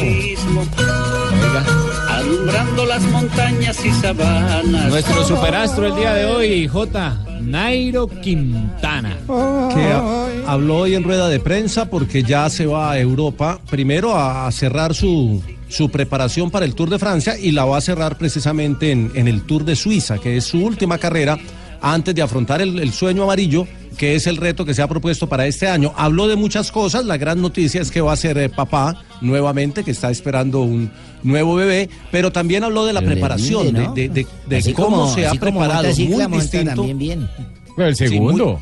Alumbrando 2.09 2.85
las 2.85 3.01
montañas 3.03 3.85
y 3.85 3.91
sabanas. 3.91 4.89
Nuestro 4.89 5.23
superastro 5.25 5.87
el 5.87 5.95
día 5.95 6.13
de 6.13 6.25
hoy, 6.25 6.67
J. 6.67 7.17
Nairo 7.41 8.07
Quintana. 8.07 9.17
que 9.27 9.81
ha- 9.83 10.51
habló 10.51 10.77
hoy 10.79 10.95
en 10.95 11.03
rueda 11.03 11.27
de 11.29 11.39
prensa 11.39 11.85
porque 11.89 12.23
ya 12.23 12.49
se 12.49 12.65
va 12.65 12.91
a 12.91 12.99
Europa, 12.99 13.59
primero 13.69 14.15
a 14.17 14.51
cerrar 14.51 14.93
su, 14.93 15.41
su 15.67 15.89
preparación 15.89 16.51
para 16.51 16.65
el 16.65 16.75
Tour 16.75 16.89
de 16.89 16.99
Francia 16.99 17.37
y 17.39 17.51
la 17.51 17.65
va 17.65 17.77
a 17.77 17.81
cerrar 17.81 18.17
precisamente 18.17 18.91
en, 18.91 19.11
en 19.15 19.27
el 19.27 19.41
Tour 19.43 19.65
de 19.65 19.75
Suiza, 19.75 20.17
que 20.19 20.37
es 20.37 20.43
su 20.45 20.63
última 20.63 20.97
carrera 20.97 21.37
antes 21.81 22.13
de 22.13 22.21
afrontar 22.21 22.61
el, 22.61 22.77
el 22.79 22.91
sueño 22.93 23.23
amarillo, 23.23 23.65
que 24.01 24.15
es 24.15 24.25
el 24.25 24.37
reto 24.37 24.65
que 24.65 24.73
se 24.73 24.81
ha 24.81 24.87
propuesto 24.87 25.29
para 25.29 25.45
este 25.45 25.67
año. 25.67 25.93
Habló 25.95 26.27
de 26.27 26.35
muchas 26.35 26.71
cosas, 26.71 27.05
la 27.05 27.17
gran 27.17 27.39
noticia 27.39 27.79
es 27.83 27.91
que 27.91 28.01
va 28.01 28.13
a 28.13 28.15
ser 28.15 28.35
eh, 28.39 28.49
papá 28.49 29.03
nuevamente, 29.21 29.83
que 29.83 29.91
está 29.91 30.09
esperando 30.09 30.61
un 30.61 30.89
nuevo 31.21 31.53
bebé, 31.53 31.87
pero 32.09 32.31
también 32.31 32.63
habló 32.63 32.83
de 32.83 32.93
la 32.93 33.01
Pero 33.01 33.11
preparación, 33.11 33.71
de, 33.71 33.87
de- 33.93 34.09
de- 34.09 34.27
de 34.47 34.57
Así 34.57 34.73
cómo 34.73 35.01
como- 35.01 35.13
se 35.13 35.27
ha 35.27 35.33
preparado, 35.35 35.83
muy 35.83 36.25
distinto. 36.39 36.73
también 36.77 36.97
bien. 36.97 37.29
Pero 37.75 37.89
el 37.89 37.95
Sí, 37.95 38.05
muy- 38.05 38.11
segundo. 38.13 38.59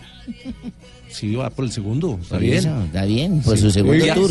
Sí, 1.12 1.36
va 1.36 1.49
por 1.49 1.66
el 1.66 1.72
segundo. 1.72 2.18
Está 2.22 2.36
Por 2.36 2.39
bien. 2.41 2.53
eso, 2.57 2.84
está 2.86 3.05
bien, 3.05 3.41
por 3.41 3.57
su 3.57 3.72
segundo 3.72 4.05
Ya- 4.05 4.14
tour. 4.16 4.30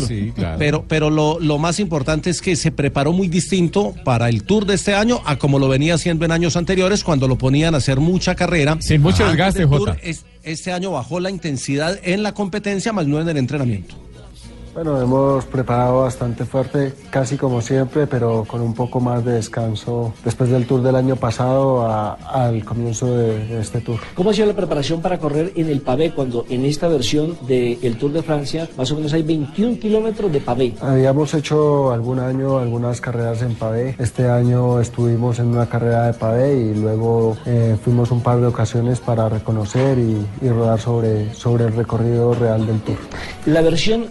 Pero, 0.57 0.85
pero 0.87 1.09
lo, 1.09 1.39
lo 1.39 1.57
más 1.57 1.79
importante 1.79 2.29
es 2.29 2.41
que 2.41 2.55
se 2.55 2.71
preparó 2.71 3.11
muy 3.13 3.27
distinto 3.27 3.93
para 4.05 4.29
el 4.29 4.43
tour 4.43 4.65
de 4.65 4.75
este 4.75 4.95
año 4.95 5.21
a 5.25 5.37
como 5.37 5.59
lo 5.59 5.67
venía 5.67 5.95
haciendo 5.95 6.25
en 6.25 6.31
años 6.31 6.55
anteriores 6.55 7.03
cuando 7.03 7.27
lo 7.27 7.37
ponían 7.37 7.73
a 7.75 7.77
hacer 7.79 7.99
mucha 7.99 8.35
carrera. 8.35 8.77
Sin 8.79 9.01
mucho 9.01 9.27
desgaste, 9.27 9.65
Jota. 9.65 9.97
es- 10.01 10.25
este 10.43 10.71
año 10.71 10.91
bajó 10.91 11.19
la 11.19 11.29
intensidad 11.29 11.99
en 12.03 12.23
la 12.23 12.33
competencia, 12.33 12.93
más 12.93 13.05
no 13.07 13.19
en 13.21 13.27
el 13.29 13.37
entrenamiento. 13.37 13.95
Bueno, 14.81 15.01
hemos 15.01 15.43
preparado 15.43 16.03
bastante 16.03 16.45
fuerte, 16.45 16.93
casi 17.09 17.35
como 17.35 17.59
siempre, 17.59 18.07
pero 18.07 18.45
con 18.47 18.61
un 18.61 18.73
poco 18.73 19.01
más 19.01 19.25
de 19.25 19.33
descanso 19.33 20.13
después 20.23 20.49
del 20.49 20.65
tour 20.67 20.81
del 20.81 20.95
año 20.95 21.17
pasado 21.17 21.81
a- 21.85 22.13
al 22.13 22.63
comienzo 22.63 23.07
de, 23.13 23.45
de 23.45 23.59
este 23.59 23.81
tour. 23.81 23.99
¿Cómo 24.15 24.29
ha 24.29 24.33
sido 24.33 24.47
la 24.47 24.53
preparación 24.55 25.01
para 25.01 25.17
correr 25.17 25.51
en 25.57 25.67
el 25.67 25.81
pavé 25.81 26.11
cuando 26.13 26.45
en 26.49 26.63
esta 26.63 26.87
versión 26.87 27.37
del 27.45 27.97
Tour 27.97 28.13
de 28.13 28.23
Francia 28.23 28.69
más 28.77 28.89
o 28.93 28.95
menos 28.95 29.11
hay 29.11 29.21
21 29.21 29.79
kilómetros 29.81 30.31
de 30.31 30.39
pavé? 30.39 30.73
Habíamos 30.79 31.33
hecho 31.33 31.91
algún 31.91 32.19
año 32.19 32.57
algunas 32.57 33.01
carreras 33.01 33.41
en 33.41 33.55
pavé. 33.55 33.95
Este 33.99 34.29
año 34.29 34.79
estuvimos 34.79 35.39
en 35.39 35.47
una 35.47 35.65
carrera 35.67 36.05
de 36.05 36.13
pavé 36.13 36.55
y 36.57 36.73
luego 36.75 37.35
eh, 37.45 37.75
fuimos 37.83 38.11
un 38.11 38.21
par 38.23 38.39
de 38.39 38.47
ocasiones 38.47 39.01
para 39.01 39.27
reconocer 39.27 39.97
y, 39.99 40.25
y 40.41 40.47
rodar 40.49 40.79
sobre, 40.79 41.33
sobre 41.33 41.65
el 41.65 41.73
recorrido 41.75 42.33
real 42.33 42.65
del 42.65 42.79
tour. 42.79 42.95
La 43.45 43.61
versión 43.61 44.05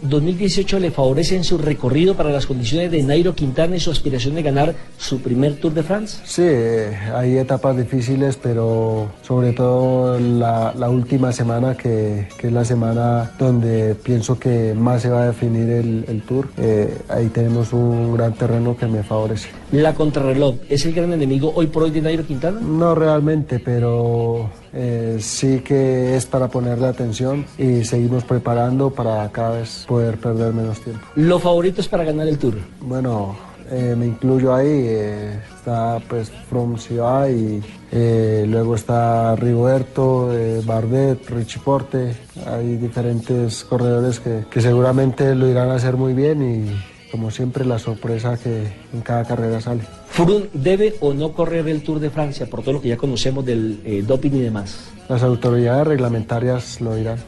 2018 0.59 0.81
le 0.81 0.91
favorece 0.91 1.37
en 1.37 1.45
su 1.45 1.57
recorrido 1.57 2.15
para 2.15 2.31
las 2.31 2.47
condiciones 2.47 2.91
de 2.91 3.03
Nairo 3.03 3.35
Quintana 3.35 3.77
y 3.77 3.81
su 3.81 3.93
aspiración 3.93 4.35
de 4.35 4.43
ganar 4.43 4.75
su 4.97 5.21
primer 5.21 5.55
Tour 5.57 5.73
de 5.73 5.83
France. 5.85 6.19
Sí, 6.25 6.43
eh, 6.45 6.97
hay 7.15 7.39
etapas 7.39 7.77
difíciles, 7.77 8.37
pero 8.37 9.09
sobre 9.23 9.53
todo 9.53 10.19
la, 10.19 10.75
la 10.77 10.91
última 10.91 11.31
semana, 11.33 11.77
que, 11.77 12.29
que 12.37 12.49
es 12.49 12.53
la 12.53 12.65
semana 12.65 13.31
donde 13.39 13.95
pienso 13.95 14.39
que 14.39 14.75
más 14.75 15.03
se 15.03 15.11
va 15.11 15.23
a 15.23 15.27
definir 15.27 15.69
el, 15.71 16.05
el 16.09 16.23
tour, 16.23 16.49
eh, 16.57 16.93
ahí 17.09 17.29
tenemos 17.29 17.73
un 17.73 18.15
gran 18.17 18.33
terreno 18.35 18.77
que 18.77 18.87
me 18.87 19.05
favorece. 19.05 19.51
La 19.71 19.95
contrarreloj 19.95 20.57
es 20.69 20.87
el 20.87 20.95
gran 20.95 21.13
enemigo 21.13 21.53
hoy 21.55 21.69
por 21.69 21.85
hoy 21.85 21.91
de 21.91 22.01
Nairo 22.01 22.25
Quintana. 22.27 22.59
No 22.61 22.95
realmente, 22.95 23.61
pero 23.61 24.51
eh, 24.73 25.19
sí 25.21 25.61
que 25.61 26.17
es 26.17 26.27
para 26.27 26.49
ponerle 26.49 26.87
atención 26.87 27.47
y 27.57 27.85
seguimos 27.85 28.25
preparando 28.25 28.91
para 28.91 29.29
cada 29.31 29.59
vez 29.59 29.85
poder 29.87 30.19
perder 30.19 30.53
menos 30.53 30.81
tiempo. 30.81 31.07
Los 31.17 31.43
favoritos 31.43 31.89
para 31.89 32.05
ganar 32.05 32.29
el 32.29 32.39
Tour. 32.39 32.55
Bueno, 32.81 33.37
eh, 33.71 33.95
me 33.97 34.07
incluyo 34.07 34.55
ahí, 34.55 34.67
eh, 34.67 35.41
está 35.55 36.01
pues 36.09 36.31
From 36.49 36.79
Ciudad 36.79 37.29
y 37.29 37.63
eh, 37.93 38.47
luego 38.49 38.75
está 38.75 39.37
Rigoberto, 39.37 40.31
Bardet, 40.65 41.29
Richie 41.29 41.61
Porte, 41.63 42.15
hay 42.47 42.77
diferentes 42.77 43.65
corredores 43.65 44.21
que, 44.21 44.45
que 44.51 44.63
seguramente 44.63 45.35
lo 45.35 45.49
irán 45.49 45.69
a 45.71 45.75
hacer 45.75 45.97
muy 45.97 46.15
bien 46.15 46.43
y 46.43 46.98
como 47.11 47.31
siempre 47.31 47.65
la 47.65 47.79
sorpresa 47.79 48.39
que 48.39 48.73
en 48.93 49.01
cada 49.03 49.25
carrera 49.25 49.61
sale. 49.61 49.83
Froome 50.09 50.49
debe 50.53 50.95
o 51.01 51.15
no 51.15 51.33
correr 51.33 51.69
el 51.69 51.83
Tour 51.83 52.01
de 52.01 52.11
Francia 52.11 52.47
por 52.47 52.63
todo 52.63 52.75
lo 52.75 52.81
que 52.81 52.89
ya 52.89 52.97
conocemos 52.97 53.45
del 53.45 53.81
eh, 53.85 54.03
doping 54.07 54.33
y 54.33 54.41
demás. 54.41 54.91
Las 55.09 55.23
autoridades 55.23 55.87
reglamentarias 55.87 56.81
lo 56.81 56.95
dirán. 56.95 57.19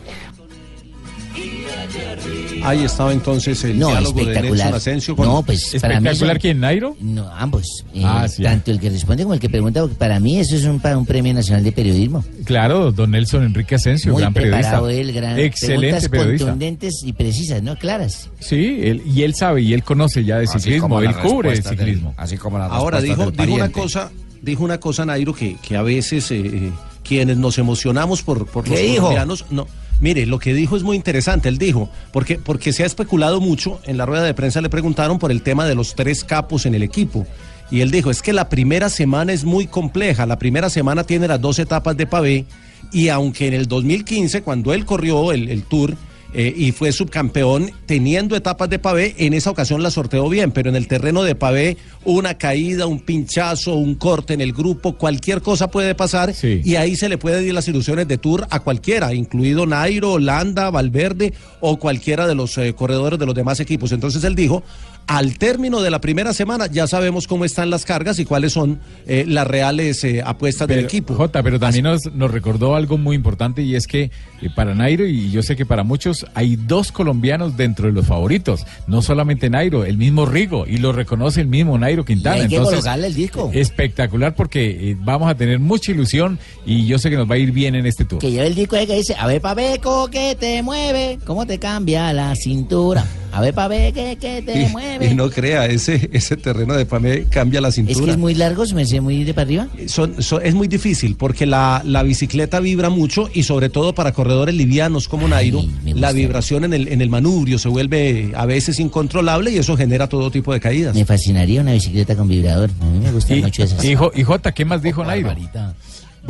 Ahí 2.64 2.84
estaba 2.84 3.12
entonces 3.12 3.62
el 3.64 3.78
No, 3.78 3.88
diálogo 3.88 4.18
de 4.18 4.24
Nelson 4.26 4.30
espectacular. 4.44 4.74
Asensio 4.74 5.16
con 5.16 5.26
No, 5.26 5.42
pues 5.42 5.76
para 5.80 6.00
mí 6.00 6.08
¿Espectacular 6.08 6.36
son- 6.36 6.40
quién, 6.40 6.60
Nairo? 6.60 6.96
No, 7.00 7.28
ambos. 7.34 7.84
Eh, 7.94 8.02
Ah, 8.04 8.26
sí. 8.28 8.42
Tanto 8.42 8.70
el 8.70 8.80
que 8.80 8.90
responde 8.90 9.22
como 9.22 9.34
el 9.34 9.40
que 9.40 9.48
pregunta, 9.48 9.80
porque 9.80 9.96
para 9.96 10.20
mí 10.20 10.38
eso 10.38 10.56
es 10.56 10.64
un, 10.64 10.80
un 10.84 11.06
premio 11.06 11.32
nacional 11.34 11.62
de 11.64 11.72
periodismo. 11.72 12.24
Claro, 12.44 12.92
don 12.92 13.10
Nelson 13.10 13.44
Enrique 13.44 13.74
Asensio, 13.74 14.12
Muy 14.12 14.22
gran 14.22 14.32
periodista. 14.34 14.58
preparado 14.60 14.88
él, 14.90 15.12
gran 15.12 15.38
Excelente 15.38 15.80
preguntas 15.88 16.08
periodista. 16.08 16.44
contundentes 16.46 17.02
y 17.04 17.12
precisas, 17.12 17.62
¿no? 17.62 17.76
Claras. 17.76 18.28
Sí, 18.40 18.78
él, 18.82 19.02
y 19.06 19.22
él 19.22 19.34
sabe 19.34 19.62
y 19.62 19.72
él 19.72 19.82
conoce 19.82 20.24
ya 20.24 20.38
de 20.38 20.44
Así 20.44 20.58
ciclismo, 20.58 21.00
él 21.00 21.14
cubre 21.16 21.50
el 21.50 21.54
respuestas 21.56 21.70
del- 21.76 21.78
ciclismo. 21.78 22.14
así 22.16 22.36
como 22.36 22.58
la 22.58 22.66
Ahora 22.66 23.00
dijo, 23.00 23.30
dijo 23.30 23.54
una 23.54 23.70
cosa, 23.70 24.10
dijo 24.42 24.64
una 24.64 24.78
cosa 24.80 25.04
Nairo 25.06 25.34
que, 25.34 25.56
que 25.66 25.76
a 25.76 25.82
veces 25.82 26.30
eh, 26.30 26.40
eh, 26.44 26.70
quienes 27.02 27.36
nos 27.36 27.58
emocionamos 27.58 28.22
por, 28.22 28.46
por 28.46 28.68
los 28.68 28.78
¿Qué 28.78 28.84
dijo? 28.84 28.96
colombianos, 29.02 29.44
no. 29.50 29.66
Mire, 30.00 30.24
lo 30.26 30.38
que 30.38 30.54
dijo 30.54 30.76
es 30.76 30.82
muy 30.82 30.96
interesante. 30.96 31.48
Él 31.48 31.58
dijo, 31.58 31.90
porque, 32.12 32.38
porque 32.38 32.72
se 32.72 32.82
ha 32.82 32.86
especulado 32.86 33.40
mucho, 33.40 33.80
en 33.84 33.98
la 33.98 34.06
rueda 34.06 34.24
de 34.24 34.34
prensa 34.34 34.60
le 34.60 34.70
preguntaron 34.70 35.18
por 35.18 35.30
el 35.30 35.42
tema 35.42 35.66
de 35.66 35.74
los 35.74 35.94
tres 35.94 36.24
capos 36.24 36.66
en 36.66 36.74
el 36.74 36.82
equipo. 36.82 37.26
Y 37.70 37.82
él 37.82 37.90
dijo, 37.90 38.10
es 38.10 38.22
que 38.22 38.32
la 38.32 38.48
primera 38.48 38.88
semana 38.88 39.32
es 39.32 39.44
muy 39.44 39.66
compleja. 39.66 40.26
La 40.26 40.38
primera 40.38 40.70
semana 40.70 41.04
tiene 41.04 41.28
las 41.28 41.40
dos 41.40 41.58
etapas 41.58 41.96
de 41.96 42.06
pavé. 42.06 42.46
Y 42.92 43.08
aunque 43.08 43.46
en 43.46 43.54
el 43.54 43.68
2015, 43.68 44.42
cuando 44.42 44.72
él 44.72 44.84
corrió 44.84 45.32
el, 45.32 45.48
el 45.48 45.62
tour, 45.62 45.96
eh, 46.32 46.52
y 46.56 46.72
fue 46.72 46.92
subcampeón 46.92 47.70
teniendo 47.86 48.36
etapas 48.36 48.70
de 48.70 48.78
pavé, 48.78 49.14
en 49.18 49.34
esa 49.34 49.50
ocasión 49.50 49.82
la 49.82 49.90
sorteó 49.90 50.28
bien, 50.28 50.52
pero 50.52 50.70
en 50.70 50.76
el 50.76 50.86
terreno 50.86 51.22
de 51.22 51.34
pavé 51.34 51.76
una 52.04 52.34
caída, 52.34 52.86
un 52.86 53.00
pinchazo, 53.00 53.74
un 53.74 53.94
corte 53.94 54.34
en 54.34 54.40
el 54.40 54.52
grupo, 54.52 54.96
cualquier 54.96 55.42
cosa 55.42 55.70
puede 55.70 55.94
pasar 55.94 56.32
y 56.42 56.76
ahí 56.76 56.96
se 56.96 57.08
le 57.08 57.18
pueden 57.18 57.46
ir 57.46 57.54
las 57.54 57.68
ilusiones 57.68 58.08
de 58.08 58.18
tour 58.18 58.46
a 58.50 58.60
cualquiera, 58.60 59.12
incluido 59.12 59.66
Nairo, 59.66 60.18
Landa, 60.18 60.70
Valverde 60.70 61.32
o 61.60 61.78
cualquiera 61.78 62.26
de 62.26 62.34
los 62.34 62.56
eh, 62.58 62.74
corredores 62.74 63.18
de 63.18 63.26
los 63.26 63.34
demás 63.34 63.60
equipos. 63.60 63.92
Entonces 63.92 64.24
él 64.24 64.34
dijo, 64.34 64.62
al 65.10 65.38
término 65.38 65.82
de 65.82 65.90
la 65.90 66.00
primera 66.00 66.32
semana 66.32 66.68
ya 66.68 66.86
sabemos 66.86 67.26
cómo 67.26 67.44
están 67.44 67.68
las 67.68 67.84
cargas 67.84 68.20
y 68.20 68.24
cuáles 68.24 68.52
son 68.52 68.78
eh, 69.08 69.24
las 69.26 69.44
reales 69.44 70.04
eh, 70.04 70.22
apuestas 70.24 70.68
del 70.68 70.84
equipo. 70.84 71.16
Jota, 71.16 71.42
pero 71.42 71.58
también 71.58 71.82
nos, 71.82 72.12
nos 72.14 72.30
recordó 72.30 72.76
algo 72.76 72.96
muy 72.96 73.16
importante 73.16 73.60
y 73.62 73.74
es 73.74 73.88
que 73.88 74.12
eh, 74.42 74.48
para 74.54 74.74
Nairo, 74.74 75.06
y 75.06 75.30
yo 75.30 75.42
sé 75.42 75.56
que 75.56 75.66
para 75.66 75.82
muchos, 75.82 76.26
hay 76.34 76.56
dos 76.56 76.92
colombianos 76.92 77.56
dentro 77.56 77.86
de 77.86 77.92
los 77.92 78.06
favoritos. 78.06 78.64
No 78.86 79.02
solamente 79.02 79.50
Nairo, 79.50 79.84
el 79.84 79.98
mismo 79.98 80.26
Rigo, 80.26 80.64
y 80.66 80.78
lo 80.78 80.92
reconoce 80.92 81.40
el 81.40 81.48
mismo 81.48 81.76
Nairo 81.76 82.04
Quintana. 82.04 82.38
Y 82.38 82.40
hay 82.42 82.48
que 82.48 82.56
Entonces, 82.56 82.80
colocarle 82.80 83.08
el 83.08 83.14
disco. 83.14 83.50
espectacular 83.52 84.34
porque 84.34 84.90
eh, 84.90 84.96
vamos 84.98 85.28
a 85.30 85.34
tener 85.34 85.58
mucha 85.58 85.92
ilusión 85.92 86.38
y 86.64 86.86
yo 86.86 86.98
sé 86.98 87.10
que 87.10 87.16
nos 87.16 87.28
va 87.30 87.34
a 87.34 87.38
ir 87.38 87.52
bien 87.52 87.74
en 87.74 87.86
este 87.86 88.04
tour. 88.04 88.20
Que 88.20 88.30
lleva 88.30 88.46
el 88.46 88.54
disco 88.54 88.76
ahí 88.76 88.86
que 88.86 88.94
dice, 88.94 89.14
a 89.18 89.26
ver 89.26 89.40
pa' 89.40 89.54
ver 89.54 89.80
que 90.10 90.36
te 90.38 90.62
mueve, 90.62 91.18
cómo 91.26 91.46
te 91.46 91.58
cambia 91.58 92.12
la 92.12 92.34
cintura. 92.36 93.04
A 93.32 93.40
ver 93.40 93.54
pa' 93.54 93.68
ver 93.68 93.92
que, 93.92 94.16
que 94.16 94.42
te 94.42 94.68
mueve. 94.68 95.06
Y 95.10 95.14
no 95.14 95.30
crea, 95.30 95.66
ese, 95.66 96.10
ese 96.12 96.36
terreno 96.36 96.74
de 96.74 96.86
pavé 96.86 97.26
cambia 97.30 97.60
la 97.60 97.70
cintura. 97.72 97.98
Es 97.98 98.04
que 98.04 98.10
es 98.12 98.18
muy 98.18 98.34
largo, 98.34 98.66
se 98.66 98.74
me 98.74 98.82
hace 98.82 99.00
muy 99.00 99.24
de 99.24 99.34
para 99.34 99.44
arriba. 99.46 99.68
Son- 99.86 100.22
son- 100.22 100.44
es 100.44 100.54
muy 100.54 100.68
difícil 100.68 101.16
porque 101.16 101.46
la, 101.46 101.82
la 101.84 102.02
bicicleta 102.02 102.60
vibra 102.60 102.90
mucho 102.90 103.28
y 103.32 103.42
sobre 103.44 103.68
todo 103.68 103.94
para 103.94 104.12
corredores 104.12 104.54
livianos 104.54 105.08
como 105.08 105.28
Nairo, 105.28 105.62
la 105.84 106.12
vibración 106.12 106.64
en 106.64 106.72
el, 106.74 106.88
en 106.88 107.00
el 107.00 107.08
manubrio 107.10 107.58
se 107.58 107.68
vuelve 107.68 108.32
a 108.34 108.46
veces 108.46 108.80
incontrolable 108.80 109.50
y 109.50 109.58
eso 109.58 109.76
genera 109.76 110.08
todo 110.08 110.30
tipo 110.30 110.52
de 110.52 110.60
caídas. 110.60 110.94
Me 110.94 111.04
fascinaría 111.04 111.60
una 111.60 111.72
bicicleta 111.72 112.16
con 112.16 112.28
vibrador. 112.28 112.70
A 112.80 112.84
mí 112.84 112.98
me 113.00 113.12
gustan 113.12 113.38
Y, 113.38 113.42
mucho 113.42 113.62
esas. 113.62 113.84
y 113.84 113.90
y 114.14 114.22
Jota, 114.24 114.52
¿qué 114.52 114.64
más 114.64 114.82
dijo 114.82 115.04
Nairo? 115.04 115.30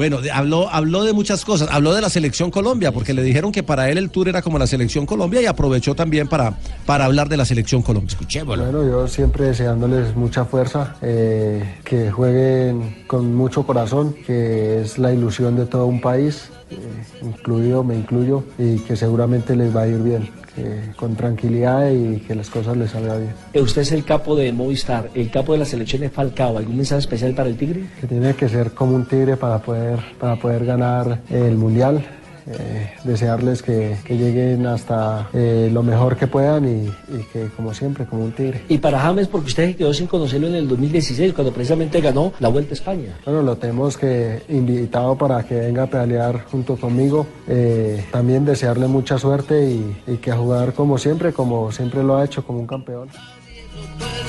Bueno, 0.00 0.22
de- 0.22 0.30
habló, 0.30 0.66
habló 0.70 1.04
de 1.04 1.12
muchas 1.12 1.44
cosas, 1.44 1.68
habló 1.70 1.92
de 1.92 2.00
la 2.00 2.08
selección 2.08 2.50
Colombia, 2.50 2.90
porque 2.90 3.12
le 3.12 3.22
dijeron 3.22 3.52
que 3.52 3.62
para 3.62 3.90
él 3.90 3.98
el 3.98 4.08
tour 4.08 4.30
era 4.30 4.40
como 4.40 4.58
la 4.58 4.66
selección 4.66 5.04
Colombia 5.04 5.42
y 5.42 5.44
aprovechó 5.44 5.94
también 5.94 6.26
para, 6.26 6.56
para 6.86 7.04
hablar 7.04 7.28
de 7.28 7.36
la 7.36 7.44
selección 7.44 7.82
Colombia. 7.82 8.16
Bueno, 8.46 8.82
yo 8.88 9.06
siempre 9.08 9.44
deseándoles 9.44 10.16
mucha 10.16 10.46
fuerza, 10.46 10.96
eh, 11.02 11.76
que 11.84 12.10
jueguen 12.10 13.04
con 13.06 13.34
mucho 13.34 13.64
corazón, 13.66 14.14
que 14.26 14.80
es 14.80 14.96
la 14.96 15.12
ilusión 15.12 15.54
de 15.56 15.66
todo 15.66 15.84
un 15.84 16.00
país 16.00 16.48
eh, 16.70 16.76
incluido, 17.22 17.84
me 17.84 17.94
incluyo, 17.94 18.42
y 18.58 18.78
que 18.78 18.96
seguramente 18.96 19.54
les 19.54 19.76
va 19.76 19.82
a 19.82 19.86
ir 19.86 19.98
bien, 19.98 20.30
que 20.54 20.92
con 20.96 21.14
tranquilidad 21.16 21.90
y 21.90 22.18
que 22.20 22.34
las 22.34 22.50
cosas 22.50 22.76
les 22.76 22.90
salgan 22.90 23.18
bien. 23.18 23.32
Eh, 23.52 23.60
Usted 23.60 23.82
es 23.82 23.92
el 23.92 24.04
capo 24.04 24.36
de 24.36 24.52
Movistar, 24.52 25.10
el 25.14 25.30
capo 25.30 25.52
de 25.52 25.58
la 25.58 25.64
selección 25.64 26.02
es 26.02 26.12
Falcao. 26.12 26.58
¿Algún 26.58 26.76
mensaje 26.76 27.00
especial 27.00 27.34
para 27.34 27.48
el 27.48 27.56
Tigre? 27.56 27.84
Que 28.00 28.06
tiene 28.06 28.34
que 28.34 28.48
ser 28.48 28.72
como 28.72 28.94
un 28.96 29.06
tigre 29.06 29.36
para 29.36 29.58
poder, 29.58 29.98
para 30.18 30.36
poder 30.36 30.64
ganar 30.64 31.20
el 31.30 31.56
Mundial. 31.56 32.04
Eh, 32.46 32.92
desearles 33.04 33.62
que, 33.62 33.96
que 34.04 34.16
lleguen 34.16 34.66
hasta 34.66 35.28
eh, 35.32 35.70
lo 35.72 35.82
mejor 35.82 36.16
que 36.16 36.26
puedan 36.26 36.66
y, 36.66 36.86
y 36.86 37.22
que 37.32 37.48
como 37.56 37.74
siempre, 37.74 38.06
como 38.06 38.24
un 38.24 38.32
tigre. 38.32 38.62
Y 38.68 38.78
para 38.78 38.98
James, 38.98 39.28
porque 39.28 39.48
usted 39.48 39.66
se 39.68 39.76
quedó 39.76 39.92
sin 39.92 40.06
conocerlo 40.06 40.48
en 40.48 40.54
el 40.54 40.68
2016, 40.68 41.32
cuando 41.32 41.52
precisamente 41.52 42.00
ganó 42.00 42.32
la 42.40 42.48
Vuelta 42.48 42.70
a 42.70 42.74
España. 42.74 43.18
Bueno, 43.24 43.42
lo 43.42 43.56
tenemos 43.56 43.96
que 43.96 44.42
invitado 44.48 45.16
para 45.16 45.42
que 45.44 45.54
venga 45.54 45.84
a 45.84 45.86
pedalear 45.86 46.44
junto 46.44 46.76
conmigo. 46.76 47.26
Eh, 47.48 48.04
también 48.10 48.44
desearle 48.44 48.86
mucha 48.86 49.18
suerte 49.18 49.70
y, 49.70 49.96
y 50.06 50.16
que 50.16 50.30
a 50.30 50.36
jugar 50.36 50.72
como 50.74 50.98
siempre, 50.98 51.32
como 51.32 51.70
siempre 51.72 52.02
lo 52.02 52.16
ha 52.16 52.24
hecho, 52.24 52.44
como 52.44 52.60
un 52.60 52.66
campeón. 52.66 53.08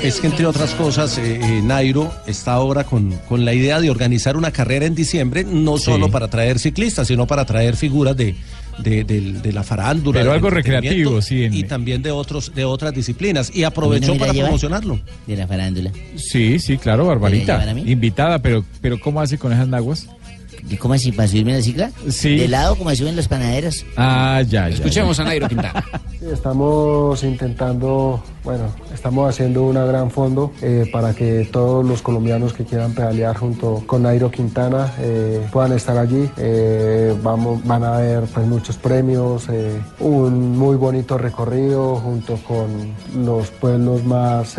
Es 0.03 0.19
que 0.19 0.27
entre 0.27 0.45
otras 0.47 0.71
cosas, 0.71 1.17
eh, 1.19 1.39
eh, 1.41 1.61
Nairo 1.63 2.11
está 2.25 2.53
ahora 2.53 2.83
con, 2.83 3.11
con 3.29 3.45
la 3.45 3.53
idea 3.53 3.79
de 3.79 3.89
organizar 3.91 4.35
una 4.35 4.51
carrera 4.51 4.85
en 4.87 4.95
diciembre, 4.95 5.43
no 5.43 5.77
solo 5.77 6.09
para 6.09 6.27
traer 6.27 6.57
ciclistas, 6.59 7.07
sino 7.07 7.27
para 7.27 7.45
traer 7.45 7.75
figuras 7.75 8.17
de, 8.17 8.35
de, 8.79 9.03
de 9.03 9.53
la 9.53 9.61
farándula. 9.63 10.19
Pero 10.19 10.31
algo 10.33 10.49
recreativo, 10.49 11.21
sí, 11.21 11.43
en- 11.43 11.53
Y 11.53 11.63
también 11.65 12.01
de 12.01 12.09
otros 12.11 12.51
de 12.55 12.65
otras 12.65 12.93
disciplinas. 12.95 13.51
Y 13.55 13.63
aprovechó 13.63 14.11
¿A 14.11 14.13
mí 14.13 14.13
no 14.13 14.13
me 14.13 14.19
la 14.19 14.25
para 14.25 14.33
lleva? 14.33 14.47
promocionarlo. 14.47 14.99
De 15.27 15.35
la 15.35 15.47
farándula. 15.47 15.91
Sí, 16.15 16.57
sí, 16.57 16.77
claro, 16.77 17.05
Barbarita. 17.05 17.63
Invitada, 17.85 18.39
pero, 18.39 18.65
pero 18.81 18.99
¿cómo 18.99 19.21
hace 19.21 19.37
con 19.37 19.53
esas 19.53 19.67
naguas? 19.67 20.07
¿Y 20.69 20.77
cómo 20.77 20.93
así? 20.95 21.11
¿Para 21.11 21.27
subirme 21.27 21.53
a 21.53 21.57
la 21.57 21.61
cicla? 21.63 21.91
Sí. 22.09 22.35
¿De 22.37 22.47
lado 22.47 22.75
como 22.75 22.95
suben 22.95 23.15
los 23.15 23.27
panaderos? 23.27 23.85
Ah, 23.97 24.41
ya, 24.47 24.67
ya. 24.69 24.75
Escuchemos 24.75 25.19
a 25.19 25.23
Nairo 25.25 25.47
Quintana. 25.47 25.83
Sí, 26.21 26.27
estamos 26.31 27.23
intentando, 27.23 28.23
bueno, 28.43 28.65
estamos 28.91 29.29
haciendo 29.29 29.63
una 29.63 29.85
gran 29.85 30.09
fondo 30.09 30.51
eh, 30.61 30.89
para 30.91 31.13
que 31.13 31.47
todos 31.51 31.85
los 31.85 32.01
colombianos 32.01 32.53
que 32.53 32.65
quieran 32.65 32.93
pedalear 32.93 33.37
junto 33.37 33.83
con 33.85 34.03
Nairo 34.03 34.31
Quintana 34.31 34.93
eh, 34.99 35.47
puedan 35.51 35.73
estar 35.73 35.97
allí. 35.97 36.29
Eh, 36.37 37.15
vamos, 37.21 37.63
van 37.65 37.83
a 37.83 37.97
haber 37.97 38.23
pues, 38.25 38.47
muchos 38.47 38.77
premios, 38.77 39.47
un 39.99 40.57
muy 40.57 40.75
bonito 40.75 41.17
recorrido 41.17 41.97
junto 41.97 42.37
con 42.47 42.93
los 43.23 43.49
pueblos 43.51 44.03
más 44.05 44.55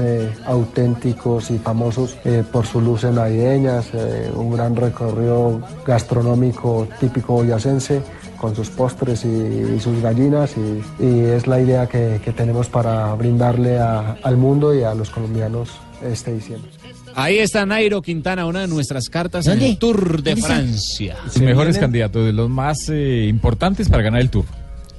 auténticos 0.46 1.50
y 1.50 1.58
famosos 1.58 2.16
por 2.52 2.66
sus 2.66 2.82
luces 2.82 3.12
navideñas, 3.12 3.90
un 4.34 4.52
gran 4.52 4.76
recorrido 4.76 5.60
gastronómico 5.84 6.86
típico 7.00 7.34
boyacense 7.34 8.02
con 8.42 8.56
sus 8.56 8.68
postres 8.70 9.24
y, 9.24 9.28
y 9.28 9.78
sus 9.80 10.02
gallinas 10.02 10.54
y, 10.56 11.04
y 11.04 11.20
es 11.20 11.46
la 11.46 11.60
idea 11.60 11.86
que, 11.86 12.20
que 12.24 12.32
tenemos 12.32 12.68
para 12.68 13.14
brindarle 13.14 13.78
a- 13.78 14.16
al 14.22 14.36
mundo 14.36 14.74
y 14.74 14.82
a 14.82 14.94
los 14.94 15.10
colombianos 15.10 15.68
este 16.04 16.34
diciembre. 16.34 16.68
Ahí 17.14 17.38
está 17.38 17.64
Nairo 17.64 18.02
Quintana, 18.02 18.44
una 18.46 18.62
de 18.62 18.66
nuestras 18.68 19.08
cartas 19.08 19.46
en 19.46 19.60
el 19.62 19.78
Tour 19.78 20.22
de 20.22 20.34
Francia. 20.34 21.16
Los 21.24 21.38
mejores 21.40 21.78
candidatos, 21.78 22.24
de 22.26 22.32
los 22.32 22.50
más 22.50 22.88
eh, 22.88 23.26
importantes 23.28 23.88
para 23.88 24.02
ganar 24.02 24.20
el 24.22 24.28
Tour. 24.30 24.44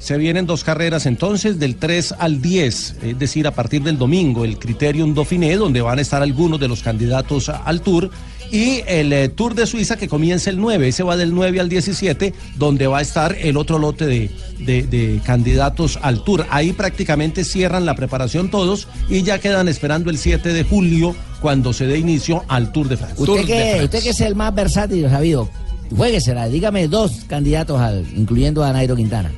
Se 0.03 0.17
vienen 0.17 0.45
dos 0.45 0.65
carreras 0.65 1.05
entonces, 1.05 1.59
del 1.59 1.77
3 1.77 2.15
al 2.19 2.41
10, 2.41 2.95
es 3.03 3.17
decir, 3.19 3.47
a 3.47 3.51
partir 3.51 3.83
del 3.83 3.97
domingo, 3.97 4.43
el 4.43 4.59
Criterium 4.59 5.13
Dauphiné, 5.15 5.55
donde 5.55 5.79
van 5.79 5.97
a 5.97 6.01
estar 6.01 6.21
algunos 6.21 6.59
de 6.59 6.67
los 6.67 6.83
candidatos 6.83 7.47
al 7.47 7.79
Tour, 7.79 8.09
y 8.51 8.81
el 8.85 9.13
eh, 9.13 9.29
Tour 9.29 9.55
de 9.55 9.65
Suiza 9.65 9.95
que 9.95 10.09
comienza 10.09 10.49
el 10.49 10.59
9, 10.59 10.89
ese 10.89 11.03
va 11.03 11.15
del 11.15 11.33
9 11.33 11.61
al 11.61 11.69
17, 11.69 12.33
donde 12.57 12.85
va 12.87 12.97
a 12.97 13.01
estar 13.01 13.33
el 13.39 13.55
otro 13.55 13.79
lote 13.79 14.05
de, 14.05 14.29
de- 14.59 14.83
de 14.83 15.21
candidatos 15.25 15.97
al 16.01 16.21
Tour. 16.25 16.45
Ahí 16.49 16.73
prácticamente 16.73 17.45
cierran 17.45 17.85
la 17.85 17.95
preparación 17.95 18.51
todos 18.51 18.89
y 19.09 19.23
ya 19.23 19.39
quedan 19.39 19.69
esperando 19.69 20.09
el 20.09 20.17
7 20.17 20.51
de 20.51 20.63
julio, 20.65 21.15
cuando 21.41 21.71
se 21.71 21.87
dé 21.87 21.97
inicio 21.97 22.43
al 22.49 22.73
Tour 22.73 22.89
de 22.89 22.97
Francia. 22.97 23.23
Usted 23.23 23.45
que, 23.45 23.83
usted 23.85 24.03
que 24.03 24.09
es 24.09 24.19
el 24.21 24.35
más 24.35 24.53
versátil, 24.53 25.09
sabido, 25.09 25.49
jueguesela, 25.95 26.47
dígame 26.49 26.89
dos 26.89 27.21
candidatos, 27.27 27.79
al, 27.79 28.05
incluyendo 28.17 28.63
a 28.65 28.73
Nairo 28.73 28.97
Quintana. 28.97 29.31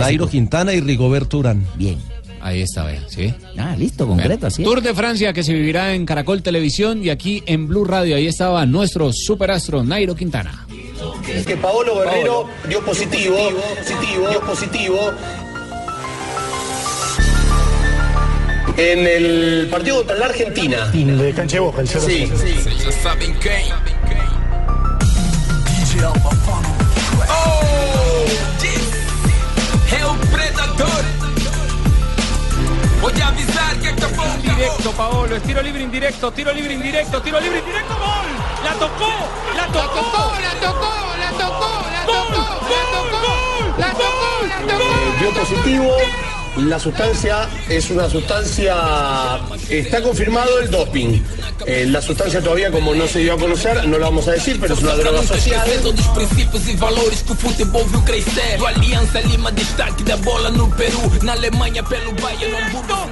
Nairo 0.00 0.28
Quintana 0.28 0.72
y 0.72 0.80
Rigoberto 0.80 1.38
Urán. 1.38 1.66
Bien. 1.76 1.98
Ahí 2.40 2.60
está, 2.60 2.84
vea, 2.84 3.00
¿sí? 3.08 3.32
Ah, 3.56 3.74
listo, 3.74 4.06
concreto, 4.06 4.46
así. 4.48 4.62
es. 4.62 4.68
Tour 4.68 4.82
de 4.82 4.92
Francia 4.92 5.32
que 5.32 5.42
se 5.42 5.54
vivirá 5.54 5.94
en 5.94 6.04
Caracol 6.04 6.42
Televisión 6.42 7.02
y 7.02 7.08
aquí 7.08 7.42
en 7.46 7.66
Blue 7.66 7.84
Radio. 7.86 8.16
Ahí 8.16 8.26
estaba 8.26 8.66
nuestro 8.66 9.10
superastro 9.14 9.82
Nairo 9.82 10.14
Quintana. 10.14 10.66
que 11.46 11.56
Paolo 11.56 12.00
Guerrero 12.00 12.46
dio 12.68 12.84
positivo, 12.84 13.36
positivo, 13.78 14.28
dio 14.28 14.40
positivo. 14.42 14.98
En 18.76 19.06
el 19.06 19.68
partido 19.70 19.98
contra 19.98 20.16
la 20.16 20.26
Argentina. 20.26 20.86
De 20.88 21.32
cancha 21.32 21.56
de 21.56 21.60
boca, 21.60 21.80
el 21.80 21.88
0 21.88 22.04
Sí, 22.06 22.26
sí. 22.36 22.74
Ya 22.84 22.92
saben 22.92 23.34
qué. 23.40 23.62
É 29.92 30.06
o 30.06 30.14
predador. 30.30 31.04
Voy 33.00 33.20
a 33.20 33.28
avisar 33.28 33.76
que 33.76 33.88
acabó. 33.88 34.24
Directo, 34.40 34.92
Paolo, 34.92 35.36
es 35.36 35.42
tiro 35.42 35.62
libre 35.62 35.82
indirecto, 35.82 36.30
tiro 36.32 36.52
libre 36.52 36.74
indirecto, 36.74 37.20
tiro 37.20 37.38
libre 37.40 37.58
indirecto, 37.58 37.94
gol. 37.94 38.30
La 38.64 38.72
tocó, 38.74 39.12
la 39.54 39.66
tocó, 39.66 40.32
la 40.40 40.54
tocó, 40.60 40.92
la 41.18 41.30
tocó, 41.38 41.84
la 41.88 42.06
tocó, 42.06 42.34
la 42.68 42.82
tocó, 42.92 43.34
la 43.78 43.90
tocó, 43.92 44.46
la 44.48 44.58
tocó. 44.72 45.18
Dio 45.20 45.30
positivo. 45.34 46.33
La 46.56 46.78
sustancia 46.78 47.48
es 47.68 47.90
una 47.90 48.08
sustancia. 48.08 48.76
Está 49.68 50.00
confirmado 50.02 50.60
el 50.60 50.70
doping. 50.70 51.20
Eh, 51.66 51.86
la 51.88 52.00
sustancia 52.00 52.40
todavía, 52.40 52.70
como 52.70 52.94
no 52.94 53.08
se 53.08 53.20
dio 53.20 53.34
a 53.34 53.38
conocer, 53.38 53.86
no 53.88 53.98
la 53.98 54.06
vamos 54.06 54.28
a 54.28 54.32
decir, 54.32 54.58
pero 54.60 54.74
es 54.74 54.82
una 54.82 54.94
droga 54.94 55.20
e 62.40 62.56
Hamburgo. 62.56 63.10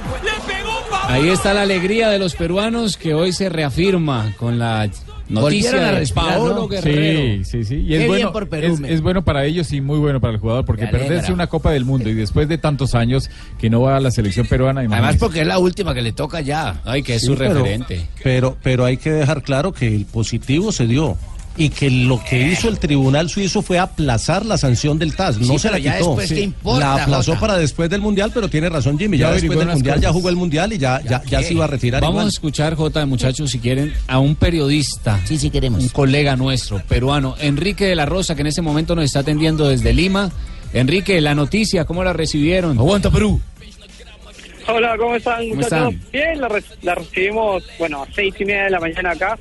Ahí 1.03 1.29
está 1.29 1.53
la 1.53 1.63
alegría 1.63 2.09
de 2.09 2.19
los 2.19 2.35
peruanos 2.35 2.95
que 2.95 3.13
hoy 3.13 3.33
se 3.33 3.49
reafirma 3.49 4.33
con 4.37 4.57
la 4.57 4.89
noticia 5.29 5.97
a 5.97 6.01
Paolo 6.13 6.55
¿no? 6.55 6.67
Guerrero. 6.67 7.43
Sí, 7.45 7.45
sí, 7.45 7.63
sí. 7.63 7.75
Y 7.75 7.87
Qué 7.87 7.93
es 7.93 7.99
bien 7.99 8.07
bueno, 8.07 8.31
por 8.33 8.49
Perú, 8.49 8.79
es, 8.85 9.01
bueno 9.01 9.23
para 9.23 9.45
ellos 9.45 9.71
y 9.71 9.81
muy 9.81 9.99
bueno 9.99 10.19
para 10.19 10.33
el 10.33 10.39
jugador, 10.39 10.65
porque 10.65 10.87
perderse 10.87 11.31
una 11.33 11.47
Copa 11.47 11.71
del 11.71 11.85
Mundo 11.85 12.09
y 12.09 12.13
después 12.13 12.47
de 12.47 12.57
tantos 12.57 12.95
años 12.95 13.29
que 13.59 13.69
no 13.69 13.81
va 13.81 13.97
a 13.97 13.99
la 13.99 14.11
selección 14.11 14.45
peruana. 14.47 14.81
Además, 14.81 15.17
porque 15.17 15.41
es 15.41 15.47
la 15.47 15.59
última 15.59 15.93
que 15.93 16.01
le 16.01 16.11
toca 16.11 16.41
ya. 16.41 16.81
Ay, 16.85 17.03
que 17.03 17.15
es 17.15 17.21
Sí, 17.21 17.27
su 17.27 17.35
pero- 17.35 17.53
referente. 17.55 18.07
Pero, 18.23 18.57
pero 18.63 18.85
hay 18.85 18.97
que 18.97 19.11
dejar 19.11 19.43
claro 19.43 19.71
que 19.73 19.87
el 19.87 20.05
positivo 20.05 20.71
se 20.71 20.87
dio 20.87 21.17
y 21.55 21.69
que 21.69 21.89
lo 21.91 22.23
que 22.23 22.51
hizo 22.51 22.67
el 22.67 22.79
tribunal 22.79 23.29
suizo 23.29 23.61
fue 23.61 23.77
aplazar 23.77 24.45
la 24.45 24.57
sanción 24.57 24.97
del 24.97 25.15
TAS, 25.15 25.37
no 25.37 25.53
Sí, 25.53 25.59
se 25.59 25.69
la 25.71 25.77
quitó. 25.79 25.91
después, 26.15 26.33
¿qué 26.33 26.41
importa, 26.41 26.79
la 26.79 27.03
aplazó 27.03 27.31
Jota? 27.33 27.39
para 27.41 27.57
después 27.57 27.89
del 27.89 28.01
mundial, 28.01 28.31
pero 28.33 28.49
tiene 28.49 28.69
razón 28.69 28.97
Jimmy, 28.97 29.17
ya, 29.17 29.27
Ya 29.27 29.33
después 29.33 29.59
del 29.59 29.67
mundial 29.67 30.01
ya 30.01 30.11
jugó 30.11 30.29
el 30.29 30.35
mundial 30.35 30.73
y 30.73 30.77
ya, 30.79 30.99
ya, 31.01 31.21
ya 31.23 31.43
se 31.43 31.53
iba 31.53 31.65
a 31.65 31.67
retirar 31.67 32.01
Vamos 32.01 32.25
a 32.25 32.27
escuchar, 32.29 32.75
Jota, 32.75 33.05
muchachos, 33.05 33.51
si 33.51 33.59
quieren, 33.59 33.93
a 34.07 34.19
un 34.19 34.35
periodista. 34.35 35.19
Sí, 35.25 35.37
sí 35.37 35.49
queremos. 35.51 35.83
Un 35.83 35.89
colega 35.89 36.35
nuestro, 36.35 36.81
peruano, 36.87 37.35
Enrique 37.39 37.85
de 37.85 37.95
la 37.95 38.05
Rosa, 38.05 38.33
que 38.35 38.41
en 38.41 38.47
este 38.47 38.61
momento 38.61 38.95
nos 38.95 39.05
está 39.05 39.19
atendiendo 39.19 39.67
desde 39.67 39.93
Lima. 39.93 40.31
Enrique, 40.73 41.21
la 41.21 41.35
noticia, 41.35 41.85
¿cómo 41.85 42.03
la 42.03 42.13
recibieron? 42.13 42.79
Aguanta 42.79 43.11
Perú. 43.11 43.39
Hola, 44.67 44.95
¿cómo 44.97 45.15
están, 45.15 45.41
¿Cómo 45.49 45.55
muchachos? 45.55 45.93
están? 45.93 46.11
Bien, 46.11 46.39
la, 46.41 46.47
re- 46.47 46.63
la 46.83 46.95
recibimos, 46.95 47.63
bueno, 47.77 48.03
a 48.03 48.07
seis 48.13 48.33
y 48.39 48.45
media 48.45 48.63
de 48.65 48.69
la 48.69 48.79
mañana 48.79 49.11
acá. 49.11 49.37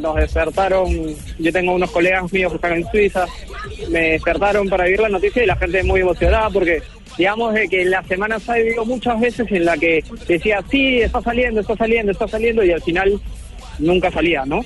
Nos 0.00 0.16
despertaron, 0.16 1.14
yo 1.38 1.52
tengo 1.52 1.72
unos 1.74 1.90
colegas 1.90 2.30
míos 2.32 2.52
que 2.52 2.56
están 2.56 2.72
en 2.74 2.90
Suiza, 2.90 3.26
me 3.88 4.10
despertaron 4.12 4.68
para 4.68 4.84
vivir 4.84 5.00
la 5.00 5.08
noticia 5.08 5.42
y 5.44 5.46
la 5.46 5.56
gente 5.56 5.82
muy 5.84 6.00
emocionada 6.00 6.50
porque, 6.50 6.82
digamos, 7.16 7.54
de 7.54 7.68
que 7.68 7.84
la 7.84 8.02
semana 8.02 8.38
se 8.38 8.52
ha 8.52 8.54
vivido 8.56 8.84
muchas 8.84 9.18
veces 9.20 9.46
en 9.50 9.64
la 9.64 9.76
que 9.78 10.04
decía, 10.28 10.62
sí, 10.70 11.00
está 11.00 11.22
saliendo, 11.22 11.60
está 11.60 11.76
saliendo, 11.76 12.12
está 12.12 12.28
saliendo 12.28 12.64
y 12.64 12.72
al 12.72 12.82
final 12.82 13.18
nunca 13.78 14.10
salía, 14.10 14.44
¿no? 14.44 14.62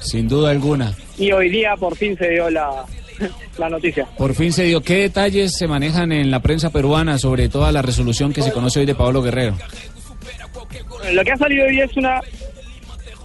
Sin 0.00 0.28
duda 0.28 0.50
alguna. 0.50 0.94
Y 1.16 1.32
hoy 1.32 1.48
día 1.48 1.74
por 1.76 1.96
fin 1.96 2.18
se 2.18 2.28
dio 2.30 2.50
la, 2.50 2.84
la 3.58 3.68
noticia. 3.68 4.06
Por 4.16 4.34
fin 4.34 4.52
se 4.52 4.64
dio. 4.64 4.80
¿Qué 4.80 4.96
detalles 4.96 5.56
se 5.56 5.66
manejan 5.66 6.12
en 6.12 6.30
la 6.30 6.40
prensa 6.40 6.70
peruana 6.70 7.18
sobre 7.18 7.48
toda 7.48 7.72
la 7.72 7.82
resolución 7.82 8.32
que 8.32 8.42
se 8.42 8.52
conoce 8.52 8.80
hoy 8.80 8.86
de 8.86 8.94
Pablo 8.94 9.22
Guerrero? 9.22 9.56
Lo 11.12 11.24
que 11.24 11.32
ha 11.32 11.36
salido 11.36 11.66
hoy 11.66 11.80
es 11.80 11.96
una 11.96 12.20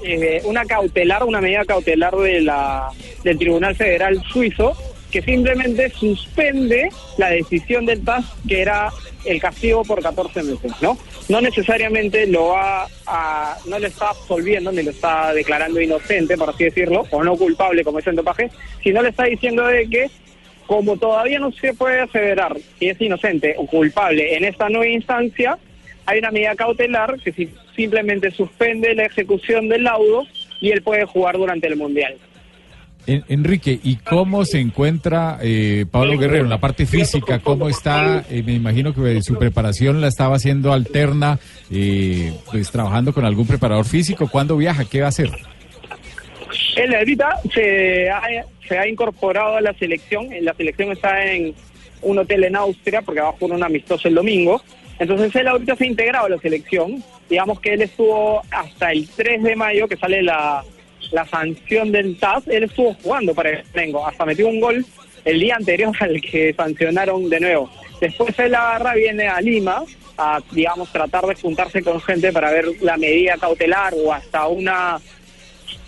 eh, 0.03 0.41
una 0.45 0.65
cautelar, 0.65 1.23
una 1.23 1.41
medida 1.41 1.63
cautelar 1.65 2.15
de 2.15 2.41
la 2.41 2.89
del 3.23 3.37
Tribunal 3.37 3.75
Federal 3.75 4.21
Suizo 4.31 4.75
que 5.11 5.21
simplemente 5.21 5.89
suspende 5.89 6.89
la 7.17 7.29
decisión 7.29 7.85
del 7.85 8.03
TAS 8.03 8.25
que 8.47 8.61
era 8.61 8.89
el 9.25 9.39
castigo 9.39 9.83
por 9.83 10.01
14 10.01 10.41
meses, 10.43 10.71
¿no? 10.81 10.97
No 11.29 11.39
necesariamente 11.39 12.27
lo 12.27 12.47
va 12.49 12.87
a, 13.07 13.57
no 13.65 13.79
lo 13.79 13.87
está 13.87 14.09
absolviendo 14.09 14.71
ni 14.71 14.83
lo 14.83 14.91
está 14.91 15.33
declarando 15.33 15.79
inocente, 15.79 16.35
por 16.37 16.49
así 16.49 16.65
decirlo, 16.65 17.05
o 17.11 17.23
no 17.23 17.35
culpable 17.37 17.83
como 17.83 17.99
es 17.99 18.07
en 18.07 18.15
dopaje, 18.15 18.49
sino 18.83 19.01
le 19.01 19.09
está 19.09 19.25
diciendo 19.25 19.65
de 19.65 19.87
que 19.89 20.07
Como 20.67 20.95
todavía 20.97 21.37
no 21.39 21.51
se 21.51 21.73
puede 21.73 21.99
aseverar 21.99 22.55
si 22.79 22.87
es 22.89 23.01
inocente 23.01 23.55
o 23.57 23.65
culpable 23.65 24.37
en 24.37 24.45
esta 24.45 24.69
nueva 24.69 24.87
instancia, 24.87 25.57
hay 26.05 26.19
una 26.19 26.31
medida 26.31 26.55
cautelar 26.55 27.19
que 27.19 27.31
si- 27.33 27.49
simplemente 27.75 28.31
suspende 28.31 28.95
la 28.95 29.05
ejecución 29.05 29.67
del 29.67 29.83
laudo 29.83 30.25
y 30.61 30.71
él 30.71 30.81
puede 30.81 31.03
jugar 31.05 31.35
durante 31.37 31.67
el 31.67 31.75
Mundial. 31.75 32.15
En- 33.07 33.23
Enrique, 33.29 33.79
¿y 33.83 33.95
cómo 33.97 34.45
se 34.45 34.59
encuentra 34.59 35.39
eh, 35.41 35.85
Pablo 35.89 36.17
Guerrero 36.17 36.43
en 36.43 36.49
la 36.49 36.59
parte 36.59 36.85
física? 36.85 37.39
¿Cómo 37.39 37.67
está? 37.67 38.23
Eh, 38.29 38.43
me 38.45 38.53
imagino 38.53 38.93
que 38.93 39.21
su 39.21 39.37
preparación 39.39 40.01
la 40.01 40.07
estaba 40.07 40.35
haciendo 40.35 40.71
alterna, 40.71 41.39
eh, 41.71 42.31
pues 42.51 42.69
trabajando 42.71 43.13
con 43.13 43.25
algún 43.25 43.47
preparador 43.47 43.85
físico. 43.85 44.29
¿Cuándo 44.29 44.55
viaja? 44.57 44.85
¿Qué 44.85 44.99
va 45.01 45.07
a 45.07 45.09
hacer? 45.09 45.31
Él 46.75 46.93
ahorita 46.95 47.39
se 47.53 48.09
ha, 48.09 48.21
se 48.67 48.77
ha 48.77 48.87
incorporado 48.87 49.57
a 49.57 49.61
la 49.61 49.73
selección. 49.73 50.27
La 50.41 50.53
selección 50.53 50.91
está 50.91 51.25
en 51.25 51.53
un 52.01 52.19
hotel 52.19 52.43
en 52.45 52.55
Austria 52.55 53.01
porque 53.01 53.21
va 53.21 53.29
a 53.29 53.33
jugar 53.33 53.57
un 53.57 53.63
amistoso 53.63 54.07
el 54.07 54.15
domingo. 54.15 54.61
Entonces 54.99 55.35
él 55.35 55.47
ahorita 55.47 55.75
se 55.75 55.83
ha 55.83 55.87
integrado 55.87 56.25
a 56.27 56.29
la 56.29 56.37
selección. 56.37 57.03
Digamos 57.29 57.59
que 57.59 57.73
él 57.73 57.81
estuvo 57.81 58.41
hasta 58.51 58.91
el 58.91 59.07
3 59.09 59.41
de 59.43 59.55
mayo 59.55 59.87
que 59.87 59.97
sale 59.97 60.21
la, 60.21 60.63
la 61.11 61.25
sanción 61.27 61.91
del 61.91 62.17
TAS. 62.17 62.47
Él 62.47 62.63
estuvo 62.63 62.93
jugando 62.95 63.33
para 63.33 63.49
el 63.49 63.63
Flamengo. 63.63 64.05
Hasta 64.05 64.25
metió 64.25 64.47
un 64.47 64.59
gol 64.59 64.85
el 65.25 65.39
día 65.39 65.55
anterior 65.55 65.95
al 65.99 66.21
que 66.21 66.53
sancionaron 66.53 67.29
de 67.29 67.39
nuevo. 67.39 67.69
Después 67.99 68.37
él 68.39 68.55
agarra, 68.55 68.95
viene 68.95 69.27
a 69.27 69.39
Lima 69.41 69.83
a, 70.17 70.39
digamos, 70.51 70.91
tratar 70.91 71.25
de 71.25 71.35
juntarse 71.35 71.81
con 71.81 72.01
gente 72.01 72.31
para 72.31 72.51
ver 72.51 72.65
la 72.81 72.97
medida 72.97 73.37
cautelar 73.37 73.93
o 73.95 74.11
hasta 74.11 74.47
una 74.47 74.99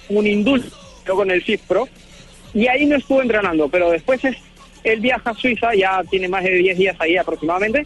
un 0.10 0.28
indulto 0.28 0.72
con 1.16 1.32
el 1.32 1.44
CISPRO 1.44 1.88
y 2.54 2.68
ahí 2.68 2.86
no 2.86 2.96
estuvo 2.96 3.22
entrenando, 3.22 3.68
pero 3.68 3.90
después 3.90 4.24
es, 4.24 4.38
él 4.84 5.00
viaja 5.00 5.32
a 5.32 5.34
Suiza, 5.34 5.74
ya 5.74 6.04
tiene 6.10 6.28
más 6.28 6.44
de 6.44 6.52
10 6.52 6.78
días 6.78 6.96
ahí 7.00 7.18
aproximadamente, 7.18 7.86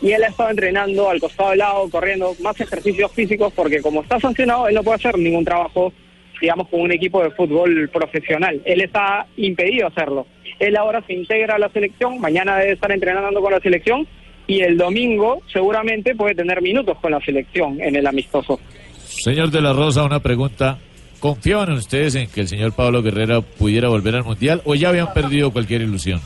y 0.00 0.12
él 0.12 0.24
ha 0.24 0.28
estado 0.28 0.50
entrenando 0.50 1.08
al 1.08 1.20
costado 1.20 1.50
del 1.50 1.60
lado, 1.60 1.88
corriendo 1.88 2.34
más 2.40 2.60
ejercicios 2.60 3.12
físicos, 3.12 3.52
porque 3.54 3.80
como 3.80 4.02
está 4.02 4.18
sancionado, 4.18 4.68
él 4.68 4.74
no 4.74 4.82
puede 4.82 4.96
hacer 4.96 5.16
ningún 5.18 5.44
trabajo, 5.44 5.92
digamos, 6.40 6.68
con 6.68 6.80
un 6.80 6.92
equipo 6.92 7.22
de 7.22 7.30
fútbol 7.30 7.88
profesional. 7.92 8.60
Él 8.64 8.80
está 8.80 9.26
impedido 9.36 9.86
hacerlo. 9.86 10.26
Él 10.58 10.76
ahora 10.76 11.02
se 11.06 11.14
integra 11.14 11.56
a 11.56 11.58
la 11.58 11.68
selección, 11.68 12.20
mañana 12.20 12.56
debe 12.56 12.72
estar 12.72 12.90
entrenando 12.90 13.40
con 13.40 13.52
la 13.52 13.60
selección, 13.60 14.06
y 14.46 14.60
el 14.60 14.76
domingo 14.76 15.42
seguramente 15.52 16.14
puede 16.14 16.34
tener 16.34 16.62
minutos 16.62 16.96
con 16.98 17.12
la 17.12 17.20
selección 17.20 17.80
en 17.80 17.96
el 17.96 18.06
amistoso. 18.06 18.58
Señor 19.04 19.50
de 19.50 19.60
la 19.60 19.72
Rosa, 19.72 20.04
una 20.04 20.20
pregunta. 20.20 20.78
¿Confiaban 21.20 21.72
ustedes 21.72 22.14
en 22.14 22.28
que 22.28 22.42
el 22.42 22.48
señor 22.48 22.72
Pablo 22.72 23.02
Guerrero 23.02 23.42
pudiera 23.42 23.88
volver 23.88 24.14
al 24.14 24.24
Mundial 24.24 24.62
o 24.64 24.74
ya 24.74 24.90
habían 24.90 25.12
perdido 25.12 25.52
cualquier 25.52 25.82
ilusión? 25.82 26.20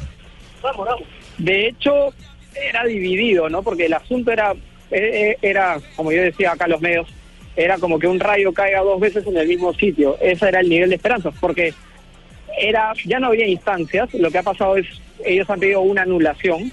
De 1.39 1.69
hecho, 1.69 2.13
era 2.55 2.85
dividido, 2.85 3.49
¿no? 3.49 3.63
Porque 3.63 3.87
el 3.87 3.95
asunto 3.95 4.31
era, 4.31 4.53
eh, 4.91 5.33
eh, 5.33 5.37
era, 5.41 5.79
como 5.97 6.13
yo 6.13 6.23
decía 6.23 6.53
acá 6.53 6.69
los 6.69 6.81
medios, 6.81 7.09
era 7.57 7.79
como 7.79 7.99
que 7.99 8.07
un 8.07 8.21
rayo 8.21 8.53
caiga 8.53 8.81
dos 8.81 9.01
veces 9.01 9.27
en 9.27 9.37
el 9.37 9.49
mismo 9.49 9.73
sitio. 9.75 10.17
Ese 10.21 10.49
era 10.49 10.61
el 10.61 10.69
nivel 10.69 10.91
de 10.91 10.97
esperanza, 10.97 11.31
porque 11.41 11.75
era, 12.59 12.93
ya 13.05 13.19
no 13.19 13.29
había 13.29 13.47
instancias. 13.47 14.13
Lo 14.15 14.31
que 14.31 14.39
ha 14.39 14.43
pasado 14.43 14.77
es, 14.77 14.87
ellos 15.25 15.49
han 15.51 15.61
pedido 15.61 15.81
una 15.81 16.03
anulación 16.03 16.73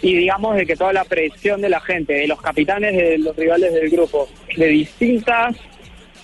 y 0.00 0.14
digamos 0.14 0.56
de 0.56 0.66
que 0.66 0.76
toda 0.76 0.92
la 0.92 1.04
presión 1.04 1.60
de 1.60 1.68
la 1.68 1.80
gente, 1.80 2.14
de 2.14 2.28
los 2.28 2.40
capitanes, 2.40 2.96
de 2.96 3.18
los 3.18 3.34
rivales 3.36 3.72
del 3.72 3.90
grupo, 3.90 4.28
de 4.56 4.66
distintas 4.68 5.56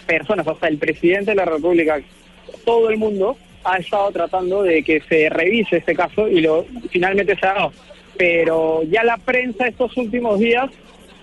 personas, 0.06 0.46
hasta 0.46 0.68
el 0.68 0.78
presidente 0.78 1.32
de 1.32 1.36
la 1.36 1.44
República, 1.44 2.00
todo 2.64 2.90
el 2.90 2.98
mundo 2.98 3.36
ha 3.64 3.78
estado 3.78 4.12
tratando 4.12 4.62
de 4.62 4.82
que 4.82 5.00
se 5.00 5.28
revise 5.28 5.78
este 5.78 5.94
caso 5.94 6.28
y 6.28 6.40
lo 6.40 6.66
finalmente 6.90 7.36
se 7.36 7.46
ha 7.46 7.54
dado. 7.54 7.72
Pero 8.16 8.82
ya 8.84 9.02
la 9.02 9.16
prensa 9.16 9.66
estos 9.66 9.96
últimos 9.96 10.38
días, 10.38 10.70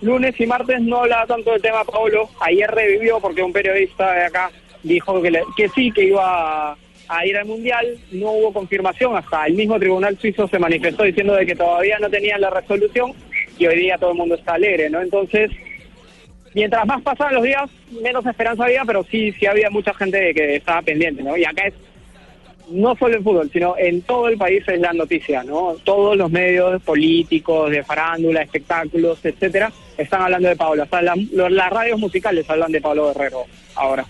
lunes 0.02 0.38
y 0.38 0.46
martes, 0.46 0.80
no 0.80 0.98
hablaba 1.02 1.26
tanto 1.26 1.52
del 1.52 1.62
tema 1.62 1.84
Pablo. 1.84 2.28
Ayer 2.40 2.70
revivió 2.70 3.20
porque 3.20 3.42
un 3.42 3.52
periodista 3.52 4.12
de 4.12 4.24
acá 4.24 4.50
dijo 4.82 5.22
que, 5.22 5.30
le- 5.30 5.44
que 5.56 5.68
sí, 5.70 5.90
que 5.92 6.04
iba 6.04 6.70
a, 6.72 6.76
a 7.08 7.26
ir 7.26 7.36
al 7.36 7.46
Mundial. 7.46 7.98
No 8.10 8.32
hubo 8.32 8.52
confirmación, 8.52 9.16
hasta 9.16 9.46
el 9.46 9.54
mismo 9.54 9.78
Tribunal 9.78 10.18
Suizo 10.18 10.48
se 10.48 10.58
manifestó 10.58 11.04
diciendo 11.04 11.34
de 11.34 11.46
que 11.46 11.54
todavía 11.56 11.98
no 11.98 12.10
tenían 12.10 12.40
la 12.40 12.50
resolución 12.50 13.12
y 13.58 13.66
hoy 13.66 13.76
día 13.78 13.96
todo 13.98 14.10
el 14.10 14.16
mundo 14.18 14.34
está 14.34 14.54
alegre, 14.54 14.90
¿no? 14.90 15.00
Entonces, 15.00 15.50
mientras 16.54 16.84
más 16.86 17.00
pasaban 17.02 17.34
los 17.34 17.44
días, 17.44 17.70
menos 18.02 18.26
esperanza 18.26 18.64
había, 18.64 18.84
pero 18.84 19.04
sí, 19.04 19.32
sí 19.32 19.46
había 19.46 19.70
mucha 19.70 19.94
gente 19.94 20.34
que 20.34 20.56
estaba 20.56 20.82
pendiente, 20.82 21.22
¿no? 21.22 21.36
Y 21.36 21.44
acá 21.44 21.66
es 21.68 21.74
no 22.70 22.96
solo 22.96 23.16
en 23.16 23.24
fútbol, 23.24 23.50
sino 23.52 23.74
en 23.76 24.00
todo 24.02 24.28
el 24.28 24.38
país 24.38 24.62
es 24.66 24.80
la 24.80 24.92
noticia, 24.94 25.42
¿no? 25.44 25.74
Todos 25.84 26.16
los 26.16 26.30
medios 26.30 26.80
políticos, 26.82 27.70
de 27.70 27.82
farándula, 27.82 28.40
espectáculos, 28.42 29.22
etcétera, 29.24 29.70
están 29.96 30.22
hablando 30.22 30.48
de 30.48 30.56
Pablo. 30.56 30.86
Las 31.50 31.70
radios 31.70 31.98
musicales 31.98 32.48
hablan 32.48 32.72
de 32.72 32.80
Pablo 32.80 33.08
Guerrero 33.08 33.44
ahora. 33.74 34.06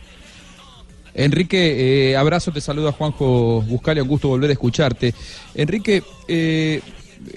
Enrique, 1.14 2.10
eh, 2.10 2.16
abrazo, 2.16 2.52
te 2.52 2.60
saluda 2.60 2.92
Juanjo 2.92 3.62
Buscalia, 3.62 4.02
un 4.02 4.08
gusto 4.08 4.28
volver 4.28 4.50
a 4.50 4.54
escucharte. 4.54 5.14
Enrique, 5.54 6.02
eh, 6.26 6.80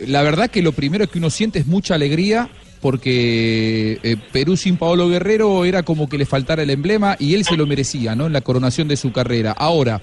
la 0.08 0.22
verdad 0.22 0.50
que 0.50 0.62
lo 0.62 0.72
primero 0.72 1.08
que 1.08 1.20
uno 1.20 1.30
siente 1.30 1.60
es 1.60 1.68
mucha 1.68 1.96
alegría 1.96 2.50
porque 2.82 4.00
eh, 4.04 4.16
Perú 4.32 4.56
sin 4.56 4.78
Paolo 4.78 5.10
Guerrero 5.10 5.66
era 5.66 5.84
como 5.84 6.08
que 6.08 6.18
le 6.18 6.26
faltara 6.26 6.64
el 6.64 6.70
emblema 6.70 7.18
y 7.20 7.34
él 7.36 7.44
se 7.44 7.58
lo 7.58 7.66
merecía, 7.66 8.16
¿no? 8.16 8.28
En 8.28 8.34
la 8.34 8.42
coronación 8.42 8.88
de 8.88 8.96
su 8.96 9.12
carrera. 9.12 9.52
Ahora, 9.52 10.02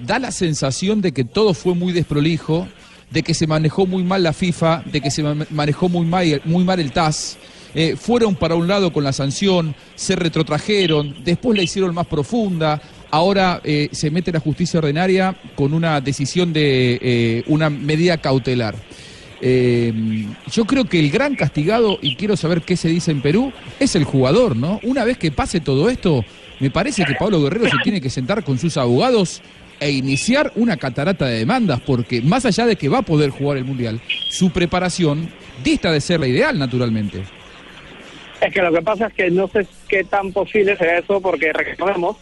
da 0.00 0.18
la 0.18 0.32
sensación 0.32 1.00
de 1.00 1.12
que 1.12 1.24
todo 1.24 1.54
fue 1.54 1.74
muy 1.74 1.92
desprolijo, 1.92 2.66
de 3.10 3.22
que 3.22 3.34
se 3.34 3.46
manejó 3.46 3.86
muy 3.86 4.02
mal 4.04 4.22
la 4.22 4.32
FIFA, 4.32 4.82
de 4.86 5.00
que 5.00 5.10
se 5.10 5.22
ma- 5.22 5.46
manejó 5.50 5.88
muy 5.88 6.06
mal, 6.06 6.40
muy 6.44 6.64
mal 6.64 6.78
el 6.80 6.92
TAS. 6.92 7.38
Eh, 7.74 7.94
fueron 7.96 8.34
para 8.34 8.56
un 8.56 8.66
lado 8.66 8.92
con 8.92 9.04
la 9.04 9.12
sanción, 9.12 9.74
se 9.94 10.16
retrotrajeron, 10.16 11.14
después 11.24 11.56
la 11.56 11.62
hicieron 11.62 11.94
más 11.94 12.06
profunda, 12.06 12.80
ahora 13.12 13.60
eh, 13.62 13.88
se 13.92 14.10
mete 14.10 14.32
la 14.32 14.40
justicia 14.40 14.78
ordinaria 14.80 15.36
con 15.54 15.72
una 15.72 16.00
decisión 16.00 16.52
de 16.52 16.98
eh, 17.00 17.44
una 17.46 17.70
medida 17.70 18.16
cautelar. 18.18 18.74
Yo 20.52 20.64
creo 20.66 20.84
que 20.84 20.98
el 21.00 21.10
gran 21.10 21.34
castigado, 21.34 21.98
y 22.02 22.16
quiero 22.16 22.36
saber 22.36 22.62
qué 22.62 22.76
se 22.76 22.88
dice 22.88 23.10
en 23.10 23.22
Perú, 23.22 23.52
es 23.78 23.94
el 23.96 24.04
jugador, 24.04 24.56
¿no? 24.56 24.80
Una 24.82 25.04
vez 25.04 25.16
que 25.16 25.30
pase 25.30 25.60
todo 25.60 25.88
esto, 25.88 26.24
me 26.58 26.70
parece 26.70 27.04
que 27.04 27.14
Pablo 27.14 27.40
Guerrero 27.42 27.64
se 27.70 27.76
tiene 27.82 28.00
que 28.00 28.10
sentar 28.10 28.44
con 28.44 28.58
sus 28.58 28.76
abogados 28.76 29.40
e 29.80 29.90
iniciar 29.90 30.52
una 30.56 30.76
catarata 30.76 31.26
de 31.26 31.38
demandas, 31.40 31.80
porque 31.80 32.20
más 32.20 32.44
allá 32.46 32.66
de 32.66 32.76
que 32.76 32.88
va 32.88 32.98
a 32.98 33.02
poder 33.02 33.30
jugar 33.30 33.56
el 33.58 33.64
Mundial, 33.64 34.00
su 34.28 34.50
preparación 34.50 35.28
dista 35.64 35.90
de 35.90 36.00
ser 36.00 36.20
la 36.20 36.28
ideal, 36.28 36.58
naturalmente. 36.58 37.22
Es 38.40 38.52
que 38.54 38.62
lo 38.62 38.72
que 38.72 38.82
pasa 38.82 39.06
es 39.08 39.14
que 39.14 39.30
no 39.30 39.48
sé 39.48 39.66
qué 39.88 40.04
tan 40.04 40.32
posible 40.32 40.76
será 40.76 40.98
eso, 40.98 41.20
porque 41.20 41.52
recordemos 41.52 42.16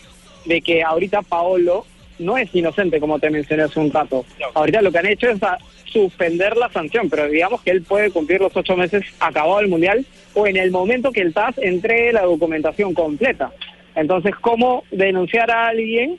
de 0.44 0.60
que 0.60 0.82
ahorita 0.82 1.22
Paolo 1.22 1.84
no 2.18 2.36
es 2.38 2.52
inocente, 2.54 2.98
como 2.98 3.18
te 3.20 3.30
mencioné 3.30 3.64
hace 3.64 3.78
un 3.78 3.92
rato. 3.92 4.24
Ahorita 4.54 4.82
lo 4.82 4.90
que 4.90 4.98
han 4.98 5.06
hecho 5.06 5.28
es 5.28 5.42
a- 5.42 5.58
suspender 5.92 6.54
la 6.58 6.70
sanción, 6.70 7.08
pero 7.08 7.26
digamos 7.28 7.62
que 7.62 7.70
él 7.70 7.80
puede 7.82 8.10
cumplir 8.10 8.40
los 8.42 8.54
ocho 8.54 8.76
meses 8.76 9.04
acabado 9.20 9.58
el 9.60 9.68
Mundial 9.68 10.04
o 10.34 10.46
en 10.46 10.58
el 10.58 10.70
momento 10.70 11.12
que 11.12 11.22
el 11.22 11.32
TAS 11.32 11.54
entregue 11.58 12.12
la 12.12 12.22
documentación 12.24 12.92
completa. 12.92 13.50
Entonces, 13.94 14.34
¿cómo 14.40 14.84
denunciar 14.90 15.50
a 15.50 15.68
alguien 15.68 16.18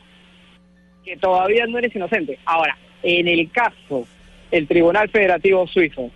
que 1.10 1.18
todavía 1.18 1.66
no 1.66 1.80
eres 1.80 1.96
inocente? 1.96 2.38
Ahora, 2.46 2.78
en 3.02 3.28
el 3.28 3.50
caso, 3.52 4.06
el 4.52 4.68
Tribunal 4.68 5.10
Federativo 5.10 5.66
Suizo 5.68 6.12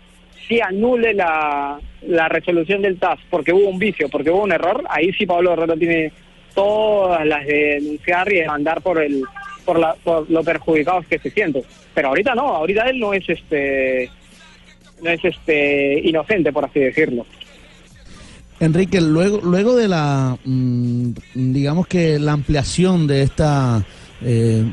si 0.47 0.59
anule 0.59 1.13
la, 1.13 1.79
la 2.01 2.27
resolución 2.27 2.81
del 2.81 2.99
TAS 2.99 3.19
porque 3.29 3.53
hubo 3.53 3.69
un 3.69 3.79
vicio, 3.79 4.09
porque 4.09 4.29
hubo 4.29 4.43
un 4.43 4.51
error, 4.51 4.83
ahí 4.89 5.11
sí 5.13 5.25
Pablo 5.25 5.53
Herrero 5.53 5.77
tiene 5.77 6.11
todas 6.53 7.25
las 7.25 7.45
de 7.45 7.79
denunciar 7.81 8.31
y 8.31 8.39
demandar 8.39 8.81
por 8.81 9.01
el 9.01 9.23
por, 9.65 9.79
la, 9.79 9.95
por 10.03 10.29
lo 10.29 10.43
perjudicados 10.43 11.07
que 11.07 11.17
se 11.17 11.29
sienten. 11.29 11.63
Pero 11.93 12.09
ahorita 12.09 12.35
no, 12.35 12.47
ahorita 12.49 12.89
él 12.89 12.99
no 12.99 13.13
es 13.13 13.27
este 13.29 14.09
no 15.01 15.09
es 15.09 15.23
este 15.23 16.01
inocente 16.03 16.51
por 16.51 16.65
así 16.65 16.81
decirlo. 16.81 17.25
Enrique, 18.59 19.01
luego, 19.01 19.39
luego 19.41 19.75
de 19.75 19.87
la, 19.87 20.37
mm, 20.43 21.13
digamos 21.33 21.87
que 21.87 22.19
la 22.19 22.33
ampliación 22.33 23.07
de 23.07 23.23
esta, 23.23 23.83
eh, 24.23 24.63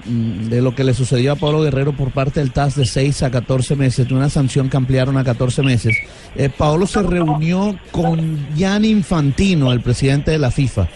de 0.49 0.63
lo 0.63 0.75
que 0.75 0.85
le 0.85 0.95
sucedió 0.95 1.33
a 1.33 1.37
Pablo 1.37 1.63
Guerrero 1.63 1.93
por 1.93 2.11
parte 2.11 2.41
del 2.41 2.53
TAS 2.53 2.77
de 2.77 2.87
6 2.87 3.23
a 3.25 3.31
14 3.31 3.77
meses, 3.77 4.09
de 4.09 4.15
una 4.15 4.29
sanción 4.29 4.69
que 4.69 4.77
ampliaron 4.77 5.17
a 5.17 5.25
14 5.25 5.63
meses, 5.63 5.97
eh, 6.37 6.51
Pablo 6.57 6.87
se 6.87 7.03
reunió 7.03 7.79
con 7.91 8.49
Gianni 8.55 8.89
Infantino, 8.89 9.73
el 9.73 9.81
presidente 9.81 10.31
de 10.31 10.39
la 10.39 10.51
FIFA. 10.51 10.89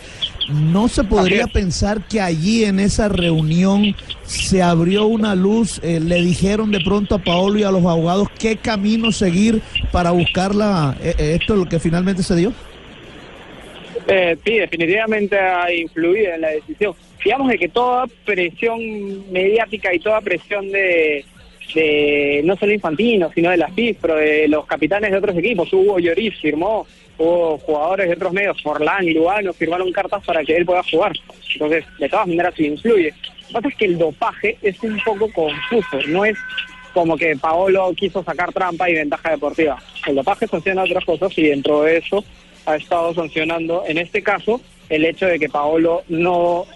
¿No 0.49 0.89
se 0.89 1.05
podría 1.05 1.47
pensar 1.47 2.07
que 2.07 2.21
allí 2.21 2.65
en 2.65 2.79
esa 2.79 3.09
reunión 3.09 3.95
se 4.25 4.63
abrió 4.63 5.07
una 5.07 5.35
luz, 5.35 5.81
eh, 5.83 6.01
le 6.01 6.21
dijeron 6.21 6.71
de 6.71 6.81
pronto 6.81 7.15
a 7.15 7.19
Paolo 7.19 7.59
y 7.59 7.63
a 7.63 7.71
los 7.71 7.85
abogados 7.85 8.29
qué 8.39 8.57
camino 8.57 9.11
seguir 9.11 9.63
para 9.91 10.11
buscar 10.11 10.55
la, 10.55 10.97
eh, 11.01 11.39
esto 11.41 11.57
lo 11.57 11.67
que 11.67 11.79
finalmente 11.79 12.23
se 12.23 12.37
dio? 12.37 12.53
Eh, 14.07 14.37
sí, 14.45 14.59
definitivamente 14.59 15.39
ha 15.39 15.73
influido 15.73 16.35
en 16.35 16.41
la 16.41 16.49
decisión. 16.49 16.95
Digamos 17.25 17.49
de 17.49 17.59
que 17.59 17.69
toda 17.69 18.07
presión 18.25 19.33
mediática 19.33 19.95
y 19.95 19.99
toda 19.99 20.21
presión 20.21 20.71
de 20.71 21.25
de 21.75 22.43
no 22.45 22.57
solo 22.57 22.73
Infantino, 22.73 23.31
sino 23.35 23.51
de 23.51 23.57
las 23.57 23.73
FIFPRO, 23.73 24.17
de 24.17 24.49
los 24.49 24.67
capitanes 24.67 25.11
de 25.11 25.17
otros 25.17 25.37
equipos. 25.37 25.73
Hugo 25.73 25.99
Lloris 25.99 26.39
firmó, 26.41 26.87
hubo 27.19 27.59
jugadores 27.59 28.09
de 28.09 28.15
otros 28.15 28.33
medios, 28.33 28.63
Forlán 28.63 29.09
y 29.09 29.17
firmaron 29.55 29.93
cartas 29.93 30.23
para 30.25 30.45
que 30.45 30.57
él 30.57 30.67
pueda 30.67 30.83
jugar. 30.83 31.13
Entonces, 31.53 31.85
de 31.99 32.09
todas 32.09 32.27
maneras, 32.27 32.55
sí 32.57 32.67
influye. 32.67 33.13
Lo 33.13 33.47
que 33.49 33.53
pasa 33.53 33.69
es 33.69 33.75
que 33.77 33.85
el 33.87 33.99
dopaje 33.99 34.59
es 34.63 34.83
un 34.83 34.99
poco 35.05 35.31
confuso, 35.33 35.99
no 36.09 36.25
es 36.25 36.37
como 36.93 37.17
que 37.17 37.37
Paolo 37.37 37.93
quiso 37.97 38.23
sacar 38.23 38.53
trampa 38.53 38.89
y 38.89 38.95
ventaja 38.95 39.31
deportiva. 39.31 39.83
El 40.07 40.17
dopaje 40.17 40.47
sanciona 40.47 40.85
otras 40.85 41.05
cosas 41.05 41.37
y 41.37 41.43
dentro 41.43 41.83
de 41.83 41.99
eso 41.99 42.25
ha 42.67 42.77
estado 42.77 43.15
sancionando, 43.15 43.85
en 43.87 43.99
este 43.99 44.23
caso, 44.23 44.61
el 44.89 45.05
hecho 45.05 45.27
de 45.27 45.39
que 45.39 45.49
Paolo 45.49 46.03
no... 46.09 46.67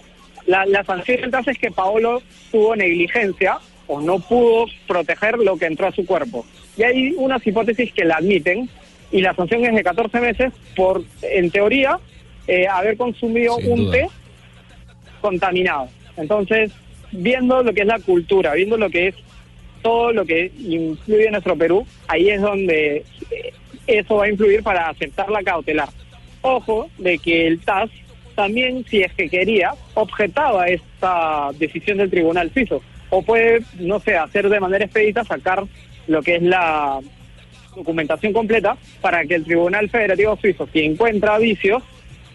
La, 0.46 0.64
la 0.64 0.82
sanción 0.82 1.24
entonces 1.24 1.56
es 1.56 1.60
que 1.60 1.70
Paolo 1.70 2.22
tuvo 2.50 2.74
negligencia 2.74 3.58
o 3.86 4.00
no 4.00 4.18
pudo 4.18 4.66
proteger 4.86 5.36
lo 5.38 5.56
que 5.56 5.66
entró 5.66 5.88
a 5.88 5.92
su 5.92 6.06
cuerpo. 6.06 6.46
Y 6.76 6.82
hay 6.84 7.14
unas 7.16 7.46
hipótesis 7.46 7.92
que 7.92 8.04
la 8.04 8.16
admiten 8.16 8.68
y 9.10 9.20
la 9.20 9.34
sanción 9.34 9.64
es 9.64 9.74
de 9.74 9.82
14 9.82 10.20
meses 10.20 10.52
por, 10.76 11.02
en 11.22 11.50
teoría, 11.50 11.98
eh, 12.46 12.66
haber 12.66 12.96
consumido 12.96 13.56
Sin 13.56 13.72
un 13.72 13.78
duda. 13.86 13.92
té 13.92 14.08
contaminado. 15.20 15.88
Entonces, 16.16 16.72
viendo 17.12 17.62
lo 17.62 17.72
que 17.72 17.82
es 17.82 17.86
la 17.86 17.98
cultura, 17.98 18.54
viendo 18.54 18.76
lo 18.76 18.90
que 18.90 19.08
es 19.08 19.14
todo 19.82 20.12
lo 20.12 20.24
que 20.24 20.50
influye 20.58 21.26
en 21.26 21.32
nuestro 21.32 21.56
Perú, 21.56 21.86
ahí 22.08 22.30
es 22.30 22.40
donde 22.40 23.04
eh, 23.30 23.52
eso 23.88 24.16
va 24.16 24.26
a 24.26 24.30
influir 24.30 24.62
para 24.62 24.88
aceptar 24.88 25.30
la 25.30 25.42
cautelar. 25.42 25.88
Ojo 26.42 26.88
de 26.98 27.18
que 27.18 27.46
el 27.46 27.58
TAS 27.60 27.90
también, 28.36 28.84
si 28.88 29.02
es 29.02 29.12
que 29.14 29.28
quería, 29.28 29.72
objetaba 29.94 30.68
esta 30.68 31.50
decisión 31.58 31.98
del 31.98 32.10
tribunal 32.10 32.52
suizo. 32.52 32.80
O 33.10 33.22
puede, 33.22 33.62
no 33.80 33.98
sé, 33.98 34.16
hacer 34.16 34.48
de 34.48 34.60
manera 34.60 34.84
expedita, 34.84 35.24
sacar 35.24 35.64
lo 36.06 36.22
que 36.22 36.36
es 36.36 36.42
la 36.42 37.00
documentación 37.74 38.32
completa 38.32 38.76
para 39.00 39.24
que 39.24 39.34
el 39.36 39.44
Tribunal 39.44 39.88
Federativo 39.88 40.36
Suizo, 40.36 40.68
si 40.72 40.80
encuentra 40.80 41.38
vicios, 41.38 41.82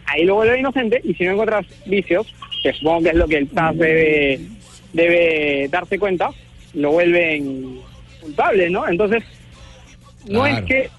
ahí 0.06 0.26
lo 0.26 0.36
vuelve 0.36 0.60
inocente 0.60 1.00
y 1.04 1.14
si 1.14 1.24
no 1.24 1.32
encuentra 1.32 1.64
vicios, 1.86 2.34
que 2.62 2.74
supongo 2.74 3.04
que 3.04 3.10
es 3.10 3.16
lo 3.16 3.28
que 3.28 3.38
el 3.38 3.50
TAS 3.50 3.78
debe, 3.78 4.42
debe 4.92 5.68
darse 5.70 6.00
cuenta, 6.00 6.32
lo 6.74 6.92
vuelven 6.92 7.80
culpable, 8.20 8.70
¿no? 8.70 8.88
Entonces, 8.88 9.24
no 10.28 10.46
es 10.46 10.62
que 10.64 10.90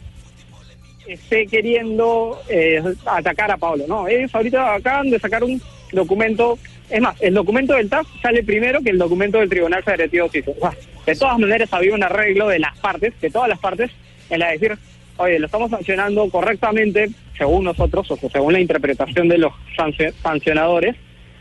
esté 1.07 1.47
queriendo 1.47 2.41
eh, 2.49 2.83
atacar 3.07 3.51
a 3.51 3.57
Pablo, 3.57 3.85
no, 3.89 4.09
ellos 4.09 4.35
ahorita 4.35 4.75
acaban 4.75 5.11
de 5.11 5.19
sacar 5.19 5.45
un 5.45 5.61
documento, 5.93 6.59
es 6.91 7.01
más, 7.01 7.21
el 7.23 7.35
documento 7.35 7.75
del 7.75 7.89
TAS 7.89 8.07
sale 8.23 8.43
primero 8.43 8.81
que 8.83 8.91
el 8.91 8.99
documento 8.99 9.39
del 9.39 9.49
Tribunal 9.49 9.83
Federativo 9.83 10.29
Suizo. 10.29 10.53
O 10.53 10.61
sea, 10.61 10.73
De 11.07 11.15
todas 11.15 11.39
maneras 11.39 11.73
había 11.73 11.95
un 11.95 12.03
arreglo 12.03 12.49
de 12.49 12.59
las 12.59 12.77
partes, 12.79 13.13
de 13.21 13.31
todas 13.31 13.49
las 13.49 13.59
partes, 13.59 13.91
en 14.31 14.41
la 14.41 14.47
de 14.49 14.53
decir, 14.59 14.79
oye, 15.19 15.39
lo 15.39 15.47
estamos 15.47 15.71
sancionando 15.71 16.29
correctamente, 16.31 17.11
según 17.39 17.65
nosotros, 17.65 18.11
o 18.11 18.17
según 18.31 18.53
la 18.55 18.61
interpretación 18.61 19.29
de 19.29 19.39
los 19.39 19.53
sancio- 19.77 20.13
sancionadores, 20.23 20.97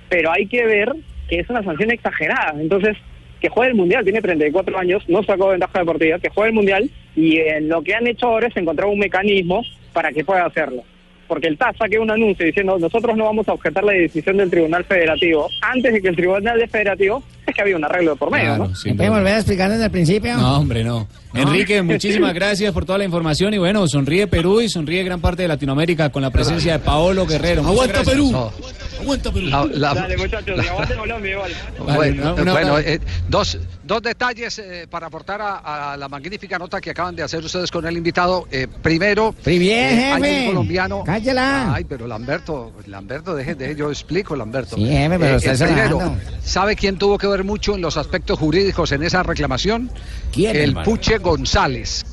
pero 0.09 0.31
hay 0.31 0.45
que 0.47 0.65
ver 0.65 0.93
que 1.29 1.39
es 1.39 1.49
una 1.49 1.63
sanción 1.63 1.89
exagerada. 1.91 2.53
Entonces, 2.59 2.95
que 3.43 3.49
juegue 3.49 3.71
el 3.71 3.75
Mundial, 3.75 4.05
tiene 4.05 4.21
34 4.21 4.79
años, 4.79 5.03
no 5.09 5.21
sacó 5.21 5.49
ventaja 5.49 5.79
deportiva, 5.79 6.17
que 6.17 6.29
juegue 6.29 6.51
el 6.51 6.55
Mundial 6.55 6.89
y 7.13 7.39
en 7.39 7.67
lo 7.67 7.81
que 7.81 7.93
han 7.93 8.07
hecho 8.07 8.27
ahora 8.27 8.47
es 8.47 8.55
encontrar 8.55 8.87
un 8.87 8.97
mecanismo 8.97 9.61
para 9.91 10.13
que 10.13 10.23
pueda 10.23 10.45
hacerlo. 10.45 10.81
Porque 11.27 11.47
el 11.47 11.57
TAS 11.57 11.75
saque 11.77 11.99
un 11.99 12.09
anuncio 12.09 12.45
diciendo 12.45 12.79
nosotros 12.79 13.17
no 13.17 13.25
vamos 13.25 13.45
a 13.49 13.53
objetar 13.53 13.83
la 13.83 13.91
decisión 13.91 14.37
del 14.37 14.49
Tribunal 14.49 14.85
Federativo 14.85 15.49
antes 15.59 15.91
de 15.91 16.01
que 16.01 16.07
el 16.07 16.15
Tribunal 16.15 16.69
Federativo 16.69 17.21
es 17.45 17.53
que 17.53 17.61
había 17.61 17.75
un 17.75 17.83
arreglo 17.83 18.11
de 18.11 18.17
por 18.17 18.31
medio, 18.31 18.55
Claro, 18.55 18.69
¿no? 18.69 18.95
¿Me 18.95 19.09
volver 19.09 19.33
a 19.33 19.37
explicar 19.37 19.69
desde 19.69 19.85
el 19.85 19.91
principio? 19.91 20.37
No, 20.37 20.59
hombre, 20.59 20.85
no. 20.85 21.09
Enrique, 21.33 21.81
muchísimas 21.83 22.33
gracias 22.33 22.71
por 22.71 22.85
toda 22.85 22.97
la 22.97 23.03
información 23.03 23.53
y 23.53 23.57
bueno, 23.57 23.85
sonríe 23.89 24.25
Perú 24.27 24.61
y 24.61 24.69
sonríe 24.69 25.03
gran 25.03 25.19
parte 25.19 25.41
de 25.41 25.49
Latinoamérica 25.49 26.13
con 26.13 26.21
la 26.21 26.31
presencia 26.31 26.77
de 26.77 26.79
Paolo 26.79 27.25
Guerrero. 27.25 27.61
Muchas 27.61 27.73
Aguanta 27.73 28.03
gracias. 28.03 28.15
Perú. 28.15 28.82
Aguanta 29.03 29.31
Perú. 29.31 29.47
La- 29.47 29.65
la- 29.65 29.93
Dale, 29.93 30.17
muchachos, 30.17 30.63
y 30.63 30.67
aguante 30.67 30.95
Colombia 30.95 31.31
igual. 31.31 31.51
Bueno, 31.77 32.79
eh, 32.79 32.99
dos, 33.27 33.57
dos 33.83 34.01
detalles 34.01 34.59
eh, 34.59 34.87
para 34.89 35.07
aportar 35.07 35.41
a, 35.41 35.91
a 35.93 35.97
la 35.97 36.07
magnífica 36.09 36.57
nota 36.57 36.79
que 36.81 36.89
acaban 36.91 37.15
de 37.15 37.23
hacer 37.23 37.43
ustedes 37.43 37.69
con 37.71 37.85
el 37.85 37.95
invitado. 37.97 38.47
Eh, 38.51 38.67
primero, 38.81 39.35
bien, 39.45 39.99
eh, 39.99 40.11
hay 40.13 40.39
un 40.47 40.47
colombiano. 40.53 41.03
Cállala. 41.03 41.73
Ay, 41.73 41.83
pero 41.83 42.07
Lamberto, 42.07 42.71
Lamberto, 42.87 43.35
deje, 43.35 43.55
deje, 43.55 43.75
yo 43.75 43.89
explico, 43.89 44.35
Lamberto. 44.35 44.75
Sí, 44.75 44.85
jefe, 44.87 45.19
pero 45.19 45.35
está 45.37 45.65
primero. 45.65 46.15
¿sabe 46.43 46.75
quién 46.75 46.97
tuvo 46.97 47.17
que 47.17 47.27
ver 47.27 47.43
mucho 47.43 47.75
en 47.75 47.81
los 47.81 47.97
aspectos 47.97 48.39
jurídicos 48.39 48.91
en 48.91 49.03
esa 49.03 49.23
reclamación? 49.23 49.91
¿Quién, 50.31 50.55
El 50.55 50.69
hermano? 50.69 50.85
Puche 50.85 51.17
González. 51.17 52.03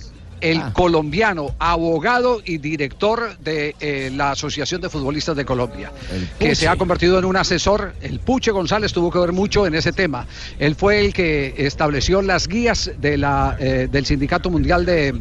El 0.40 0.58
Ah. 0.58 0.72
colombiano, 0.72 1.54
abogado 1.58 2.40
y 2.44 2.58
director 2.58 3.36
de 3.38 3.74
eh, 3.80 4.10
la 4.14 4.32
Asociación 4.32 4.80
de 4.80 4.88
Futbolistas 4.88 5.36
de 5.36 5.44
Colombia, 5.44 5.92
que 6.38 6.54
se 6.54 6.66
ha 6.68 6.76
convertido 6.76 7.18
en 7.18 7.24
un 7.24 7.36
asesor. 7.36 7.94
El 8.00 8.20
Puche 8.20 8.50
González 8.50 8.92
tuvo 8.92 9.10
que 9.10 9.18
ver 9.18 9.32
mucho 9.32 9.66
en 9.66 9.74
ese 9.74 9.92
tema. 9.92 10.26
Él 10.58 10.74
fue 10.74 11.00
el 11.04 11.12
que 11.12 11.54
estableció 11.58 12.22
las 12.22 12.48
guías 12.48 12.90
de 13.00 13.16
la, 13.18 13.56
eh, 13.60 13.88
del 13.90 14.06
Sindicato 14.06 14.50
Mundial 14.50 14.86
de, 14.86 15.12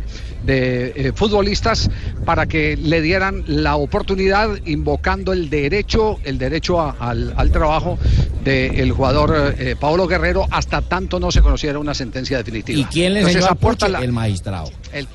de, 0.43 0.93
eh, 0.95 1.11
Futbolistas 1.15 1.89
para 2.25 2.45
que 2.45 2.77
le 2.77 3.01
dieran 3.01 3.43
la 3.47 3.75
oportunidad, 3.75 4.49
invocando 4.65 5.33
el 5.33 5.49
derecho, 5.49 6.17
el 6.23 6.37
derecho 6.37 6.79
a- 6.79 6.95
al, 6.99 7.33
al 7.35 7.51
trabajo 7.51 7.97
del 8.43 8.91
jugador 8.91 9.55
eh, 9.57 9.75
Paolo 9.79 10.07
Guerrero, 10.07 10.47
hasta 10.51 10.81
tanto 10.81 11.19
no 11.19 11.31
se 11.31 11.41
conociera 11.41 11.79
una 11.79 11.93
sentencia 11.93 12.37
definitiva. 12.37 12.79
¿Y 12.79 12.85
quién 12.85 13.13
le 13.13 13.21
enseñó 13.21 13.41
la- 13.89 13.99
El 13.99 14.11
magistrado. 14.11 14.71
el, 14.93 15.07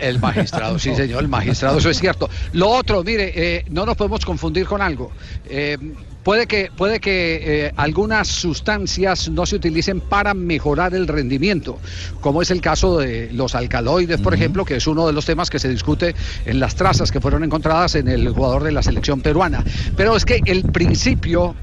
el 0.00 0.18
magistrado, 0.18 0.78
sí 0.78 0.94
señor, 0.96 1.22
el 1.22 1.28
magistrado, 1.28 1.78
eso 1.78 1.90
es 1.90 1.98
cierto. 1.98 2.28
Lo 2.52 2.68
otro, 2.68 3.02
mire, 3.04 3.32
eh, 3.34 3.64
no 3.70 3.86
nos 3.86 3.96
podemos 3.96 4.24
confundir 4.24 4.66
con 4.66 4.82
algo. 4.82 5.12
Eh, 5.48 5.78
puede 6.24 6.46
que, 6.46 6.70
puede 6.76 7.00
que 7.00 7.66
eh, 7.66 7.72
algunas 7.76 8.26
sustancias 8.28 9.28
no 9.28 9.46
se 9.46 9.56
utilicen 9.56 10.00
para 10.00 10.34
mejorar 10.34 10.94
el 10.94 11.06
rendimiento, 11.06 11.78
como 12.20 12.42
es 12.42 12.50
el 12.50 12.60
caso 12.60 12.98
de 12.98 13.30
los 13.32 13.54
alcaloides, 13.54 14.20
por 14.20 14.34
ejemplo, 14.34 14.64
que 14.64 14.76
es 14.76 14.86
uno 14.86 15.06
de 15.06 15.12
los 15.12 15.26
temas 15.26 15.48
que 15.50 15.58
se 15.58 15.68
discute 15.68 16.14
en 16.46 16.58
las 16.60 16.74
trazas 16.74 17.12
que 17.12 17.20
fueron 17.20 17.44
encontradas 17.44 17.94
en 17.94 18.08
el 18.08 18.30
jugador 18.30 18.64
de 18.64 18.72
la 18.72 18.82
selección 18.82 19.20
peruana. 19.20 19.62
Pero 19.96 20.16
es 20.16 20.24
que 20.24 20.40
el 20.46 20.64
principio 20.64 21.54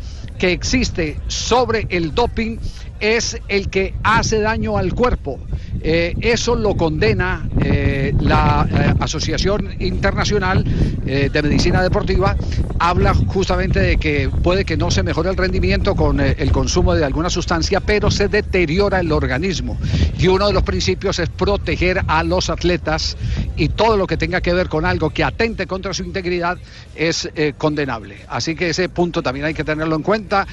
que 0.42 0.54
existe 0.54 1.20
sobre 1.28 1.86
el 1.92 2.16
doping 2.16 2.58
es 3.02 3.38
el 3.48 3.69
que 3.69 3.94
hace 4.03 4.40
daño 4.40 4.78
al 4.78 4.94
cuerpo. 4.94 5.40
Eh, 5.84 6.14
eso 6.22 6.56
lo 6.56 6.76
condena 6.76 7.49
eh, 7.60 8.14
la 8.19 8.68
eh, 8.69 8.94
Asociación 8.99 9.76
Internacional 9.80 10.64
de 11.03 11.41
Medicina 11.41 11.82
Deportiva. 11.82 12.38
Habla 12.80 13.14
justamente 13.14 13.80
de 13.80 13.98
que 13.98 14.30
puede 14.30 14.64
que 14.64 14.78
no 14.78 14.91
se 14.91 15.03
mejore 15.03 15.30
el 15.30 15.36
rendimiento 15.36 15.95
con 15.95 16.22
el 16.22 16.52
consumo 16.52 16.94
de 16.94 17.03
alguna 17.03 17.30
sustancia, 17.30 17.82
pero 17.82 18.10
se 18.11 18.30
deteriora 18.30 18.99
el 18.99 19.11
organismo. 19.11 19.78
Y 20.18 20.28
uno 20.28 20.48
de 20.48 20.53
los 20.53 20.64
principios 20.64 21.19
es 21.19 21.28
proteger 21.28 22.02
a 22.07 22.23
los 22.23 22.49
atletas 22.49 23.18
y 23.57 23.69
todo 23.69 23.98
lo 23.98 24.07
que 24.07 24.15
tenga 24.15 24.40
que 24.40 24.53
ver 24.53 24.69
con 24.69 24.86
algo 24.86 25.10
que 25.10 25.23
atente 25.23 25.68
contra 25.68 25.94
su 25.94 26.03
integridad 26.03 26.57
es 26.95 27.30
condenable. 27.57 28.18
Así 28.30 28.56
que 28.56 28.69
ese 28.69 28.88
punto 28.88 29.22
también 29.22 29.48
hay 29.48 29.53
que 29.53 29.64
tenerlo 29.64 29.95
en 29.95 30.03
cuenta 30.03 30.48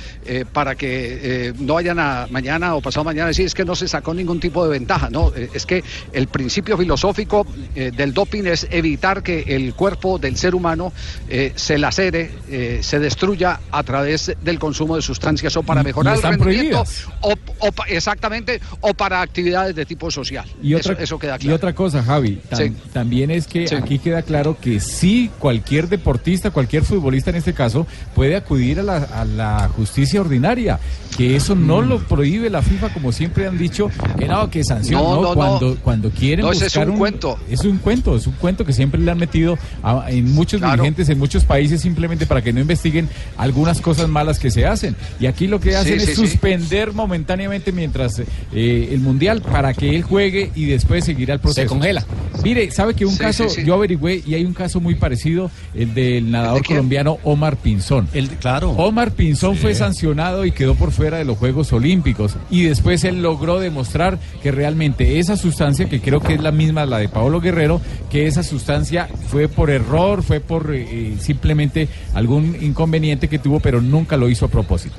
para 0.53 0.75
que 0.75 1.55
no 1.59 1.75
vayan 1.75 2.01
a 2.01 2.27
mañana 2.39 2.75
o 2.77 2.81
pasado 2.81 3.05
mañana 3.05 3.29
decir 3.29 3.47
es 3.47 3.55
que 3.55 3.65
no 3.65 3.75
se 3.75 3.89
sacó 3.89 4.15
ningún 4.15 4.39
tipo 4.39 4.63
de 4.65 4.71
ventaja. 4.79 5.11
No, 5.11 5.33
Eh, 5.37 5.51
es 5.53 5.67
que 5.67 5.83
el 6.13 6.27
principio 6.29 6.77
filosófico 6.79 7.47
eh, 7.75 7.91
del 7.95 8.13
doping 8.15 8.45
es 8.47 8.67
evitar 8.71 9.23
que 9.23 9.37
el 9.57 9.75
cuerpo 9.75 10.19
del 10.19 10.37
ser 10.37 10.55
humano 10.55 10.93
eh, 11.29 11.53
se 11.57 11.79
lacere, 11.79 12.31
eh, 12.49 12.79
se 12.83 12.99
destruya 12.99 13.61
a 13.71 13.83
través 13.83 14.33
del 14.43 14.59
consumo 14.59 14.97
de 14.97 15.03
sustancias 15.03 15.57
o 15.57 15.63
para 15.63 15.81
Y- 15.81 15.85
y 15.85 15.87
mejorar 15.89 16.17
el 16.17 16.23
rendimiento 16.23 16.85
o, 17.23 17.35
o 17.61 17.69
exactamente 17.89 18.61
o 18.81 18.95
para 18.95 19.21
actividades 19.21 19.75
de 19.75 19.85
tipo 19.85 20.11
social. 20.11 20.47
Y 20.63 20.75
otra, 20.75 20.93
eso, 20.95 21.03
eso 21.03 21.19
queda 21.19 21.37
y 21.37 21.41
claro. 21.41 21.57
otra 21.57 21.73
cosa, 21.75 22.03
Javi, 22.03 22.41
tam- 22.51 22.57
Sí. 22.59 22.73
también 22.93 23.31
es 23.31 23.47
que 23.47 23.67
Sí. 23.69 23.75
aquí 23.75 23.99
queda 23.99 24.23
claro 24.23 24.57
que 24.61 24.79
sí, 24.81 25.31
cualquier 25.39 25.89
deportista, 25.89 26.51
cualquier 26.51 26.85
futbolista 26.85 27.31
en 27.31 27.37
este 27.37 27.53
caso, 27.53 27.87
puede 28.15 28.37
acudir 28.37 28.81
a 28.81 28.83
la, 28.83 28.97
a 28.97 29.25
la 29.25 29.69
justicia 29.77 30.21
ordinaria, 30.21 30.79
que 31.17 31.35
eso 31.37 31.55
no 31.55 31.83
Mm. 31.83 31.89
lo 31.89 31.99
prohíbe 32.01 32.28
la 32.51 32.63
FIFA, 32.63 32.89
como 32.93 33.13
siempre 33.13 33.47
han 33.47 33.57
dicho, 33.59 33.91
que 34.19 34.27
no, 34.29 34.51
que 34.51 34.63
sanción, 34.65 35.03
No, 35.03 35.15
no, 35.17 35.23
no, 35.23 35.29
no. 35.29 35.35
cuando, 35.35 35.77
cuando 35.83 36.11
quieren 36.11 36.45
No, 36.45 36.53
ese 36.53 36.67
es 36.67 36.73
buscar 36.75 36.91
un 36.91 36.99
cuento. 36.99 37.39
Es 37.51 37.65
un 37.65 37.79
cuento, 37.79 38.17
es 38.17 38.27
un 38.27 38.35
cuento 38.35 38.65
que 38.65 38.73
siempre 38.73 39.01
le 39.01 39.11
han 39.11 39.19
metido 39.19 39.59
a- 39.83 40.07
en 40.11 40.33
muchos 40.35 40.61
dirigentes, 40.61 41.09
en 41.09 41.19
muchos 41.19 41.45
países, 41.45 41.81
simplemente 41.81 42.27
para 42.27 42.43
que 42.43 42.53
no 42.53 42.61
investiguen 42.61 43.09
algunas 43.37 43.81
cosas 43.81 44.09
malas 44.09 44.39
que 44.39 44.51
se 44.51 44.67
hacen. 44.67 44.95
Y 45.21 45.27
aquí 45.27 45.47
lo 45.47 45.61
que 45.61 45.77
hacen 45.77 45.99
sí, 46.01 46.11
es 46.11 46.17
sí. 46.17 46.27
suspender 46.27 46.93
momentáneamente 46.93 47.73
mientras 47.73 48.19
eh, 48.53 48.89
el 48.93 49.01
Mundial 49.01 49.41
para 49.43 49.73
que 49.75 49.95
él 49.97 50.03
juegue 50.03 50.51
y 50.55 50.67
después 50.67 51.05
seguirá 51.05 51.35
el 51.35 51.41
proceso. 51.41 51.63
Se 51.63 51.67
congela. 51.67 52.05
Mire, 52.43 52.71
¿sabe 52.71 52.95
que 52.95 53.05
un 53.07 53.13
Sí, 53.13 53.19
caso, 53.19 53.49
sí, 53.49 53.61
sí. 53.63 53.67
yo 53.67 53.75
averigüé 53.75 54.23
y 54.27 54.35
hay 54.35 54.45
un 54.45 54.55
caso 54.55 54.81
muy 54.81 54.95
parecido, 54.95 55.51
el 55.75 55.95
del 55.95 56.31
nadador 56.31 56.65
colombiano 56.65 57.19
Omar 57.25 57.57
Pinzón. 57.57 58.09
El, 58.13 58.29
claro. 58.31 58.71
Omar 58.73 59.13
Pinzón 59.13 59.57
fue 59.57 59.75
sancionado 59.75 60.45
y 60.45 60.53
quedó 60.53 60.75
por 60.75 60.91
fuera 60.93 61.19
de 61.19 61.25
los 61.25 61.37
Juegos 61.39 61.73
Olímpicos. 61.73 62.18
Y 62.51 62.63
después 62.65 63.05
él 63.05 63.23
logró 63.23 63.61
demostrar 63.61 64.19
que 64.43 64.51
realmente 64.51 65.19
esa 65.19 65.37
sustancia, 65.37 65.89
que 65.89 66.01
creo 66.01 66.21
que 66.21 66.35
es 66.35 66.43
la 66.43 66.53
misma 66.53 66.87
la 66.87 66.99
de 66.99 67.09
Paolo 67.09 67.41
Guerrero, 67.41 67.81
que 68.11 68.27
esa 68.27 68.43
sustancia 68.43 69.09
fue 69.29 69.49
por 69.49 69.71
error, 69.71 70.23
fue 70.23 70.41
por 70.41 70.75
eh, 70.75 70.87
eh, 70.91 71.17
simplemente 71.21 71.89
algún 72.15 72.57
inconveniente 72.61 73.29
que 73.29 73.39
tuvo, 73.39 73.61
pero 73.61 73.81
nunca 73.81 74.17
lo 74.17 74.29
hizo 74.29 74.47
a 74.47 74.49
propósito. 74.49 74.97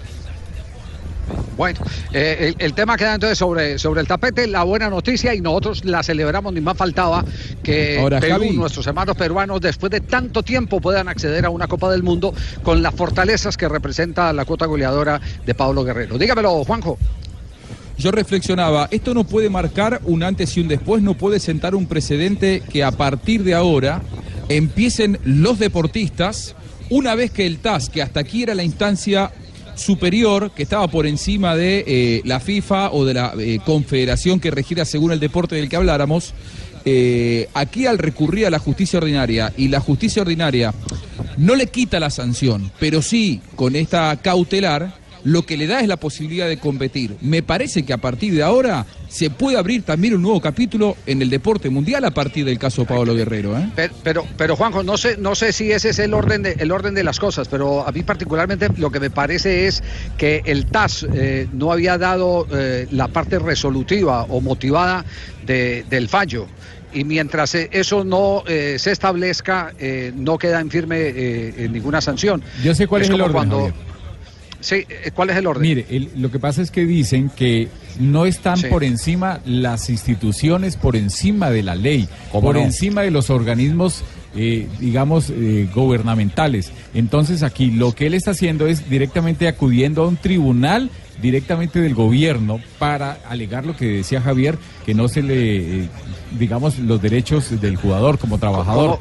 Bueno, 1.57 1.79
eh, 2.13 2.53
el, 2.57 2.65
el 2.65 2.73
tema 2.73 2.95
queda 2.95 3.15
entonces 3.15 3.37
sobre, 3.37 3.77
sobre 3.77 3.99
el 4.01 4.07
tapete, 4.07 4.47
la 4.47 4.63
buena 4.63 4.89
noticia 4.89 5.35
y 5.35 5.41
nosotros 5.41 5.83
la 5.83 6.01
celebramos, 6.03 6.53
ni 6.53 6.61
más 6.61 6.77
faltaba 6.77 7.25
que 7.61 7.99
Ahora, 7.99 8.21
Perú, 8.21 8.33
Javi. 8.33 8.51
nuestros 8.51 8.87
hermanos 8.87 9.17
peruanos, 9.17 9.59
después 9.59 9.91
de 9.91 9.99
tanto 9.99 10.41
tiempo 10.41 10.79
puedan 10.79 11.09
acceder 11.09 11.45
a 11.45 11.49
una 11.49 11.67
Copa 11.67 11.91
del 11.91 12.01
Mundo 12.01 12.33
con 12.63 12.81
las 12.81 12.95
fortalezas 12.95 13.57
que 13.57 13.67
representa 13.67 14.31
la 14.31 14.45
cuota 14.45 14.67
goleadora 14.67 15.19
de 15.45 15.53
Pablo 15.53 15.83
Guerrero. 15.83 16.17
Dígamelo, 16.17 16.63
Juanjo. 16.63 16.97
Yo 17.97 18.11
reflexionaba, 18.11 18.87
esto 18.91 19.13
no 19.13 19.25
puede 19.25 19.49
marcar 19.49 19.99
un 20.05 20.23
antes 20.23 20.55
y 20.55 20.61
un 20.61 20.69
después, 20.69 21.01
no 21.03 21.15
puede 21.15 21.41
sentar 21.41 21.75
un 21.75 21.85
precedente 21.85 22.63
que 22.71 22.85
a 22.85 22.91
partir 22.91 23.43
de 23.43 23.53
ahora 23.53 24.01
empiecen 24.47 25.19
los 25.25 25.59
deportistas, 25.59 26.55
una 26.89 27.13
vez 27.15 27.31
que 27.31 27.45
el 27.45 27.57
TAS, 27.57 27.89
que 27.89 28.01
hasta 28.01 28.21
aquí 28.21 28.43
era 28.43 28.55
la 28.55 28.63
instancia 28.63 29.31
superior, 29.79 30.51
que 30.51 30.63
estaba 30.63 30.87
por 30.87 31.07
encima 31.07 31.55
de 31.55 31.83
eh, 31.87 32.21
la 32.25 32.39
FIFA 32.39 32.91
o 32.91 33.05
de 33.05 33.13
la 33.13 33.33
eh, 33.39 33.59
confederación 33.65 34.39
que 34.39 34.51
regira 34.51 34.85
según 34.85 35.11
el 35.11 35.19
deporte 35.19 35.55
del 35.55 35.69
que 35.69 35.75
habláramos, 35.75 36.33
eh, 36.85 37.49
aquí 37.53 37.85
al 37.85 37.97
recurrir 37.97 38.45
a 38.45 38.49
la 38.49 38.59
justicia 38.59 38.99
ordinaria 38.99 39.53
y 39.57 39.67
la 39.67 39.79
justicia 39.79 40.21
ordinaria 40.21 40.73
no 41.37 41.55
le 41.55 41.67
quita 41.67 41.99
la 41.99 42.09
sanción, 42.09 42.71
pero 42.79 43.01
sí 43.01 43.41
con 43.55 43.75
esta 43.75 44.15
cautelar, 44.21 44.98
lo 45.23 45.43
que 45.43 45.57
le 45.57 45.67
da 45.67 45.79
es 45.81 45.87
la 45.87 45.97
posibilidad 45.97 46.47
de 46.47 46.57
competir. 46.57 47.15
Me 47.21 47.43
parece 47.43 47.83
que 47.83 47.93
a 47.93 47.97
partir 47.97 48.33
de 48.33 48.43
ahora 48.43 48.85
se 49.07 49.29
puede 49.29 49.57
abrir 49.57 49.83
también 49.83 50.13
un 50.13 50.21
nuevo 50.21 50.39
capítulo 50.39 50.95
en 51.05 51.21
el 51.21 51.29
deporte 51.29 51.69
mundial 51.69 52.05
a 52.05 52.11
partir 52.11 52.45
del 52.45 52.59
caso 52.59 52.85
Pablo 52.85 53.15
Guerrero. 53.15 53.57
¿eh? 53.57 53.69
Pero, 53.75 53.93
pero, 54.03 54.27
pero, 54.37 54.55
Juanjo, 54.55 54.83
no 54.83 54.97
sé, 54.97 55.17
no 55.17 55.35
sé 55.35 55.51
si 55.51 55.71
ese 55.71 55.89
es 55.89 55.99
el 55.99 56.13
orden 56.13 56.43
de, 56.43 56.51
el 56.59 56.71
orden 56.71 56.93
de 56.93 57.03
las 57.03 57.19
cosas, 57.19 57.47
pero 57.47 57.87
a 57.87 57.91
mí 57.91 58.03
particularmente 58.03 58.69
lo 58.77 58.91
que 58.91 58.99
me 58.99 59.09
parece 59.09 59.67
es 59.67 59.81
que 60.17 60.41
el 60.45 60.65
TAS 60.67 61.05
eh, 61.13 61.47
no 61.53 61.71
había 61.71 61.97
dado 61.97 62.47
eh, 62.51 62.87
la 62.91 63.07
parte 63.07 63.39
resolutiva 63.39 64.23
o 64.23 64.41
motivada 64.41 65.05
de- 65.45 65.85
del 65.89 66.07
fallo. 66.07 66.47
Y 66.91 67.03
mientras 67.03 67.53
eh, 67.53 67.69
eso 67.71 68.03
no 68.03 68.43
eh, 68.47 68.77
se 68.79 68.91
establezca, 68.91 69.73
eh, 69.79 70.11
no 70.15 70.37
queda 70.39 70.59
en 70.59 70.71
firme 70.71 70.97
eh, 70.99 71.67
ninguna 71.71 72.01
sanción. 72.01 72.41
Yo 72.63 72.73
sé 72.73 72.87
cuál 72.87 73.03
es, 73.03 73.09
el 73.09 73.13
como 73.13 73.25
orden. 73.25 73.33
cuando- 73.35 73.57
Javier. 73.57 73.88
Sí, 74.61 74.75
eh, 74.89 75.11
¿cuál 75.13 75.29
es 75.29 75.37
el 75.37 75.47
orden? 75.47 75.63
Mire, 75.63 75.85
el- 75.89 76.09
lo 76.17 76.29
que 76.31 76.39
pasa 76.39 76.61
es 76.61 76.69
que 76.71 76.85
dicen 76.85 77.29
que 77.35 77.69
no 77.99 78.25
están 78.25 78.57
Sí. 78.57 78.67
por 78.69 78.83
encima 78.83 79.39
las 79.45 79.89
instituciones, 79.89 80.75
por 80.75 80.95
encima 80.95 81.49
de 81.49 81.63
la 81.63 81.75
ley, 81.75 82.07
¿Cómo 82.31 82.41
por 82.47 82.55
no? 82.55 82.61
encima 82.61 83.01
de 83.01 83.11
los 83.11 83.29
organismos, 83.29 84.03
eh, 84.35 84.67
digamos, 84.79 85.29
eh, 85.29 85.67
gubernamentales. 85.73 86.71
Entonces 86.93 87.41
aquí 87.43 87.71
lo 87.71 87.93
que 87.93 88.07
él 88.07 88.13
está 88.13 88.31
haciendo 88.31 88.67
es 88.67 88.89
directamente 88.89 89.47
acudiendo 89.47 90.03
a 90.03 90.07
un 90.07 90.17
tribunal 90.17 90.89
directamente 91.21 91.79
del 91.81 91.95
gobierno 91.95 92.59
para 92.79 93.19
alegar 93.27 93.65
lo 93.65 93.75
que 93.75 93.85
decía 93.87 94.21
Javier, 94.21 94.57
que 94.89 94.95
no 94.95 95.07
se 95.07 95.21
le, 95.21 95.83
eh, 95.83 95.89
digamos, 96.39 96.79
los 96.79 96.99
derechos 96.99 97.61
del 97.61 97.75
jugador 97.75 98.17
como 98.17 98.39
trabajador. 98.39 98.97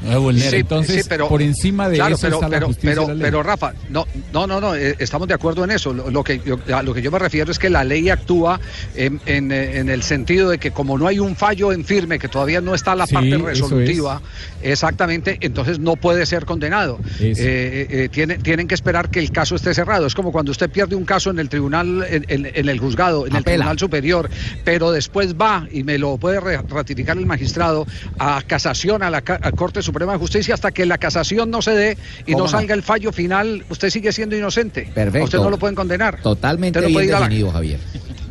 Entonces, 0.53 1.03
sí, 1.03 1.09
pero- 1.09 1.27
por 1.27 1.41
encima 1.41 1.89
de 1.89 1.95
claro, 1.95 2.13
eso 2.13 2.21
pero, 2.27 2.35
está 2.35 2.47
la 2.47 2.55
pero, 2.57 2.67
justicia 2.67 2.89
pero, 2.91 3.03
y 3.03 3.07
la 3.07 3.13
ley. 3.15 3.21
pero, 3.23 3.41
Rafa, 3.41 3.73
no, 3.89 4.05
no, 4.31 4.45
no, 4.45 4.61
no, 4.61 4.75
eh, 4.75 4.95
estamos 4.99 5.27
de 5.27 5.33
acuerdo 5.33 5.63
en 5.63 5.71
eso. 5.71 5.91
Lo, 5.91 6.11
lo 6.11 6.23
que 6.23 6.41
yo, 6.45 6.59
a 6.75 6.83
lo 6.83 6.93
que 6.93 7.01
yo 7.01 7.09
me 7.09 7.17
refiero 7.17 7.51
es 7.51 7.57
que 7.57 7.71
la 7.71 7.83
ley 7.83 8.07
actúa 8.11 8.59
en, 8.95 9.19
en, 9.25 9.51
en 9.51 9.89
el 9.89 10.03
sentido 10.03 10.49
de 10.51 10.59
que 10.59 10.69
como 10.69 10.95
no 10.99 11.07
hay 11.07 11.17
un 11.17 11.35
fallo 11.35 11.71
en 11.73 11.83
firme, 11.83 12.19
que 12.19 12.27
todavía 12.27 12.61
no 12.61 12.75
está 12.75 12.95
la 12.95 13.07
Sí, 13.07 13.15
parte 13.15 13.29
eso 13.35 13.43
resolutiva, 13.45 14.21
exactamente, 14.61 15.39
entonces 15.41 15.79
no 15.79 15.95
puede 15.95 16.27
ser 16.27 16.45
condenado. 16.45 16.99
Eh, 17.19 18.09
tiene- 18.11 18.37
tienen 18.37 18.67
que 18.67 18.75
esperar 18.75 19.09
que 19.09 19.19
el 19.19 19.31
caso 19.31 19.55
esté 19.55 19.73
cerrado. 19.73 20.05
Es 20.05 20.13
como 20.13 20.31
cuando 20.31 20.51
usted 20.51 20.69
pierde 20.69 20.95
un 20.95 21.05
caso 21.05 21.31
en 21.31 21.39
el 21.39 21.49
tribunal, 21.49 22.05
en, 22.09 22.25
en- 22.27 22.51
en 22.53 22.69
el 22.69 22.79
juzgado, 22.79 23.25
en 23.25 23.35
el 23.35 23.43
tribunal 23.43 23.79
superior, 23.79 24.29
pero 24.63 24.91
después 24.91 25.35
va 25.35 25.67
y 25.71 25.78
me 25.83 25.97
lo 25.97 26.17
puede 26.17 26.39
ratificar 26.39 27.17
el 27.17 27.25
magistrado 27.25 27.85
a 28.17 28.41
casación 28.45 29.03
a 29.03 29.09
la 29.09 29.17
a 29.27 29.51
Corte 29.51 29.81
Suprema 29.81 30.13
de 30.13 30.19
Justicia 30.19 30.53
hasta 30.53 30.71
que 30.71 30.85
la 30.85 30.97
casación 30.97 31.49
no 31.51 31.61
se 31.61 31.71
dé 31.71 31.97
y 32.25 32.33
¿Cómo 32.33 32.39
no 32.39 32.43
no? 32.45 32.49
salga 32.49 32.73
el 32.75 32.83
fallo 32.83 33.11
final, 33.11 33.63
usted 33.69 33.89
sigue 33.89 34.11
siendo 34.11 34.35
inocente. 34.35 34.89
Perfecto. 34.93 35.19
A 35.19 35.23
Usted 35.25 35.37
no 35.39 35.49
lo 35.49 35.57
pueden 35.59 35.75
condenar. 35.75 36.21
Totalmente 36.21 36.79
Usted 36.79 36.89
no 36.89 36.93
puede 36.93 37.05
bien 37.07 37.09
ir 37.11 37.15
a 37.15 37.19
la- 37.19 37.25
definido, 37.27 37.51
Javier. 37.51 37.79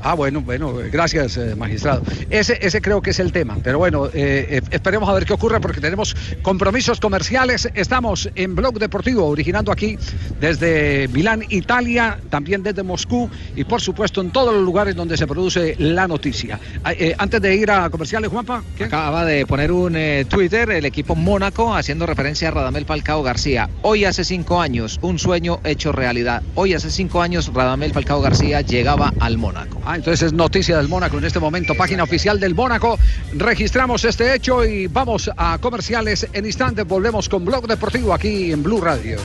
Ah, 0.01 0.15
bueno, 0.15 0.41
bueno, 0.41 0.75
gracias, 0.93 1.37
eh, 1.37 1.55
magistrado. 1.57 2.03
Ese, 2.31 2.59
ese 2.63 2.81
creo 2.81 3.03
que 3.03 3.11
es 3.11 3.19
el 3.19 3.33
tema. 3.33 3.57
Pero 3.63 3.79
bueno, 3.79 4.07
eh, 4.07 4.11
eh, 4.15 4.61
esperemos 4.71 5.09
a 5.09 5.13
ver 5.13 5.25
qué 5.25 5.33
ocurre 5.33 5.61
porque 5.61 5.81
tenemos 5.81 6.15
compromisos 6.43 7.01
comerciales. 7.01 7.69
Estamos 7.75 8.31
en 8.35 8.55
Blog 8.55 8.79
Deportivo, 8.79 9.27
originando 9.27 9.73
aquí 9.73 9.99
desde 10.41 11.09
Milán, 11.09 11.45
Italia, 11.49 12.19
también 12.31 12.63
desde 12.63 12.83
Moscú 12.83 13.29
y 13.57 13.65
por 13.65 13.81
supuesto 13.81 14.21
en 14.21 14.31
todos 14.31 14.55
los 14.55 14.63
lugares 14.63 14.95
donde 14.95 15.17
se 15.17 15.27
produce 15.27 15.75
la 15.79 16.07
noticia. 16.07 16.61
Ah, 16.85 16.93
antes 17.19 17.41
de 17.43 17.57
ir 17.57 17.71
a 17.71 17.91
comerciales, 17.91 18.31
Juanpa. 18.31 18.63
Acaba 18.81 19.25
de 19.25 19.47
poner 19.47 19.73
un 19.73 19.97
Twitter 20.29 20.71
el 20.71 20.85
equipo 20.85 21.17
Mónaco 21.17 21.75
haciendo 21.75 22.07
referencia 22.07 22.49
a 22.49 22.51
Radamel 22.53 22.85
Falcao 22.85 23.23
García. 23.23 23.69
Hoy 23.83 24.05
hace 24.05 24.25
cinco 24.25 24.61
años, 24.61 24.99
un 25.03 25.19
sueño 25.19 25.61
hecho 25.65 25.93
realidad. 25.93 26.43
Hoy 26.55 26.75
hace 26.75 26.91
cinco 26.91 27.21
años 27.21 27.53
Radamel 27.53 27.93
Falcao 27.93 28.21
García 28.21 28.61
llegaba 28.61 29.13
al 29.19 29.39
Mónaco. 29.39 29.81
Ah, 29.91 29.97
entonces 29.97 30.27
es 30.27 30.33
noticia 30.35 30.77
del 30.77 30.87
Mónaco 30.87 31.17
en 31.17 31.25
este 31.25 31.41
momento, 31.41 31.75
página 31.75 32.03
oficial 32.03 32.39
del 32.39 32.55
Mónaco. 32.55 32.99
Registramos 33.33 34.05
este 34.05 34.35
hecho 34.35 34.63
y 34.63 34.87
vamos 34.87 35.31
a 35.35 35.57
comerciales 35.57 36.29
en 36.31 36.45
instantes. 36.45 36.87
Volvemos 36.87 37.27
con 37.27 37.43
Blog 37.43 37.67
Deportivo 37.67 38.13
aquí 38.13 38.53
en 38.53 38.63
Blue 38.63 38.83
Radio. 38.83 39.17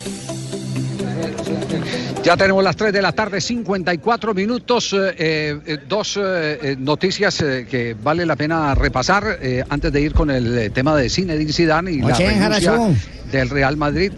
Ya 2.23 2.37
tenemos 2.37 2.63
las 2.63 2.77
3 2.77 2.93
de 2.93 3.01
la 3.01 3.11
tarde, 3.11 3.41
54 3.41 4.33
minutos. 4.33 4.93
eh, 4.93 5.59
eh, 5.65 5.79
dos 5.85 6.17
eh, 6.17 6.77
noticias 6.79 7.43
que 7.69 7.97
vale 8.01 8.25
la 8.25 8.37
pena 8.37 8.73
repasar 8.73 9.37
antes 9.67 9.91
de 9.91 9.99
ir 9.99 10.13
con 10.13 10.31
el 10.31 10.71
tema 10.71 10.95
de 10.95 11.09
Zinedine 11.09 11.51
Zidane 11.51 11.91
y 11.91 11.99
la 11.99 12.15
Oye, 12.15 12.35
Jarazón. 12.35 12.97
del 13.29 13.49
Real 13.49 13.75
Madrid. 13.75 14.13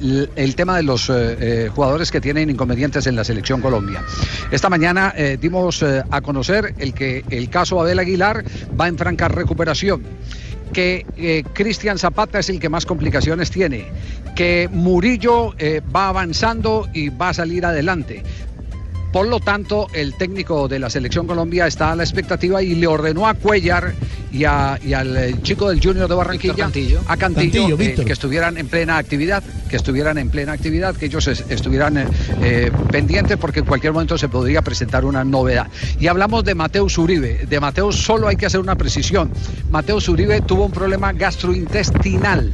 El 0.00 0.56
tema 0.56 0.76
de 0.76 0.82
los 0.82 1.08
eh, 1.08 1.12
eh, 1.14 1.70
jugadores 1.74 2.10
que 2.10 2.20
tienen 2.20 2.50
inconvenientes 2.50 3.06
en 3.06 3.16
la 3.16 3.24
selección 3.24 3.60
Colombia. 3.60 4.02
Esta 4.50 4.68
mañana 4.68 5.12
eh, 5.16 5.38
dimos 5.40 5.82
a 5.82 6.20
conocer 6.20 6.74
el 6.78 6.94
que 6.94 7.24
el 7.30 7.48
caso 7.50 7.80
Abel 7.80 7.98
Aguilar 7.98 8.44
va 8.78 8.88
en 8.88 8.98
franca 8.98 9.28
recuperación 9.28 10.02
que 10.72 11.44
Cristian 11.52 11.98
Zapata 11.98 12.40
es 12.40 12.48
el 12.48 12.58
que 12.58 12.68
más 12.68 12.84
complicaciones 12.84 13.48
tiene, 13.48 13.86
que 14.34 14.68
Murillo 14.72 15.54
va 15.94 16.08
avanzando 16.08 16.88
y 16.92 17.10
va 17.10 17.28
a 17.28 17.34
salir 17.34 17.64
adelante. 17.64 18.24
Por 19.14 19.28
lo 19.28 19.38
tanto, 19.38 19.86
el 19.92 20.14
técnico 20.14 20.66
de 20.66 20.80
la 20.80 20.90
selección 20.90 21.24
Colombia 21.28 21.68
está 21.68 21.92
a 21.92 21.94
la 21.94 22.02
expectativa 22.02 22.60
y 22.64 22.74
le 22.74 22.88
ordenó 22.88 23.28
a 23.28 23.34
Cuellar 23.34 23.94
y, 24.32 24.42
a- 24.42 24.76
y 24.84 24.92
al 24.92 25.16
eh, 25.16 25.36
chico 25.40 25.68
del 25.68 25.80
Junior 25.80 26.08
de 26.08 26.16
Barranquilla, 26.16 26.52
a 27.06 27.16
Cantillo, 27.16 27.52
Cantillo, 27.68 27.76
eh, 28.02 28.04
que 28.06 28.12
estuvieran 28.12 28.58
en 28.58 28.66
plena 28.66 28.96
actividad, 28.98 29.44
que 29.70 29.76
estuvieran 29.76 30.18
en 30.18 30.30
plena 30.30 30.50
actividad, 30.50 30.96
que 30.96 31.06
ellos 31.06 31.28
es- 31.28 31.44
estuvieran 31.48 31.96
eh, 31.96 32.06
eh, 32.42 32.72
pendientes 32.90 33.36
porque 33.36 33.60
en 33.60 33.66
cualquier 33.66 33.92
momento 33.92 34.18
se 34.18 34.28
podría 34.28 34.62
presentar 34.62 35.04
una 35.04 35.22
novedad. 35.22 35.68
Y 36.00 36.08
hablamos 36.08 36.42
de 36.42 36.56
Mateus 36.56 36.98
Uribe. 36.98 37.46
De 37.48 37.60
Mateus 37.60 37.94
solo 37.94 38.26
hay 38.26 38.34
que 38.34 38.46
hacer 38.46 38.58
una 38.58 38.74
precisión. 38.74 39.30
Mateus 39.70 40.08
Uribe 40.08 40.40
tuvo 40.40 40.66
un 40.66 40.72
problema 40.72 41.12
gastrointestinal 41.12 42.52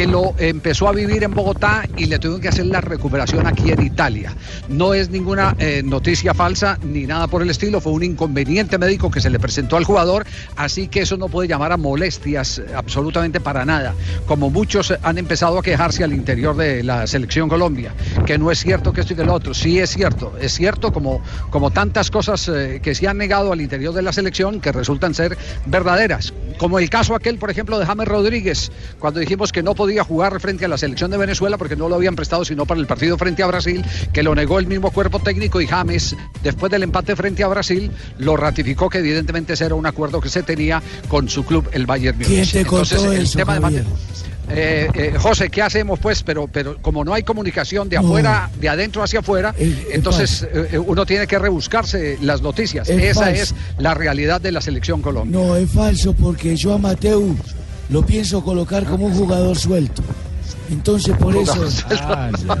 que 0.00 0.06
lo 0.06 0.34
empezó 0.38 0.88
a 0.88 0.92
vivir 0.92 1.24
en 1.24 1.34
Bogotá 1.34 1.86
y 1.94 2.06
le 2.06 2.18
tuvieron 2.18 2.40
que 2.40 2.48
hacer 2.48 2.64
la 2.64 2.80
recuperación 2.80 3.46
aquí 3.46 3.70
en 3.70 3.82
Italia. 3.82 4.34
No 4.70 4.94
es 4.94 5.10
ninguna 5.10 5.54
eh, 5.58 5.82
noticia 5.84 6.32
falsa 6.32 6.78
ni 6.82 7.02
nada 7.02 7.26
por 7.26 7.42
el 7.42 7.50
estilo, 7.50 7.82
fue 7.82 7.92
un 7.92 8.02
inconveniente 8.02 8.78
médico 8.78 9.10
que 9.10 9.20
se 9.20 9.28
le 9.28 9.38
presentó 9.38 9.76
al 9.76 9.84
jugador, 9.84 10.24
así 10.56 10.88
que 10.88 11.02
eso 11.02 11.18
no 11.18 11.28
puede 11.28 11.48
llamar 11.48 11.72
a 11.72 11.76
molestias 11.76 12.60
eh, 12.60 12.64
absolutamente 12.74 13.40
para 13.40 13.66
nada, 13.66 13.94
como 14.24 14.48
muchos 14.48 14.90
eh, 14.90 14.98
han 15.02 15.18
empezado 15.18 15.58
a 15.58 15.62
quejarse 15.62 16.02
al 16.02 16.14
interior 16.14 16.56
de 16.56 16.82
la 16.82 17.06
selección 17.06 17.50
Colombia, 17.50 17.92
que 18.24 18.38
no 18.38 18.50
es 18.50 18.58
cierto 18.60 18.94
que 18.94 19.02
esto 19.02 19.12
y 19.12 19.16
que 19.16 19.24
lo 19.26 19.34
otro, 19.34 19.52
sí 19.52 19.80
es 19.80 19.90
cierto, 19.90 20.32
es 20.40 20.54
cierto 20.54 20.94
como, 20.94 21.22
como 21.50 21.72
tantas 21.72 22.10
cosas 22.10 22.50
que 22.82 22.94
se 22.94 23.06
han 23.06 23.18
negado 23.18 23.52
al 23.52 23.60
interior 23.60 23.92
de 23.92 24.00
la 24.00 24.14
selección 24.14 24.62
que 24.62 24.72
resultan 24.72 25.12
ser 25.12 25.36
verdaderas, 25.66 26.32
como 26.56 26.78
el 26.78 26.88
caso 26.88 27.14
aquel, 27.14 27.36
por 27.36 27.50
ejemplo, 27.50 27.78
de 27.78 27.84
James 27.84 28.08
Rodríguez, 28.08 28.72
cuando 28.98 29.20
dijimos 29.20 29.52
que 29.52 29.62
no 29.62 29.74
podía 29.74 29.89
jugar 29.98 30.40
frente 30.40 30.64
a 30.64 30.68
la 30.68 30.78
selección 30.78 31.10
de 31.10 31.16
Venezuela 31.18 31.58
porque 31.58 31.76
no 31.76 31.88
lo 31.88 31.96
habían 31.96 32.16
prestado 32.16 32.44
sino 32.44 32.66
para 32.66 32.80
el 32.80 32.86
partido 32.86 33.18
frente 33.18 33.42
a 33.42 33.46
Brasil, 33.46 33.84
que 34.12 34.22
lo 34.22 34.34
negó 34.34 34.58
el 34.58 34.66
mismo 34.66 34.90
cuerpo 34.90 35.18
técnico 35.18 35.60
y 35.60 35.66
James, 35.66 36.16
después 36.42 36.70
del 36.70 36.82
empate 36.82 37.16
frente 37.16 37.42
a 37.42 37.48
Brasil, 37.48 37.90
lo 38.18 38.36
ratificó 38.36 38.88
que 38.88 38.98
evidentemente 38.98 39.54
ese 39.54 39.64
era 39.64 39.74
un 39.74 39.86
acuerdo 39.86 40.20
que 40.20 40.28
se 40.28 40.42
tenía 40.42 40.82
con 41.08 41.28
su 41.28 41.44
club, 41.44 41.68
el 41.72 41.86
Bayern 41.86 42.18
Múnich. 42.18 42.28
¿Quién 42.28 42.48
te 42.50 42.60
Entonces, 42.60 43.02
el 43.02 43.22
eso, 43.22 43.38
tema 43.38 43.54
de 43.54 43.60
Javier? 43.60 43.84
Eh, 44.52 44.88
eh, 44.94 45.14
José, 45.16 45.48
¿qué 45.48 45.62
hacemos 45.62 45.98
pues? 46.00 46.22
Pero, 46.22 46.48
pero 46.48 46.78
como 46.82 47.04
no 47.04 47.14
hay 47.14 47.22
comunicación 47.22 47.88
de 47.88 47.96
afuera, 47.98 48.50
de 48.60 48.68
adentro 48.68 49.02
hacia 49.02 49.20
afuera, 49.20 49.54
entonces 49.92 50.46
eh, 50.52 50.78
uno 50.78 51.06
tiene 51.06 51.26
que 51.26 51.38
rebuscarse 51.38 52.18
las 52.20 52.42
noticias. 52.42 52.88
Es 52.88 53.02
Esa 53.02 53.26
falso. 53.26 53.42
es 53.42 53.54
la 53.78 53.94
realidad 53.94 54.40
de 54.40 54.52
la 54.52 54.60
selección 54.60 55.02
Colombia. 55.02 55.38
No, 55.38 55.56
es 55.56 55.70
falso 55.70 56.12
porque 56.14 56.56
yo 56.56 56.74
a 56.74 56.78
Mateu 56.78 57.36
lo 57.90 58.04
pienso 58.04 58.42
colocar 58.42 58.84
como 58.84 59.06
un 59.06 59.14
jugador 59.14 59.56
suelto. 59.56 60.02
Entonces 60.70 61.16
por 61.16 61.36
eso... 61.36 61.68
Suelto. 61.70 62.56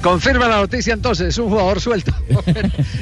Confirma 0.02 0.48
la 0.48 0.56
noticia 0.56 0.94
entonces, 0.94 1.28
es 1.28 1.38
un 1.38 1.50
jugador 1.50 1.80
suelto. 1.80 2.12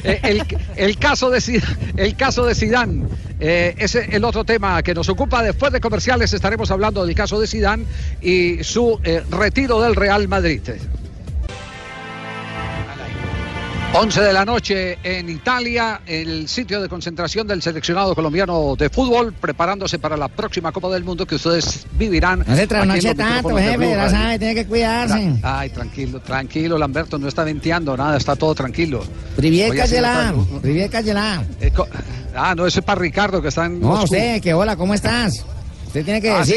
Eh, 0.03 0.19
el, 0.23 0.43
el 0.77 0.99
caso 0.99 1.29
de 1.29 1.43
Zidane, 1.43 1.77
el 1.97 2.17
caso 2.17 2.47
de 2.47 2.55
Zidane, 2.55 3.05
eh, 3.39 3.75
es 3.77 3.95
el 3.95 4.25
otro 4.25 4.45
tema 4.45 4.83
que 4.83 4.95
nos 4.95 5.11
ocupa. 5.11 5.43
Después 5.43 5.73
de 5.73 5.81
comerciales 5.81 6.33
estaremos 6.33 6.71
hablando 6.71 7.05
del 7.05 7.15
caso 7.15 7.39
de 7.39 7.47
Zidane 7.47 7.85
y 8.23 8.65
su 8.65 8.99
eh, 9.05 9.23
retiro 9.31 9.81
del 9.83 9.95
Real 9.95 10.27
Madrid. 10.27 10.63
11 13.93 14.21
de 14.21 14.33
la 14.33 14.45
noche 14.45 14.99
en 15.03 15.29
Italia, 15.29 16.01
el 16.07 16.49
sitio 16.49 16.81
de 16.81 16.89
concentración 16.89 17.47
del 17.49 17.61
seleccionado 17.61 18.15
colombiano 18.15 18.77
de 18.79 18.89
fútbol, 18.89 19.33
preparándose 19.33 19.99
para 19.99 20.17
la 20.17 20.29
próxima 20.29 20.71
Copa 20.71 20.89
del 20.91 21.03
Mundo 21.03 21.27
que 21.27 21.35
ustedes 21.35 21.87
vivirán. 21.99 22.45
No 22.47 22.55
se 22.55 22.69
trasnoche 22.69 23.15
tanto, 23.17 23.57
jefe, 23.57 23.91
ya 23.91 24.09
sabe, 24.09 24.39
tiene 24.39 24.55
que 24.55 24.67
cuidarse. 24.67 25.15
Tra- 25.15 25.41
Ay, 25.43 25.71
tranquilo, 25.71 26.21
tranquilo, 26.21 26.79
Lamberto, 26.79 27.19
no 27.19 27.27
está 27.27 27.43
venteando 27.43 27.97
nada, 27.97 28.17
está 28.17 28.37
todo 28.37 28.55
tranquilo. 28.55 29.03
Cayelá. 30.89 31.43
eh, 31.61 31.73
co- 31.75 31.89
ah, 32.37 32.55
no, 32.55 32.67
eso 32.69 32.79
es 32.79 32.85
para 32.87 33.01
Ricardo 33.01 33.43
que 33.43 33.49
está 33.49 33.67
en 33.67 33.81
No, 33.81 33.89
Moscú. 33.89 34.05
usted, 34.05 34.41
que 34.41 34.55
hola, 34.55 34.77
¿cómo 34.77 34.95
estás? 34.95 35.45
Usted 35.89 36.05
tiene 36.05 36.21
que 36.23 36.31
Ah, 36.31 36.45
¿sí? 36.45 36.53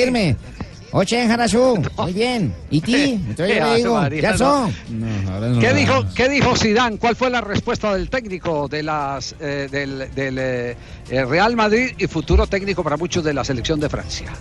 Oche, 0.95 1.28
Jarasú, 1.28 1.82
muy 1.98 2.14
bien. 2.14 2.53
¿Y 2.70 2.80
ti? 2.80 3.20
Entonces 3.28 3.57
yo 3.57 3.65
le 3.65 3.76
digo, 3.78 3.95
María, 3.95 4.22
ya 4.22 4.32
no. 4.34 4.38
son. 4.38 5.60
¿Qué 5.60 5.74
dijo, 5.74 6.06
¿Qué 6.15 6.30
dijo 6.30 6.56
Zidane? 6.56 6.98
¿Cuál 6.98 7.15
fue 7.15 7.32
la 7.32 7.41
respuesta 7.41 7.95
del 7.95 8.10
técnico 8.11 8.68
de 8.68 8.84
las, 8.84 9.36
eh, 9.40 9.68
del, 9.72 10.14
del, 10.14 10.38
eh, 10.38 10.78
eh, 11.10 11.26
Real 11.26 11.56
Madrid 11.56 11.94
y 11.98 12.06
futuro 12.06 12.45
técnico 12.45 12.84
para 12.84 12.95
muchos 12.95 13.24
de 13.24 13.34
la 13.34 13.44
selección 13.44 13.80
de 13.80 13.90
Francia? 13.90 14.32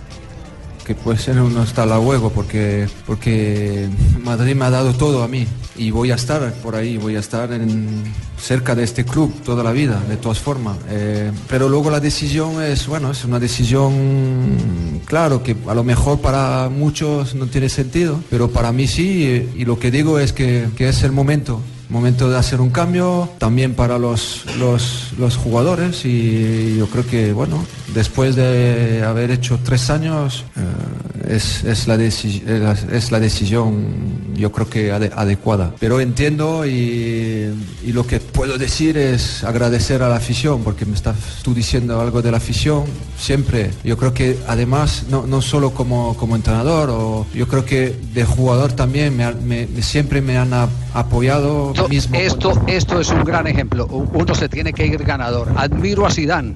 que 0.85 0.95
puede 0.95 1.17
ser 1.17 1.39
un 1.39 1.57
hasta 1.57 1.85
la 1.85 1.95
juego 1.95 2.29
porque 2.29 2.89
porque 3.05 3.87
Madrid 4.21 4.53
me 4.53 4.65
ha 4.65 4.69
dado 4.69 4.93
todo 4.93 5.23
a 5.23 5.29
mí 5.29 5.47
y 5.75 5.91
voy 5.91 6.11
a 6.11 6.15
estar 6.15 6.53
por 6.55 6.75
ahí 6.75 6.97
voy 6.97 7.15
a 7.15 7.19
estar 7.19 7.51
en, 7.51 8.03
cerca 8.37 8.75
de 8.75 8.83
este 8.83 9.05
club 9.05 9.33
toda 9.43 9.63
la 9.63 9.71
vida 9.71 10.01
de 10.07 10.17
todas 10.17 10.39
formas. 10.39 10.77
Eh, 10.89 11.31
pero 11.47 11.69
luego 11.69 11.89
la 11.89 11.99
decisión 11.99 12.61
es 12.61 12.87
bueno 12.87 13.11
es 13.11 13.23
una 13.25 13.39
decisión 13.39 15.01
claro 15.05 15.43
que 15.43 15.55
a 15.67 15.73
lo 15.73 15.83
mejor 15.83 16.19
para 16.19 16.69
muchos 16.69 17.35
no 17.35 17.47
tiene 17.47 17.69
sentido 17.69 18.19
pero 18.29 18.49
para 18.49 18.71
mí 18.71 18.87
sí 18.87 19.25
eh, 19.25 19.49
y 19.55 19.65
lo 19.65 19.79
que 19.79 19.91
digo 19.91 20.19
es 20.19 20.33
que, 20.33 20.67
que 20.75 20.89
es 20.89 21.03
el 21.03 21.11
momento 21.11 21.61
momento 21.93 22.29
de 22.29 22.37
hacer 22.37 22.59
un 22.59 22.71
cambio 22.71 23.29
también 23.37 23.73
para 23.75 23.97
los, 23.97 24.43
los, 24.59 25.13
los 25.17 25.37
jugadores 25.37 26.03
y 26.05 26.75
yo 26.77 26.87
creo 26.87 27.05
que 27.07 27.31
bueno 27.33 27.63
después 27.93 28.35
de 28.35 29.03
haber 29.05 29.29
hecho 29.31 29.59
tres 29.63 29.89
años 29.89 30.43
eh, 30.57 31.35
es, 31.35 31.63
es, 31.63 31.87
la 31.87 31.95
es 32.03 33.11
la- 33.11 33.19
decisión 33.19 34.23
yo 34.35 34.51
creo 34.51 34.67
que 34.67 34.91
ade- 34.91 35.11
adecuada. 35.15 35.75
Pero 35.79 35.99
entiendo 35.99 36.65
y, 36.65 37.53
y 37.85 37.91
lo 37.93 38.05
que 38.07 38.19
puedo 38.19 38.57
decir 38.57 38.97
es 38.97 39.43
agradecer 39.43 40.01
a 40.01 40.09
la 40.09 40.15
afición 40.15 40.63
porque 40.63 40.85
me 40.85 40.95
estás 40.95 41.15
tú 41.43 41.53
diciendo 41.53 42.01
algo 42.01 42.21
de 42.23 42.31
la 42.31 42.37
afición 42.37 42.83
siempre. 43.17 43.69
Yo 43.83 43.95
creo 43.97 44.13
que 44.13 44.37
además 44.47 45.03
no, 45.09 45.27
no 45.27 45.41
solo 45.43 45.71
como, 45.75 46.17
como 46.17 46.35
entrenador 46.35 46.89
o 46.89 47.27
yo 47.35 47.47
creo 47.47 47.63
que 47.63 47.95
de 48.13 48.25
jugador 48.25 48.73
también 48.73 49.15
me, 49.15 49.31
me- 49.35 49.67
siempre 49.83 50.19
me 50.21 50.35
han 50.37 50.51
apoyado 50.93 51.73
mismo 51.89 52.17
Esto, 52.17 52.61
esto 52.67 52.99
es 52.99 53.09
un 53.09 53.23
gran 53.23 53.47
ejemplo. 53.47 53.85
Uno 53.87 54.35
se 54.35 54.49
tiene 54.49 54.73
que 54.73 54.85
ir 54.85 55.03
ganador. 55.03 55.51
Admiro 55.55 56.05
a 56.05 56.11
Zidane. 56.11 56.55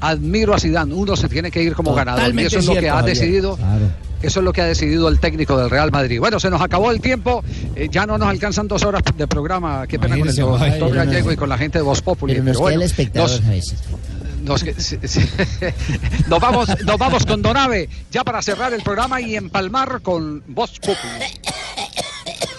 Admiro 0.00 0.54
a 0.54 0.58
Zidane. 0.58 0.94
Uno 0.94 1.16
se 1.16 1.28
tiene 1.28 1.50
que 1.50 1.62
ir 1.62 1.74
como 1.74 1.94
ganador. 1.94 2.34
Y 2.34 2.44
eso 2.44 2.58
es 2.58 2.66
lo 2.66 2.74
que 2.74 2.88
ha 2.88 2.96
Javier. 2.96 3.16
decidido. 3.16 3.58
Eso 4.22 4.40
es 4.40 4.44
lo 4.44 4.52
que 4.52 4.62
ha 4.62 4.66
decidido 4.66 5.08
el 5.08 5.20
técnico 5.20 5.58
del 5.58 5.68
Real 5.68 5.92
Madrid. 5.92 6.18
Bueno, 6.18 6.40
se 6.40 6.48
nos 6.48 6.60
acabó 6.62 6.90
el 6.90 7.00
tiempo. 7.00 7.44
Eh, 7.74 7.88
ya 7.90 8.06
no 8.06 8.16
nos 8.16 8.28
alcanzan 8.28 8.66
dos 8.66 8.82
horas 8.82 9.02
de 9.16 9.26
programa. 9.26 9.86
Qué 9.86 9.98
pena 9.98 10.18
con 10.18 10.28
el 10.28 10.34
doctor 10.34 10.94
Gallego 10.94 11.26
no. 11.26 11.32
y 11.32 11.36
con 11.36 11.48
la 11.48 11.58
gente 11.58 11.78
de 11.78 11.82
Voz 11.82 12.00
Populi. 12.00 12.32
Pero 12.32 12.44
nos 12.44 12.56
pero 12.56 12.66
queda 12.66 12.74
el 12.76 12.82
espectador. 12.82 13.30
Nos 16.28 16.40
vamos, 16.40 16.68
nos 16.84 16.98
vamos 16.98 17.26
con 17.26 17.42
Donave 17.42 17.88
ya 18.12 18.22
para 18.22 18.40
cerrar 18.42 18.72
el 18.72 18.82
programa 18.82 19.20
y 19.20 19.34
empalmar 19.34 20.02
con 20.02 20.44
Voz 20.46 20.78
Populi. 20.78 21.24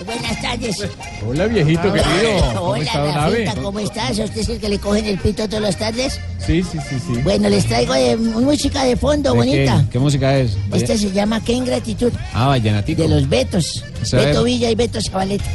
Buenas 0.06 0.42
tardes. 0.42 0.88
Hola, 1.28 1.48
viejito 1.48 1.82
querido. 1.92 2.54
¿Cómo 2.54 2.62
Hola, 2.72 2.84
está? 2.84 3.28
Rafita, 3.30 3.56
¿cómo 3.62 3.80
estás? 3.80 4.20
¿A 4.20 4.24
usted 4.24 4.42
es 4.42 4.50
el 4.50 4.60
que 4.60 4.70
le 4.70 4.80
cogen 4.80 5.06
el 5.06 5.18
pito 5.18 5.48
todas 5.48 5.62
las 5.62 5.78
tardes? 5.78 6.20
Sí, 6.46 6.64
sí, 6.64 6.78
sí, 6.88 6.98
sí. 7.00 7.22
Bueno, 7.24 7.50
les 7.50 7.66
traigo 7.66 7.94
de 7.94 8.16
música 8.16 8.84
de 8.84 8.96
fondo, 8.96 9.32
¿De 9.32 9.38
bonita. 9.38 9.84
¿Qué, 9.86 9.94
¿Qué 9.94 10.00
música 10.00 10.38
es? 10.38 10.58
Esta 10.74 10.98
se 10.98 11.12
llama 11.12 11.44
Qué 11.44 11.54
ingratitud. 11.54 12.12
Ah, 12.34 12.48
vallenatico. 12.48 13.02
De 13.02 13.10
los 13.10 13.28
Betos. 13.28 13.84
Eso 14.02 14.18
es. 14.18 14.26
Beto 14.26 14.44
Villa 14.44 14.70
y 14.70 14.76
Beto 14.76 15.00
Zabaleta. 15.02 15.46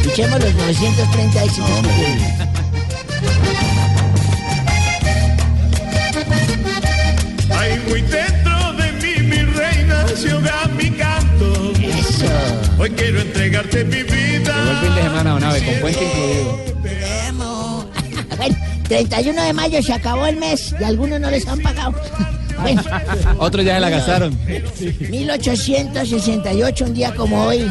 Escuchemos 0.00 0.40
los 0.42 0.54
930 0.54 1.44
éxitos. 1.44 1.82
tienen. 1.82 2.54
Hay 7.50 7.78
muy 7.88 8.02
dentro 8.02 8.72
de 8.74 8.92
mí, 8.92 9.22
mi 9.28 9.42
reina, 9.42 10.06
se 10.08 10.34
mi 10.76 10.90
canto. 10.96 11.83
Hoy 12.78 12.90
quiero 12.90 13.20
entregarte 13.20 13.84
mi 13.84 14.02
vida. 14.02 14.54
Llegó 14.54 14.70
el 14.70 14.76
fin 14.78 14.94
de 14.94 15.02
semana, 15.02 15.30
don 15.30 15.44
Abe, 15.44 15.64
con 15.64 15.74
puente 15.80 16.04
incluido. 16.04 16.74
Bueno, 18.36 18.56
31 18.88 19.42
de 19.42 19.52
mayo 19.52 19.80
se 19.82 19.92
acabó 19.92 20.26
el 20.26 20.36
mes 20.36 20.74
y 20.78 20.84
algunos 20.84 21.20
no 21.20 21.30
les 21.30 21.46
han 21.46 21.60
pagado. 21.60 21.94
Bueno, 22.60 22.82
Otros 23.38 23.64
ya 23.64 23.74
se 23.74 23.80
la 23.80 23.90
gastaron. 23.90 24.38
1868, 25.10 26.84
un 26.84 26.94
día 26.94 27.12
como 27.14 27.44
hoy, 27.46 27.70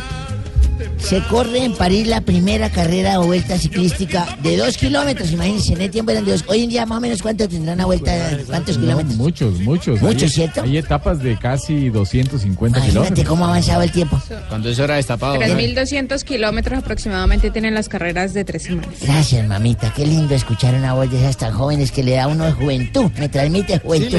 se 0.97 1.21
corre 1.27 1.63
en 1.65 1.73
París 1.75 2.07
la 2.07 2.21
primera 2.21 2.69
carrera 2.69 3.19
o 3.19 3.25
vuelta 3.25 3.57
ciclística 3.57 4.37
de 4.41 4.57
dos 4.57 4.77
kilómetros. 4.77 5.31
Imagínense, 5.31 5.73
en 5.73 5.81
el 5.81 5.91
tiempo 5.91 6.11
eran 6.11 6.25
de 6.25 6.31
dos. 6.31 6.43
Hoy 6.47 6.63
en 6.63 6.69
día, 6.69 6.85
más 6.85 6.97
o 6.97 7.01
menos, 7.01 7.21
¿cuánto 7.21 7.47
tendrá 7.47 7.73
una 7.73 7.85
vuelta? 7.85 8.11
¿Cuántos 8.47 8.77
No, 8.77 8.81
kilómetros? 8.83 9.15
muchos, 9.17 9.59
muchos. 9.59 10.01
Muchos, 10.01 10.23
Hay- 10.23 10.29
¿cierto? 10.29 10.61
Hay 10.63 10.77
etapas 10.77 11.19
de 11.19 11.37
casi 11.37 11.89
250 11.89 12.77
Imagínate 12.79 12.89
kilómetros. 13.05 13.27
cómo 13.27 13.45
ha 13.45 13.49
avanzado 13.49 13.81
el 13.83 13.91
tiempo. 13.91 14.21
Cuando 14.49 14.69
es 14.69 14.79
hora 14.79 14.95
destapado. 14.95 15.35
¿no? 15.35 15.41
3.200 15.41 16.23
kilómetros 16.23 16.79
aproximadamente 16.79 17.51
tienen 17.51 17.73
las 17.73 17.89
carreras 17.89 18.33
de 18.33 18.45
tres 18.45 18.63
semanas. 18.63 18.95
Gracias, 19.01 19.45
mamita. 19.47 19.93
Qué 19.93 20.05
lindo 20.05 20.33
escuchar 20.35 20.73
una 20.75 20.93
voz 20.93 21.11
de 21.11 21.19
esas 21.19 21.37
tan 21.37 21.53
jóvenes 21.53 21.91
que 21.91 22.03
le 22.03 22.13
da 22.13 22.23
a 22.23 22.27
uno 22.27 22.45
de 22.45 22.51
juventud. 22.53 23.11
Me 23.19 23.29
transmite 23.29 23.79
juventud. 23.79 24.17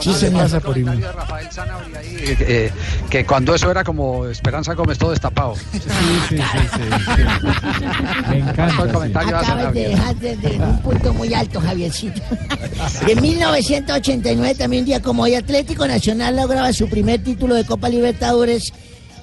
Sí, 0.00 0.12
señor. 0.14 0.48
Eh, 0.48 2.36
eh, 2.40 2.70
que 3.10 3.24
cuando 3.24 3.54
eso 3.54 3.70
era 3.70 3.84
como 3.84 4.26
Esperanza 4.26 4.74
Gómez 4.74 4.98
todo 4.98 5.10
destapado. 5.10 5.54
Me 8.28 8.38
encanta. 8.38 8.82
El 8.82 8.92
comentario 8.92 9.36
hace 9.36 9.52
Acabas 9.52 9.74
de 9.74 9.88
dejar 9.88 10.16
desde 10.16 10.58
un 10.58 10.78
punto 10.80 11.14
muy 11.14 11.34
alto, 11.34 11.60
Javiercito. 11.60 12.22
En 13.06 13.20
1989, 13.20 14.54
también 14.54 14.82
un 14.82 14.86
día 14.86 15.00
como 15.02 15.22
hoy, 15.24 15.34
Atlético 15.34 15.86
Nacional 15.86 16.36
lograba 16.36 16.72
su 16.72 16.88
primer 16.88 17.22
título 17.22 17.54
de 17.54 17.64
Copa 17.64 17.88
Libertadores. 17.88 18.72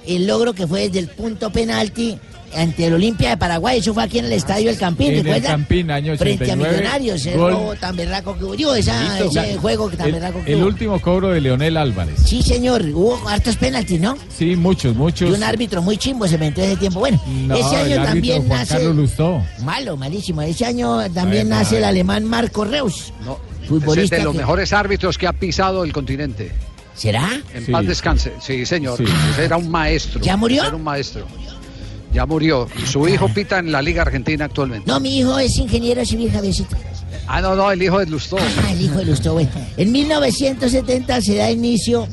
El 0.06 0.26
logro 0.26 0.54
que 0.54 0.66
fue 0.66 0.82
desde 0.82 1.00
el 1.00 1.08
punto 1.08 1.50
penalti 1.50 2.18
ante 2.54 2.86
el 2.86 2.94
Olimpia 2.94 3.30
de 3.30 3.36
Paraguay. 3.36 3.78
Eso 3.78 3.92
fue 3.94 4.02
aquí 4.04 4.18
en 4.18 4.26
el 4.26 4.32
Estadio 4.32 4.70
El 4.70 4.78
Campín, 4.78 5.12
En 5.14 5.26
el. 5.26 5.42
Campín, 5.42 5.90
año 5.90 6.16
Frente 6.16 6.44
a 6.44 6.54
89. 6.54 6.76
Millonarios, 6.78 7.26
el 7.26 7.38
gol- 7.38 7.52
robo 7.52 7.74
tan 7.76 7.96
berraco 7.96 8.36
que 8.38 8.44
hubo. 8.44 8.56
Digo, 8.56 8.74
esa- 8.74 9.18
ese 9.18 9.56
juego 9.58 9.88
tan 9.90 10.06
el, 10.06 10.12
berraco 10.12 10.44
que 10.44 10.52
el 10.52 10.58
hubo. 10.60 10.66
último 10.66 11.00
cobro 11.00 11.28
de 11.30 11.40
Leonel 11.40 11.76
Álvarez. 11.76 12.14
Sí, 12.24 12.42
señor, 12.42 12.82
hubo 12.94 13.28
hartos 13.28 13.56
penaltis, 13.56 14.00
¿no? 14.00 14.16
Sí, 14.36 14.56
muchos, 14.56 14.94
muchos. 14.94 15.28
Y 15.28 15.32
un 15.32 15.42
árbitro 15.42 15.82
muy 15.82 15.96
chimbo 15.96 16.26
se 16.28 16.38
metió 16.38 16.62
ese 16.64 16.76
tiempo. 16.76 17.00
Bueno, 17.00 17.20
No, 17.26 17.54
ese 17.56 17.76
año 17.76 18.02
también 18.02 18.46
Juan 18.46 18.60
nace. 18.60 18.74
Carlos 18.74 18.96
Lustó. 18.96 19.42
Malo, 19.62 19.96
malísimo. 19.96 20.42
Ese 20.42 20.64
año 20.66 21.10
también 21.10 21.48
nace 21.48 21.78
el 21.78 21.84
alemán 21.84 22.24
Marco 22.24 22.64
Reus. 22.64 23.12
No, 23.24 23.38
futbolista 23.68 24.16
es 24.16 24.20
de 24.20 24.24
los 24.24 24.32
que- 24.32 24.38
mejores 24.38 24.72
árbitros 24.72 25.18
que 25.18 25.26
ha 25.26 25.32
pisado 25.32 25.84
el 25.84 25.92
continente. 25.92 26.52
¿Será? 26.94 27.28
En 27.52 27.66
Sí. 27.66 27.72
paz 27.72 27.86
descanse. 27.86 28.32
Sí, 28.40 28.64
señor. 28.64 28.96
Sí. 28.96 29.04
Era 29.38 29.58
un 29.58 29.70
maestro. 29.70 30.18
¿Ya 30.22 30.34
murió? 30.36 30.64
Era 30.64 30.74
un 30.76 30.82
maestro. 30.82 31.26
Ya 32.16 32.24
murió. 32.24 32.66
Y 32.82 32.86
su 32.86 33.06
hijo 33.06 33.28
pita 33.28 33.58
en 33.58 33.70
la 33.70 33.82
Liga 33.82 34.00
Argentina 34.00 34.46
actualmente. 34.46 34.90
No, 34.90 34.98
mi 35.00 35.18
hijo 35.18 35.38
es 35.38 35.58
ingeniero 35.58 36.02
civil, 36.02 36.32
Javiercito. 36.32 36.74
Ah, 37.26 37.42
no, 37.42 37.54
no, 37.54 37.70
el 37.70 37.82
hijo 37.82 37.98
de 37.98 38.06
Lustó. 38.06 38.38
Ah, 38.38 38.72
el 38.72 38.80
hijo 38.80 38.94
de 38.96 39.04
Lustó, 39.04 39.34
bueno. 39.34 39.50
En 39.76 39.92
1970 39.92 41.20
se 41.20 41.34
da 41.34 41.50
inicio 41.50 42.08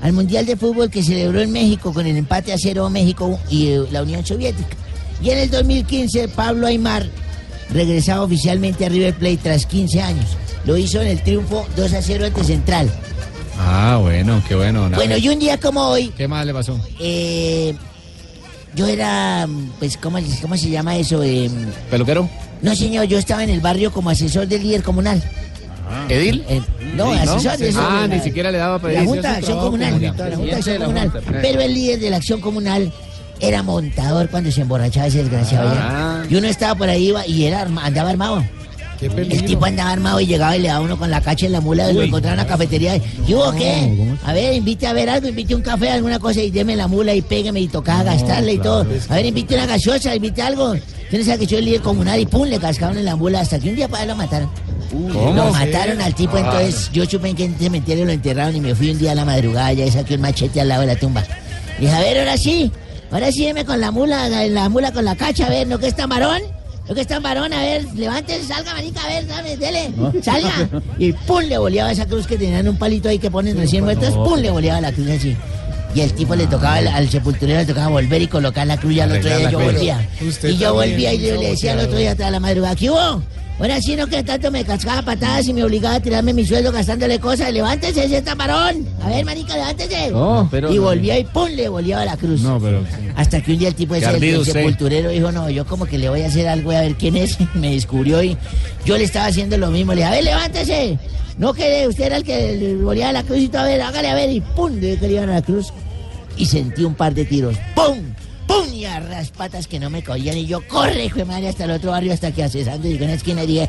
al 0.00 0.12
Mundial 0.12 0.46
de 0.46 0.56
Fútbol 0.56 0.90
que 0.90 1.02
celebró 1.02 1.40
en 1.40 1.50
México 1.50 1.92
con 1.92 2.06
el 2.06 2.16
empate 2.16 2.52
a 2.52 2.56
cero 2.56 2.88
México 2.88 3.36
y 3.50 3.70
eh, 3.70 3.82
la 3.90 4.04
Unión 4.04 4.24
Soviética. 4.24 4.76
Y 5.20 5.30
en 5.30 5.38
el 5.38 5.50
2015 5.50 6.28
Pablo 6.28 6.68
Aymar 6.68 7.04
regresaba 7.70 8.22
oficialmente 8.22 8.86
a 8.86 8.90
River 8.90 9.14
Plate 9.14 9.38
tras 9.42 9.66
15 9.66 10.00
años. 10.00 10.36
Lo 10.66 10.76
hizo 10.76 11.00
en 11.02 11.08
el 11.08 11.20
triunfo 11.24 11.66
2 11.76 11.92
a 11.94 12.00
0 12.00 12.26
ante 12.26 12.44
Central. 12.44 12.88
Ah, 13.58 13.98
bueno, 14.00 14.40
qué 14.46 14.54
bueno. 14.54 14.88
Bueno, 14.94 15.16
y 15.16 15.28
un 15.28 15.40
día 15.40 15.58
como 15.58 15.80
hoy, 15.88 16.12
¿Qué 16.16 16.28
más 16.28 16.46
le 16.46 16.52
pasó? 16.54 16.78
eh, 17.00 17.74
yo 18.78 18.86
era, 18.86 19.48
pues, 19.80 19.96
¿cómo, 19.96 20.18
cómo 20.40 20.56
se 20.56 20.70
llama 20.70 20.96
eso? 20.96 21.20
Eh, 21.24 21.50
¿Peluquero? 21.90 22.28
no, 22.62 22.76
señor, 22.76 23.06
yo 23.06 23.18
estaba 23.18 23.42
en 23.42 23.50
el 23.50 23.60
barrio 23.60 23.92
como 23.92 24.08
asesor 24.08 24.46
del 24.46 24.62
líder 24.62 24.84
comunal. 24.84 25.20
¿Edil? 26.08 26.44
Eh, 26.48 26.62
no, 26.94 27.10
asesor 27.10 27.58
de 27.58 27.70
eso. 27.70 27.80
Ah, 27.82 28.06
de 28.06 28.16
ni 28.16 28.22
siquiera 28.22 28.52
le 28.52 28.58
daba 28.58 28.78
La 28.88 29.04
Junta 29.04 29.32
de 29.32 29.36
Acción 29.38 29.58
Comunal. 29.58 30.00
La 30.00 30.12
Junta 30.12 30.24
de 30.28 30.54
Acción 30.54 30.78
Comunal. 30.78 31.12
Pero 31.42 31.60
el 31.60 31.74
líder 31.74 31.98
de 31.98 32.10
la 32.10 32.16
Acción 32.18 32.40
Comunal 32.40 32.92
era 33.40 33.64
montador 33.64 34.28
cuando 34.28 34.52
se 34.52 34.60
emborrachaba 34.60 35.06
ese 35.06 35.18
desgraciado. 35.18 35.70
Ah. 35.74 36.22
Y 36.30 36.36
uno 36.36 36.46
estaba 36.46 36.76
por 36.76 36.88
ahí 36.88 37.08
iba, 37.08 37.26
y 37.26 37.46
era, 37.46 37.62
andaba 37.62 38.10
armado. 38.10 38.44
El 39.00 39.44
tipo 39.44 39.64
andaba 39.64 39.90
armado 39.92 40.20
y 40.20 40.26
llegaba 40.26 40.56
y 40.56 40.60
le 40.60 40.68
daba 40.68 40.80
uno 40.80 40.98
con 40.98 41.10
la 41.10 41.20
cacha 41.20 41.46
en 41.46 41.52
la 41.52 41.60
mula, 41.60 41.92
lo 41.92 42.02
encontraba 42.02 42.34
en 42.34 42.38
la 42.38 42.46
cafetería. 42.46 42.96
y, 42.96 43.02
¿Y 43.26 43.34
hubo 43.34 43.52
qué? 43.52 44.16
A 44.24 44.32
ver, 44.32 44.54
invite 44.54 44.86
a 44.86 44.92
ver 44.92 45.08
algo, 45.08 45.28
invite 45.28 45.54
un 45.54 45.62
café, 45.62 45.90
alguna 45.90 46.18
cosa 46.18 46.42
y 46.42 46.50
deme 46.50 46.74
la 46.76 46.88
mula 46.88 47.14
y 47.14 47.22
pégueme 47.22 47.60
y 47.60 47.68
tocaba 47.68 48.02
gastarle 48.02 48.54
y 48.54 48.58
todo. 48.58 48.86
A 49.08 49.14
ver, 49.14 49.26
invite 49.26 49.54
una 49.54 49.66
gaseosa, 49.66 50.14
invite 50.14 50.42
algo. 50.42 50.72
Usted 50.72 51.18
no 51.18 51.24
sabe 51.24 51.38
que 51.38 51.44
yo 51.46 51.50
soy 51.50 51.58
el 51.60 51.64
líder 51.66 51.80
comunal 51.82 52.20
y 52.20 52.26
pum, 52.26 52.46
le 52.48 52.58
cascaron 52.58 52.98
en 52.98 53.04
la 53.04 53.16
mula 53.16 53.40
hasta 53.40 53.58
que 53.58 53.68
un 53.70 53.76
día 53.76 53.88
para 53.88 54.04
lo 54.04 54.16
mataron. 54.16 54.50
¿Cómo? 54.90 55.32
Lo 55.32 55.50
mataron 55.52 56.00
al 56.00 56.14
tipo, 56.14 56.36
Ah. 56.36 56.40
entonces 56.40 56.90
yo 56.92 57.04
supe 57.06 57.28
en 57.28 57.36
qué 57.36 57.50
cementerio 57.58 58.04
lo 58.04 58.12
enterraron 58.12 58.56
y 58.56 58.60
me 58.60 58.74
fui 58.74 58.90
un 58.90 58.98
día 58.98 59.12
a 59.12 59.14
la 59.14 59.24
madrugada 59.24 59.72
y 59.72 59.90
saqué 59.90 60.16
un 60.16 60.22
machete 60.22 60.60
al 60.60 60.68
lado 60.68 60.80
de 60.82 60.86
la 60.88 60.96
tumba. 60.96 61.24
Y 61.78 61.82
dije, 61.82 61.94
a 61.94 62.00
ver, 62.00 62.18
ahora 62.18 62.36
sí, 62.36 62.70
ahora 63.10 63.30
sí, 63.32 63.44
deme 63.46 63.64
con 63.64 63.80
la 63.80 63.90
mula, 63.90 64.28
la 64.28 64.68
mula 64.68 64.92
con 64.92 65.04
la 65.04 65.14
cacha, 65.14 65.46
a 65.46 65.50
ver, 65.50 65.66
¿no 65.66 65.78
que 65.78 65.86
es 65.88 65.96
tamarón? 65.96 66.42
¿No 66.88 66.94
que 66.94 67.02
es 67.02 67.06
tamarón? 67.06 67.52
A 67.52 67.60
ver, 67.60 67.84
levántese, 67.94 68.44
salga, 68.44 68.72
manica, 68.72 69.02
a 69.04 69.08
ver, 69.08 69.26
dame, 69.26 69.56
dele, 69.56 69.90
salga. 70.22 70.68
Y 70.98 71.12
pum, 71.12 71.40
le 71.42 71.58
boleaba 71.58 71.92
esa 71.92 72.06
cruz 72.06 72.26
que 72.26 72.38
tenían 72.38 72.66
un 72.66 72.78
palito 72.78 73.08
ahí 73.08 73.18
que 73.18 73.30
ponen 73.30 73.56
recién 73.58 73.84
muertos, 73.84 74.14
pum, 74.14 74.38
le 74.38 74.50
boleaba 74.50 74.80
la 74.80 74.92
cruz 74.92 75.10
así. 75.10 75.36
Y 75.94 76.00
el 76.00 76.12
tipo 76.12 76.34
le 76.34 76.46
tocaba 76.46 76.76
al, 76.76 76.88
al 76.88 77.08
sepulturero, 77.08 77.58
le 77.60 77.66
tocaba 77.66 77.88
volver 77.88 78.22
y 78.22 78.26
colocar 78.26 78.66
la 78.66 78.76
cruz 78.76 78.92
y 78.94 79.00
al 79.00 79.12
otro 79.12 79.36
día 79.36 79.50
yo 79.50 79.58
volvía. 79.58 80.08
Y 80.42 80.56
yo 80.56 80.74
volvía 80.74 81.12
y 81.14 81.18
yo 81.20 81.36
le 81.36 81.50
decía 81.50 81.72
al 81.72 81.80
otro 81.80 81.96
día 81.98 82.12
hasta 82.12 82.30
la 82.30 82.40
madrugada, 82.40 82.76
¿qué 82.76 82.90
hubo? 82.90 83.22
Ahora 83.58 83.82
sí, 83.82 83.96
no 83.96 84.06
que 84.06 84.22
tanto 84.22 84.52
me 84.52 84.64
cascaba 84.64 85.02
patadas 85.02 85.48
y 85.48 85.52
me 85.52 85.64
obligaba 85.64 85.96
a 85.96 86.00
tirarme 86.00 86.32
mi 86.32 86.46
sueldo 86.46 86.70
gastándole 86.70 87.18
cosas. 87.18 87.52
Levántese 87.52 88.04
ese 88.04 88.22
tamarón. 88.22 88.86
A 89.02 89.08
ver, 89.08 89.24
marica, 89.24 89.54
levántese. 89.54 90.10
No, 90.12 90.48
pero 90.48 90.72
y 90.72 90.76
no. 90.76 90.82
volvía 90.82 91.18
y 91.18 91.24
pum, 91.24 91.48
le 91.50 91.68
boleaba 91.68 92.04
la 92.04 92.16
cruz. 92.16 92.40
No, 92.42 92.60
pero... 92.60 92.84
Hasta 93.16 93.40
que 93.40 93.52
un 93.52 93.58
día 93.58 93.68
el 93.68 93.74
tipo 93.74 93.96
ese 93.96 94.38
usted. 94.38 94.52
sepulturero 94.52 95.10
dijo, 95.10 95.32
no, 95.32 95.50
yo 95.50 95.66
como 95.66 95.86
que 95.86 95.98
le 95.98 96.08
voy 96.08 96.22
a 96.22 96.28
hacer 96.28 96.46
algo, 96.46 96.66
voy 96.66 96.76
a 96.76 96.82
ver 96.82 96.94
quién 96.94 97.16
es. 97.16 97.36
Me 97.54 97.72
descubrió 97.72 98.22
y 98.22 98.36
yo 98.84 98.96
le 98.96 99.02
estaba 99.02 99.26
haciendo 99.26 99.58
lo 99.58 99.72
mismo. 99.72 99.92
Le 99.92 100.02
dije, 100.02 100.08
a 100.08 100.12
ver, 100.12 100.24
levántese. 100.24 100.98
No 101.36 101.52
que 101.52 101.86
usted 101.88 102.04
era 102.04 102.16
el 102.16 102.24
que 102.24 102.56
le 102.56 102.76
boleaba 102.76 103.12
la 103.12 103.22
cruz 103.24 103.38
y 103.38 103.48
todo, 103.48 103.62
a 103.62 103.66
ver, 103.66 103.80
hágale 103.82 104.08
a 104.08 104.14
ver. 104.14 104.30
Y 104.30 104.40
pum, 104.40 104.72
le 104.78 104.94
iban 104.94 105.30
a 105.30 105.34
la 105.34 105.42
cruz. 105.42 105.72
Y 106.36 106.46
sentí 106.46 106.84
un 106.84 106.94
par 106.94 107.12
de 107.12 107.24
tiros. 107.24 107.56
¡Pum! 107.74 107.98
¡Pum! 108.48 108.72
Y 108.74 108.84
a 108.86 108.98
raspatas 108.98 109.68
que 109.68 109.78
no 109.78 109.90
me 109.90 110.02
cogían. 110.02 110.36
Y 110.36 110.46
yo, 110.46 110.66
corre, 110.66 111.04
hijo 111.04 111.18
de 111.18 111.24
madre, 111.26 111.48
hasta 111.48 111.64
el 111.64 111.70
otro 111.72 111.92
barrio, 111.92 112.12
hasta 112.12 112.32
que 112.32 112.42
accesando 112.42 112.88
y 112.88 112.96
en 112.96 113.02
una 113.04 113.12
esquina 113.12 113.42
dije, 113.42 113.68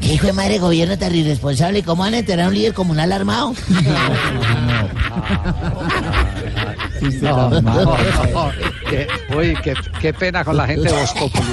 ¿qué 0.00 0.14
hijo 0.14 0.26
de 0.26 0.32
madre 0.32 0.58
gobierno 0.58 0.98
tan 0.98 1.14
irresponsable? 1.14 1.82
¿Cómo 1.84 2.02
van 2.02 2.14
a 2.14 2.18
enterrar 2.18 2.46
a 2.46 2.48
un 2.48 2.54
líder 2.54 2.74
comunal 2.74 3.12
armado? 3.12 3.54
No, 7.22 7.50
no, 7.50 7.60
no. 7.60 7.96
Qué- 8.88 9.06
uy, 9.36 9.54
qué, 9.62 9.74
qué 10.00 10.12
pena 10.14 10.44
con 10.44 10.56
la 10.56 10.66
gente 10.66 10.88
de 10.90 10.94
Populi, 11.18 11.46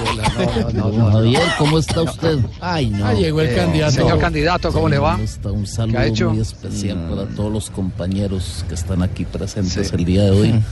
No, 0.56 0.72
no, 0.72 0.92
no, 0.92 0.98
no. 1.06 1.12
Javier, 1.12 1.42
¿cómo 1.58 1.80
está 1.80 2.02
usted? 2.04 2.40
Ay, 2.62 2.90
no. 2.90 3.06
Ah, 3.08 3.14
llegó 3.14 3.42
el 3.42 3.56
candidato. 3.56 3.92
Señor 3.94 4.20
candidato, 4.20 4.72
¿cómo 4.72 4.88
le 4.90 5.00
va? 5.00 5.20
está? 5.22 5.52
Un 5.52 5.64
¿Qué 5.64 5.70
ha 5.70 5.74
saludo 5.74 6.02
hecho? 6.02 6.30
muy 6.32 6.42
especial 6.42 6.98
para 7.10 7.26
todos 7.36 7.52
los 7.52 7.70
compañeros 7.70 8.64
que 8.68 8.76
están 8.76 9.02
aquí 9.04 9.26
presentes 9.26 9.92
el 9.94 10.06
día 10.06 10.24
de 10.24 10.32
hoy. 10.32 10.64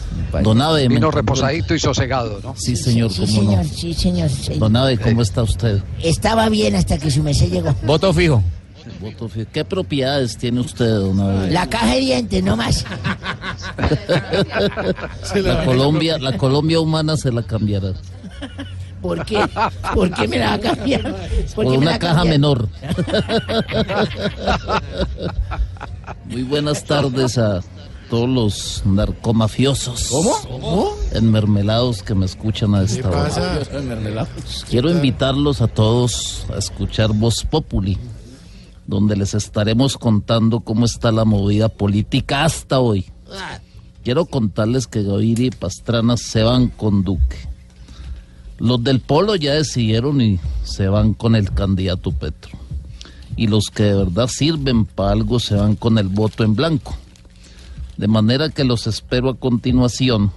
Don 0.44 0.62
Abe, 0.62 0.88
me 0.90 0.96
Vino 0.96 1.10
reposadito 1.12 1.74
y 1.74 1.80
sosegado, 1.80 2.40
¿no? 2.44 2.54
Sí, 2.58 2.76
señor, 2.76 3.12
Sí, 3.12 3.22
cómo 3.22 3.32
señor, 3.42 3.66
no. 3.66 3.72
sí, 3.74 3.94
señor. 3.94 4.30
sí. 4.30 4.54
Don 4.60 4.76
Abe, 4.76 4.98
¿cómo 4.98 5.22
está 5.22 5.44
usted? 5.44 5.82
Estaba 6.04 6.48
bien 6.50 6.76
hasta 6.76 6.98
que 6.98 7.10
su 7.10 7.24
mesé 7.24 7.50
llegó. 7.50 7.74
Voto 7.84 8.14
fijo. 8.14 8.44
Voto 9.00 9.28
fijo. 9.30 9.48
¿Qué 9.52 9.64
propiedades 9.66 10.38
tiene 10.38 10.60
usted, 10.60 10.86
don 10.90 11.20
Abe? 11.20 11.52
La 11.52 11.68
caja 11.68 11.94
de 11.94 12.00
dientes, 12.02 12.44
no 12.44 12.56
más. 12.56 12.86
La 15.36 15.66
Colombia, 15.66 16.18
la 16.18 16.38
Colombia 16.38 16.80
humana 16.80 17.18
se 17.18 17.32
la 17.32 17.44
cambiará. 17.44 17.94
¿Por 19.02 19.26
qué? 19.26 19.44
¿Por 19.94 20.12
qué 20.12 20.28
me 20.28 20.38
la 20.38 20.48
va 20.50 20.54
a 20.54 20.60
cambiar? 20.60 21.16
Por 21.56 21.66
una 21.66 21.98
caja 21.98 22.24
menor. 22.24 22.70
Muy 26.26 26.44
buenas 26.44 26.84
tardes 26.86 27.38
a 27.38 27.62
todos 28.10 28.30
los 28.30 28.84
narcomafiosos. 28.86 30.10
¿Cómo? 30.12 30.96
Enmermelados 31.14 32.04
que 32.04 32.14
me 32.14 32.26
escuchan 32.26 32.76
a 32.76 32.84
esta 32.84 33.10
hora. 33.10 33.58
Quiero 34.70 34.92
invitarlos 34.92 35.62
a 35.62 35.68
todos 35.68 36.46
a 36.54 36.58
escuchar 36.58 37.12
Voz 37.14 37.44
Populi, 37.44 37.98
donde 38.86 39.16
les 39.16 39.34
estaremos 39.34 39.98
contando 39.98 40.60
cómo 40.60 40.86
está 40.86 41.12
la 41.12 41.26
movida 41.26 41.70
política 41.70 42.44
hasta 42.44 42.80
hoy. 42.80 43.06
Quiero 44.04 44.26
contarles 44.26 44.88
que 44.88 45.04
Gaviria 45.04 45.48
y 45.48 45.52
Pastrana 45.52 46.18
se 46.18 46.42
van 46.42 46.70
con 46.70 47.04
Duque. 47.04 47.38
Los 48.58 48.84
del 48.84 49.00
Polo 49.00 49.36
ya 49.36 49.54
decidieron 49.54 50.22
y 50.22 50.40
se 50.64 50.88
van 50.88 51.14
con 51.14 51.36
el 51.36 51.52
candidato 51.52 52.12
Petro. 52.12 52.52
Y 53.36 53.48
los 53.48 53.70
que 53.70 53.84
de 53.84 53.96
verdad 53.96 54.28
sirven 54.28 54.86
para 54.86 55.12
algo 55.12 55.40
se 55.40 55.56
van 55.56 55.76
con 55.76 55.98
el 55.98 56.08
voto 56.08 56.44
en 56.44 56.56
blanco. 56.56 56.96
De 57.98 58.08
manera 58.08 58.50
que 58.50 58.64
los 58.64 58.88
espero 58.88 59.30
a 59.30 59.36
continuación 59.36 60.32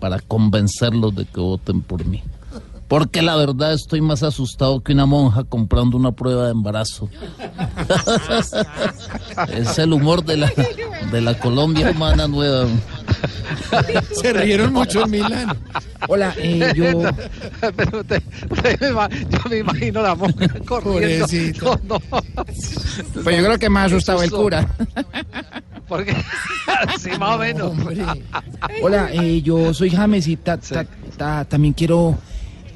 para 0.00 0.20
convencerlos 0.20 1.14
de 1.14 1.24
que 1.26 1.40
voten 1.40 1.82
por 1.82 2.04
mí. 2.06 2.22
Porque 2.88 3.20
la 3.20 3.34
verdad 3.36 3.72
estoy 3.72 4.00
más 4.00 4.22
asustado 4.22 4.80
que 4.80 4.92
una 4.92 5.06
monja 5.06 5.42
comprando 5.44 5.96
una 5.96 6.12
prueba 6.12 6.44
de 6.46 6.52
embarazo. 6.52 7.08
es 9.52 9.78
el 9.78 9.92
humor 9.92 10.24
de 10.24 10.36
la, 10.36 10.52
de 11.10 11.20
la 11.20 11.36
Colombia 11.38 11.90
humana 11.90 12.28
nueva. 12.28 12.66
Se 14.12 14.32
rieron 14.32 14.72
mucho 14.72 15.04
en 15.04 15.10
Milán. 15.10 15.58
Hola, 16.08 16.32
eh, 16.36 16.72
yo. 16.76 16.84
Pero 18.62 18.90
ima- 18.92 19.08
yo 19.10 19.38
me 19.50 19.58
imagino 19.58 20.02
la 20.02 20.14
monja 20.14 20.46
corriendo. 20.64 21.26
No, 21.62 21.80
no. 21.88 22.00
Pues 23.22 23.36
yo 23.36 23.44
creo 23.44 23.58
que 23.58 23.68
más 23.68 23.86
asustaba 23.86 24.24
el 24.24 24.30
cura. 24.30 24.66
Porque, 25.88 26.14
sí, 26.98 27.10
más 27.18 27.34
o 27.34 27.38
menos. 27.38 27.72
Hola, 28.82 29.08
eh, 29.12 29.42
yo 29.42 29.74
soy 29.74 29.90
James 29.90 30.28
y 30.28 30.36
ta- 30.36 30.58
ta- 30.58 30.86
ta- 31.16 31.44
también 31.44 31.74
quiero 31.74 32.16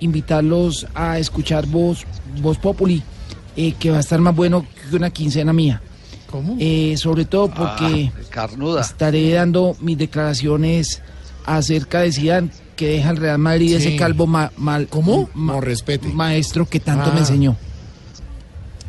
invitarlos 0.01 0.87
a 0.95 1.19
escuchar 1.19 1.67
Voz, 1.67 2.05
Voz 2.41 2.59
Populi, 2.59 3.03
eh, 3.57 3.75
que 3.79 3.91
va 3.91 3.99
a 3.99 4.01
estar 4.01 4.21
más 4.21 4.35
bueno 4.35 4.67
que 4.91 4.97
una 4.97 5.11
quincena 5.11 5.53
mía. 5.53 5.81
¿Cómo? 6.31 6.57
Eh, 6.61 6.95
sobre 6.97 7.25
todo 7.25 7.49
porque 7.49 8.13
Ah, 8.15 8.21
carnuda. 8.31 8.81
estaré 8.83 9.31
dando 9.33 9.77
mis 9.81 9.99
declaraciones 9.99 11.03
acerca 11.45 12.01
de 12.01 12.13
Zidane, 12.13 12.51
que 12.77 12.87
deja 12.87 13.11
el 13.11 13.17
Real 13.17 13.39
Madrid, 13.39 13.69
Sí. 13.71 13.75
ese 13.89 13.97
calvo 13.97 14.27
ma- 14.27 14.53
mal, 14.57 14.87
¿Cómo? 14.89 15.29
No, 15.35 15.61
respete. 15.61 16.09
maestro 16.09 16.67
que 16.69 16.79
tanto 16.81 17.11
Ah. 17.11 17.15
me 17.15 17.21
enseñó. 17.21 17.57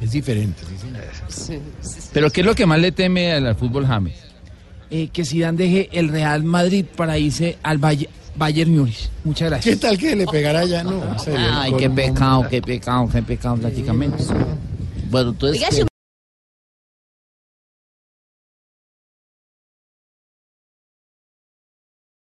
Es 0.01 0.11
diferente. 0.11 0.61
Pero 2.13 2.29
¿qué 2.29 2.41
es 2.41 2.47
lo 2.47 2.55
que 2.55 2.65
más 2.65 2.79
le 2.79 2.91
teme 2.91 3.31
al, 3.33 3.55
fútbol 3.55 3.85
James? 3.87 4.15
Eh, 4.89 5.09
que 5.11 5.23
Zidane 5.25 5.57
deje 5.57 5.89
el 5.93 6.09
Real 6.09 6.43
Madrid 6.43 6.85
para 6.95 7.17
irse 7.17 7.57
al 7.63 7.77
Bayer, 7.77 8.09
Bayern 8.35 8.75
Múnich. 8.75 9.09
Muchas 9.23 9.49
gracias. 9.49 9.75
¿Qué 9.75 9.81
tal 9.81 9.97
que 9.97 10.15
le 10.15 10.25
pegará 10.25 10.65
ya? 10.65 10.83
No, 10.83 11.03
en 11.03 11.19
serio, 11.19 11.47
Ay, 11.51 11.73
qué 11.77 11.89
pecado, 11.89 12.47
qué 12.49 12.61
pecado, 12.61 13.09
qué 13.11 13.21
pecado 13.21 13.57
prácticamente. 13.57 14.23
Bueno, 15.09 15.31
entonces... 15.31 15.85